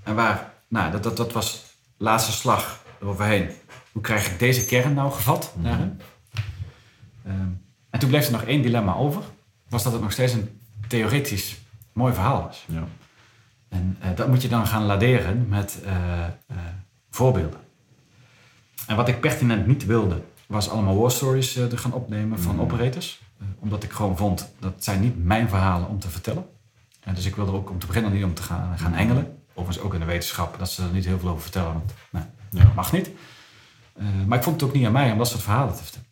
en 0.02 0.14
waar, 0.14 0.52
nou, 0.68 0.90
dat, 0.90 1.02
dat, 1.02 1.16
dat 1.16 1.32
was 1.32 1.64
laatste 1.96 2.32
slag 2.32 2.82
eroverheen. 3.00 3.50
Hoe 3.92 4.02
krijg 4.02 4.30
ik 4.30 4.38
deze 4.38 4.64
kern 4.66 4.94
nou 4.94 5.12
gevat 5.12 5.52
Mhm. 5.56 5.88
Ehm, 7.24 7.48
en 7.90 8.00
toen 8.00 8.08
bleef 8.08 8.26
er 8.26 8.32
nog 8.32 8.42
één 8.42 8.62
dilemma 8.62 8.94
over. 8.94 9.22
Was 9.68 9.82
dat 9.82 9.92
het 9.92 10.02
nog 10.02 10.12
steeds 10.12 10.32
een 10.32 10.60
theoretisch 10.88 11.56
mooi 11.92 12.14
verhaal 12.14 12.42
was. 12.42 12.64
Ja. 12.68 12.84
En 13.68 13.96
eh, 14.00 14.08
dat 14.14 14.28
moet 14.28 14.42
je 14.42 14.48
dan 14.48 14.66
gaan 14.66 14.84
laderen 14.84 15.48
met 15.48 15.80
eh, 15.84 16.24
eh, 16.24 16.56
voorbeelden. 17.10 17.60
En 18.86 18.96
wat 18.96 19.08
ik 19.08 19.20
pertinent 19.20 19.66
niet 19.66 19.86
wilde, 19.86 20.22
was 20.46 20.68
allemaal 20.70 20.96
war 20.96 21.10
stories 21.10 21.52
te 21.52 21.76
gaan 21.76 21.92
opnemen 21.92 22.40
van 22.40 22.54
Mhm. 22.54 22.62
operators. 22.64 23.20
Omdat 23.58 23.82
ik 23.82 23.92
gewoon 23.92 24.16
vond, 24.16 24.52
dat 24.58 24.84
zijn 24.84 25.00
niet 25.00 25.24
mijn 25.24 25.48
verhalen 25.48 25.88
om 25.88 25.98
te 25.98 26.08
vertellen. 26.10 26.44
En 27.00 27.14
dus 27.14 27.26
ik 27.26 27.36
wilde 27.36 27.50
er 27.50 27.56
ook 27.56 27.70
om 27.70 27.78
te 27.78 27.86
beginnen 27.86 28.12
niet 28.12 28.24
om 28.24 28.34
te 28.34 28.42
gaan, 28.42 28.78
gaan 28.78 28.94
engelen. 28.94 29.39
Overigens 29.54 29.84
ook 29.86 29.94
in 29.94 30.00
de 30.00 30.06
wetenschap, 30.06 30.58
dat 30.58 30.70
ze 30.70 30.82
er 30.82 30.92
niet 30.92 31.04
heel 31.04 31.18
veel 31.18 31.28
over 31.28 31.42
vertellen. 31.42 31.72
Want 31.72 31.94
nou, 32.10 32.24
Ja. 32.50 32.72
mag 32.74 32.92
niet. 32.92 33.10
Eh, 33.96 34.04
maar 34.26 34.38
ik 34.38 34.44
vond 34.44 34.60
het 34.60 34.70
ook 34.70 34.76
niet 34.76 34.86
aan 34.86 34.92
mij 34.92 35.12
om 35.12 35.18
dat 35.18 35.28
soort 35.28 35.42
verhalen 35.42 35.74
te 35.74 35.82
vertellen. 35.82 36.08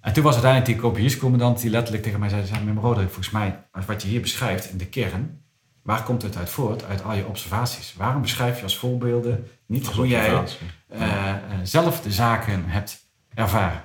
En 0.00 0.12
toen 0.12 0.22
was 0.22 0.32
uiteindelijk 0.32 0.72
die 0.72 0.80
kopierscommandant 0.80 1.60
die 1.60 1.70
letterlijk 1.70 2.04
tegen 2.04 2.20
mij 2.20 2.28
zei... 2.28 2.64
meneer 2.64 2.82
Roderick, 2.82 3.12
volgens 3.12 3.30
mij, 3.30 3.58
als 3.72 3.84
wat 3.84 4.02
je 4.02 4.08
hier 4.08 4.20
beschrijft 4.20 4.70
in 4.70 4.78
de 4.78 4.86
kern... 4.86 5.40
waar 5.82 6.02
komt 6.02 6.22
het 6.22 6.36
uit 6.36 6.50
voort? 6.50 6.84
Uit 6.84 7.04
al 7.04 7.14
je 7.14 7.26
observaties. 7.26 7.94
Waarom 7.96 8.22
beschrijf 8.22 8.56
je 8.56 8.62
als 8.62 8.76
voorbeelden 8.76 9.48
niet 9.66 9.86
Als 9.86 9.96
hoe 9.96 10.08
jij 10.08 10.44
eh, 10.88 11.30
eh, 11.30 11.36
zelf 11.62 12.00
de 12.00 12.12
zaken 12.12 12.64
hebt 12.66 12.98
ervaren? 13.34 13.84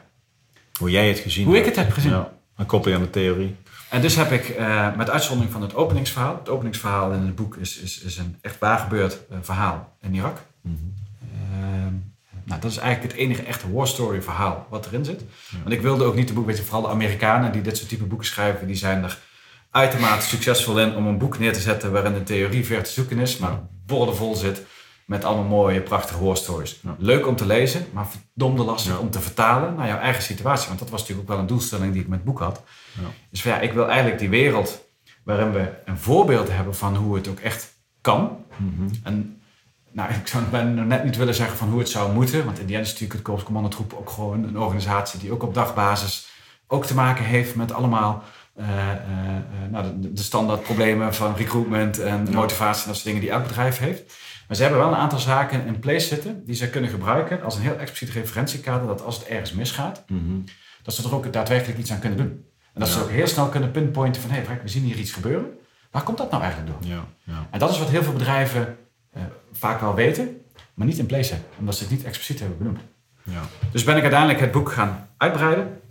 Hoe 0.80 0.92
jij 0.92 1.08
het 1.08 1.20
gezien 1.20 1.46
Hoe 1.46 1.58
ik 1.58 1.66
het 1.66 1.76
heb 1.76 1.92
gezien. 1.92 2.12
Ja. 2.12 2.34
Een 2.56 2.66
kopie 2.66 2.96
aan 2.96 3.02
de 3.02 3.10
theorie. 3.10 3.56
En 3.92 4.02
dus 4.02 4.16
heb 4.16 4.32
ik, 4.32 4.50
eh, 4.50 4.96
met 4.96 5.10
uitzondering 5.10 5.54
van 5.54 5.62
het 5.62 5.76
openingsverhaal... 5.76 6.36
het 6.40 6.50
openingsverhaal 6.50 7.12
in 7.12 7.20
het 7.22 7.36
boek 7.36 7.56
is, 7.56 7.78
is, 7.78 8.00
is 8.02 8.18
een 8.18 8.38
echt 8.42 8.60
waar 8.60 8.80
gebeurd 8.80 9.18
eh, 9.30 9.38
verhaal 9.42 9.98
in 10.02 10.14
Irak... 10.16 10.38
Mhm. 10.62 10.76
Ehm, 11.54 11.94
nou, 12.44 12.62
dat 12.62 12.72
is 12.72 12.78
eigenlijk 12.78 13.14
het 13.14 13.22
enige 13.22 13.44
echte 13.44 13.72
war 13.72 13.88
story 13.88 14.22
verhaal 14.22 14.68
wat 14.70 14.86
erin 14.86 15.06
zit. 15.06 15.22
Want 15.64 15.72
ik 15.74 15.82
wilde 15.82 16.04
ook 16.04 16.16
niet 16.16 16.30
een 16.30 16.36
boek, 16.36 16.46
weet 16.46 16.58
je, 16.58 16.64
vooral 16.64 16.82
de 16.82 16.88
Amerikanen 16.88 17.52
die 17.52 17.62
dit 17.62 17.78
soort 17.78 17.90
type 17.90 18.04
boeken 18.04 18.28
schrijven, 18.28 18.68
die 18.68 18.76
zijn 18.76 19.04
er 19.04 19.18
uitermate 19.70 20.26
succesvol 20.26 20.80
in 20.80 20.96
om 20.96 21.08
een 21.08 21.18
boek 21.18 21.40
neer 21.40 21.54
te 21.54 21.60
zetten 21.60 21.92
waarin 21.92 22.14
de 22.14 22.24
theorie 22.24 22.66
ver 22.66 22.84
te 22.84 22.92
zoeken 22.92 23.20
is, 23.20 23.38
maar 23.38 23.60
boordevol 23.86 24.36
zit 24.36 24.62
met 25.06 25.24
allemaal 25.24 25.46
mooie, 25.46 25.82
prachtige 25.82 26.24
war 26.24 26.38
stories. 26.38 26.80
Ja. 26.84 26.96
Leuk 26.98 27.28
om 27.28 27.36
te 27.36 27.46
lezen, 27.46 27.86
maar 27.94 28.06
verdomde 28.08 28.64
lastig 28.64 28.94
Ja. 28.94 29.00
om 29.00 29.10
te 29.10 29.20
vertalen 29.22 29.76
naar 29.76 29.88
jouw 29.88 30.00
eigen 30.00 30.24
situatie. 30.24 30.68
Want 30.68 30.80
dat 30.80 30.90
was 30.90 31.00
natuurlijk 31.00 31.30
ook 31.30 31.34
wel 31.36 31.44
een 31.44 31.50
doelstelling 31.50 31.94
die 31.94 32.02
ik 32.02 32.08
met 32.08 32.18
het 32.18 32.28
boek 32.28 32.40
had. 32.40 32.62
Ja. 32.94 33.08
Dus 33.30 33.42
van, 33.42 33.52
ja, 33.52 33.60
ik 33.60 33.74
wil 33.74 33.88
eigenlijk 33.88 34.20
die 34.20 34.30
wereld 34.30 34.84
waarin 35.24 35.52
we 35.52 35.74
een 35.86 35.98
voorbeeld 35.98 36.52
hebben 36.52 36.76
van 36.76 36.96
hoe 36.96 37.16
het 37.16 37.28
ook 37.28 37.40
echt 37.40 37.74
kan. 38.02 38.38
Mhm. 38.58 38.90
En 39.04 39.42
nou, 39.92 40.14
ik 40.14 40.28
zou 40.28 40.66
net 40.66 41.04
niet 41.04 41.18
willen 41.18 41.36
zeggen 41.36 41.58
van 41.58 41.70
hoe 41.70 41.80
het 41.80 41.90
zou 41.90 42.14
moeten. 42.14 42.46
Want 42.46 42.60
in 42.60 42.66
die 42.66 42.76
end 42.76 42.86
is 42.86 42.92
natuurlijk 42.92 43.20
het 43.20 43.28
Korps 43.28 43.44
Commandotroep 43.44 43.94
ook 43.94 44.10
gewoon 44.10 44.44
een 44.44 44.60
organisatie 44.60 45.20
die 45.20 45.32
ook 45.32 45.44
op 45.44 45.54
dagbasis 45.54 46.30
ook 46.68 46.86
te 46.86 46.96
maken 46.96 47.26
heeft 47.26 47.56
met 47.56 47.72
allemaal 47.74 48.24
eh, 48.56 48.92
eh, 48.92 48.92
eh, 48.92 49.72
nou, 49.72 49.86
de, 50.00 50.14
de 50.14 50.22
standaard 50.22 50.64
problemen 50.64 51.14
van 51.14 51.36
recruitment 51.36 52.00
en 52.00 52.26
Ja. 52.30 52.36
motivatie 52.36 52.82
en 52.82 52.88
dat 52.88 52.96
soort 52.96 53.06
dingen 53.08 53.22
die 53.22 53.30
elk 53.32 53.44
bedrijf 53.48 53.78
heeft. 53.78 54.14
Maar 54.48 54.56
ze 54.56 54.62
hebben 54.64 54.82
wel 54.82 54.92
een 54.92 54.98
aantal 54.98 55.20
zaken 55.20 55.66
in 55.66 55.80
place 55.80 56.08
zitten 56.08 56.46
die 56.46 56.56
ze 56.56 56.70
kunnen 56.70 56.90
gebruiken 56.90 57.44
als 57.44 57.56
een 57.56 57.62
heel 57.62 57.78
expliciet 57.78 58.16
referentiekader. 58.16 58.88
Dat 58.88 59.04
als 59.04 59.16
het 59.18 59.28
ergens 59.28 59.54
misgaat, 59.54 60.04
Mhm. 60.08 60.40
dat 60.84 60.94
ze 60.94 61.04
er 61.04 61.16
ook 61.16 61.34
daadwerkelijk 61.34 61.80
iets 61.80 61.92
aan 61.92 62.00
kunnen 62.00 62.18
doen. 62.18 62.46
En 62.74 62.80
dat 62.80 62.90
ze 62.90 63.02
ook 63.02 63.10
heel 63.10 63.28
snel 63.28 63.48
kunnen 63.48 63.72
pinpointen 63.72 64.22
van 64.22 64.32
hé, 64.32 64.42
hey, 64.42 64.60
we 64.62 64.68
zien 64.68 64.84
hier 64.84 64.98
iets 64.98 65.12
gebeuren. 65.12 65.60
Waar 65.92 66.04
komt 66.04 66.18
dat 66.18 66.32
nou 66.32 66.44
eigenlijk 66.44 66.72
door? 66.72 66.90
Ja. 66.90 67.04
Ja. 67.24 67.48
En 67.50 67.60
dat 67.60 67.70
is 67.70 67.80
wat 67.80 67.90
heel 67.90 68.04
veel 68.04 68.14
bedrijven 68.14 68.78
eh, 69.14 69.22
vaak 69.52 69.82
wel 69.82 69.96
weten, 69.96 70.42
maar 70.74 70.88
niet 70.88 70.98
in 70.98 71.06
place 71.06 71.34
hebben, 71.34 71.50
omdat 71.60 71.76
ze 71.76 71.84
het 71.84 71.92
niet 71.92 72.04
expliciet 72.04 72.40
hebben 72.40 72.58
benoemd. 72.58 72.80
Ja. 73.24 73.42
Dus 73.72 73.84
ben 73.84 73.96
ik 73.96 74.02
uiteindelijk 74.02 74.40
het 74.40 74.52
boek 74.52 74.72
gaan 74.72 75.08
uitbreiden. 75.18 75.82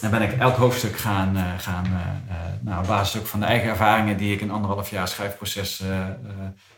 En 0.00 0.10
ben 0.10 0.22
ik 0.22 0.32
elk 0.32 0.56
hoofdstuk 0.56 0.96
gaan, 0.96 1.36
eh, 1.36 1.44
gaan 1.58 1.84
eh, 1.84 2.36
nou, 2.60 2.80
op 2.80 2.86
basis 2.86 3.20
ook 3.20 3.26
van 3.26 3.40
de 3.40 3.46
eigen 3.46 3.68
ervaringen 3.68 4.16
die 4.16 4.32
ik 4.32 4.40
in 4.40 4.50
anderhalf 4.50 4.90
jaar 4.90 5.08
schrijfproces 5.08 5.82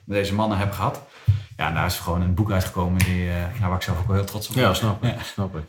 met 0.05 0.17
deze 0.17 0.35
mannen 0.35 0.59
heb 0.59 0.73
gehad. 0.73 1.01
Ja, 1.57 1.69
en 1.69 1.75
daar 1.75 1.87
is 1.87 1.99
gewoon 1.99 2.23
een 2.23 2.35
boek 2.35 2.51
uitgekomen 2.51 2.99
die, 2.99 3.29
nou, 3.29 3.67
waar 3.67 3.75
ik 3.75 3.83
zelf 3.83 3.99
ook 3.99 4.07
wel 4.07 4.17
heel 4.17 4.25
trots 4.25 4.49
op 4.49 4.55
ben. 4.55 4.63
Ja, 4.63 4.75
snap 4.75 5.05
ik. 5.05 5.15
Ja. 5.15 5.23
Snap 5.23 5.57
ik. 5.57 5.65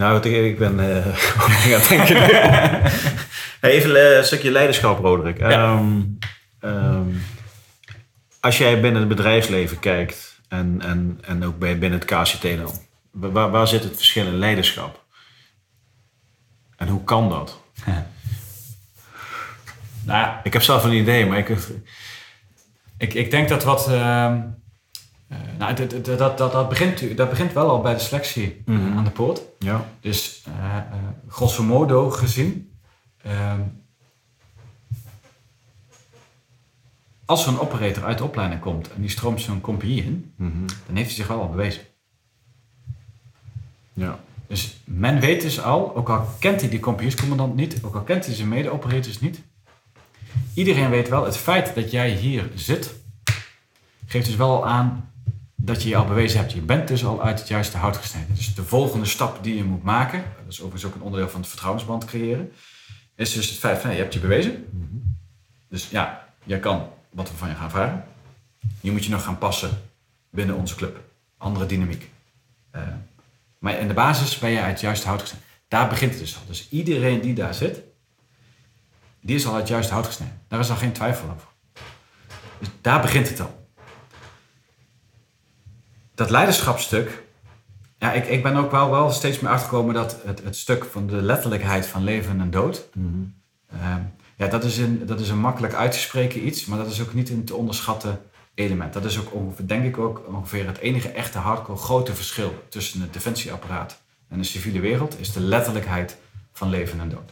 Nou, 0.00 0.12
wat 0.12 0.24
ik, 0.24 0.58
ben 0.58 0.80
aan 0.80 1.80
het 1.80 1.88
denken. 1.88 2.16
Hey, 3.60 3.70
even 3.70 4.16
een 4.16 4.24
stukje 4.24 4.50
leiderschap, 4.50 4.98
Roderick. 4.98 5.38
Ehm, 5.38 6.00
ehm, 6.60 7.08
als 8.40 8.58
jij 8.58 8.80
binnen 8.80 9.00
het 9.00 9.08
bedrijfsleven 9.08 9.78
kijkt 9.78 10.40
en, 10.48 10.80
en, 10.82 11.18
en 11.22 11.44
ook 11.44 11.58
bij, 11.58 11.78
binnen 11.78 11.98
het 11.98 12.08
KCT 12.08 12.42
dan, 12.42 12.72
waar, 13.10 13.50
waar 13.50 13.68
zit 13.68 13.82
het 13.82 13.96
verschil 13.96 14.26
in 14.26 14.38
leiderschap? 14.38 15.04
En 16.76 16.88
hoe 16.88 17.04
kan 17.04 17.28
dat? 17.28 17.60
Nou 20.04 20.36
Ik 20.42 20.52
heb 20.52 20.62
zelf 20.62 20.84
een 20.84 20.92
idee, 20.92 21.26
maar 21.26 21.38
ik... 21.38 21.56
Ik, 22.98 23.14
ik 23.14 23.30
denk 23.30 23.48
dat 23.48 23.64
wat. 23.64 23.88
ehm, 23.88 24.40
eh, 25.30 25.38
nou, 25.58 25.74
dat, 25.74 26.04
dat, 26.04 26.38
dat, 26.38 26.52
dat, 26.52 26.68
begint, 26.68 27.16
dat 27.16 27.28
begint 27.30 27.52
wel 27.52 27.68
al 27.70 27.80
bij 27.80 27.94
de 27.94 28.00
selectie 28.00 28.62
eh, 28.66 28.74
Mhm. 28.74 28.96
aan 28.98 29.04
de 29.04 29.10
poort. 29.10 29.40
Ja. 29.58 29.84
Dus 30.00 30.42
eh, 30.46 30.76
eh, 30.76 30.82
grosso 31.28 31.62
modo 31.62 32.10
gezien. 32.10 32.64
ehm, 33.22 33.60
als 37.24 37.46
een 37.46 37.58
operator 37.58 38.04
uit 38.04 38.18
de 38.18 38.24
opleiding 38.24 38.60
komt 38.60 38.92
en 38.92 39.00
die 39.00 39.10
stroomt 39.10 39.40
zo'n 39.40 39.60
compagnie 39.60 40.02
in, 40.04 40.32
Mhm. 40.36 40.66
dan 40.86 40.96
heeft 40.96 41.06
hij 41.08 41.16
zich 41.16 41.26
wel 41.26 41.40
al 41.40 41.48
bewezen. 41.48 41.82
Ja. 43.92 44.18
Dus 44.46 44.76
men 44.84 45.20
weet 45.20 45.40
dus 45.42 45.60
al, 45.62 45.96
ook 45.96 46.08
al 46.08 46.26
kent 46.38 46.60
hij 46.60 46.70
die 46.70 46.80
compagniescommandant 46.80 47.54
niet, 47.54 47.82
ook 47.82 47.94
al 47.94 48.02
kent 48.02 48.26
hij 48.26 48.34
zijn 48.34 48.48
mede-operators 48.48 49.20
niet, 49.20 49.40
iedereen 50.54 50.90
weet 50.90 51.08
wel, 51.08 51.24
het 51.24 51.36
feit 51.36 51.74
dat 51.74 51.90
jij 51.90 52.10
hier 52.10 52.50
zit, 52.54 52.94
geeft 54.06 54.26
dus 54.26 54.36
wel 54.36 54.50
al 54.56 54.66
aan 54.66 55.09
dat 55.62 55.82
je 55.82 55.88
je 55.88 55.96
al 55.96 56.06
bewezen 56.06 56.38
hebt. 56.38 56.52
Je 56.52 56.60
bent 56.60 56.88
dus 56.88 57.04
al 57.04 57.22
uit 57.22 57.38
het 57.38 57.48
juiste 57.48 57.76
hout 57.76 57.96
gesneden. 57.96 58.34
Dus 58.34 58.54
de 58.54 58.64
volgende 58.64 59.06
stap 59.06 59.44
die 59.44 59.56
je 59.56 59.64
moet 59.64 59.82
maken, 59.82 60.24
dat 60.44 60.52
is 60.52 60.60
overigens 60.60 60.84
ook 60.84 60.94
een 60.94 61.02
onderdeel 61.02 61.28
van 61.28 61.40
het 61.40 61.48
vertrouwensband 61.48 62.04
creëren, 62.04 62.52
is 63.14 63.32
dus 63.32 63.48
het 63.48 63.58
feit 63.58 63.80
van, 63.80 63.90
ja, 63.90 63.96
je 63.96 64.02
hebt 64.02 64.14
je 64.14 64.20
bewezen. 64.20 64.66
Dus 65.68 65.88
ja, 65.90 66.28
jij 66.44 66.58
kan 66.58 66.88
wat 67.10 67.30
we 67.30 67.36
van 67.36 67.48
je 67.48 67.54
gaan 67.54 67.70
vragen. 67.70 68.04
Nu 68.80 68.92
moet 68.92 69.04
je 69.04 69.10
nog 69.10 69.24
gaan 69.24 69.38
passen 69.38 69.82
binnen 70.30 70.56
onze 70.56 70.74
club. 70.74 71.00
Andere 71.36 71.66
dynamiek. 71.66 72.10
Eh, 72.70 72.82
maar 73.58 73.78
in 73.78 73.88
de 73.88 73.94
basis 73.94 74.38
ben 74.38 74.50
je 74.50 74.60
uit 74.60 74.70
het 74.70 74.80
juiste 74.80 75.06
hout 75.06 75.20
gesneden. 75.20 75.46
Daar 75.68 75.88
begint 75.88 76.10
het 76.10 76.20
dus 76.20 76.36
al. 76.36 76.42
Dus 76.46 76.68
iedereen 76.70 77.20
die 77.20 77.34
daar 77.34 77.54
zit, 77.54 77.80
die 79.20 79.36
is 79.36 79.46
al 79.46 79.52
uit 79.52 79.60
het 79.60 79.68
juiste 79.68 79.92
hout 79.92 80.06
gesneden. 80.06 80.40
Daar 80.48 80.60
is 80.60 80.70
al 80.70 80.76
geen 80.76 80.92
twijfel 80.92 81.30
over. 81.30 81.48
Dus 82.58 82.68
daar 82.80 83.00
begint 83.00 83.28
het 83.28 83.40
al. 83.40 83.59
Dat 86.20 86.30
leiderschapsstuk, 86.30 87.22
ja, 87.98 88.12
ik, 88.12 88.26
ik 88.26 88.42
ben 88.42 88.56
ook 88.56 88.70
wel, 88.70 88.90
wel 88.90 89.10
steeds 89.10 89.40
meer 89.40 89.50
achtergekomen 89.50 89.94
dat 89.94 90.16
het, 90.24 90.42
het 90.44 90.56
stuk 90.56 90.84
van 90.84 91.06
de 91.06 91.22
letterlijkheid 91.22 91.86
van 91.86 92.04
leven 92.04 92.40
en 92.40 92.50
dood, 92.50 92.88
Mhm. 92.92 93.06
Ehm, 93.66 94.00
ja, 94.36 94.46
dat 94.46 94.64
is, 94.64 94.78
een, 94.78 95.06
dat 95.06 95.20
is 95.20 95.28
een 95.28 95.38
makkelijk 95.38 95.74
uit 95.74 95.92
te 95.92 95.98
spreken 95.98 96.46
iets, 96.46 96.64
maar 96.64 96.78
dat 96.78 96.90
is 96.90 97.00
ook 97.00 97.14
niet 97.14 97.30
een 97.30 97.44
te 97.44 97.54
onderschatten 97.54 98.20
element. 98.54 98.92
Dat 98.92 99.04
is 99.04 99.18
ook 99.18 99.34
ongeveer, 99.34 99.66
denk 99.66 99.84
ik 99.84 99.98
ook 99.98 100.22
ongeveer 100.28 100.66
het 100.66 100.78
enige 100.78 101.08
echte 101.08 101.38
hardcore 101.38 101.78
grote 101.78 102.14
verschil 102.14 102.64
tussen 102.68 103.00
het 103.00 103.12
defensieapparaat 103.12 104.00
en 104.28 104.38
de 104.38 104.44
civiele 104.44 104.80
wereld, 104.80 105.20
is 105.20 105.32
de 105.32 105.40
letterlijkheid 105.40 106.16
van 106.52 106.70
leven 106.70 107.00
en 107.00 107.08
dood. 107.08 107.30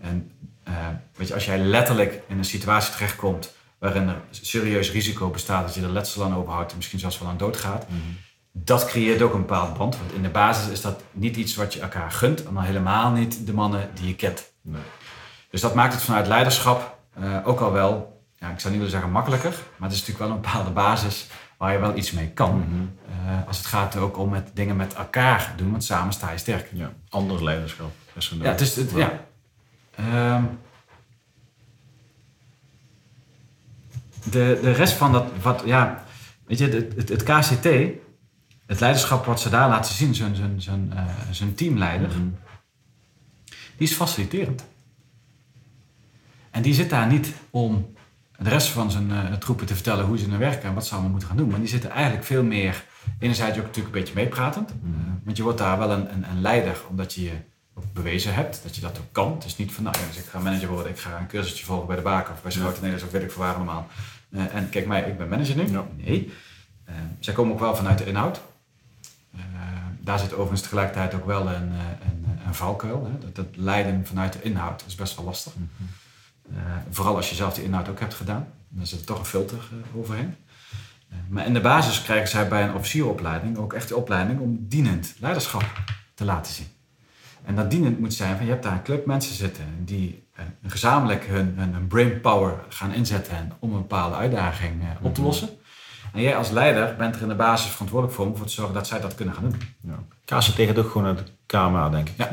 En 0.00 0.30
uh, 0.68 0.74
weet 1.16 1.28
je, 1.28 1.34
als 1.34 1.44
jij 1.44 1.58
letterlijk 1.58 2.22
in 2.26 2.38
een 2.38 2.44
situatie 2.44 2.92
terechtkomt 2.92 3.52
waarin 3.78 4.08
er 4.08 4.20
serieus 4.30 4.90
risico 4.90 5.30
bestaat 5.30 5.66
dat 5.66 5.74
je 5.74 5.82
er 5.82 5.88
letsel 5.88 6.24
aan 6.24 6.36
overhoudt 6.36 6.70
en 6.70 6.76
misschien 6.76 6.98
zelfs 6.98 7.18
wel 7.18 7.28
aan 7.28 7.36
dood 7.36 7.56
gaat, 7.56 7.88
mhm. 7.88 7.98
dat 8.52 8.86
creëert 8.86 9.22
ook 9.22 9.34
een 9.34 9.40
bepaald 9.40 9.78
band. 9.78 9.96
Want 9.98 10.12
in 10.12 10.22
de 10.22 10.28
basis 10.28 10.72
is 10.72 10.80
dat 10.80 11.02
niet 11.12 11.36
iets 11.36 11.54
wat 11.54 11.74
je 11.74 11.80
elkaar 11.80 12.10
gunt 12.10 12.44
en 12.44 12.54
dan 12.54 12.62
helemaal 12.62 13.10
niet 13.10 13.46
de 13.46 13.52
mannen 13.52 13.90
die 13.94 14.06
je 14.06 14.14
kent. 14.14 14.52
Nee. 14.62 14.82
Dus 15.50 15.60
dat 15.60 15.74
maakt 15.74 15.94
het 15.94 16.02
vanuit 16.02 16.26
leiderschap 16.26 16.98
uh, 17.18 17.38
ook 17.44 17.60
al 17.60 17.72
wel, 17.72 18.22
ja, 18.38 18.50
ik 18.50 18.60
zou 18.60 18.68
niet 18.68 18.82
willen 18.82 18.90
zeggen 18.90 19.10
makkelijker, 19.10 19.50
maar 19.50 19.88
het 19.88 19.98
is 19.98 20.06
natuurlijk 20.06 20.18
wel 20.18 20.36
een 20.36 20.42
bepaalde 20.42 20.70
basis 20.70 21.26
waar 21.58 21.72
je 21.72 21.78
wel 21.78 21.96
iets 21.96 22.10
mee 22.10 22.28
kan. 22.28 22.58
Mhm. 22.58 23.28
uh, 23.28 23.46
als 23.46 23.56
het 23.56 23.66
gaat 23.66 23.96
ook 23.96 24.18
om 24.18 24.30
met 24.30 24.50
dingen 24.54 24.76
met 24.76 24.94
elkaar 24.94 25.52
doen, 25.56 25.70
want 25.70 25.84
samen 25.84 26.12
sta 26.12 26.30
je 26.30 26.38
sterk. 26.38 26.70
Ja, 26.72 26.92
ander 27.08 27.44
leiderschap. 27.44 27.90
Ja, 28.18 28.50
het 28.50 28.60
is, 28.60 28.76
het, 28.76 28.90
ja. 28.90 29.20
Um, 30.36 30.58
de, 34.30 34.58
de 34.62 34.72
rest 34.72 34.92
van 34.92 35.12
dat, 35.12 35.24
wat, 35.42 35.62
ja, 35.66 36.04
weet 36.46 36.58
je, 36.58 36.68
het, 36.96 37.08
het, 37.08 37.22
KCT, 37.22 37.64
het 38.66 38.80
leiderschap 38.80 39.24
wat 39.24 39.40
ze 39.40 39.48
daar 39.48 39.68
laten 39.68 39.94
zien, 39.94 40.14
zijn, 40.14 40.36
zijn, 40.36 40.62
zijn, 40.62 40.90
uh, 40.94 41.02
zijn 41.30 41.54
teamleider, 41.54 42.08
mhm. 42.08 42.28
die 43.76 43.88
is 43.88 43.92
faciliterend. 43.92 44.64
En 46.50 46.62
die 46.62 46.74
zit 46.74 46.90
daar 46.90 47.06
niet 47.06 47.32
om 47.50 47.94
de 48.38 48.48
rest 48.48 48.68
van 48.68 48.90
zijn 48.90 49.10
uh, 49.10 49.32
troepen 49.32 49.66
te 49.66 49.74
vertellen 49.74 50.04
hoe 50.04 50.18
ze 50.18 50.28
naar 50.28 50.38
werken 50.38 50.68
en 50.68 50.74
wat 50.74 50.86
ze 50.86 50.92
allemaal 50.92 51.10
moeten 51.10 51.28
gaan 51.28 51.36
doen. 51.36 51.48
Maar 51.48 51.58
die 51.58 51.68
zitten 51.68 51.90
eigenlijk 51.90 52.24
veel 52.24 52.42
meer, 52.42 52.84
enerzijds 53.18 53.58
ook 53.58 53.64
natuurlijk 53.64 53.94
een 53.94 54.00
beetje 54.00 54.14
meepratend. 54.14 54.70
Uh, 54.70 54.90
want 55.24 55.36
je 55.36 55.42
wordt 55.42 55.58
daar 55.58 55.78
wel 55.78 55.90
een, 55.90 56.12
een, 56.12 56.24
een, 56.30 56.40
leider, 56.40 56.76
omdat 56.88 57.14
je 57.14 57.22
je 57.22 57.32
ook 57.74 57.92
bewezen 57.92 58.34
hebt 58.34 58.60
dat 58.62 58.74
je 58.74 58.80
dat 58.80 58.98
ook 58.98 59.12
kan. 59.12 59.32
Het 59.32 59.44
is 59.44 59.56
niet 59.56 59.72
van, 59.72 59.84
nou 59.84 59.96
ja, 59.98 60.06
dus 60.06 60.16
ik 60.16 60.24
ga 60.24 60.38
manager 60.38 60.68
worden, 60.68 60.92
ik 60.92 60.98
ga 60.98 61.18
een 61.18 61.26
cursusje 61.26 61.64
volgen 61.64 61.86
bij 61.86 61.96
de 61.96 62.02
baken 62.02 62.34
of 62.34 62.42
bij 62.42 62.50
Schouten 62.50 62.82
Nederlands 62.82 63.04
of 63.04 63.12
weet 63.12 63.22
ik 63.22 63.30
voor 63.30 63.44
waar 63.44 63.54
allemaal. 63.54 63.88
Uh, 64.34 64.54
en 64.54 64.68
kijk 64.68 64.86
mij, 64.86 65.02
ik 65.02 65.18
ben 65.18 65.28
manager 65.28 65.56
nu. 65.56 65.70
Ja. 65.70 65.86
Nee. 65.96 66.32
zij 67.20 67.34
komen 67.34 67.52
ook 67.52 67.60
wel 67.60 67.76
vanuit 67.76 67.98
de 67.98 68.06
inhoud. 68.06 68.40
daar 70.00 70.18
zit 70.18 70.32
overigens 70.32 70.60
tegelijkertijd 70.60 71.14
ook 71.14 71.26
wel 71.26 71.46
een, 71.46 71.72
een, 71.72 72.38
een 72.46 72.54
valkuil. 72.54 73.04
Hè? 73.04 73.18
Dat, 73.18 73.34
dat, 73.34 73.46
leiden 73.56 74.06
vanuit 74.06 74.32
de 74.32 74.42
inhoud 74.42 74.84
is 74.86 74.94
best 74.94 75.16
wel 75.16 75.24
lastig. 75.24 75.54
Mm 75.54 75.68
-hmm. 75.76 75.86
Uh, 76.52 76.58
vooral 76.90 77.16
als 77.16 77.28
je 77.28 77.34
zelf 77.34 77.54
de 77.54 77.64
inhoud 77.64 77.88
ook 77.88 78.00
hebt 78.00 78.14
gedaan. 78.14 78.46
Dan 78.68 78.86
zit 78.86 79.00
er 79.00 79.06
toch 79.06 79.18
een 79.18 79.24
filter 79.24 79.68
overheen. 79.94 80.34
Maar 81.28 81.46
in 81.46 81.54
de 81.54 81.60
basis 81.60 82.02
krijgen 82.02 82.28
zij 82.28 82.48
bij 82.48 82.62
een 82.62 82.74
officieropleiding 82.74 83.58
ook 83.58 83.72
echt 83.72 83.88
de 83.88 83.96
opleiding 83.96 84.40
om 84.40 84.66
dienend 84.68 85.14
leiderschap 85.18 85.82
te 86.14 86.24
laten 86.24 86.52
zien. 86.52 86.66
En 87.44 87.54
dat 87.54 87.70
dienend 87.70 87.98
moet 87.98 88.14
zijn 88.14 88.36
van 88.36 88.46
je 88.46 88.52
hebt 88.52 88.62
daar 88.62 88.72
een 88.72 88.82
club 88.82 89.06
mensen 89.06 89.34
zitten 89.34 89.64
die 89.78 90.22
gezamenlijk 90.66 91.24
hun, 91.24 91.54
hun, 91.56 91.74
hun, 91.74 91.86
brain 91.86 92.20
power 92.20 92.54
gaan 92.68 92.92
inzetten 92.92 93.52
om 93.58 93.72
een 93.72 93.78
bepaalde 93.78 94.16
uitdaging 94.16 94.82
op 95.02 95.14
te 95.14 95.20
mhm. 95.20 95.28
lossen. 95.28 95.48
En 96.12 96.20
jij 96.20 96.36
als 96.36 96.50
leider 96.50 96.94
bent 96.96 97.14
er 97.14 97.22
in 97.22 97.28
de 97.28 97.34
basis 97.34 97.70
verantwoordelijk 97.70 98.16
voor 98.16 98.26
om 98.26 98.32
ervoor 98.32 98.46
te 98.46 98.52
zorgen 98.52 98.74
dat 98.74 98.86
zij 98.86 99.00
dat 99.00 99.14
kunnen 99.14 99.34
gaan 99.34 99.42
doen. 99.42 99.60
Ja. 99.80 100.38
KCT 100.38 100.60
gaat 100.60 100.78
ook 100.78 100.90
gewoon 100.90 101.02
naar 101.02 101.16
de 101.16 101.24
KMA, 101.46 101.88
denk 101.88 102.08
ik. 102.08 102.14
Ja. 102.16 102.30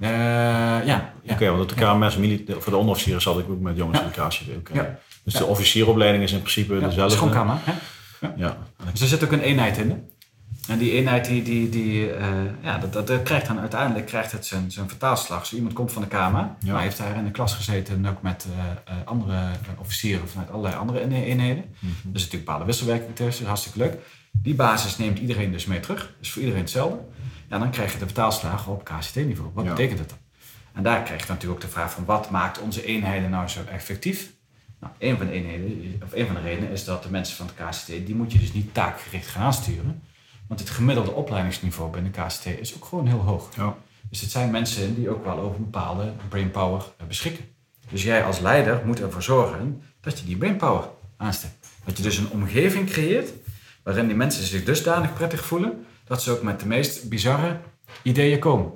Uh, 0.00 0.86
ja. 0.86 1.12
Oké, 1.28 1.50
want 1.50 1.62
op 1.62 1.68
de 1.68 1.74
KMS, 1.74 2.14
voor 2.58 2.72
de 2.72 2.76
onderofficieren 2.76 3.22
zat 3.22 3.38
ik 3.38 3.50
ook 3.50 3.60
met 3.60 3.76
jongens 3.76 4.00
in 4.00 4.06
de 4.06 4.26
KCD. 4.26 4.72
Ja. 4.72 4.98
Dus 5.24 5.34
de 5.34 5.44
officieropleiding 5.44 6.24
is 6.24 6.32
in 6.32 6.40
principe 6.40 6.78
dezelfde. 6.78 7.16
Schoonkamer, 7.16 7.56
hè? 7.60 7.72
Ja. 8.20 8.32
ja. 8.36 8.56
Dus 8.92 9.00
er 9.00 9.06
zit 9.06 9.24
ook 9.24 9.32
een 9.32 9.40
eenheid 9.40 9.78
in. 9.78 10.09
En 10.68 10.78
die 10.78 10.92
eenheid, 10.92 11.24
die, 11.24 11.42
die, 11.42 11.68
die, 11.68 12.16
uh, 12.16 12.26
ja, 12.62 12.78
dat, 12.78 13.06
dat, 13.06 13.22
krijgt 13.22 13.46
dan 13.46 13.60
uiteindelijk 13.60 14.06
krijgt 14.06 14.32
het 14.32 14.46
zijn, 14.46 14.70
zijn 14.70 14.88
vertaalslag. 14.88 15.46
Zo 15.46 15.56
iemand 15.56 15.74
komt 15.74 15.92
van 15.92 16.02
de 16.02 16.08
Kamer, 16.08 16.48
ja. 16.60 16.72
maar 16.72 16.82
heeft 16.82 16.98
daar 16.98 17.16
in 17.16 17.24
de 17.24 17.30
klas 17.30 17.54
gezeten 17.54 18.06
ook 18.06 18.22
met 18.22 18.46
uh, 18.50 18.94
andere 19.04 19.38
officieren 19.78 20.28
vanuit 20.28 20.50
allerlei 20.50 20.74
andere 20.74 21.00
eenheden. 21.24 21.64
Mm 21.64 21.74
-hmm. 21.78 22.14
Is 22.14 22.20
natuurlijk 22.22 22.44
bepaalde 22.44 22.64
wisselwerking 22.64 23.16
tussen, 23.16 23.46
hartstikke 23.46 23.78
leuk. 23.78 23.98
Die 24.32 24.54
basis 24.54 24.98
neemt 24.98 25.18
iedereen 25.18 25.52
dus 25.52 25.66
mee 25.66 25.80
terug. 25.80 26.14
Dus 26.18 26.30
voor 26.30 26.40
iedereen 26.42 26.62
hetzelfde. 26.62 26.98
Ja, 27.48 27.58
dan 27.58 27.70
krijg 27.70 27.92
je 27.92 27.98
de 27.98 28.04
vertaalslagen 28.04 28.72
op 28.72 28.84
KCT-niveau. 28.84 29.50
Wat 29.54 29.64
betekent 29.64 29.98
dat 29.98 30.08
dan? 30.08 30.18
En 30.72 30.82
daar 30.82 31.02
krijg 31.02 31.22
je 31.22 31.28
natuurlijk 31.28 31.62
ook 31.62 31.66
de 31.68 31.72
vraag 31.72 31.92
van 31.92 32.04
wat 32.04 32.30
maakt 32.30 32.60
onze 32.60 32.84
eenheden 32.84 33.30
nou 33.30 33.48
zo 33.48 33.60
effectief? 33.70 34.32
Nou, 34.80 34.92
een 34.98 35.16
van 35.16 35.26
de 35.26 35.32
eenheden, 35.32 36.00
of 36.04 36.12
een 36.12 36.26
van 36.26 36.34
de 36.34 36.40
redenen 36.40 36.70
is 36.70 36.84
dat 36.84 37.02
de 37.02 37.10
mensen 37.10 37.36
van 37.36 37.46
de 37.46 37.64
KCT, 37.64 38.06
die 38.06 38.14
moet 38.14 38.32
je 38.32 38.38
dus 38.38 38.52
niet 38.52 38.74
taakgericht 38.74 39.26
gaan 39.26 39.42
aansturen. 39.42 40.02
Want 40.50 40.62
het 40.62 40.70
gemiddelde 40.70 41.10
opleidingsniveau 41.10 41.90
binnen 41.90 42.12
KCT 42.12 42.46
is 42.46 42.74
ook 42.74 42.84
gewoon 42.84 43.06
heel 43.06 43.18
hoog. 43.18 43.48
Ja. 43.56 43.76
Dus 44.08 44.20
het 44.20 44.30
zijn 44.30 44.50
mensen 44.50 44.94
die 44.94 45.10
ook 45.10 45.24
wel 45.24 45.38
over 45.38 45.56
een 45.56 45.70
bepaalde 45.70 46.12
brainpower 46.28 46.84
eh, 46.96 47.06
beschikken. 47.06 47.44
Dus 47.90 48.02
jij 48.02 48.24
als 48.24 48.38
leider 48.38 48.82
moet 48.84 49.00
ervoor 49.00 49.22
zorgen 49.22 49.82
dat 50.00 50.18
je 50.18 50.24
die 50.24 50.36
brainpower 50.36 50.88
aansteekt. 51.16 51.68
Dat 51.84 51.96
je 51.96 52.02
dus 52.02 52.16
een 52.16 52.30
omgeving 52.30 52.90
creëert 52.90 53.32
waarin 53.82 54.06
die 54.06 54.16
mensen 54.16 54.44
zich 54.44 54.64
dusdanig 54.64 55.12
prettig 55.12 55.44
voelen 55.44 55.86
dat 56.04 56.22
ze 56.22 56.30
ook 56.30 56.42
met 56.42 56.60
de 56.60 56.66
meest 56.66 57.08
bizarre 57.08 57.60
ideeën 58.02 58.38
komen. 58.38 58.72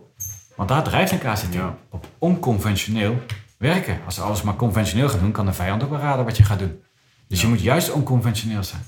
Want 0.57 0.69
daar 0.69 0.85
drijft 0.85 1.13
een 1.13 1.19
KCT 1.19 1.57
op 1.91 2.07
onconventioneel 2.19 3.23
werken. 3.59 4.01
Als 4.05 4.15
ze 4.15 4.21
alles 4.21 4.43
maar 4.43 4.57
conventioneel 4.57 5.09
gaan 5.09 5.21
doen, 5.21 5.33
kan 5.33 5.47
de 5.47 5.53
vijand 5.53 5.83
ook 5.83 5.91
wel 5.91 5.99
raden 5.99 6.25
wat 6.25 6.37
je 6.37 6.45
gaat 6.45 6.59
doen. 6.59 6.83
Dus 7.29 7.41
je 7.41 7.47
moet 7.47 7.61
juist 7.61 7.93
onconventioneel 7.93 8.63
zijn. 8.63 8.83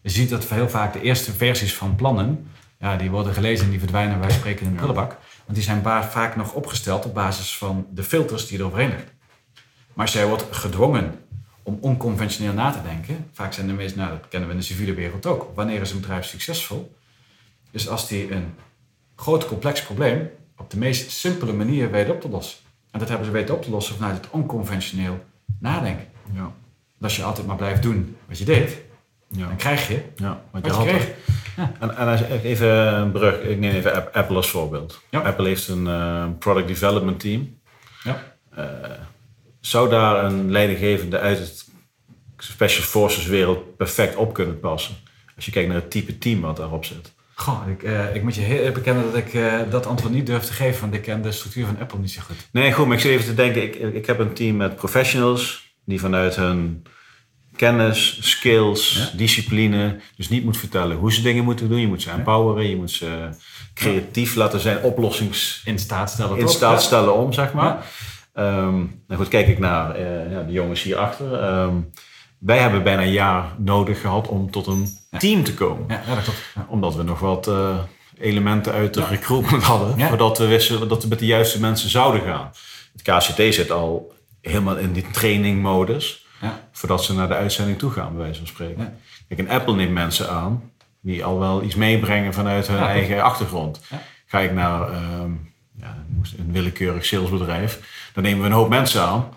Je 0.00 0.10
ziet 0.10 0.30
dat 0.30 0.48
heel 0.48 0.68
vaak 0.68 0.92
de 0.92 1.02
eerste 1.02 1.32
versies 1.32 1.74
van 1.74 1.94
plannen, 1.94 2.50
ja, 2.78 2.96
die 2.96 3.10
worden 3.10 3.34
gelezen 3.34 3.64
en 3.64 3.70
die 3.70 3.78
verdwijnen, 3.78 4.20
wij 4.20 4.30
spreken 4.30 4.66
in 4.66 4.70
de 4.70 4.76
prullenbak. 4.76 5.16
Want 5.44 5.54
die 5.54 5.62
zijn 5.62 5.82
vaak 5.82 6.36
nog 6.36 6.52
opgesteld 6.52 7.04
op 7.04 7.14
basis 7.14 7.56
van 7.56 7.86
de 7.90 8.02
filters 8.02 8.46
die 8.46 8.58
er 8.58 8.64
overheen 8.64 8.88
liggen. 8.88 9.08
Maar 9.94 10.04
als 10.06 10.14
jij 10.14 10.26
wordt 10.26 10.44
gedwongen 10.50 11.24
om 11.62 11.78
onconventioneel 11.80 12.52
na 12.52 12.70
te 12.70 12.82
denken, 12.82 13.28
vaak 13.32 13.52
zijn 13.52 13.66
de 13.66 13.72
meeste, 13.72 13.98
nou 13.98 14.10
dat 14.10 14.28
kennen 14.28 14.48
we 14.48 14.54
in 14.54 14.60
de 14.60 14.66
civiele 14.66 14.94
wereld 14.94 15.26
ook, 15.26 15.50
wanneer 15.54 15.80
is 15.80 15.90
een 15.90 16.00
bedrijf 16.00 16.24
succesvol? 16.24 16.96
Dus 17.70 17.88
als 17.88 18.08
die 18.08 18.32
een 18.32 18.54
groot 19.16 19.46
complex 19.46 19.82
probleem 19.82 20.30
op 20.56 20.70
de 20.70 20.78
meest 20.78 21.10
simpele 21.10 21.52
manier 21.52 21.90
weet 21.90 22.10
op 22.10 22.20
te 22.20 22.28
lossen. 22.28 22.58
En 22.90 22.98
dat 22.98 23.08
hebben 23.08 23.26
ze 23.26 23.32
weten 23.32 23.54
op 23.54 23.62
te 23.62 23.70
lossen 23.70 23.94
vanuit 23.94 24.16
het 24.16 24.30
onconventioneel 24.30 25.24
nadenken. 25.58 26.06
Ja. 26.32 26.52
als 27.00 27.16
je 27.16 27.22
altijd 27.22 27.46
maar 27.46 27.56
blijft 27.56 27.82
doen 27.82 28.16
wat 28.28 28.38
je 28.38 28.44
deed, 28.44 28.78
ja. 29.30 29.46
dan 29.46 29.56
krijg 29.56 29.88
je 29.88 30.02
ja, 30.16 30.42
wat 30.50 30.66
je, 30.66 30.72
wat 30.72 30.84
je. 30.84 31.14
Ja. 31.56 31.72
En, 31.80 31.96
en 31.96 32.40
even 32.42 32.68
een 32.68 33.12
brug, 33.12 33.40
ik 33.40 33.58
neem 33.58 33.74
even 33.74 34.12
Apple 34.12 34.36
als 34.36 34.50
voorbeeld. 34.50 35.00
Ja. 35.10 35.20
Apple 35.20 35.46
heeft 35.46 35.68
een 35.68 35.86
uh, 35.86 36.24
product 36.38 36.68
development 36.68 37.20
team. 37.20 37.58
Ja. 38.02 38.22
Uh, 38.58 38.64
zou 39.60 39.88
daar 39.88 40.24
een 40.24 40.50
leidinggevende 40.50 41.18
uit 41.18 41.38
het 41.38 41.68
Special 42.36 42.84
Forces 42.84 43.26
wereld 43.26 43.76
perfect 43.76 44.16
op 44.16 44.34
kunnen 44.34 44.60
passen? 44.60 44.94
Als 45.36 45.44
je 45.44 45.50
kijkt 45.50 45.68
naar 45.68 45.80
het 45.80 45.90
type 45.90 46.18
team 46.18 46.40
wat 46.40 46.56
daarop 46.56 46.84
zit. 46.84 47.12
Goh, 47.34 47.68
ik, 47.68 47.82
uh, 47.82 48.14
ik 48.14 48.22
moet 48.22 48.34
je 48.34 48.40
heel 48.40 48.72
bekennen 48.72 49.04
dat 49.04 49.16
ik 49.16 49.34
uh, 49.34 49.60
dat 49.70 49.86
antwoord 49.86 50.12
niet 50.12 50.26
durf 50.26 50.44
te 50.44 50.52
geven, 50.52 50.80
want 50.80 50.94
ik 50.94 51.02
ken 51.02 51.22
de 51.22 51.32
structuur 51.32 51.66
van 51.66 51.78
Apple 51.80 51.98
niet 51.98 52.10
zo 52.10 52.20
goed. 52.22 52.48
Nee, 52.52 52.72
goed, 52.72 52.86
maar 52.86 52.96
ik 52.96 53.02
zit 53.02 53.10
even 53.10 53.24
te 53.24 53.34
denken, 53.34 53.62
ik, 53.62 53.94
ik 53.94 54.06
heb 54.06 54.18
een 54.18 54.32
team 54.32 54.56
met 54.56 54.76
professionals 54.76 55.72
die 55.84 56.00
vanuit 56.00 56.36
hun 56.36 56.82
kennis, 57.60 58.18
skills, 58.20 59.12
discipline, 59.16 59.96
dus 60.16 60.28
niet 60.28 60.44
moet 60.44 60.56
vertellen 60.56 60.96
hoe 60.96 61.12
ze 61.12 61.22
dingen 61.22 61.44
moeten 61.44 61.68
doen. 61.68 61.80
Je 61.80 61.86
moet 61.86 62.02
ze 62.02 62.10
empoweren, 62.10 62.68
je 62.68 62.76
moet 62.76 62.90
ze 62.90 63.28
creatief 63.74 64.34
laten 64.34 64.60
zijn, 64.60 64.82
oplossings... 64.82 65.62
In 65.64 65.78
staat 65.78 66.10
stellen. 66.10 66.38
In 66.38 66.48
staat 66.48 66.82
stellen 66.82 67.14
om, 67.14 67.32
zeg 67.32 67.52
maar. 67.52 67.86
Um, 68.34 69.02
nou 69.06 69.20
goed, 69.20 69.28
kijk 69.28 69.48
ik 69.48 69.58
naar 69.58 70.00
uh, 70.00 70.32
ja, 70.32 70.42
de 70.42 70.52
jongens 70.52 70.82
hierachter. 70.82 71.60
Um, 71.62 71.90
wij 72.38 72.58
hebben 72.58 72.82
bijna 72.82 73.02
een 73.02 73.12
jaar 73.12 73.54
nodig 73.58 74.00
gehad 74.00 74.28
om 74.28 74.50
tot 74.50 74.66
een 74.66 74.88
team 75.18 75.44
te 75.44 75.54
komen. 75.54 75.84
Ja, 75.88 76.14
dat 76.14 76.24
klopt. 76.24 76.68
Omdat 76.68 76.94
we 76.94 77.02
nog 77.02 77.18
wat 77.18 77.48
uh, 77.48 77.78
elementen 78.18 78.72
uit 78.72 78.94
de 78.94 79.04
recruitment 79.04 79.62
hadden. 79.62 80.00
Voordat 80.08 80.38
we 80.38 80.46
wisten 80.46 80.88
dat 80.88 81.02
we 81.02 81.08
met 81.08 81.18
de 81.18 81.26
juiste 81.26 81.60
mensen 81.60 81.90
zouden 81.90 82.22
gaan. 82.22 82.50
Het 82.92 83.02
KCT 83.02 83.54
zit 83.54 83.70
al 83.70 84.12
helemaal 84.40 84.76
in 84.76 84.92
die 84.92 85.10
trainingmodus. 85.10 86.28
Voordat 86.72 87.04
ze 87.04 87.14
naar 87.14 87.28
de 87.28 87.34
uitzending 87.34 87.78
toe 87.78 87.90
gaan, 87.90 88.12
bij 88.12 88.22
wijze 88.22 88.38
van 88.38 88.48
spreken. 88.48 88.98
Kijk, 89.28 89.40
een 89.40 89.50
Apple 89.50 89.74
neemt 89.74 89.92
mensen 89.92 90.30
aan 90.30 90.72
die 91.00 91.24
al 91.24 91.38
wel 91.38 91.62
iets 91.62 91.74
meebrengen 91.74 92.34
vanuit 92.34 92.66
hun 92.66 92.78
eigen 92.78 93.22
achtergrond. 93.22 93.80
Ga 94.26 94.38
ik 94.38 94.52
naar 94.52 94.90
uh, 94.90 94.96
een 96.38 96.52
willekeurig 96.52 97.04
salesbedrijf, 97.04 97.80
dan 98.12 98.22
nemen 98.22 98.40
we 98.40 98.46
een 98.46 98.52
hoop 98.52 98.68
mensen 98.68 99.02
aan. 99.02 99.28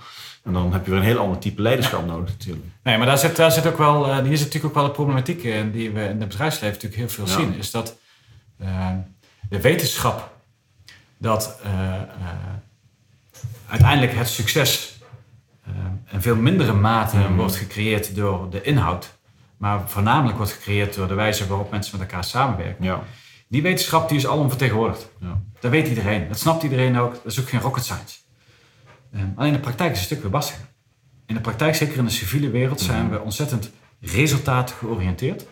En 0.44 0.54
dan 0.54 0.74
heb 0.74 0.86
je 0.86 0.92
weer 0.92 1.00
een 1.00 1.06
heel 1.06 1.18
ander 1.18 1.38
type 1.38 1.62
leiderschap 1.62 2.06
nodig 2.06 2.30
natuurlijk. 2.30 2.66
Nee, 2.84 2.98
maar 2.98 3.06
daar 3.06 3.18
zit, 3.18 3.36
daar 3.36 3.52
zit 3.52 3.68
ook 3.68 3.78
wel, 3.78 4.10
uh, 4.10 4.18
hier 4.18 4.38
zit 4.38 4.46
natuurlijk 4.46 4.66
ook 4.66 4.74
wel 4.74 4.84
de 4.84 4.92
problematiek 4.92 5.44
in 5.44 5.72
die 5.72 5.92
we 5.92 6.02
in 6.02 6.20
het 6.20 6.28
bedrijfsleven 6.28 6.74
natuurlijk 6.74 7.02
heel 7.02 7.10
veel 7.10 7.28
zien. 7.28 7.58
Is 7.58 7.72
dat 7.72 7.98
uh, 8.62 8.90
de 9.50 9.62
wetenschap 9.62 10.32
dat 11.18 11.60
uh, 11.66 11.94
uiteindelijk 13.68 14.14
het 14.14 14.28
succes 14.28 14.93
in 16.12 16.22
veel 16.22 16.36
mindere 16.36 16.74
mate 16.74 17.18
mm. 17.18 17.36
wordt 17.36 17.56
gecreëerd 17.56 18.16
door 18.16 18.50
de 18.50 18.62
inhoud, 18.62 19.18
maar 19.58 19.90
voornamelijk 19.90 20.38
wordt 20.38 20.52
gecreëerd 20.52 20.96
door 20.96 21.08
de 21.08 21.14
wijze 21.14 21.48
waarop 21.48 21.72
mensen 21.72 21.98
met 21.98 22.08
elkaar 22.08 22.24
samenwerken. 22.24 22.84
Ja. 22.84 23.04
Die 23.48 23.62
wetenschap 23.62 24.10
die 24.10 24.18
is 24.18 24.28
alom 24.28 24.50
vertegenwoordigd. 24.50 25.10
Ja. 25.20 25.42
Dat 25.60 25.72
weet 25.72 25.88
iedereen. 25.88 26.28
Dat 26.28 26.40
snapt 26.40 26.64
iedereen 26.64 26.98
ook. 26.98 27.14
Dat 27.14 27.32
is 27.32 27.40
ook 27.40 27.50
geen 27.50 27.60
rocket 27.60 27.84
science. 27.84 28.18
Ehm, 29.14 29.26
alleen 29.36 29.54
de 29.54 29.60
praktijk 29.60 29.92
is 29.92 29.98
een 30.00 30.06
stuk 30.06 30.22
weer. 30.22 30.54
In 31.26 31.36
de 31.36 31.42
praktijk, 31.42 31.76
zeker 31.76 31.98
in 31.98 32.06
de 32.06 32.12
civiele 32.12 32.50
wereld, 32.50 32.82
zijn 32.82 33.10
we 33.10 33.22
ontzettend 33.22 33.72
resultaatgeoriënteerd. 34.02 35.46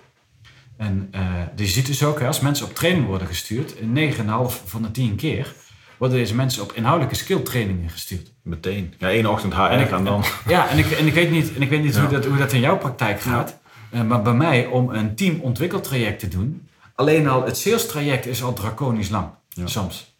En 0.77 1.07
eh, 1.11 1.21
je 1.55 1.67
ziet 1.67 1.85
dus 1.85 2.03
ook, 2.03 2.19
hè, 2.19 2.27
als 2.27 2.39
mensen 2.39 2.65
op 2.65 2.75
training 2.75 3.05
worden 3.05 3.27
gestuurd, 3.27 3.75
in 3.75 3.93
9,5 3.93 4.63
van 4.65 4.81
de 4.81 4.91
10 4.91 5.15
keer 5.15 5.55
worden 6.01 6.17
deze 6.19 6.35
mensen 6.35 6.63
op 6.63 6.71
inhoudelijke 6.73 7.15
skilltrainingen 7.15 7.89
gestuurd. 7.89 8.31
Meteen. 8.43 8.93
Ja, 8.97 9.09
één 9.09 9.25
ochtend 9.25 9.53
HR 9.53 9.59
en, 9.61 9.79
ik- 9.79 9.89
dan... 10.05 10.23
Ja, 10.47 10.69
en 10.69 10.77
ik, 10.77 10.91
en 10.91 11.07
ik 11.07 11.13
weet 11.13 11.31
niet, 11.31 11.55
en 11.55 11.61
ik 11.61 11.69
weet 11.69 11.83
niet 11.83 11.93
Ja. 11.95 12.01
hoe, 12.01 12.09
dat, 12.09 12.25
hoe 12.25 12.37
dat 12.37 12.51
in 12.53 12.59
jouw 12.59 12.77
praktijk 12.77 13.21
gaat. 13.21 13.57
Eh, 13.89 14.01
maar 14.01 14.21
bij 14.21 14.33
mij, 14.33 14.65
om 14.65 14.89
een 14.89 15.15
teamontwikkeltraject 15.15 16.19
te 16.19 16.27
doen, 16.27 16.67
alleen 16.95 17.27
al 17.27 17.43
het 17.45 17.57
sales 17.57 17.87
traject 17.87 18.25
is 18.25 18.43
al 18.43 18.53
draconisch 18.53 19.09
lang. 19.09 19.27
Ja. 19.49 19.67
Soms. 19.67 20.15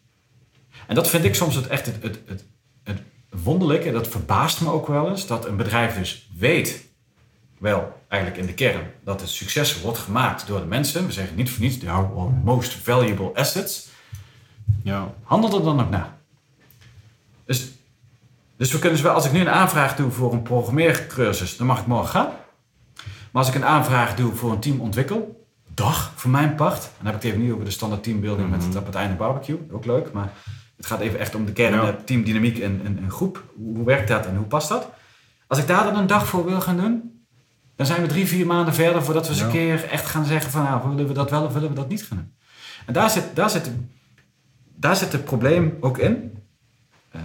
En 0.86 0.94
dat 0.94 1.08
vind 1.08 1.24
ik 1.24 1.34
soms 1.34 1.54
het 1.54 1.66
echt 1.66 1.86
het, 1.86 1.96
het, 2.02 2.18
het, 2.26 2.44
het 2.84 3.02
wonderlijke. 3.42 3.92
Dat 3.92 4.08
verbaast 4.08 4.60
me 4.60 4.70
ook 4.70 4.86
wel 4.86 5.08
eens. 5.10 5.26
Dat 5.26 5.46
een 5.46 5.56
bedrijf 5.56 5.98
dus 5.98 6.28
weet, 6.38 6.84
wel 7.58 8.00
eigenlijk 8.08 8.40
in 8.42 8.46
de 8.46 8.54
kern, 8.54 8.82
dat 9.04 9.20
het 9.20 9.30
succes 9.30 9.80
wordt 9.80 9.98
gemaakt 9.98 10.46
door 10.46 10.60
de 10.60 10.66
mensen. 10.66 11.06
We 11.06 11.12
zeggen 11.12 11.36
niet 11.36 11.50
voor 11.50 11.62
niets, 11.62 11.78
de 11.78 11.90
our 11.90 12.30
most 12.44 12.74
valuable 12.74 13.30
assets. 13.34 13.90
Ja. 14.82 15.14
Handel 15.22 15.58
er 15.58 15.64
dan 15.64 15.80
ook 15.80 15.90
naar. 15.90 16.12
Dus, 17.44 17.70
dus 18.56 18.72
we 18.72 18.78
kunnen 18.78 18.92
dus 18.92 19.06
wel, 19.06 19.14
als 19.14 19.26
ik 19.26 19.32
nu 19.32 19.40
een 19.40 19.48
aanvraag 19.50 19.96
doe 19.96 20.10
voor 20.10 20.32
een 20.32 20.42
programmeercursus, 20.42 21.56
dan 21.56 21.66
mag 21.66 21.80
ik 21.80 21.86
morgen 21.86 22.08
gaan. 22.08 22.28
Maar 23.30 23.42
als 23.44 23.48
ik 23.48 23.54
een 23.54 23.64
aanvraag 23.64 24.14
doe 24.14 24.32
voor 24.34 24.52
een 24.52 24.58
teamontwikkel, 24.60 25.46
dag 25.74 26.12
voor 26.14 26.30
mijn 26.30 26.54
part. 26.54 26.82
En 26.84 26.90
dan 26.96 27.06
heb 27.06 27.14
ik 27.14 27.22
het 27.22 27.30
even 27.30 27.42
niet 27.44 27.52
over 27.52 27.64
de 27.64 27.70
standaard 27.70 28.02
teambuilding 28.02 28.50
met 28.50 28.64
het 28.64 28.76
op 28.76 28.86
het 28.86 28.94
einde 28.94 29.14
barbecue, 29.16 29.58
ook 29.72 29.84
leuk. 29.86 30.12
Maar 30.12 30.32
het 30.76 30.86
gaat 30.86 31.00
even 31.00 31.18
echt 31.18 31.34
om 31.34 31.44
de 31.44 31.52
kern, 31.52 31.74
Ja. 31.74 31.82
eh, 31.88 31.94
teamdynamiek 32.04 32.58
en, 32.58 32.80
en, 32.84 32.98
en 33.02 33.10
groep. 33.10 33.44
Hoe, 33.56 33.76
hoe 33.76 33.84
werkt 33.86 34.08
dat 34.08 34.26
en 34.26 34.36
hoe 34.36 34.46
past 34.46 34.68
dat? 34.68 34.88
Als 35.46 35.58
ik 35.58 35.66
daar 35.66 35.84
dan 35.84 35.96
een 35.96 36.06
dag 36.06 36.26
voor 36.26 36.44
wil 36.44 36.60
gaan 36.60 36.76
doen, 36.76 37.24
dan 37.76 37.86
zijn 37.86 38.02
we 38.02 38.08
drie, 38.08 38.26
vier 38.26 38.46
maanden 38.46 38.74
verder 38.74 39.02
voordat 39.04 39.22
we 39.26 39.30
eens 39.30 39.38
Ja. 39.40 39.46
een 39.46 39.52
keer 39.52 39.84
echt 39.84 40.06
gaan 40.06 40.24
zeggen 40.24 40.50
van 40.50 40.62
nou, 40.62 40.88
willen 40.88 41.06
we 41.06 41.12
dat 41.14 41.30
wel 41.30 41.44
of 41.44 41.52
willen 41.52 41.68
we 41.68 41.74
dat 41.74 41.88
niet 41.88 42.02
gaan 42.04 42.16
doen. 42.16 42.32
En 42.86 42.92
daar 42.92 43.10
zit, 43.10 43.24
daar 43.36 43.50
zit, 43.50 43.70
daar 44.82 44.96
zit 44.96 45.12
het 45.12 45.24
probleem 45.24 45.76
ook 45.80 45.98
in. 45.98 46.38
Eh, 47.10 47.20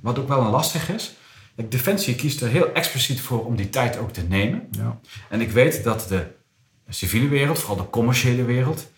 wat 0.00 0.18
ook 0.18 0.28
wel 0.28 0.40
een 0.40 0.50
lastig 0.50 0.88
is. 0.88 1.14
Kijk, 1.56 1.70
Defensie 1.70 2.14
kiest 2.14 2.40
er 2.40 2.48
heel 2.48 2.72
expliciet 2.72 3.20
voor 3.20 3.44
om 3.46 3.56
die 3.56 3.68
tijd 3.68 3.98
ook 3.98 4.12
te 4.12 4.22
nemen. 4.22 4.68
Ja. 4.70 4.98
En 5.28 5.40
ik 5.40 5.50
weet 5.50 5.84
dat 5.84 6.06
de 6.08 6.26
civiele 6.88 7.28
wereld, 7.28 7.58
vooral 7.58 7.76
de 7.76 7.90
commerciële 7.90 8.44
wereld, 8.44 8.90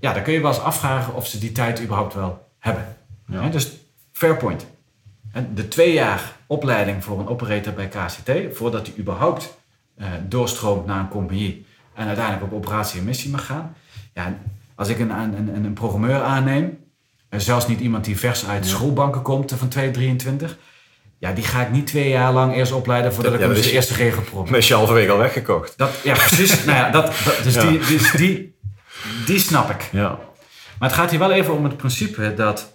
ja, 0.00 0.12
daar 0.12 0.22
kun 0.22 0.32
je 0.32 0.40
wel 0.40 0.50
eens 0.50 0.60
afvragen 0.60 1.14
of 1.14 1.26
ze 1.26 1.38
die 1.38 1.52
tijd 1.52 1.82
überhaupt 1.82 2.14
wel 2.14 2.48
hebben. 2.58 2.96
Ja. 3.26 3.48
Dus 3.48 3.72
fair 4.12 4.36
point. 4.36 4.66
En 5.32 5.54
de 5.54 5.68
twee 5.68 5.92
jaar 5.92 6.36
opleiding 6.46 7.04
voor 7.04 7.20
een 7.20 7.28
operator 7.28 7.72
bij 7.72 7.88
KCT, 7.88 8.56
voordat 8.56 8.86
hij 8.86 8.96
überhaupt 8.98 9.58
eh, 9.96 10.08
doorstroomt 10.28 10.86
naar 10.86 11.00
een 11.00 11.08
compagnie 11.08 11.66
en 11.94 12.06
uiteindelijk 12.06 12.44
op 12.44 12.52
operatie 12.52 12.98
en 12.98 13.04
missie 13.04 13.30
mag 13.30 13.46
gaan. 13.46 13.74
Ja, 14.14 14.38
als 14.74 14.88
ik 14.88 14.98
een, 14.98 15.10
een, 15.10 15.54
een, 15.54 15.64
een 15.64 15.72
programmeur 15.72 16.22
aanneem, 16.22 16.81
zelfs 17.40 17.66
niet 17.66 17.80
iemand 17.80 18.04
die 18.04 18.18
vers 18.18 18.46
uit 18.46 18.62
de 18.62 18.68
schoolbanken 18.68 19.22
komt 19.22 19.52
eh, 19.52 19.58
van 19.58 19.68
223, 19.68 20.56
ja, 21.18 21.32
die 21.32 21.44
ga 21.44 21.62
ik 21.62 21.70
niet 21.70 21.86
twee 21.86 22.08
jaar 22.08 22.32
lang 22.32 22.54
eerst 22.54 22.72
opleiden 22.72 23.12
voordat 23.14 23.32
Ja, 23.32 23.38
ik 23.38 23.44
hem 23.44 23.54
dat 23.54 23.64
de 23.64 23.70
eerste 23.72 23.94
regelprobleem 23.94 24.46
Dan 24.52 24.60
is 24.60 24.68
je 24.68 24.74
halverwege 24.74 25.10
al 25.10 25.18
weggekocht. 25.18 25.74
dat, 25.76 25.90
ja, 26.04 26.12
precies. 26.14 26.64
nou 26.64 26.78
ja, 26.78 26.90
dat, 26.90 27.04
dat- 27.24 27.40
dus, 27.42 27.54
Ja. 27.62 27.66
Die, 27.68 27.78
dus 27.78 28.10
die, 28.10 28.56
die 29.26 29.38
snap 29.38 29.70
ik. 29.70 29.88
Ja. 29.92 30.18
Maar 30.78 30.88
het 30.88 30.98
gaat 30.98 31.10
hier 31.10 31.18
wel 31.18 31.32
even 31.32 31.54
om 31.54 31.64
het 31.64 31.76
principe 31.76 32.34
dat 32.34 32.72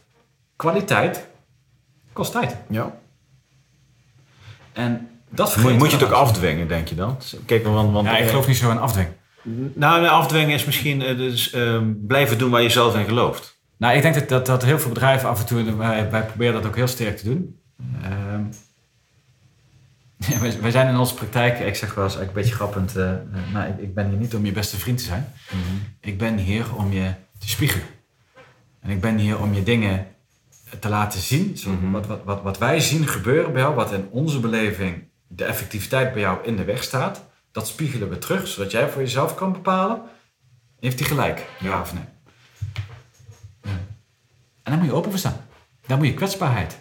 kwaliteit 0.56 1.28
kost 2.14 2.32
tijd. 2.32 2.56
ja. 2.70 2.96
En 4.74 5.10
dat 5.30 5.58
Moet, 5.58 5.92
je 5.92 5.98
het 5.98 6.06
ook 6.06 6.12
afdwingen, 6.12 6.68
denk 6.68 6.88
je 6.88 6.96
dan? 6.96 7.18
Kijk, 7.46 7.64
want, 7.64 7.92
want 7.94 8.08
Ja, 8.08 8.18
ik 8.18 8.28
geloof 8.30 8.48
niet 8.48 8.58
zo 8.58 8.72
in 8.72 8.80
afdwing. 8.80 9.08
Nou, 9.74 10.02
nee, 10.02 10.10
afdwingen 10.10 10.50
is 10.56 10.66
misschien 10.66 11.02
eh, 11.02 11.18
dus, 11.18 11.52
eh, 11.52 11.80
blijven 12.08 12.38
doen 12.38 12.50
waar 12.50 12.62
je 12.62 12.70
zelf 12.70 12.96
in 12.96 13.06
gelooft. 13.06 13.57
Nou, 13.78 13.96
ik 13.96 14.02
denk 14.02 14.14
dat, 14.16 14.30
dat, 14.30 14.46
dat 14.46 14.64
heel 14.64 14.80
veel 14.80 14.90
bedrijven 14.92 15.30
af 15.30 15.40
en 15.40 15.46
toe, 15.46 15.60
en 15.60 15.78
wij, 15.78 16.12
wij 16.12 16.26
proberen 16.26 16.54
dat 16.54 16.66
ook 16.66 16.76
heel 16.76 16.88
sterk 16.88 17.18
te 17.18 17.24
doen. 17.26 17.60
Ehm, 18.04 18.44
ja, 20.34 20.40
wij, 20.40 20.62
wij 20.62 20.72
zijn 20.72 20.88
in 20.88 20.98
onze 20.98 21.14
praktijk, 21.14 21.60
ik 21.60 21.76
zeg 21.76 21.94
wel 21.94 22.04
eens 22.04 22.16
eigenlijk 22.16 22.28
een 22.28 22.34
beetje 22.44 22.56
grappend, 22.56 22.94
nou, 23.54 23.70
ik, 23.70 23.78
ik 23.80 23.94
ben 23.94 24.10
hier 24.10 24.18
niet 24.18 24.36
om 24.36 24.46
je 24.46 24.52
beste 24.52 24.78
vriend 24.78 24.98
te 24.98 25.04
zijn. 25.04 25.34
Ik 26.00 26.18
ben 26.18 26.38
hier 26.38 26.76
om 26.76 26.92
je 26.94 27.12
te 27.40 27.50
spiegelen. 27.50 27.86
En 28.80 28.90
ik 28.90 29.02
ben 29.02 29.18
hier 29.18 29.40
om 29.40 29.54
je 29.54 29.64
dingen 29.64 30.08
te 30.80 30.90
laten 30.90 31.20
zien. 31.20 31.58
Zo, 31.58 31.70
Mhm. 31.72 31.92
wat, 31.92 32.08
wat, 32.08 32.22
wat, 32.24 32.42
wat 32.42 32.58
wij 32.58 32.80
zien 32.80 33.08
gebeuren 33.08 33.52
bij 33.52 33.62
jou, 33.62 33.76
wat 33.76 33.92
in 33.94 34.08
onze 34.12 34.40
beleving 34.40 35.04
de 35.28 35.44
effectiviteit 35.44 36.14
bij 36.14 36.22
jou 36.22 36.38
in 36.46 36.56
de 36.56 36.64
weg 36.64 36.84
staat, 36.84 37.24
dat 37.52 37.68
spiegelen 37.68 38.10
we 38.10 38.18
terug, 38.18 38.48
zodat 38.48 38.72
jij 38.72 38.90
voor 38.90 39.02
jezelf 39.02 39.36
kan 39.36 39.52
bepalen, 39.52 40.02
heeft 40.80 41.00
hij 41.00 41.08
gelijk, 41.08 41.46
ja, 41.60 41.70
Ja. 41.70 41.82
of 41.82 41.94
nee. 41.94 42.04
En 44.68 44.74
daar 44.74 44.82
moet 44.82 44.92
je 44.92 44.96
open 44.96 45.10
voor 45.10 45.20
staan. 45.20 45.38
Daar 45.86 45.98
moet 45.98 46.08
je 46.08 46.14
kwetsbaarheid 46.14 46.78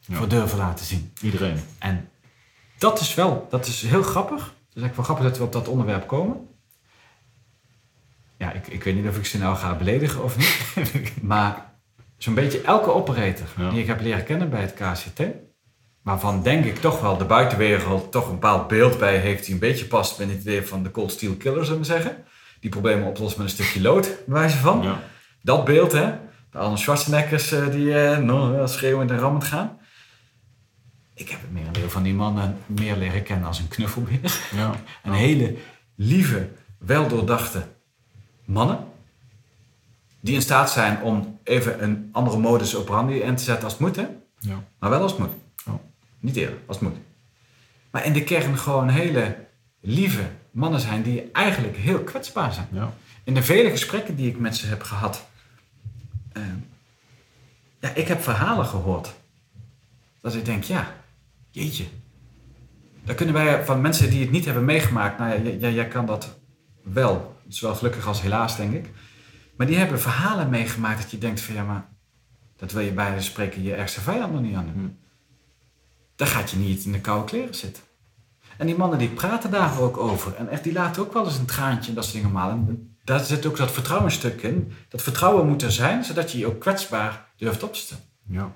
Ja. 0.00 0.16
voor 0.16 0.28
durven 0.28 0.58
laten 0.58 0.84
zien. 0.86 1.12
Iedereen. 1.22 1.60
En 1.78 2.08
dat 2.78 3.00
is 3.00 3.14
wel, 3.14 3.46
dat 3.50 3.66
is 3.66 3.82
heel 3.82 4.02
grappig. 4.02 4.40
Het 4.40 4.76
is 4.76 4.82
eigenlijk 4.82 4.96
wel 4.96 5.04
grappig 5.04 5.24
dat 5.24 5.38
we 5.38 5.44
op 5.44 5.52
dat 5.52 5.68
onderwerp 5.68 6.06
komen. 6.06 6.48
Ja, 8.38 8.52
ik, 8.52 8.66
ik 8.66 8.82
weet 8.84 8.94
niet 8.94 9.08
of 9.08 9.16
ik 9.16 9.26
ze 9.26 9.38
nou 9.38 9.56
ga 9.56 9.74
beledigen 9.74 10.22
of 10.22 10.36
niet. 10.36 11.12
maar 11.22 11.72
zo'n 12.16 12.34
beetje 12.34 12.60
elke 12.60 12.92
operator 12.92 13.46
Ja. 13.56 13.70
die 13.70 13.80
ik 13.80 13.86
heb 13.86 14.00
leren 14.00 14.24
kennen 14.24 14.50
bij 14.50 14.60
het 14.60 14.74
KCT, 14.74 15.22
waarvan 16.02 16.42
denk 16.42 16.64
ik 16.64 16.76
toch 16.76 17.00
wel 17.00 17.16
de 17.16 17.24
buitenwereld 17.24 18.12
toch 18.12 18.26
een 18.26 18.32
bepaald 18.32 18.68
beeld 18.68 18.98
bij 18.98 19.18
heeft 19.18 19.44
die 19.44 19.54
een 19.54 19.60
beetje 19.60 19.86
past 19.86 20.16
bij 20.16 20.26
het 20.26 20.40
idee 20.40 20.66
van 20.66 20.82
de 20.82 20.90
cold 20.90 21.10
steel 21.12 21.34
killer, 21.34 21.64
zullen 21.64 21.80
we 21.80 21.86
zeggen. 21.86 22.24
Die 22.60 22.70
problemen 22.70 23.08
oplost 23.08 23.36
met 23.36 23.46
een 23.46 23.52
stukje 23.52 23.80
lood, 23.80 24.02
bij 24.26 24.38
wijze 24.38 24.56
van. 24.56 24.82
Ja. 24.82 25.02
Dat 25.42 25.64
beeld, 25.64 25.92
hè. 25.92 26.12
De 26.56 26.62
Arnold 26.62 26.80
Schwarzeneggers 26.80 27.52
eh, 27.52 27.70
die 27.70 27.98
eh, 27.98 28.18
no, 28.18 28.66
schreeuwend 28.66 29.10
en 29.10 29.18
rammend 29.18 29.44
gaan. 29.44 29.78
Ik 31.14 31.28
heb 31.28 31.40
het 31.40 31.52
merendeel 31.52 31.90
van 31.90 32.02
die 32.02 32.14
mannen 32.14 32.58
meer 32.66 32.96
leren 32.96 33.22
kennen 33.22 33.46
als 33.46 33.58
een 33.58 33.68
knuffelbeer. 33.68 34.40
Ja. 34.54 34.74
Een 35.04 35.12
hele 35.12 35.56
lieve, 35.94 36.48
weldoordachte 36.78 37.66
mannen. 38.44 38.78
Die 40.20 40.34
in 40.34 40.42
staat 40.42 40.70
zijn 40.70 41.02
om 41.02 41.38
even 41.44 41.82
een 41.82 42.08
andere 42.12 42.38
modus 42.38 42.76
operandi 42.76 43.20
in 43.20 43.36
te 43.36 43.44
zetten 43.44 43.64
als 43.64 43.72
het 43.72 43.82
moet, 43.82 43.96
hè? 43.96 44.06
Ja. 44.38 44.62
Maar 44.78 44.90
wel 44.90 45.02
als 45.02 45.12
het 45.12 45.20
moet. 45.20 45.32
Ja. 45.64 45.80
Niet 46.20 46.36
eerder, 46.36 46.58
als 46.66 46.78
het 46.78 46.88
moet. 46.88 46.98
Maar 47.90 48.04
in 48.04 48.12
de 48.12 48.24
kern 48.24 48.58
gewoon 48.58 48.88
hele 48.88 49.36
lieve 49.80 50.28
mannen 50.50 50.80
zijn 50.80 51.02
die 51.02 51.30
eigenlijk 51.32 51.76
heel 51.76 52.00
kwetsbaar 52.00 52.52
zijn. 52.52 52.68
Ja. 52.70 52.92
In 53.24 53.34
de 53.34 53.42
vele 53.42 53.70
gesprekken 53.70 54.16
die 54.16 54.28
ik 54.28 54.38
met 54.38 54.56
ze 54.56 54.66
heb 54.66 54.82
gehad. 54.82 55.26
Eh, 56.36 56.42
ja, 57.80 57.88
ik 57.94 58.08
heb 58.08 58.22
verhalen 58.22 58.66
gehoord. 58.66 59.14
Dat 60.20 60.34
ik 60.34 60.44
denk, 60.44 60.62
ja, 60.64 60.94
jeetje. 61.50 61.84
Daar 63.04 63.14
kunnen 63.14 63.34
wij 63.34 63.64
van 63.64 63.80
mensen 63.80 64.10
die 64.10 64.20
het 64.20 64.30
niet 64.30 64.44
hebben 64.44 64.64
meegemaakt. 64.64 65.18
Nou 65.18 65.58
ja, 65.58 65.68
jij- 65.68 65.88
kan 65.88 66.06
dat 66.06 66.38
wel. 66.82 67.36
Zowel 67.48 67.74
gelukkig 67.74 68.06
als 68.06 68.22
helaas, 68.22 68.56
denk 68.56 68.74
ik. 68.74 68.90
Maar 69.56 69.66
die 69.66 69.76
hebben 69.76 70.00
verhalen 70.00 70.50
meegemaakt 70.50 71.00
dat 71.02 71.10
je 71.10 71.18
denkt 71.18 71.40
van 71.40 71.54
ja, 71.54 71.64
maar 71.64 71.88
dat 72.56 72.72
wil 72.72 72.82
je 72.82 72.92
bij 72.92 73.22
spreken 73.22 73.62
je 73.62 73.74
ergste 73.74 74.00
vijand 74.00 74.32
nog 74.32 74.42
niet 74.42 74.54
aan 74.54 74.70
doen. 74.74 74.98
Daar 76.16 76.28
gaat 76.28 76.50
je 76.50 76.56
niet 76.56 76.84
in 76.84 76.92
de 76.92 77.00
koude 77.00 77.24
kleren 77.24 77.54
zitten. 77.54 77.82
En 78.56 78.66
die 78.66 78.76
mannen 78.76 78.98
die 78.98 79.08
praten 79.08 79.50
daar 79.50 79.80
ook 79.80 79.96
over. 79.96 80.34
En 80.34 80.48
echt, 80.48 80.64
die 80.64 80.72
laten 80.72 81.02
ook 81.02 81.12
wel 81.12 81.24
eens 81.24 81.38
een 81.38 81.44
traantje 81.46 81.88
en 81.88 81.94
dat 81.94 82.04
soort 82.04 82.16
dingen 82.16 82.32
malen. 82.32 82.95
Daar 83.06 83.20
zit 83.20 83.46
ook 83.46 83.56
dat 83.56 83.70
vertrouwenstuk 83.70 84.42
in. 84.42 84.72
Dat 84.88 85.02
vertrouwen 85.02 85.46
moet 85.46 85.62
er 85.62 85.72
zijn, 85.72 86.04
zodat 86.04 86.32
je 86.32 86.38
je 86.38 86.46
ook 86.46 86.60
kwetsbaar 86.60 87.24
durft 87.36 87.62
op 87.62 87.72
te 87.72 87.78
stellen. 87.78 88.04
Ja. 88.28 88.52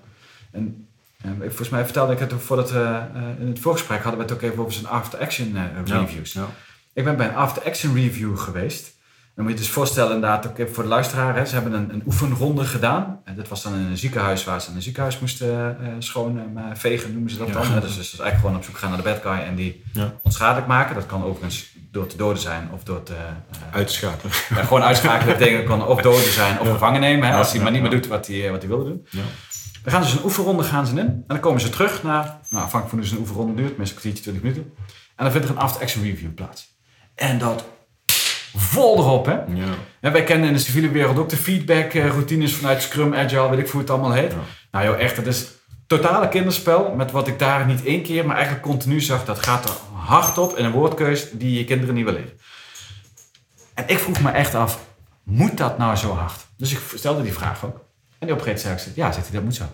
En, 0.52 0.88
en 1.22 1.36
volgens 1.38 1.68
mij 1.68 1.84
vertelde 1.84 2.12
ik 2.12 2.18
het 2.18 2.32
ook 2.32 2.40
voordat 2.40 2.70
we 2.70 3.00
eh, 3.14 3.22
in 3.40 3.46
het 3.48 3.58
voorgesprek 3.58 4.02
hadden 4.02 4.20
we 4.20 4.26
het 4.26 4.32
ook 4.34 4.42
even 4.42 4.58
over 4.58 4.72
zijn 4.72 4.86
after-action 4.86 5.56
eh, 5.56 5.62
reviews. 5.84 6.32
Ja. 6.32 6.46
Ik 6.92 7.04
ben 7.04 7.16
bij 7.16 7.28
een 7.28 7.34
after-action 7.34 7.94
review 7.94 8.38
geweest. 8.38 8.98
Dan 9.34 9.44
moet 9.44 9.52
je 9.52 9.60
je 9.60 9.64
dus 9.64 9.74
voorstellen, 9.74 10.14
inderdaad, 10.14 10.46
ook 10.46 10.68
voor 10.72 10.82
de 10.82 10.88
luisteraar. 10.88 11.36
Hè, 11.36 11.44
ze 11.46 11.54
hebben 11.54 11.72
een, 11.72 11.92
een 11.94 12.02
oefenronde 12.06 12.64
gedaan. 12.64 13.20
En 13.24 13.36
dat 13.36 13.48
was 13.48 13.62
dan 13.62 13.74
in 13.74 13.80
een 13.80 13.98
ziekenhuis 13.98 14.44
waar 14.44 14.60
ze 14.60 14.70
een 14.74 14.82
ziekenhuis 14.82 15.18
moesten 15.18 15.76
schoon 15.98 16.56
eh, 16.56 16.64
vegen, 16.74 17.12
noemen 17.12 17.30
ze 17.30 17.38
dat 17.38 17.48
Ja. 17.48 17.52
dan. 17.52 17.62
Hè. 17.72 17.80
Dus, 17.80 17.96
dus 17.96 18.08
eigenlijk 18.08 18.40
gewoon 18.40 18.56
op 18.56 18.64
zoek 18.64 18.76
gaan 18.76 18.88
naar 18.88 19.02
de 19.02 19.04
bad 19.04 19.20
guy 19.22 19.46
en 19.46 19.54
die 19.54 19.84
onschadelijk 20.22 20.66
maken. 20.66 20.94
Dat 20.94 21.06
kan 21.06 21.24
overigens 21.24 21.76
door 21.90 22.06
te 22.06 22.16
doden 22.16 22.42
zijn 22.42 22.68
of 22.74 22.82
door 22.82 23.02
te... 23.02 23.12
eh, 23.14 23.74
Uit 23.74 23.86
te 23.86 23.92
schakelen. 23.92 24.32
ja, 24.56 24.62
gewoon 24.64 24.82
uitschakelen 24.82 25.38
betekent 25.38 25.64
kan 25.66 25.86
of 25.86 26.00
doden 26.02 26.32
zijn 26.32 26.60
of 26.60 26.66
Ja. 26.66 26.72
gevangen 26.72 27.00
nemen. 27.00 27.28
Hè, 27.28 27.34
als 27.34 27.52
hij 27.52 27.60
maar 27.62 27.72
niet 27.72 27.80
meer 27.82 27.90
doet 27.90 28.06
wat 28.06 28.26
hij, 28.26 28.44
eh, 28.44 28.50
wat 28.50 28.60
hij 28.60 28.68
wilde 28.68 28.84
doen. 28.84 29.06
Ja. 29.10 29.22
We 29.84 29.90
gaan 29.90 30.00
dus 30.02 30.12
een 30.12 30.24
oefenronde 30.24 30.62
gaan 30.62 30.86
ze 30.86 30.92
in. 30.92 30.98
En 30.98 31.24
dan 31.26 31.40
komen 31.40 31.60
ze 31.60 31.68
terug 31.68 32.02
naar, 32.02 32.24
nou, 32.24 32.64
afhankelijk 32.64 32.88
van 32.88 32.98
hoe 32.98 33.06
ze 33.06 33.14
een 33.14 33.20
oefenronde 33.20 33.54
duurt, 33.54 33.76
meestal 33.76 33.84
een 33.96 34.02
kwartiertje, 34.02 34.22
20 34.22 34.42
minuten. 34.42 34.72
En 35.16 35.24
dan 35.24 35.30
vindt 35.32 35.48
er 35.48 35.54
een 35.54 35.60
after-action 35.62 36.02
review 36.04 36.34
plaats. 36.34 36.78
En 37.14 37.38
dat 37.38 37.64
vol 38.56 38.98
erop, 38.98 39.26
hè. 39.26 39.32
Ja. 39.32 39.64
En 40.00 40.12
wij 40.12 40.24
kennen 40.24 40.48
in 40.48 40.54
de 40.54 40.60
civiele 40.60 40.88
wereld 40.90 41.18
ook 41.18 41.28
de 41.28 41.36
feedback 41.36 41.92
eh, 41.92 42.06
routines 42.06 42.54
vanuit 42.54 42.82
Scrum, 42.82 43.14
Agile, 43.14 43.48
weet 43.50 43.58
ik 43.58 43.68
hoe 43.68 43.80
het 43.80 43.90
allemaal 43.90 44.12
heet. 44.12 44.32
Ja. 44.32 44.38
Nou 44.70 44.84
joh, 44.86 45.00
echt, 45.00 45.16
het 45.16 45.26
is 45.26 45.46
totale 45.86 46.28
kinderspel. 46.28 46.94
Met 46.96 47.10
wat 47.10 47.28
ik 47.28 47.38
daar 47.38 47.66
niet 47.66 47.84
één 47.84 48.02
keer, 48.02 48.26
maar 48.26 48.34
eigenlijk 48.36 48.64
continu 48.66 49.00
zag. 49.00 49.24
Dat 49.24 49.38
gaat 49.44 49.64
er 49.68 49.74
hard 50.10 50.38
op 50.38 50.56
in 50.56 50.64
een 50.64 50.72
woordkeus 50.72 51.30
die 51.32 51.58
je 51.58 51.64
kinderen 51.64 51.94
niet 51.94 52.04
wil 52.04 52.12
leren. 52.12 52.38
En 53.74 53.84
ik 53.86 53.98
vroeg 53.98 54.20
me 54.20 54.30
echt 54.30 54.54
af, 54.54 54.80
moet 55.22 55.56
dat 55.56 55.78
nou 55.78 55.96
zo 55.96 56.12
hard? 56.14 56.46
Dus 56.56 56.72
ik 56.72 56.80
stelde 56.94 57.22
die 57.22 57.32
vraag 57.32 57.64
ook. 57.64 57.76
En 58.18 58.26
die 58.26 58.32
op 58.32 58.38
een 58.38 58.44
gegeven 58.44 58.68
moment 58.68 58.80
zei 58.80 58.90
ik, 58.90 58.96
ja, 58.96 59.12
zegt 59.12 59.26
hij, 59.26 59.34
dat 59.34 59.44
moet 59.44 59.54
zo. 59.54 59.64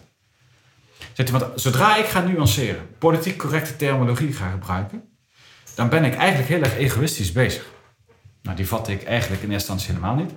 Zegt 1.12 1.30
hij, 1.30 1.38
want 1.38 1.60
zodra 1.60 1.96
ik 1.96 2.06
ga 2.06 2.20
nuanceren, 2.20 2.88
politiek 2.98 3.38
correcte 3.38 3.76
terminologie 3.76 4.32
ga 4.32 4.50
gebruiken, 4.50 5.02
dan 5.74 5.88
ben 5.88 6.04
ik 6.04 6.14
eigenlijk 6.14 6.48
heel 6.48 6.62
erg 6.62 6.76
egoïstisch 6.76 7.32
bezig. 7.32 7.66
Nou, 8.42 8.56
die 8.56 8.68
vatte 8.68 8.92
ik 8.92 9.04
eigenlijk 9.04 9.42
in 9.42 9.50
eerste 9.50 9.72
instantie 9.72 9.94
helemaal 9.94 10.24
niet. 10.24 10.32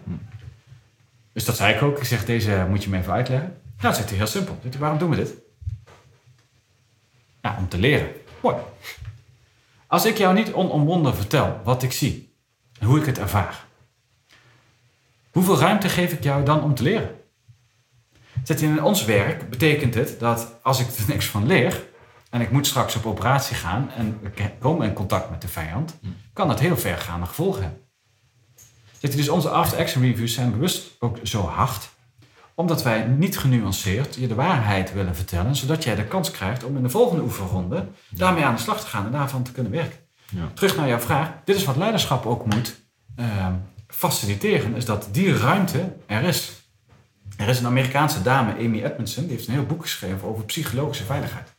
Dus 1.33 1.45
dat 1.45 1.55
zei 1.55 1.75
ik 1.75 1.81
ook. 1.81 1.97
Ik 1.97 2.03
zeg, 2.03 2.25
deze 2.25 2.65
moet 2.69 2.83
je 2.83 2.89
me 2.89 2.97
even 2.97 3.13
uitleggen. 3.13 3.61
Nou, 3.79 3.95
zegt 3.95 4.09
hij 4.09 4.17
heel 4.17 4.27
simpel. 4.27 4.59
Zegt 4.63 4.77
waarom 4.77 4.97
doen 4.97 5.09
we 5.09 5.15
dit? 5.15 5.33
Ja, 7.41 7.55
om 7.57 7.69
te 7.69 7.77
leren. 7.77 8.11
Mooi. 8.41 8.55
Als 9.89 10.05
ik 10.05 10.17
jou 10.17 10.33
niet 10.33 10.53
onomwonden 10.53 11.15
vertel 11.15 11.59
wat 11.63 11.83
ik 11.83 11.91
zie 11.91 12.35
en 12.79 12.87
hoe 12.87 12.99
ik 12.99 13.05
het 13.05 13.17
ervaar, 13.17 13.65
hoeveel 15.31 15.59
ruimte 15.59 15.89
geef 15.89 16.11
ik 16.11 16.23
jou 16.23 16.43
dan 16.43 16.63
om 16.63 16.75
te 16.75 16.83
leren? 16.83 17.15
Zet 18.43 18.61
in 18.61 18.83
ons 18.83 19.05
werk 19.05 19.49
betekent 19.49 19.93
het 19.93 20.19
dat 20.19 20.53
als 20.61 20.79
ik 20.79 20.87
er 20.87 21.03
niks 21.07 21.25
van 21.25 21.45
leer 21.47 21.83
en 22.29 22.41
ik 22.41 22.51
moet 22.51 22.67
straks 22.67 22.95
op 22.95 23.05
operatie 23.05 23.55
gaan 23.55 23.91
en 23.91 24.19
ik 24.21 24.51
kom 24.59 24.81
in 24.81 24.93
contact 24.93 25.29
met 25.29 25.41
de 25.41 25.47
vijand, 25.47 25.99
kan 26.33 26.47
dat 26.47 26.59
heel 26.59 26.77
vergaande 26.77 27.25
gevolgen 27.25 27.61
hebben. 27.61 27.81
Zet 28.97 29.15
dus 29.15 29.29
onze 29.29 29.49
after-action 29.49 30.03
reviews 30.03 30.33
zijn 30.33 30.51
bewust 30.51 30.95
ook 30.99 31.17
zo 31.23 31.41
hard, 31.41 31.89
omdat 32.59 32.83
wij 32.83 33.03
niet 33.03 33.37
genuanceerd 33.37 34.15
je 34.15 34.27
de 34.27 34.35
waarheid 34.35 34.93
willen 34.93 35.15
vertellen, 35.15 35.55
zodat 35.55 35.83
jij 35.83 35.95
de 35.95 36.05
kans 36.05 36.31
krijgt 36.31 36.63
om 36.63 36.75
in 36.75 36.83
de 36.83 36.89
volgende 36.89 37.23
oefenronde 37.23 37.87
daarmee 38.09 38.43
aan 38.43 38.55
de 38.55 38.61
slag 38.61 38.79
te 38.81 38.87
gaan 38.87 39.05
en 39.05 39.11
daarvan 39.11 39.43
te 39.43 39.51
kunnen 39.51 39.71
werken. 39.71 39.99
Ja. 40.29 40.41
Terug 40.53 40.75
naar 40.75 40.87
jouw 40.87 40.99
vraag. 40.99 41.29
Dit 41.45 41.55
is 41.55 41.63
wat 41.63 41.75
leiderschap 41.75 42.25
ook 42.25 42.45
moet 42.45 42.75
ehm, 43.15 43.53
faciliteren, 43.87 44.75
is 44.75 44.85
dat 44.85 45.07
die 45.11 45.37
ruimte 45.37 45.95
er 46.05 46.23
is. 46.23 46.51
Er 47.37 47.47
is 47.47 47.59
een 47.59 47.65
Amerikaanse 47.65 48.21
dame, 48.21 48.51
Amy 48.51 48.83
Edmondson, 48.83 49.23
die 49.23 49.35
heeft 49.35 49.47
een 49.47 49.53
heel 49.53 49.65
boek 49.65 49.81
geschreven 49.81 50.27
over 50.27 50.43
psychologische 50.45 51.05
veiligheid. 51.05 51.55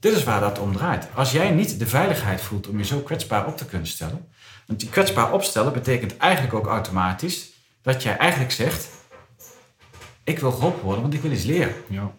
Dit 0.00 0.16
is 0.16 0.24
waar 0.24 0.40
dat 0.40 0.58
om 0.58 0.72
draait. 0.72 1.08
Als 1.14 1.32
jij 1.32 1.50
niet 1.50 1.78
de 1.78 1.86
veiligheid 1.86 2.40
voelt 2.40 2.68
om 2.68 2.78
je 2.78 2.84
zo 2.84 2.98
kwetsbaar 2.98 3.46
op 3.46 3.56
te 3.56 3.64
kunnen 3.64 3.88
stellen, 3.88 4.28
want 4.66 4.80
die 4.80 4.88
kwetsbaar 4.88 5.32
opstellen 5.32 5.72
betekent 5.72 6.16
eigenlijk 6.16 6.54
ook 6.54 6.66
automatisch 6.66 7.50
dat 7.82 8.02
jij 8.02 8.16
eigenlijk 8.16 8.52
zegt: 8.52 9.00
Ik 10.24 10.38
wil 10.38 10.52
geholpen 10.52 10.82
worden, 10.82 11.02
want 11.02 11.14
ik 11.14 11.20
wil 11.20 11.30
iets 11.30 11.44
leren. 11.44 11.74
Ja. 11.88 12.12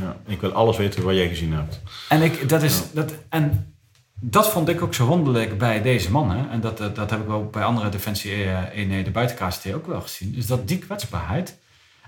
ja. 0.00 0.16
Ik 0.26 0.40
wil 0.40 0.52
alles 0.52 0.76
weten 0.76 1.04
wat 1.04 1.14
jij 1.14 1.28
gezien 1.28 1.52
hebt. 1.52 1.80
En, 2.08 2.22
ik, 2.22 2.48
dat, 2.48 2.62
is, 2.62 2.92
dat, 2.92 3.14
en 3.28 3.74
dat 4.20 4.50
vond 4.50 4.68
ik 4.68 4.82
ook 4.82 4.94
zo 4.94 5.06
wonderlijk 5.06 5.58
bij 5.58 5.82
deze 5.82 6.10
man. 6.10 6.30
Hè? 6.30 6.50
En 6.50 6.60
dat, 6.60 6.78
dat, 6.78 6.96
dat 6.96 7.10
heb 7.10 7.20
ik 7.20 7.30
ook 7.30 7.52
bij 7.52 7.64
andere 7.64 7.88
defensie-eenheden 7.88 9.12
buiten 9.12 9.36
KST 9.36 9.72
ook 9.72 9.86
wel 9.86 10.00
gezien. 10.00 10.34
Is 10.34 10.46
dat 10.46 10.68
die 10.68 10.78
kwetsbaarheid. 10.78 11.58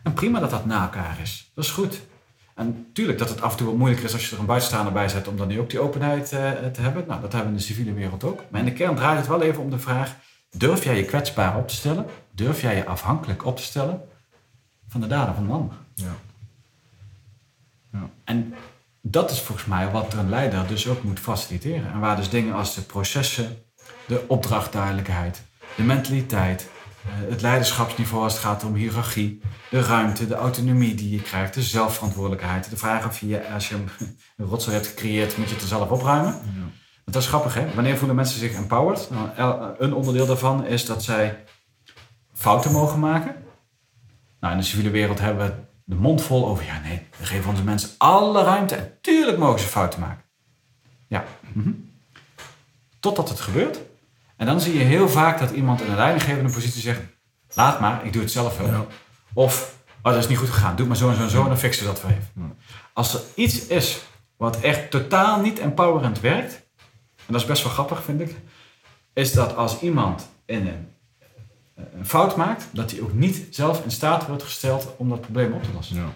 En 0.02 0.12
prima 0.12 0.40
dat 0.40 0.50
dat 0.50 0.66
na 0.66 0.82
elkaar 0.82 1.18
is. 1.22 1.50
Dat 1.54 1.64
is 1.64 1.70
goed. 1.70 2.00
En 2.54 2.86
tuurlijk 2.92 3.18
dat 3.18 3.28
het 3.28 3.40
af 3.40 3.50
en 3.50 3.56
toe 3.56 3.66
wat 3.66 3.76
moeilijker 3.76 4.06
is 4.06 4.12
als 4.12 4.28
je 4.28 4.34
er 4.34 4.40
een 4.40 4.46
buitenstaander 4.46 4.92
bij 4.92 5.08
zet 5.08 5.28
om 5.28 5.36
dan 5.36 5.48
nu 5.48 5.60
ook 5.60 5.70
die 5.70 5.80
openheid 5.80 6.32
eh, 6.32 6.50
te 6.72 6.80
hebben. 6.80 7.04
Nou, 7.06 7.20
dat 7.20 7.32
hebben 7.32 7.52
we 7.52 7.58
in 7.58 7.66
de 7.66 7.72
civiele 7.72 7.92
wereld 7.92 8.24
ook. 8.24 8.42
Maar 8.48 8.60
in 8.60 8.66
de 8.66 8.72
kern 8.72 8.96
draait 8.96 9.18
het 9.18 9.26
wel 9.26 9.42
even 9.42 9.62
om 9.62 9.70
de 9.70 9.78
vraag: 9.78 10.16
durf 10.50 10.84
jij 10.84 10.96
je 10.96 11.04
kwetsbaar 11.04 11.56
op 11.56 11.68
te 11.68 11.74
stellen? 11.74 12.06
Durf 12.30 12.60
jij 12.60 12.76
je 12.76 12.86
afhankelijk 12.86 13.44
op 13.44 13.56
te 13.56 13.62
stellen 13.62 14.02
van 14.88 15.00
de 15.00 15.06
daden 15.06 15.34
van 15.34 15.44
een 15.44 15.50
ander? 15.50 15.76
Ja. 15.94 16.14
Ja. 17.92 18.10
En 18.24 18.54
dat 19.00 19.30
is 19.30 19.40
volgens 19.40 19.66
mij 19.66 19.90
wat 19.90 20.14
een 20.14 20.28
leider 20.28 20.66
dus 20.66 20.88
ook 20.88 21.02
moet 21.02 21.20
faciliteren. 21.20 21.92
En 21.92 22.00
waar 22.00 22.16
dus 22.16 22.30
dingen 22.30 22.54
als 22.54 22.74
de 22.74 22.80
processen, 22.80 23.56
de 24.06 24.24
opdrachtduidelijkheid, 24.28 25.42
de 25.76 25.82
mentaliteit, 25.82 26.68
eh, 27.04 27.30
het 27.30 27.42
leiderschapsniveau 27.42 28.22
als 28.22 28.32
het 28.32 28.42
gaat 28.42 28.64
om 28.64 28.74
hiërarchie, 28.74 29.40
de 29.70 29.80
ruimte, 29.80 30.26
de 30.26 30.34
autonomie 30.34 30.94
die 30.94 31.10
je 31.10 31.22
krijgt, 31.22 31.54
de 31.54 31.62
zelfverantwoordelijkheid, 31.62 32.70
de 32.70 32.76
vraag 32.76 33.06
of 33.06 33.20
je, 33.20 33.48
als 33.52 33.68
je 33.68 33.74
een 34.36 34.46
rotzooi 34.46 34.76
hebt 34.76 34.88
gecreëerd, 34.88 35.36
moet 35.36 35.48
je 35.48 35.54
het 35.54 35.62
er 35.62 35.68
zelf 35.68 35.90
opruimen. 35.90 36.32
Ja. 36.32 36.60
Want 37.04 37.18
dat 37.18 37.22
is 37.22 37.28
grappig, 37.28 37.54
hè? 37.54 37.74
Wanneer 37.74 37.96
voelen 37.96 38.16
mensen 38.16 38.38
zich 38.38 38.52
empowered? 38.52 39.10
Nou, 39.10 39.74
een 39.78 39.94
onderdeel 39.94 40.26
daarvan 40.26 40.66
is 40.66 40.86
dat 40.86 41.04
zij 41.04 41.44
fouten 42.32 42.72
mogen 42.72 42.98
maken. 42.98 43.34
Nou, 44.46 44.58
in 44.58 44.64
de 44.64 44.70
civiele 44.70 44.90
wereld 44.90 45.18
hebben 45.18 45.46
we 45.46 45.52
de 45.84 45.94
mond 45.94 46.22
vol 46.22 46.46
over, 46.46 46.64
ja 46.64 46.80
nee, 46.80 47.02
we 47.16 47.26
geven 47.26 47.50
onze 47.50 47.62
mensen 47.62 47.90
alle 47.98 48.42
ruimte 48.42 48.74
en 48.74 48.98
tuurlijk 49.00 49.38
mogen 49.38 49.60
ze 49.60 49.66
fouten 49.66 50.00
maken. 50.00 50.24
Ja. 51.06 51.24
mhm. 51.52 51.70
Totdat 53.00 53.28
het 53.28 53.40
gebeurt. 53.40 53.80
En 54.36 54.46
dan 54.46 54.60
zie 54.60 54.78
je 54.78 54.84
heel 54.84 55.08
vaak 55.08 55.38
dat 55.38 55.50
iemand 55.50 55.80
in 55.80 55.90
een 55.90 55.96
leidinggevende 55.96 56.52
positie 56.52 56.80
zegt, 56.80 57.00
laat 57.54 57.80
maar, 57.80 58.04
ik 58.04 58.12
doe 58.12 58.22
het 58.22 58.30
zelf 58.30 58.58
wel. 58.58 58.66
Ja. 58.66 58.86
Of, 59.32 59.74
oh 60.02 60.12
dat 60.12 60.22
is 60.22 60.28
niet 60.28 60.38
goed 60.38 60.50
gegaan, 60.50 60.76
doe 60.76 60.78
het 60.78 60.88
maar 60.88 60.96
zo 60.96 61.08
en 61.08 61.16
zo 61.16 61.22
en 61.22 61.30
zo 61.30 61.42
en 61.42 61.48
dan 61.48 61.58
fixen 61.58 61.86
we 61.86 61.92
dat 61.92 62.02
wel 62.02 62.10
even. 62.10 62.58
Als 62.92 63.14
er 63.14 63.20
iets 63.34 63.66
is 63.66 64.02
wat 64.36 64.60
echt 64.60 64.90
totaal 64.90 65.40
niet 65.40 65.58
empowerend 65.58 66.20
werkt, 66.20 66.52
en 67.16 67.32
dat 67.32 67.40
is 67.40 67.46
best 67.46 67.62
wel 67.62 67.72
grappig 67.72 68.02
vind 68.02 68.20
ik, 68.20 68.36
is 69.12 69.32
dat 69.32 69.56
als 69.56 69.80
iemand 69.80 70.28
in 70.44 70.66
een, 70.66 70.90
een 71.76 72.06
fout 72.06 72.36
maakt, 72.36 72.68
dat 72.72 72.90
hij 72.90 73.00
ook 73.00 73.12
niet 73.12 73.46
zelf 73.50 73.84
in 73.84 73.90
staat 73.90 74.26
wordt 74.26 74.42
gesteld 74.42 74.94
om 74.96 75.08
dat 75.08 75.20
probleem 75.20 75.52
op 75.52 75.62
te 75.62 75.72
lossen. 75.74 75.96
Ja. 75.96 76.14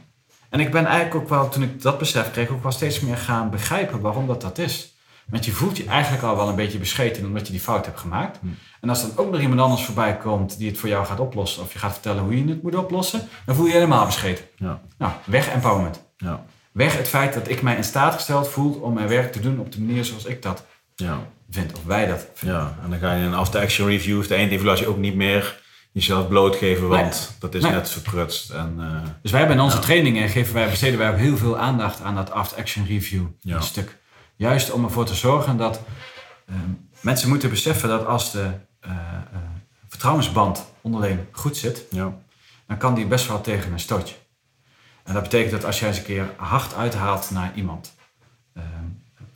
En 0.49 0.61
ik 0.61 0.71
ben 0.71 0.87
eigenlijk 0.87 1.15
ook 1.15 1.29
wel, 1.29 1.49
toen 1.49 1.63
ik 1.63 1.83
dat 1.83 1.99
besef 1.99 2.31
kreeg, 2.31 2.49
ook 2.49 2.63
wel 2.63 2.73
steeds 2.73 3.01
meer 3.01 3.17
gaan 3.17 3.51
begrijpen 3.51 4.01
waarom 4.01 4.27
dat 4.27 4.41
dat 4.41 4.59
is. 4.59 4.95
Want 5.27 5.45
je 5.45 5.53
voelt 5.53 5.77
je 5.77 5.85
eigenlijk 5.85 6.23
al 6.23 6.37
wel 6.37 6.49
een 6.49 6.55
beetje 6.55 6.79
bescheten 6.79 7.27
omdat 7.27 7.47
je 7.47 7.53
die 7.53 7.63
fout 7.63 7.87
hebt 7.87 8.01
gemaakt. 8.01 8.39
En 8.81 8.89
als 8.89 9.01
dan 9.01 9.25
ook 9.25 9.31
nog 9.31 9.41
iemand 9.41 9.61
anders 9.61 9.85
voorbij 9.85 10.17
komt 10.17 10.59
die 10.59 10.69
het 10.69 10.79
voor 10.79 10.89
jou 10.89 11.07
gaat 11.07 11.21
oplossen, 11.21 11.63
of 11.63 11.73
je 11.73 11.79
gaat 11.79 11.93
vertellen 11.93 12.23
hoe 12.23 12.45
je 12.45 12.51
het 12.51 12.63
moet 12.63 12.75
oplossen, 12.75 13.29
dan 13.47 13.55
voel 13.55 13.65
je 13.65 13.71
je 13.71 13.77
helemaal 13.77 14.07
bescheten. 14.07 14.45
Ja. 14.57 14.81
Nou, 14.99 15.13
weg 15.25 15.49
empowerment. 15.49 16.03
Ja. 16.17 16.45
Weg 16.73 16.97
het 16.97 17.09
feit 17.09 17.35
dat 17.35 17.49
ik 17.49 17.63
mij 17.63 17.77
in 17.77 17.85
staat 17.85 18.15
gesteld 18.15 18.49
voel 18.49 18.73
om 18.73 18.95
mijn 18.95 19.09
werk 19.09 19.33
te 19.33 19.41
doen 19.41 19.59
op 19.59 19.73
de 19.73 19.81
manier 19.81 20.05
zoals 20.05 20.25
ik 20.25 20.43
dat 20.43 20.65
Ja. 21.01 21.19
vind, 21.51 21.73
of 21.79 21.85
wij 21.85 22.07
dat 22.07 22.27
vinden. 22.35 22.59
Ja. 22.59 22.77
En 22.85 22.91
dan 22.91 22.99
ga 22.99 23.13
je 23.13 23.21
in 23.21 23.27
een 23.27 23.35
after-action 23.35 23.89
review 23.89 24.19
of 24.19 24.27
de 24.27 24.35
eindevaluatie 24.35 24.87
ook 24.87 24.97
niet 24.99 25.15
meer 25.15 25.61
jezelf 25.93 26.29
blootgeven, 26.29 26.89
want 26.89 27.37
dat 27.39 27.55
is 27.55 27.63
Nee. 27.63 27.73
net 27.73 27.91
verprutst. 27.91 28.51
En, 28.51 28.75
eh, 28.79 29.11
Dus 29.23 29.31
wij 29.31 29.41
hebben 29.41 29.59
in 29.59 29.65
onze 29.65 29.77
Ja. 29.77 29.83
trainingen 29.83 30.29
geven 30.29 30.55
wij, 30.55 30.69
besteden 30.71 30.99
wij 30.99 31.11
ook 31.11 31.17
heel 31.19 31.37
veel 31.37 31.59
aandacht 31.59 32.01
aan 32.03 32.15
dat 32.15 32.31
after-action 32.31 32.87
review 32.87 33.23
Ja. 33.41 33.61
stuk. 33.61 33.99
Juist 34.37 34.71
om 34.71 34.85
ervoor 34.85 35.05
te 35.05 35.15
zorgen 35.15 35.57
dat 35.57 35.81
eh, 36.47 36.55
mensen 37.01 37.29
moeten 37.29 37.51
beseffen 37.51 37.89
dat 37.89 38.07
als 38.07 38.33
de 38.33 38.51
eh, 38.81 38.91
eh, 38.91 38.97
vertrouwensband 39.89 40.65
onderling 40.81 41.19
goed 41.31 41.57
zit, 41.57 41.85
ja. 41.91 42.13
dan 42.67 42.77
kan 42.77 42.95
die 42.95 43.07
best 43.07 43.27
wel 43.29 43.41
tegen 43.41 43.73
een 43.73 43.81
stootje. 43.81 44.15
En 45.05 45.15
dat 45.15 45.23
betekent 45.23 45.51
dat 45.51 45.65
als 45.65 45.79
jij 45.81 45.89
eens 45.89 45.99
een 45.99 46.05
keer 46.05 46.31
hard 46.37 46.75
uithaalt 46.75 47.31
naar 47.31 47.53
iemand, 47.55 47.95
eh, 48.55 48.63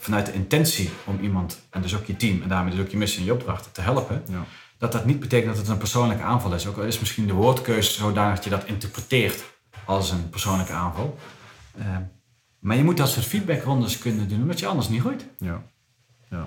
vanuit 0.05 0.27
de 0.27 0.33
intentie 0.33 0.91
om 1.05 1.19
iemand, 1.21 1.61
en 1.71 1.83
dus 1.83 1.95
ook 1.97 2.05
je 2.05 2.17
team, 2.17 2.43
en 2.43 2.49
daarmee 2.49 2.75
dus 2.75 2.81
ook 2.85 2.91
je 2.91 2.97
missie 2.97 3.19
en 3.21 3.25
je 3.25 3.33
opdrachten 3.33 3.73
te 3.73 3.81
helpen, 3.81 4.23
Ja. 4.31 4.45
dat 4.79 4.93
dat 4.93 5.05
niet 5.05 5.21
betekent 5.21 5.51
dat 5.51 5.57
het 5.61 5.69
een 5.69 5.79
persoonlijke 5.79 6.23
aanval 6.23 6.55
is. 6.55 6.67
Ook 6.67 6.77
al 6.77 6.83
is 6.83 6.99
misschien 7.01 7.27
de 7.27 7.33
woordkeuze 7.33 7.93
zodanig 7.93 8.35
dat 8.35 8.45
je 8.45 8.51
dat 8.51 8.65
interpreteert 8.65 9.45
als 9.85 10.11
een 10.11 10.31
persoonlijke 10.31 10.73
aanval. 10.73 11.19
Eh, 11.79 11.85
maar 12.59 12.77
je 12.77 12.85
moet 12.85 12.97
dat 12.97 13.09
soort 13.09 13.27
feedbackrondes 13.27 13.99
kunnen 13.99 14.29
doen, 14.29 14.43
omdat 14.43 14.59
je 14.61 14.67
anders 14.67 14.89
niet 14.89 15.01
groeit. 15.01 15.27
Ja. 15.39 15.63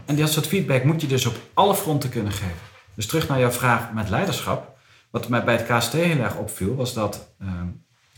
En 0.05 0.15
dat 0.15 0.31
soort 0.31 0.47
feedback 0.47 0.83
moet 0.83 1.01
je 1.01 1.07
dus 1.07 1.25
op 1.25 1.35
alle 1.53 1.75
fronten 1.75 2.09
kunnen 2.09 2.31
geven. 2.31 2.55
Dus 2.93 3.05
terug 3.05 3.27
naar 3.27 3.39
jouw 3.39 3.51
vraag 3.51 3.93
met 3.93 4.09
leiderschap. 4.09 4.77
Wat 5.09 5.29
mij 5.29 5.43
bij 5.43 5.55
het 5.55 5.65
KST 5.65 5.91
heel 5.93 6.19
erg 6.19 6.35
opviel, 6.35 6.75
was 6.75 6.93
dat, 6.93 7.27
ehm, 7.39 7.67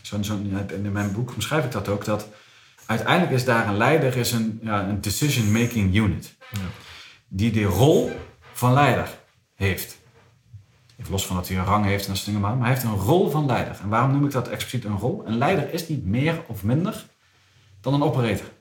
zo, 0.02 0.22
zo, 0.22 0.34
in 0.84 0.91
mijn 0.91 1.11
boek 1.11 1.34
omschrijf 1.34 1.66
ik 1.66 1.72
dat 1.72 1.88
ook, 1.88 2.06
dat 2.06 2.28
uiteindelijk 2.90 3.32
is 3.32 3.45
daar 3.45 3.68
een 3.68 3.78
leider 3.78 4.18
is 4.18 4.32
een, 4.32 4.60
ja, 4.64 4.88
een 4.88 5.02
decision-making 5.02 5.95
unit. 5.95 6.36
Ja. 6.52 6.60
Die 7.28 7.52
de 7.52 7.64
rol 7.64 8.11
van 8.53 8.74
leider 8.74 9.10
heeft. 9.56 9.99
Even 10.98 11.11
los 11.11 11.26
van 11.26 11.36
dat 11.36 11.48
hij 11.48 11.57
een 11.57 11.66
rang 11.66 11.86
heeft 11.86 12.02
en 12.02 12.07
dat 12.07 12.16
soort 12.16 12.26
dingen, 12.26 12.41
maar 12.41 12.56
maar 12.56 12.66
hij 12.66 12.76
heeft 12.76 12.86
een 12.86 12.99
rol 12.99 13.30
van 13.30 13.45
leider. 13.45 13.80
En 13.82 13.90
waarom 13.90 14.11
noem 14.11 14.26
ik 14.26 14.32
dat 14.32 14.48
expliciet 14.48 14.86
een 14.86 14.98
rol? 14.98 15.24
Een 15.26 15.38
leider 15.38 15.74
is 15.74 15.88
niet 15.88 16.06
meer 16.06 16.41
of 16.48 16.64
minder 16.64 17.06
dan 17.82 17.94
een 17.94 18.03
operator. 18.03 18.52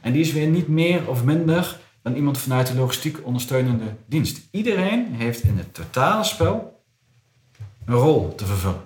En 0.00 0.12
die 0.12 0.20
is 0.20 0.32
weer 0.32 0.46
niet 0.46 0.68
meer 0.68 1.08
of 1.08 1.24
minder 1.24 1.80
dan 2.02 2.14
iemand 2.14 2.38
vanuit 2.38 2.66
de 2.66 2.74
logistiek 2.74 3.18
ondersteunende 3.22 3.94
dienst. 4.06 4.40
Iedereen 4.50 5.14
heeft 5.14 5.42
in 5.42 5.58
het 5.58 5.74
totale 5.74 6.24
spel 6.24 6.82
een 7.84 7.94
rol 7.94 8.34
te 8.34 8.46
vervullen. 8.46 8.84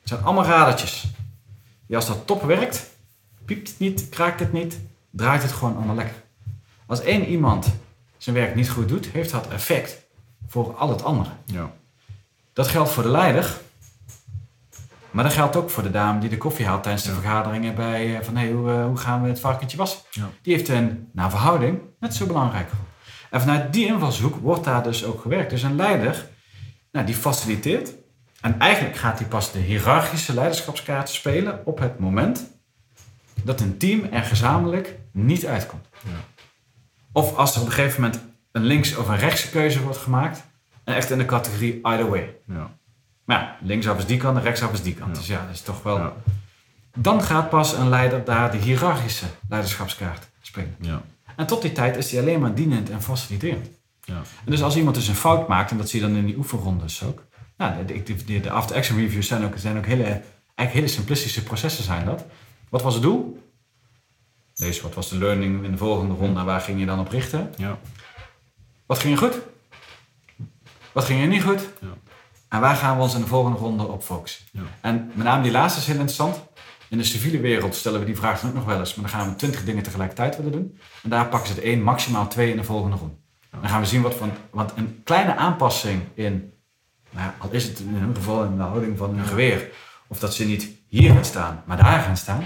Het 0.00 0.08
zijn 0.08 0.22
allemaal 0.22 0.44
radertjes. 0.44 1.06
Die 1.86 1.96
als 1.96 2.06
dat 2.06 2.26
top 2.26 2.42
werkt, 2.42 2.96
piept 3.48 3.68
het 3.68 3.78
niet, 3.78 4.08
kraakt 4.08 4.40
het 4.40 4.52
niet, 4.52 4.78
draait 5.10 5.42
het 5.42 5.52
gewoon 5.52 5.76
allemaal 5.76 5.94
lekker. 5.94 6.14
Als 6.86 7.00
één 7.00 7.24
iemand 7.26 7.74
zijn 8.16 8.36
werk 8.36 8.54
niet 8.54 8.70
goed 8.70 8.88
doet, 8.88 9.06
heeft 9.06 9.30
dat 9.30 9.48
effect 9.48 10.06
voor 10.46 10.74
al 10.76 10.88
het 10.90 11.04
andere. 11.04 11.30
Ja. 11.44 11.72
Dat 12.52 12.68
geldt 12.68 12.90
voor 12.90 13.02
de 13.02 13.08
leider, 13.08 13.56
maar 15.10 15.24
dat 15.24 15.32
geldt 15.32 15.56
ook 15.56 15.70
voor 15.70 15.82
de 15.82 15.90
dame 15.90 16.20
die 16.20 16.28
de 16.28 16.36
koffie 16.38 16.66
haalt 16.66 16.82
tijdens 16.82 17.04
de 17.04 17.10
Ja. 17.10 17.16
vergaderingen 17.16 17.74
bij 17.74 18.16
eh, 18.16 18.24
van 18.24 18.36
hey, 18.36 18.50
hoe, 18.50 18.70
eh, 18.70 18.84
hoe 18.84 18.96
gaan 18.96 19.22
we 19.22 19.28
het 19.28 19.40
varkentje 19.40 19.76
wassen? 19.76 20.00
Ja. 20.10 20.28
Die 20.42 20.52
heeft 20.54 20.68
een, 20.68 21.08
naar 21.12 21.30
verhouding, 21.30 21.80
net 22.00 22.14
zo 22.14 22.26
belangrijk. 22.26 22.70
En 23.30 23.40
vanuit 23.40 23.72
die 23.72 23.86
invalshoek 23.86 24.36
wordt 24.36 24.64
daar 24.64 24.82
dus 24.82 25.04
ook 25.04 25.20
gewerkt. 25.20 25.50
Dus 25.50 25.62
een 25.62 25.76
leider, 25.76 26.28
nou, 26.92 27.06
die 27.06 27.14
faciliteert. 27.14 27.92
En 28.40 28.58
eigenlijk 28.58 28.96
gaat 28.96 29.18
hij 29.18 29.28
pas 29.28 29.52
de 29.52 29.58
hiërarchische 29.58 30.34
leiderschapskaart 30.34 31.08
spelen 31.08 31.60
op 31.66 31.78
het 31.78 31.98
moment 31.98 32.57
dat 33.44 33.60
een 33.60 33.76
team 33.76 34.04
er 34.12 34.22
gezamenlijk 34.22 34.98
niet 35.12 35.46
uitkomt. 35.46 35.86
Ja. 36.04 36.44
Of 37.12 37.36
als 37.36 37.54
er 37.54 37.60
op 37.60 37.66
een 37.66 37.72
gegeven 37.72 38.02
moment 38.02 38.20
een 38.52 38.64
links- 38.64 38.96
of 38.96 39.08
een 39.08 39.18
rechtse 39.18 39.50
keuze 39.50 39.82
wordt 39.82 39.98
gemaakt. 39.98 40.46
En 40.84 40.94
echt 40.94 41.10
in 41.10 41.18
de 41.18 41.24
categorie 41.24 41.78
either 41.82 42.08
way. 42.08 42.36
Ja. 42.46 42.70
Maar 43.24 43.40
ja, 43.40 43.56
linksaf 43.66 43.98
is 43.98 44.06
die 44.06 44.16
kant 44.16 44.36
en 44.36 44.42
rechtsaf 44.42 44.72
is 44.72 44.82
die 44.82 44.94
kant. 44.94 45.10
Ja. 45.14 45.18
Dus 45.18 45.26
ja, 45.26 45.44
dat 45.46 45.54
is 45.54 45.60
toch 45.60 45.82
wel... 45.82 46.16
Dan 46.96 47.22
gaat 47.22 47.50
pas 47.50 47.72
een 47.72 47.88
leider 47.88 48.24
daar 48.24 48.50
de 48.50 48.56
hiërarchische 48.56 49.26
leiderschapskaart 49.48 50.28
spelen. 50.40 50.76
Ja. 50.80 51.02
En 51.36 51.46
tot 51.46 51.62
die 51.62 51.72
tijd 51.72 51.96
is 51.96 52.10
hij 52.10 52.20
alleen 52.20 52.40
maar 52.40 52.54
dienend 52.54 52.90
en 52.90 53.02
faciliterend. 53.02 53.68
Ja. 54.04 54.14
En 54.14 54.50
dus 54.50 54.62
als 54.62 54.76
iemand 54.76 54.94
dus 54.94 55.08
een 55.08 55.14
fout 55.14 55.48
maakt, 55.48 55.70
en 55.70 55.76
dat 55.76 55.88
zie 55.88 56.00
je 56.00 56.06
dan 56.06 56.16
in 56.16 56.26
die 56.26 56.36
oefenrondes 56.36 57.04
ook. 57.04 57.26
Nou, 57.56 57.84
de, 57.84 58.02
de, 58.02 58.24
de, 58.24 58.40
de 58.40 58.50
after-action 58.50 58.98
reviews 58.98 59.26
zijn 59.26 59.44
ook, 59.44 59.52
zijn 59.56 59.76
ook 59.76 59.86
hele, 59.86 60.02
eigenlijk 60.02 60.72
hele 60.72 60.88
simplistische 60.88 61.42
processen 61.42 61.84
zijn 61.84 62.04
dat. 62.04 62.24
Wat 62.70 62.82
was 62.82 62.94
het 62.94 63.02
doel? 63.02 63.42
Lees, 64.54 64.80
wat 64.80 64.94
was 64.94 65.08
de 65.08 65.18
learning 65.18 65.64
in 65.64 65.70
de 65.70 65.76
volgende 65.76 66.14
ronde 66.14 66.40
en 66.40 66.46
waar 66.46 66.60
ging 66.60 66.80
je 66.80 66.86
dan 66.86 66.98
op 66.98 67.08
richten? 67.08 67.54
Ja. 67.56 67.78
Wat 68.86 68.98
ging 68.98 69.12
er 69.12 69.18
goed? 69.18 69.38
Wat 70.92 71.04
ging 71.04 71.20
er 71.20 71.26
niet 71.26 71.42
goed? 71.42 71.60
Ja. 71.80 71.88
En 72.48 72.60
waar 72.60 72.76
gaan 72.76 72.96
we 72.96 73.02
ons 73.02 73.14
in 73.14 73.20
de 73.20 73.26
volgende 73.26 73.58
ronde 73.58 73.86
op 73.86 74.02
focussen? 74.02 74.44
Ja. 74.52 74.62
En 74.80 75.10
met 75.14 75.26
name 75.26 75.42
die 75.42 75.52
laatste 75.52 75.80
is 75.80 75.86
heel 75.86 75.94
interessant. 75.94 76.40
In 76.88 76.98
de 76.98 77.04
civiele 77.04 77.40
wereld 77.40 77.74
stellen 77.74 78.00
we 78.00 78.06
die 78.06 78.16
vraag 78.16 78.44
ook 78.44 78.54
nog 78.54 78.64
wel 78.64 78.78
eens. 78.78 78.94
Maar 78.94 79.10
dan 79.10 79.20
gaan 79.20 79.30
we 79.30 79.36
twintig 79.36 79.64
dingen 79.64 79.82
tegelijkertijd 79.82 80.36
willen 80.36 80.52
doen. 80.52 80.78
En 81.02 81.10
daar 81.10 81.28
pakken 81.28 81.48
ze 81.48 81.54
het 81.54 81.62
één, 81.62 81.82
maximaal 81.82 82.28
twee 82.28 82.50
in 82.50 82.56
de 82.56 82.64
volgende 82.64 82.96
ronde. 82.96 83.14
Dan 83.50 83.68
gaan 83.68 83.80
we 83.80 83.86
zien 83.86 84.02
wat 84.02 84.14
van... 84.14 84.30
Want 84.50 84.72
een 84.76 85.00
kleine 85.04 85.34
aanpassing 85.34 86.02
in... 86.14 86.52
Nou 87.10 87.30
al 87.38 87.50
is 87.50 87.64
het 87.64 87.78
in 87.78 87.94
hun 87.94 88.14
geval 88.14 88.44
in 88.44 88.56
de 88.56 88.62
houding 88.62 88.98
van 88.98 89.16
hun 89.16 89.26
geweer. 89.26 89.70
Of 90.06 90.18
dat 90.18 90.34
ze 90.34 90.44
niet 90.44 90.77
hier 90.88 91.12
gaan 91.12 91.24
staan, 91.24 91.62
maar 91.66 91.76
daar 91.76 92.00
gaan 92.00 92.16
staan. 92.16 92.42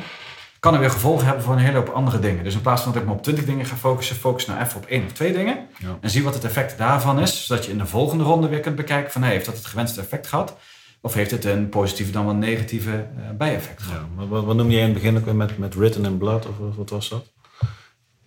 Kan 0.58 0.74
er 0.74 0.80
weer 0.80 0.90
gevolgen 0.90 1.26
hebben 1.26 1.44
voor 1.44 1.52
een 1.54 1.60
hele 1.60 1.76
hoop 1.76 1.88
andere 1.88 2.18
dingen. 2.18 2.44
Dus 2.44 2.54
in 2.54 2.60
plaats 2.60 2.82
van 2.82 2.92
dat 2.92 3.02
ik 3.02 3.08
me 3.08 3.14
op 3.14 3.22
twintig 3.22 3.44
dingen 3.44 3.66
ga 3.66 3.76
focussen... 3.76 4.16
focus 4.16 4.46
nou 4.46 4.60
even 4.60 4.76
op 4.76 4.86
één 4.86 5.04
of 5.04 5.12
twee 5.12 5.32
dingen. 5.32 5.66
Ja. 5.78 5.98
En 6.00 6.10
zie 6.10 6.22
wat 6.22 6.34
het 6.34 6.44
effect 6.44 6.78
daarvan 6.78 7.20
is. 7.20 7.46
Zodat 7.46 7.64
je 7.64 7.70
in 7.72 7.78
de 7.78 7.86
volgende 7.86 8.24
ronde 8.24 8.48
weer 8.48 8.60
kunt 8.60 8.76
bekijken 8.76 9.12
van... 9.12 9.22
Hey, 9.22 9.30
heeft 9.32 9.46
dat 9.46 9.56
het 9.56 9.66
gewenste 9.66 10.00
effect 10.00 10.26
gehad? 10.26 10.56
Of 11.00 11.14
heeft 11.14 11.30
het 11.30 11.44
een 11.44 11.68
positieve 11.68 12.12
dan 12.12 12.24
wel 12.24 12.34
negatieve 12.34 12.90
eh, 12.92 13.30
bijeffect 13.38 13.82
gehad? 13.82 14.00
Ja, 14.18 14.26
wat, 14.26 14.44
wat, 14.44 14.56
noemde 14.56 14.72
jij 14.72 14.80
in 14.82 14.88
het 14.88 14.94
begin 15.02 15.16
ook 15.16 15.24
weer 15.24 15.34
met, 15.36 15.58
met 15.58 15.74
written 15.74 16.04
in 16.04 16.18
blood, 16.18 16.46
of 16.46 16.54
wat- 16.76 16.90
was 16.90 17.08
dat? 17.08 17.24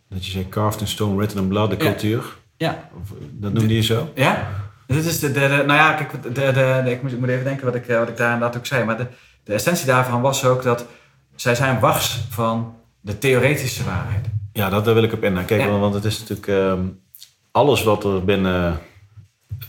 Dat 0.09 0.25
je 0.25 0.31
zei 0.31 0.49
carved 0.49 0.81
in 0.81 0.87
stone, 0.87 1.15
written 1.15 1.37
in 1.39 1.47
blood, 1.47 1.69
de 1.69 1.77
cultuur. 1.77 2.23
Ja, 2.57 2.89
Of, 3.01 3.09
dat 3.31 3.53
noemde 3.53 3.75
je 3.75 3.81
zo? 3.81 4.11
Ja, 4.15 4.47
dit 4.87 5.05
is 5.05 5.19
de, 5.19 5.31
de, 5.31 5.39
de- 5.39 5.47
nou 5.47 5.73
ja, 5.79 5.93
kijk, 5.93 6.23
de, 6.23 6.31
de, 6.31 6.51
de- 6.85 6.91
ik, 6.91 7.01
moet, 7.01 7.11
ik 7.11 7.19
moet 7.19 7.29
even 7.29 7.43
denken 7.43 7.65
wat 7.65 7.75
ik, 7.75 7.87
eh, 7.87 7.97
wat 7.99 8.09
ik 8.09 8.17
daar 8.17 8.33
inderdaad 8.33 8.57
ook 8.57 8.65
zei. 8.65 8.83
Maar 8.85 8.97
de, 8.97 9.07
de 9.45 9.53
essentie 9.53 9.85
daarvan 9.85 10.21
was 10.21 10.45
ook 10.45 10.63
dat 10.63 10.85
zij 11.35 11.55
zijn 11.55 11.79
wars 11.79 12.19
van 12.29 12.75
de 13.01 13.17
theoretische 13.17 13.83
waarheid. 13.83 14.25
Ja, 14.53 14.69
dat, 14.69 14.85
daar 14.85 14.93
wil 14.93 15.03
ik 15.03 15.13
op 15.13 15.23
in. 15.23 15.45
Kijk, 15.45 15.61
Ja. 15.61 15.77
want, 15.77 15.93
het 15.93 16.05
is 16.05 16.19
natuurlijk 16.19 16.47
ehm, 16.47 16.81
alles 17.51 17.83
wat 17.83 18.03
er 18.03 18.23
binnen 18.23 18.79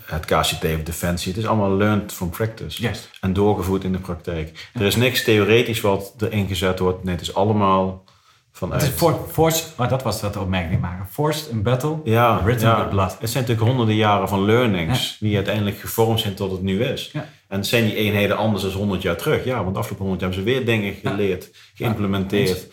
het 0.04 0.24
KCT 0.24 0.64
of 0.64 0.82
Defensie, 0.82 1.32
het 1.32 1.42
is 1.42 1.48
allemaal 1.48 1.76
learned 1.76 2.12
from 2.12 2.30
practice. 2.30 2.90
En 3.20 3.32
doorgevoerd 3.32 3.84
in 3.84 3.92
de 3.92 3.98
praktijk. 3.98 4.70
Er 4.74 4.82
is 4.82 4.96
niks 4.96 5.24
theoretisch 5.24 5.80
wat 5.80 6.14
erin 6.18 6.46
gezet 6.46 6.78
wordt. 6.78 7.04
Nee, 7.04 7.14
het 7.14 7.22
is 7.22 7.34
allemaal 7.34 8.04
vanuit... 8.52 8.82
Het 8.82 8.90
is 8.90 8.96
for, 8.96 9.26
forced, 9.32 9.72
maar 9.76 9.88
dat 9.88 10.02
was 10.02 10.20
wat 10.20 10.32
de 10.32 10.40
opmerking 10.40 10.80
maken. 10.80 11.06
Forced 11.10 11.48
in 11.48 11.62
battle, 11.62 12.00
ja, 12.04 12.42
written 12.44 12.68
ja. 12.68 12.78
with 12.78 12.88
blood. 12.88 13.16
Het 13.20 13.30
zijn 13.30 13.42
natuurlijk 13.42 13.68
honderden 13.68 13.96
jaren 13.96 14.28
van 14.28 14.44
learnings 14.44 15.16
die 15.20 15.36
uiteindelijk 15.36 15.78
gevormd 15.78 16.20
zijn 16.20 16.34
tot 16.34 16.50
het 16.50 16.62
nu 16.62 16.84
is. 16.84 17.10
Ja. 17.12 17.28
En 17.48 17.64
zijn 17.64 17.84
die 17.84 17.94
eenheden 17.94 18.36
anders 18.36 18.62
dan 18.62 18.72
100 18.72 19.02
jaar 19.02 19.16
terug? 19.16 19.44
Ja, 19.44 19.62
want 19.62 19.74
de 19.74 19.78
afgelopen 19.80 20.06
100 20.06 20.20
jaar 20.20 20.32
hebben 20.32 20.52
ze 20.52 20.58
weer 20.58 20.66
dingen 20.66 20.94
geleerd, 20.94 21.50
geïmplementeerd. 21.74 22.66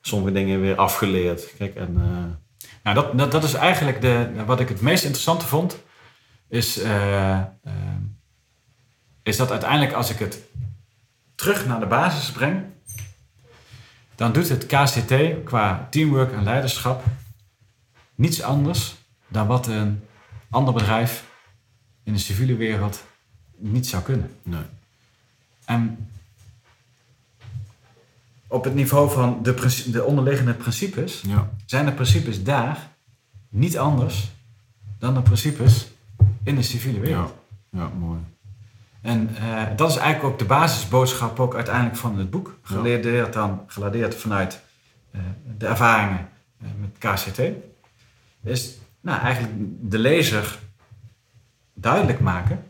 Sommige 0.00 0.32
dingen 0.32 0.60
weer 0.60 0.76
afgeleerd. 0.76 1.54
Kijk, 1.56 1.74
en, 1.74 1.96
eh, 1.96 2.62
Nou, 2.82 2.94
dat, 2.94 3.18
dat, 3.18 3.32
dat 3.32 3.44
is 3.44 3.54
eigenlijk 3.54 4.00
de, 4.00 4.44
wat 4.46 4.60
ik 4.60 4.68
het 4.68 4.80
meest 4.80 5.04
interessante 5.04 5.46
vond. 5.46 5.82
Is, 6.48 6.78
eh, 6.78 7.38
eh, 7.38 7.44
is 9.22 9.36
dat 9.36 9.50
uiteindelijk 9.50 9.92
als 9.92 10.10
ik 10.10 10.18
het 10.18 10.38
terug 11.34 11.66
naar 11.66 11.80
de 11.80 11.86
basis 11.86 12.30
breng. 12.30 12.64
Dan 14.14 14.32
doet 14.32 14.48
het 14.48 14.66
KCT 14.66 15.44
qua 15.44 15.86
teamwork 15.90 16.32
en 16.32 16.42
leiderschap 16.42 17.02
niets 18.14 18.42
anders 18.42 18.94
dan 19.28 19.46
wat 19.46 19.66
een 19.66 20.04
ander 20.50 20.74
bedrijf 20.74 21.24
in 22.04 22.12
de 22.12 22.18
civiele 22.18 22.56
wereld 22.56 23.04
niet 23.60 23.86
zou 23.86 24.02
kunnen. 24.02 24.30
nee. 24.42 24.62
En 25.64 26.08
op 28.46 28.64
het 28.64 28.74
niveau 28.74 29.10
van 29.10 29.42
de, 29.42 29.84
de 29.92 30.04
onderliggende 30.04 30.54
principes 30.54 31.20
Ja. 31.26 31.50
zijn 31.66 31.86
de 31.86 31.92
principes 31.92 32.42
daar 32.42 32.88
niet 33.48 33.78
anders 33.78 34.30
dan 34.98 35.14
de 35.14 35.22
principes 35.22 35.90
in 36.42 36.54
de 36.54 36.62
civiele 36.62 37.00
wereld. 37.00 37.34
Ja. 37.70 37.78
ja, 37.80 37.90
mooi. 37.98 38.20
En 39.00 39.36
eh, 39.36 39.62
dat 39.76 39.90
is 39.90 39.96
eigenlijk 39.96 40.32
ook 40.32 40.38
de 40.38 40.44
basisboodschap 40.44 41.40
ook 41.40 41.54
uiteindelijk 41.54 41.96
van 41.96 42.18
het 42.18 42.30
boek. 42.30 42.58
Geladeerd, 42.62 43.32
dan, 43.32 43.64
geladeerd 43.66 44.14
vanuit 44.14 44.60
eh, 45.10 45.20
de 45.58 45.66
ervaringen 45.66 46.28
eh, 46.60 46.68
met 46.80 46.98
KCT. 46.98 47.40
Is 48.42 48.78
nou, 49.00 49.20
eigenlijk 49.20 49.54
de 49.80 49.98
lezer 49.98 50.58
duidelijk 51.74 52.20
maken 52.20 52.64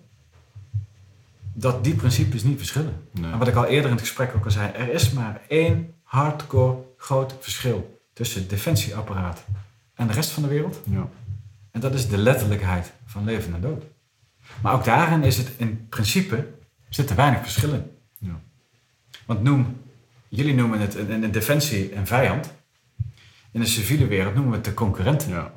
dat 1.52 1.84
die 1.84 1.94
principes 1.94 2.42
niet 2.42 2.58
verschillen. 2.58 2.94
Nee. 3.10 3.32
En 3.32 3.38
wat 3.38 3.48
ik 3.48 3.54
al 3.54 3.64
eerder 3.66 3.84
in 3.90 3.96
het 3.96 4.00
gesprek 4.06 4.32
ook 4.36 4.44
al 4.44 4.50
zei, 4.50 4.70
er 4.72 4.92
is 4.92 5.10
maar 5.10 5.40
één 5.48 5.94
hardcore 6.02 6.76
groot 6.96 7.34
verschil 7.40 8.00
tussen 8.12 8.40
het 8.40 8.50
defensieapparaat 8.50 9.44
en 9.94 10.06
de 10.06 10.12
rest 10.12 10.30
van 10.30 10.42
de 10.42 10.48
wereld. 10.48 10.80
Ja. 10.90 11.08
En 11.70 11.80
dat 11.80 11.94
is 11.94 12.08
de 12.08 12.18
letterlijkheid 12.18 12.92
van 13.06 13.24
leven 13.24 13.54
en 13.54 13.60
dood. 13.60 13.84
Maar 14.62 14.72
ook 14.74 14.84
daarin 14.84 15.22
is 15.22 15.36
het 15.36 15.50
in 15.56 15.86
principe 15.88 16.46
zit 16.88 17.10
er 17.10 17.16
weinig 17.16 17.42
verschil 17.42 17.72
in. 17.72 17.90
Ja. 18.18 18.40
Want 19.26 19.42
noem, 19.42 19.76
jullie 20.28 20.54
noemen 20.54 20.80
het 20.80 20.94
in 20.94 21.20
de 21.20 21.30
defensie 21.30 21.94
een 21.96 22.06
vijand. 22.06 22.52
In 23.52 23.60
de 23.60 23.66
civiele 23.66 24.06
wereld 24.06 24.34
noemen 24.34 24.50
we 24.50 24.56
het 24.56 24.66
de 24.66 24.74
concurrent. 24.74 25.26
ja. 25.28 25.52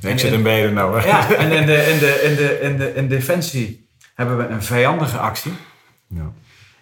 En 0.00 0.10
ik 0.10 0.18
zit 0.18 0.30
in- 0.30 0.36
in 0.36 0.42
beide 0.42 0.70
nou. 0.72 1.00
hè. 1.00 1.06
Ja, 1.06 1.34
en 1.34 1.50
in 1.52 1.66
de, 1.66 1.74
in 1.92 1.98
de, 1.98 2.20
in 2.30 2.36
de, 2.36 2.60
in 2.60 2.76
de 2.76 2.94
in 2.94 3.08
defensie 3.18 3.85
hebben 4.16 4.36
we 4.38 4.46
een 4.46 4.62
vijandige 4.62 5.18
actie. 5.18 5.52
Ja. 6.06 6.32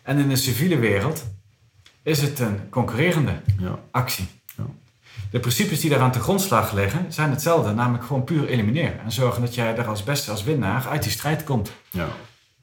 En 0.02 0.18
in 0.18 0.28
de 0.28 0.36
civiele 0.36 0.78
wereld 0.78 1.24
is 2.02 2.22
het 2.22 2.38
een 2.38 2.68
concurrerende 2.70 3.40
Ja. 3.58 3.78
actie. 3.90 4.26
Ja. 4.56 4.64
De 5.30 5.40
principes 5.40 5.80
die 5.80 5.90
daar 5.90 6.00
aan 6.00 6.12
de 6.12 6.20
grondslag 6.20 6.72
liggen 6.72 7.12
zijn 7.12 7.30
hetzelfde, 7.30 7.72
namelijk 7.72 8.04
gewoon 8.04 8.24
puur 8.24 8.48
elimineren. 8.48 9.00
En 9.00 9.12
zorgen 9.12 9.40
dat 9.40 9.54
jij 9.54 9.76
er 9.76 9.86
als 9.88 10.04
beste, 10.04 10.30
als 10.30 10.44
winnaar 10.44 10.86
uit 10.88 11.02
die 11.02 11.12
strijd 11.12 11.44
komt. 11.44 11.72
Ja. 11.90 12.06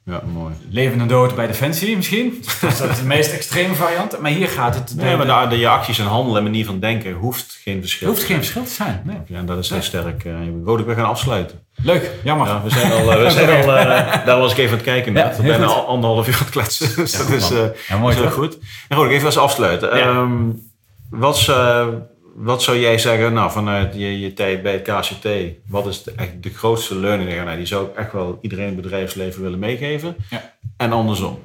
Ja, 0.05 0.21
mooi. 0.33 0.53
Leven 0.69 0.99
en 1.01 1.07
dood 1.07 1.35
bij 1.35 1.47
Defensie 1.47 1.95
misschien. 1.95 2.43
Dat 2.61 2.89
is 2.89 2.97
de 2.99 3.05
meest 3.05 3.31
extreme 3.31 3.73
variant. 3.75 4.19
Maar 4.19 4.31
hier 4.31 4.47
gaat 4.47 4.75
het... 4.75 4.95
Nee, 4.95 5.17
maar 5.17 5.43
de, 5.43 5.55
de, 5.55 5.61
je 5.61 5.67
acties 5.67 5.99
en 5.99 6.05
handelen 6.05 6.37
en 6.37 6.43
manier 6.43 6.65
van 6.65 6.79
denken 6.79 7.13
hoeft 7.13 7.59
geen 7.63 7.81
verschil. 7.81 8.07
er 8.07 8.13
hoeft 8.13 8.25
geen 8.25 8.37
verschil 8.37 8.63
te 8.63 8.69
zijn. 8.71 9.01
Nee. 9.05 9.17
Ja, 9.27 9.37
en 9.37 9.45
dat 9.45 9.57
is 9.57 9.69
heel 9.69 9.81
sterk. 9.81 10.23
Uh, 10.23 10.33
Rode, 10.65 10.83
we 10.83 10.95
gaan 10.95 11.05
afsluiten. 11.05 11.59
Leuk, 11.83 12.11
jammer. 12.23 12.47
Ja, 12.47 12.61
we 12.63 12.69
zijn 12.69 12.91
al, 12.91 12.99
uh, 13.17 13.23
we 13.23 13.29
zijn 13.29 13.49
al 13.63 13.75
uh, 13.77 14.25
daar 14.25 14.37
was 14.39 14.51
ik 14.51 14.57
even 14.57 14.69
aan 14.71 14.75
het 14.77 14.85
kijken 14.85 15.13
net. 15.13 15.37
Ja, 15.37 15.43
we 15.43 15.53
goed. 15.53 15.63
al 15.75 15.87
anderhalf 15.87 16.27
uur 16.27 16.33
aan 16.33 16.39
het 16.39 16.49
kletsen. 16.49 16.95
Dus 16.95 17.11
Ja, 17.11 17.17
dat 17.17 17.27
goed, 17.27 17.35
is, 17.35 17.51
uh, 17.51 17.59
Ja, 17.87 17.97
mooi, 17.97 18.15
is 18.15 18.21
heel 18.21 18.31
goed. 18.31 18.57
En 18.87 18.97
Rode, 18.97 19.09
even 19.13 19.25
als 19.25 19.37
afsluiten. 19.37 19.97
Ja. 19.97 20.03
Ehm, 20.03 20.31
wat, 21.09 21.37
zou- 21.37 21.93
wat 22.35 22.63
zou 22.63 22.77
jij 22.77 22.97
zeggen, 22.97 23.33
nou, 23.33 23.51
vanuit 23.51 23.93
je, 23.93 24.19
je 24.19 24.33
tijd 24.33 24.63
bij 24.63 24.71
het 24.71 24.81
KCT, 24.81 25.27
wat 25.67 25.87
is 25.87 26.03
de, 26.03 26.13
echt 26.15 26.43
de 26.43 26.49
grootste 26.49 26.95
learning? 26.95 27.43
Nou, 27.43 27.57
die 27.57 27.65
zou 27.65 27.85
ik 27.87 27.95
echt 27.95 28.11
wel 28.11 28.39
iedereen 28.41 28.67
in 28.67 28.73
het 28.73 28.81
bedrijfsleven 28.81 29.41
willen 29.41 29.59
meegeven. 29.59 30.15
Ja. 30.29 30.53
En 30.77 30.91
andersom. 30.91 31.43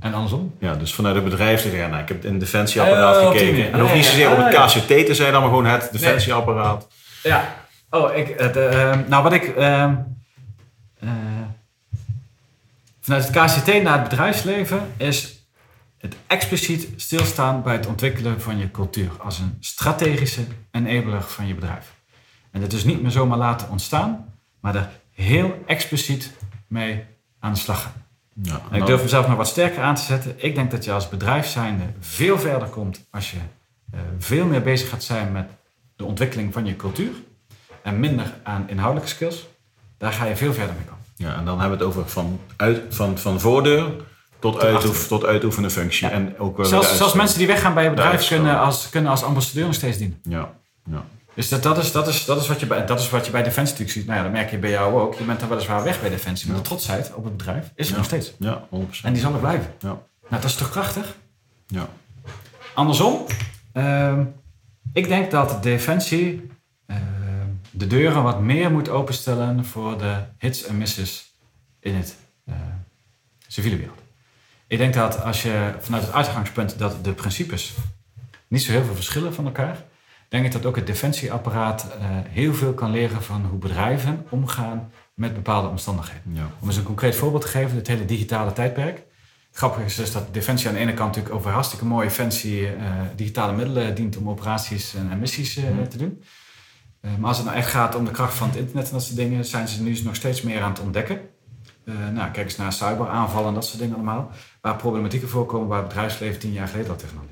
En 0.00 0.14
andersom? 0.14 0.54
Ja, 0.60 0.74
dus 0.74 0.94
vanuit 0.94 1.14
het 1.14 1.24
bedrijfsleven. 1.24 1.90
Nou, 1.90 2.02
ik 2.02 2.08
heb 2.08 2.24
in 2.24 2.30
het 2.30 2.40
defensieapparaat 2.40 3.16
Oh, 3.16 3.30
die 3.30 3.40
gekeken. 3.40 3.72
En 3.72 3.80
ook 3.80 3.94
niet 3.94 4.04
zozeer 4.04 4.30
op 4.30 4.38
Ah, 4.38 4.44
het. 4.44 4.72
KCT 4.72 5.06
te 5.06 5.14
zijn, 5.14 5.32
dan 5.32 5.40
maar 5.40 5.50
gewoon 5.50 5.66
het 5.66 5.88
defensieapparaat. 5.92 6.86
Ja. 7.22 7.54
Oh, 7.90 8.16
ik... 8.16 8.34
Het, 8.36 8.56
ehm, 8.56 9.00
nou, 9.08 9.22
wat 9.22 9.32
ik... 9.32 9.44
ehm, 9.56 9.94
eh, 11.00 11.08
vanuit 13.00 13.28
het 13.28 13.36
KCT 13.36 13.82
naar 13.82 13.98
het 14.00 14.08
bedrijfsleven 14.08 14.80
is 14.96 15.37
het 15.98 16.16
expliciet 16.26 16.88
stilstaan 16.96 17.62
bij 17.62 17.72
het 17.72 17.86
ontwikkelen 17.86 18.40
van 18.40 18.58
je 18.58 18.70
cultuur 18.70 19.10
als 19.18 19.38
een 19.38 19.56
strategische 19.60 20.44
enabler 20.70 21.22
van 21.22 21.46
je 21.46 21.54
bedrijf. 21.54 21.94
En 22.50 22.60
dat 22.60 22.70
dus 22.70 22.84
niet 22.84 23.02
meer 23.02 23.10
zomaar 23.10 23.38
laten 23.38 23.70
ontstaan, 23.70 24.34
maar 24.60 24.74
er 24.74 24.90
heel 25.12 25.62
expliciet 25.66 26.32
mee 26.66 27.04
aan 27.38 27.52
de 27.52 27.58
slag 27.58 27.82
gaan. 27.82 28.06
Ja, 28.42 28.62
En 28.70 28.80
ik 28.80 28.86
durf 28.86 29.02
mezelf 29.02 29.28
nog 29.28 29.36
wat 29.36 29.48
sterker 29.48 29.82
aan 29.82 29.94
te 29.94 30.02
zetten. 30.02 30.34
Ik 30.36 30.54
denk 30.54 30.70
dat 30.70 30.84
je 30.84 30.92
als 30.92 31.08
bedrijf 31.08 31.46
zijnde 31.46 31.84
veel 32.00 32.38
verder 32.38 32.68
komt 32.68 33.06
als 33.10 33.30
je 33.30 33.38
eh, 33.90 34.00
veel 34.18 34.46
meer 34.46 34.62
bezig 34.62 34.88
gaat 34.88 35.04
zijn 35.04 35.32
met 35.32 35.48
de 35.96 36.04
ontwikkeling 36.04 36.52
van 36.52 36.66
je 36.66 36.76
cultuur 36.76 37.10
en 37.82 38.00
minder 38.00 38.34
aan 38.42 38.68
inhoudelijke 38.68 39.10
skills. 39.10 39.46
Daar 39.98 40.12
ga 40.12 40.24
je 40.24 40.36
veel 40.36 40.52
verder 40.52 40.74
mee 40.74 40.84
komen. 40.84 41.04
Ja, 41.16 41.38
en 41.38 41.44
dan 41.44 41.60
hebben 41.60 41.78
we 41.78 41.84
het 41.84 41.94
over 41.94 42.08
van, 42.08 42.40
uit, 42.56 42.80
van, 42.88 43.18
van 43.18 43.40
voordeur 43.40 43.90
tot, 44.38 44.60
uitoef, 44.60 45.06
tot 45.06 45.24
uitoefenen 45.24 45.70
functie. 45.70 46.08
En 46.08 46.38
ook 46.38 46.66
Zelfs, 46.66 47.12
mensen 47.12 47.38
die 47.38 47.46
weggaan 47.46 47.74
bij 47.74 47.84
je 47.84 47.90
bedrijf 47.90 48.28
kunnen 48.28 48.58
als, 48.58 48.88
kunnen 48.88 49.10
als 49.10 49.22
ambassadeur 49.22 49.64
nog 49.64 49.74
steeds 49.74 49.98
dienen. 49.98 50.20
Ja, 50.22 50.54
ja. 50.90 51.04
Dus 51.34 51.48
dat, 51.48 51.62
dat, 51.62 51.78
is, 51.78 51.92
dat, 51.92 52.08
is, 52.08 52.24
dat, 52.24 52.40
is 52.40 52.48
wat 52.48 52.60
je 52.60 52.66
bij, 52.66 52.86
dat 52.86 53.00
is 53.00 53.10
wat 53.10 53.26
je 53.26 53.32
bij 53.32 53.42
Defensie 53.42 53.72
natuurlijk 53.72 53.98
ziet. 53.98 54.06
Nou 54.06 54.18
ja, 54.18 54.24
dat 54.24 54.32
merk 54.32 54.50
je 54.50 54.58
bij 54.58 54.70
jou 54.70 55.00
ook. 55.00 55.14
Je 55.14 55.24
bent 55.24 55.40
dan 55.40 55.48
weliswaar 55.48 55.82
weg 55.82 56.00
bij 56.00 56.10
Defensie, 56.10 56.48
maar 56.48 56.56
de 56.56 56.62
trotsheid 56.62 57.14
op 57.14 57.24
het 57.24 57.36
bedrijf 57.36 57.70
is 57.74 57.90
er 57.90 57.96
nog 57.96 58.04
steeds. 58.04 58.32
ja 58.38 58.66
100%. 58.66 58.68
En 59.02 59.12
die 59.12 59.22
zal 59.22 59.32
er 59.32 59.38
blijven. 59.38 59.72
Ja, 59.78 59.88
Nou, 60.28 60.42
dat 60.42 60.44
is 60.44 60.54
toch 60.54 60.70
krachtig? 60.70 61.16
ja. 61.66 61.88
Andersom, 62.74 63.24
ehm, 63.72 64.24
ik 64.92 65.08
denk 65.08 65.30
dat 65.30 65.62
Defensie 65.62 66.50
ehm, 66.86 66.98
de 67.70 67.86
deuren 67.86 68.22
wat 68.22 68.40
meer 68.40 68.70
moet 68.70 68.88
openstellen 68.88 69.64
voor 69.64 69.98
de 69.98 70.16
hits 70.38 70.64
en 70.64 70.78
misses 70.78 71.34
in 71.80 71.94
het 71.94 72.16
eh, 72.44 72.54
civiele 73.48 73.76
wereld. 73.76 73.98
Ik 74.68 74.78
denk 74.78 74.94
dat 74.94 75.22
als 75.22 75.42
je 75.42 75.72
vanuit 75.80 76.02
het 76.04 76.12
uitgangspunt 76.12 76.78
dat 76.78 77.04
de 77.04 77.12
principes 77.12 77.74
niet 78.48 78.62
zo 78.62 78.72
heel 78.72 78.84
veel 78.84 78.94
verschillen 78.94 79.34
van 79.34 79.44
elkaar, 79.44 79.76
denk 80.28 80.44
ik 80.46 80.52
dat 80.52 80.66
ook 80.66 80.76
het 80.76 80.86
defensieapparaat 80.86 81.86
eh, 82.00 82.06
heel 82.28 82.54
veel 82.54 82.74
kan 82.74 82.90
leren 82.90 83.22
van 83.22 83.44
hoe 83.44 83.58
bedrijven 83.58 84.26
omgaan 84.28 84.90
met 85.14 85.34
bepaalde 85.34 85.68
omstandigheden. 85.68 86.22
ja. 86.32 86.50
Om 86.60 86.68
eens 86.68 86.76
een 86.76 86.82
concreet 86.82 87.16
voorbeeld 87.16 87.42
te 87.42 87.48
geven, 87.48 87.76
het 87.76 87.86
hele 87.86 88.04
digitale 88.04 88.52
tijdperk. 88.52 89.02
Grappig 89.52 89.84
is 89.84 89.94
dus 89.94 90.12
dat 90.12 90.34
Defensie 90.34 90.68
aan 90.68 90.74
de 90.74 90.80
ene 90.80 90.94
kant 90.94 91.08
natuurlijk 91.08 91.34
over 91.34 91.50
hartstikke 91.50 91.84
mooie, 91.84 92.10
fancy 92.10 92.64
eh, 92.64 92.90
digitale 93.16 93.52
middelen 93.52 93.94
dient 93.94 94.16
om 94.16 94.28
operaties 94.28 94.94
en, 94.94 95.18
missies 95.18 95.56
eh, 95.56 95.64
Mhm. 95.64 95.88
te 95.88 95.96
doen. 95.98 96.22
Maar 97.18 97.28
als 97.28 97.36
het 97.36 97.46
nou 97.46 97.58
echt 97.58 97.70
gaat 97.70 97.94
om 97.94 98.04
de 98.04 98.10
kracht 98.10 98.34
van 98.34 98.48
het 98.48 98.56
internet 98.56 98.86
en 98.86 98.92
dat 98.92 99.02
soort 99.02 99.16
dingen, 99.16 99.44
zijn 99.44 99.68
ze 99.68 99.82
nu 99.82 100.00
nog 100.02 100.14
steeds 100.14 100.42
meer 100.42 100.62
aan 100.62 100.70
het 100.70 100.80
ontdekken. 100.80 101.20
Eh, 101.88 102.08
nou, 102.08 102.30
kijk 102.30 102.46
eens 102.46 102.56
naar 102.56 102.72
cyberaanvallen 102.72 103.48
en 103.48 103.54
dat 103.54 103.66
soort 103.66 103.78
dingen 103.78 103.94
allemaal. 103.94 104.30
Waar 104.60 104.76
problematieken 104.76 105.28
voorkomen 105.28 105.68
waar 105.68 105.78
het 105.78 105.88
bedrijfsleven 105.88 106.38
tien 106.38 106.52
jaar 106.52 106.68
geleden 106.68 106.90
al 106.90 106.96
tegenaan. 106.96 107.28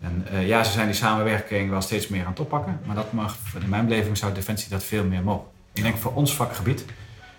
En 0.00 0.26
eh, 0.30 0.48
ja, 0.48 0.64
ze 0.64 0.72
zijn 0.72 0.86
die 0.86 0.94
samenwerking 0.94 1.70
wel 1.70 1.80
steeds 1.80 2.08
meer 2.08 2.24
aan 2.24 2.30
het 2.30 2.40
oppakken. 2.40 2.80
Maar 2.84 2.94
dat 2.94 3.12
mag, 3.12 3.36
in 3.60 3.68
mijn 3.68 3.86
beleving 3.86 4.16
zou 4.16 4.32
Defensie 4.32 4.70
dat 4.70 4.84
veel 4.84 5.04
meer 5.04 5.22
mogen. 5.22 5.46
Ik 5.72 5.82
denk 5.82 5.96
voor 5.96 6.14
ons 6.14 6.34
vakgebied 6.34 6.84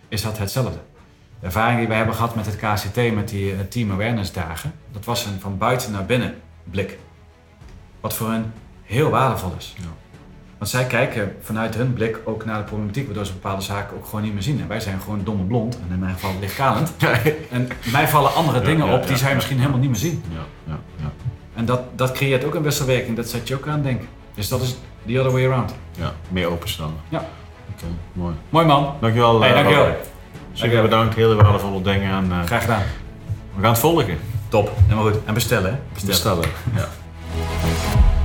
is 0.08 0.22
dat 0.22 0.38
hetzelfde. 0.38 0.80
De 1.40 1.46
ervaring 1.46 1.80
die 1.80 1.88
wij 1.88 1.98
hebben 1.98 2.16
gehad 2.16 2.36
met 2.36 2.46
het 2.46 2.56
KCT, 2.56 3.14
met 3.14 3.30
die 3.30 3.52
eh, 3.52 3.60
Team 3.60 3.92
Awareness 3.92 4.32
dagen, 4.32 4.74
dat 4.92 5.06
was 5.06 5.26
een 5.26 5.40
van 5.40 5.58
buiten 5.58 5.92
naar 5.92 6.06
binnen 6.06 6.36
blik. 6.64 6.98
Wat 8.00 8.14
voor 8.14 8.32
hen 8.32 8.54
heel 8.84 9.10
waardevol 9.10 9.54
is. 9.58 9.76
Ja. 9.78 10.09
Want 10.60 10.72
zij 10.72 10.86
kijken 10.86 11.36
vanuit 11.42 11.76
hun 11.76 11.94
blik 11.94 12.20
ook 12.24 12.46
naar 12.46 12.58
de 12.58 12.64
problematiek, 12.64 13.06
waardoor 13.06 13.26
ze 13.26 13.32
bepaalde 13.32 13.62
zaken 13.62 13.98
ook 13.98 14.06
gewoon 14.06 14.22
niet 14.22 14.34
meer 14.34 14.42
zien. 14.44 14.62
En 14.62 14.68
wij 14.68 14.80
zijn 14.80 15.00
gewoon 15.02 15.22
dom 15.24 15.40
en 15.40 15.48
blond, 15.48 15.76
en 15.88 15.94
in 15.94 16.00
mijn 16.00 16.14
geval 16.14 16.32
lichtkalend. 16.40 16.92
En 17.52 17.68
mij 17.92 18.08
vallen 18.08 18.34
andere 18.34 18.60
Ja, 18.60 18.66
dingen 18.66 18.86
ja, 18.86 18.94
op 18.94 19.08
die 19.08 19.18
zij 19.18 19.36
misschien 19.36 19.58
helemaal 19.58 19.80
niet 19.80 19.90
meer 19.90 20.00
zien. 20.00 20.24
ja, 20.34 20.40
ja, 20.74 20.80
ja. 20.96 21.12
En 21.56 21.66
dat, 21.66 21.82
dat 21.96 22.12
creëert 22.12 22.44
ook 22.44 22.56
een 22.56 22.62
wisselwerking, 22.64 23.16
dat 23.16 23.30
zet 23.30 23.48
je 23.48 23.56
ook 23.56 23.68
aan 23.68 23.82
denken. 23.82 24.08
Dus 24.36 24.48
dat 24.48 24.62
is 24.62 24.78
the 25.06 25.20
other 25.20 25.32
way 25.32 25.46
around. 25.46 25.76
ja. 25.98 26.14
Meer 26.30 26.48
openstellen. 26.48 26.94
Ja. 27.10 27.26
Oké, 27.74 27.86
mooi. 28.14 28.34
Mooi 28.50 28.66
man, 28.66 28.94
Dankjewel. 29.02 29.40
Hey, 29.42 29.50
eh, 29.50 29.56
dankjewel. 29.56 29.86
Robert. 29.86 30.08
Super 30.54 30.82
bedankt, 30.82 31.16
hele 31.16 31.36
waardevolle 31.36 31.82
dingen. 31.82 32.12
En, 32.12 32.32
eh, 32.32 32.44
graag 32.46 32.62
gedaan. 32.62 32.84
we 33.56 33.62
gaan 33.62 33.72
het 33.72 33.80
volgen. 33.80 34.18
Top, 34.50 34.72
helemaal 34.88 35.12
goed. 35.12 35.20
En 35.26 35.34
bestellen 35.34 35.72
hè? 35.72 36.06
Bestellen. 36.06 36.46
Ja. 36.76 36.88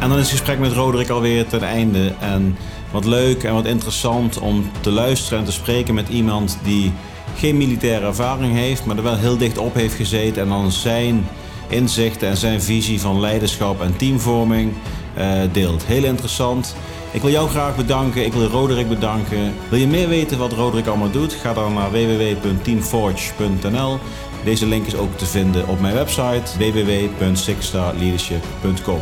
En 0.00 0.08
dan 0.08 0.18
is 0.18 0.30
het 0.30 0.38
gesprek 0.38 0.58
met 0.58 0.72
Roderick 0.72 1.08
alweer 1.08 1.46
ten 1.46 1.62
einde. 1.62 2.12
En 2.20 2.56
wat 2.90 3.04
leuk 3.04 3.42
en 3.42 3.54
wat 3.54 3.66
interessant 3.66 4.38
om 4.38 4.70
te 4.80 4.90
luisteren 4.90 5.38
en 5.38 5.44
te 5.44 5.52
spreken 5.52 5.94
met 5.94 6.08
iemand 6.08 6.58
die 6.62 6.92
geen 7.36 7.56
militaire 7.56 8.06
ervaring 8.06 8.54
heeft, 8.54 8.84
maar 8.84 8.96
er 8.96 9.02
wel 9.02 9.16
heel 9.16 9.36
dicht 9.36 9.58
op 9.58 9.74
heeft 9.74 9.94
gezeten. 9.94 10.42
En 10.42 10.48
dan 10.48 10.72
zijn 10.72 11.26
inzichten 11.68 12.28
en 12.28 12.36
zijn 12.36 12.62
visie 12.62 13.00
van 13.00 13.20
leiderschap 13.20 13.82
en 13.82 13.96
teamvorming 13.96 14.72
eh, 15.14 15.32
deelt. 15.52 15.84
Heel 15.86 16.04
interessant. 16.04 16.74
Ik 17.10 17.22
wil 17.22 17.30
jou 17.30 17.48
graag 17.48 17.76
bedanken. 17.76 18.24
Ik 18.24 18.32
wil 18.32 18.46
Roderick 18.46 18.88
bedanken. 18.88 19.54
Wil 19.68 19.78
je 19.78 19.86
meer 19.86 20.08
weten 20.08 20.38
wat 20.38 20.52
Roderick 20.52 20.86
allemaal 20.86 21.10
doet? 21.10 21.32
Ga 21.32 21.54
dan 21.54 21.74
naar 21.74 21.90
www.teamforge.nl. 21.90 23.98
Deze 24.44 24.66
link 24.66 24.86
is 24.86 24.96
ook 24.96 25.16
te 25.16 25.26
vinden 25.26 25.68
op 25.68 25.80
mijn 25.80 25.94
website 25.94 26.58
www.sixstarleadership.com. 26.58 29.00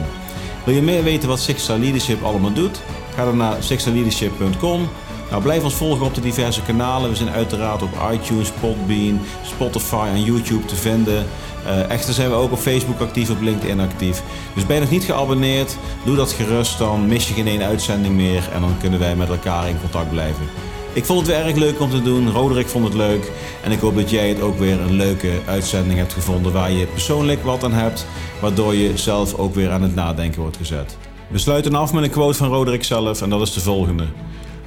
Wil 0.67 0.75
je 0.75 0.83
meer 0.83 1.03
weten 1.03 1.29
wat 1.29 1.41
Six 1.41 1.63
Star 1.63 1.79
Leadership 1.79 2.23
allemaal 2.23 2.53
doet? 2.53 2.81
Ga 3.15 3.25
dan 3.25 3.37
naar 3.37 3.63
sixstarleadership.com. 3.63 4.89
Nou, 5.31 5.43
blijf 5.43 5.65
ons 5.65 5.75
volgen 5.75 6.07
op 6.07 6.15
de 6.15 6.21
diverse 6.21 6.63
kanalen. 6.63 7.11
We 7.11 7.17
zijn 7.17 7.31
uiteraard 7.31 7.83
op 7.83 7.91
iTunes, 8.13 8.51
Podbean, 8.51 9.21
Spotify 9.43 10.07
en 10.13 10.23
YouTube 10.23 10.65
te 10.65 10.77
vinden. 10.77 11.27
Eh, 11.67 11.91
echter 11.91 12.15
zijn 12.15 12.31
we 12.31 12.35
ook 12.35 12.53
op 12.53 12.59
Facebook 12.59 13.01
actief, 13.01 13.31
op 13.31 13.41
LinkedIn 13.41 13.81
actief. 13.81 14.23
Dus 14.55 14.67
ben 14.67 14.75
je 14.75 14.83
nog 14.83 14.91
niet 14.91 15.05
geabonneerd? 15.05 15.77
Doe 16.05 16.17
dat 16.17 16.33
gerust, 16.33 16.79
dan 16.79 17.07
mis 17.07 17.29
je 17.29 17.35
geen 17.35 17.47
ene 17.47 17.65
uitzending 17.65 18.15
meer. 18.15 18.49
En 18.53 18.61
dan 18.61 18.77
kunnen 18.81 18.99
wij 18.99 19.17
met 19.17 19.29
elkaar 19.29 19.69
in 19.69 19.81
contact 19.81 20.11
blijven. 20.11 20.47
Ik 20.97 21.05
vond 21.05 21.19
het 21.19 21.29
weer 21.29 21.47
erg 21.47 21.57
leuk 21.57 21.81
om 21.81 21.91
te 21.91 22.03
doen. 22.03 22.31
Roderick 22.31 22.69
vond 22.69 22.85
het 22.85 22.95
leuk. 22.95 23.31
En 23.63 23.73
ik 23.73 23.79
hoop 23.79 23.95
dat 23.95 24.11
jij 24.11 24.29
het 24.29 24.41
ook 24.41 24.59
weer 24.59 24.81
een 24.81 24.93
leuke 24.93 25.31
uitzending 25.47 25.99
hebt 25.99 26.13
gevonden 26.13 26.53
waar 26.53 26.71
je 26.71 26.87
persoonlijk 26.87 27.43
wat 27.43 27.65
aan 27.65 27.73
hebt. 27.73 28.07
Waardoor 28.41 28.75
je 28.75 28.97
zelf 28.97 29.35
ook 29.35 29.55
weer 29.55 29.71
aan 29.71 29.83
het 29.83 29.95
nadenken 29.95 30.41
wordt 30.41 30.57
gezet. 30.57 30.97
We 31.29 31.39
sluiten 31.39 31.75
af 31.75 31.93
met 31.93 32.05
een 32.05 32.11
quote 32.11 32.37
van 32.37 32.49
Roderick 32.49 32.85
zelf 32.85 33.23
en 33.23 33.31
dat 33.31 33.41
is 33.41 33.53
de 33.53 33.61
volgende. 33.61 34.07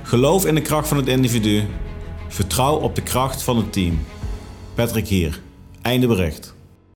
Geloof 0.01 0.45
in 0.45 0.55
de 0.55 0.61
kracht 0.61 0.87
van 0.87 0.97
het 0.97 1.07
individu. 1.07 1.67
Vertrouw 2.27 2.75
op 2.75 2.95
de 2.95 3.03
kracht 3.03 3.43
van 3.43 3.57
het 3.57 3.73
team. 3.73 3.99
Patrick 4.75 5.07
hier. 5.07 5.41
Einde 5.81 6.07
bericht. 6.07 6.57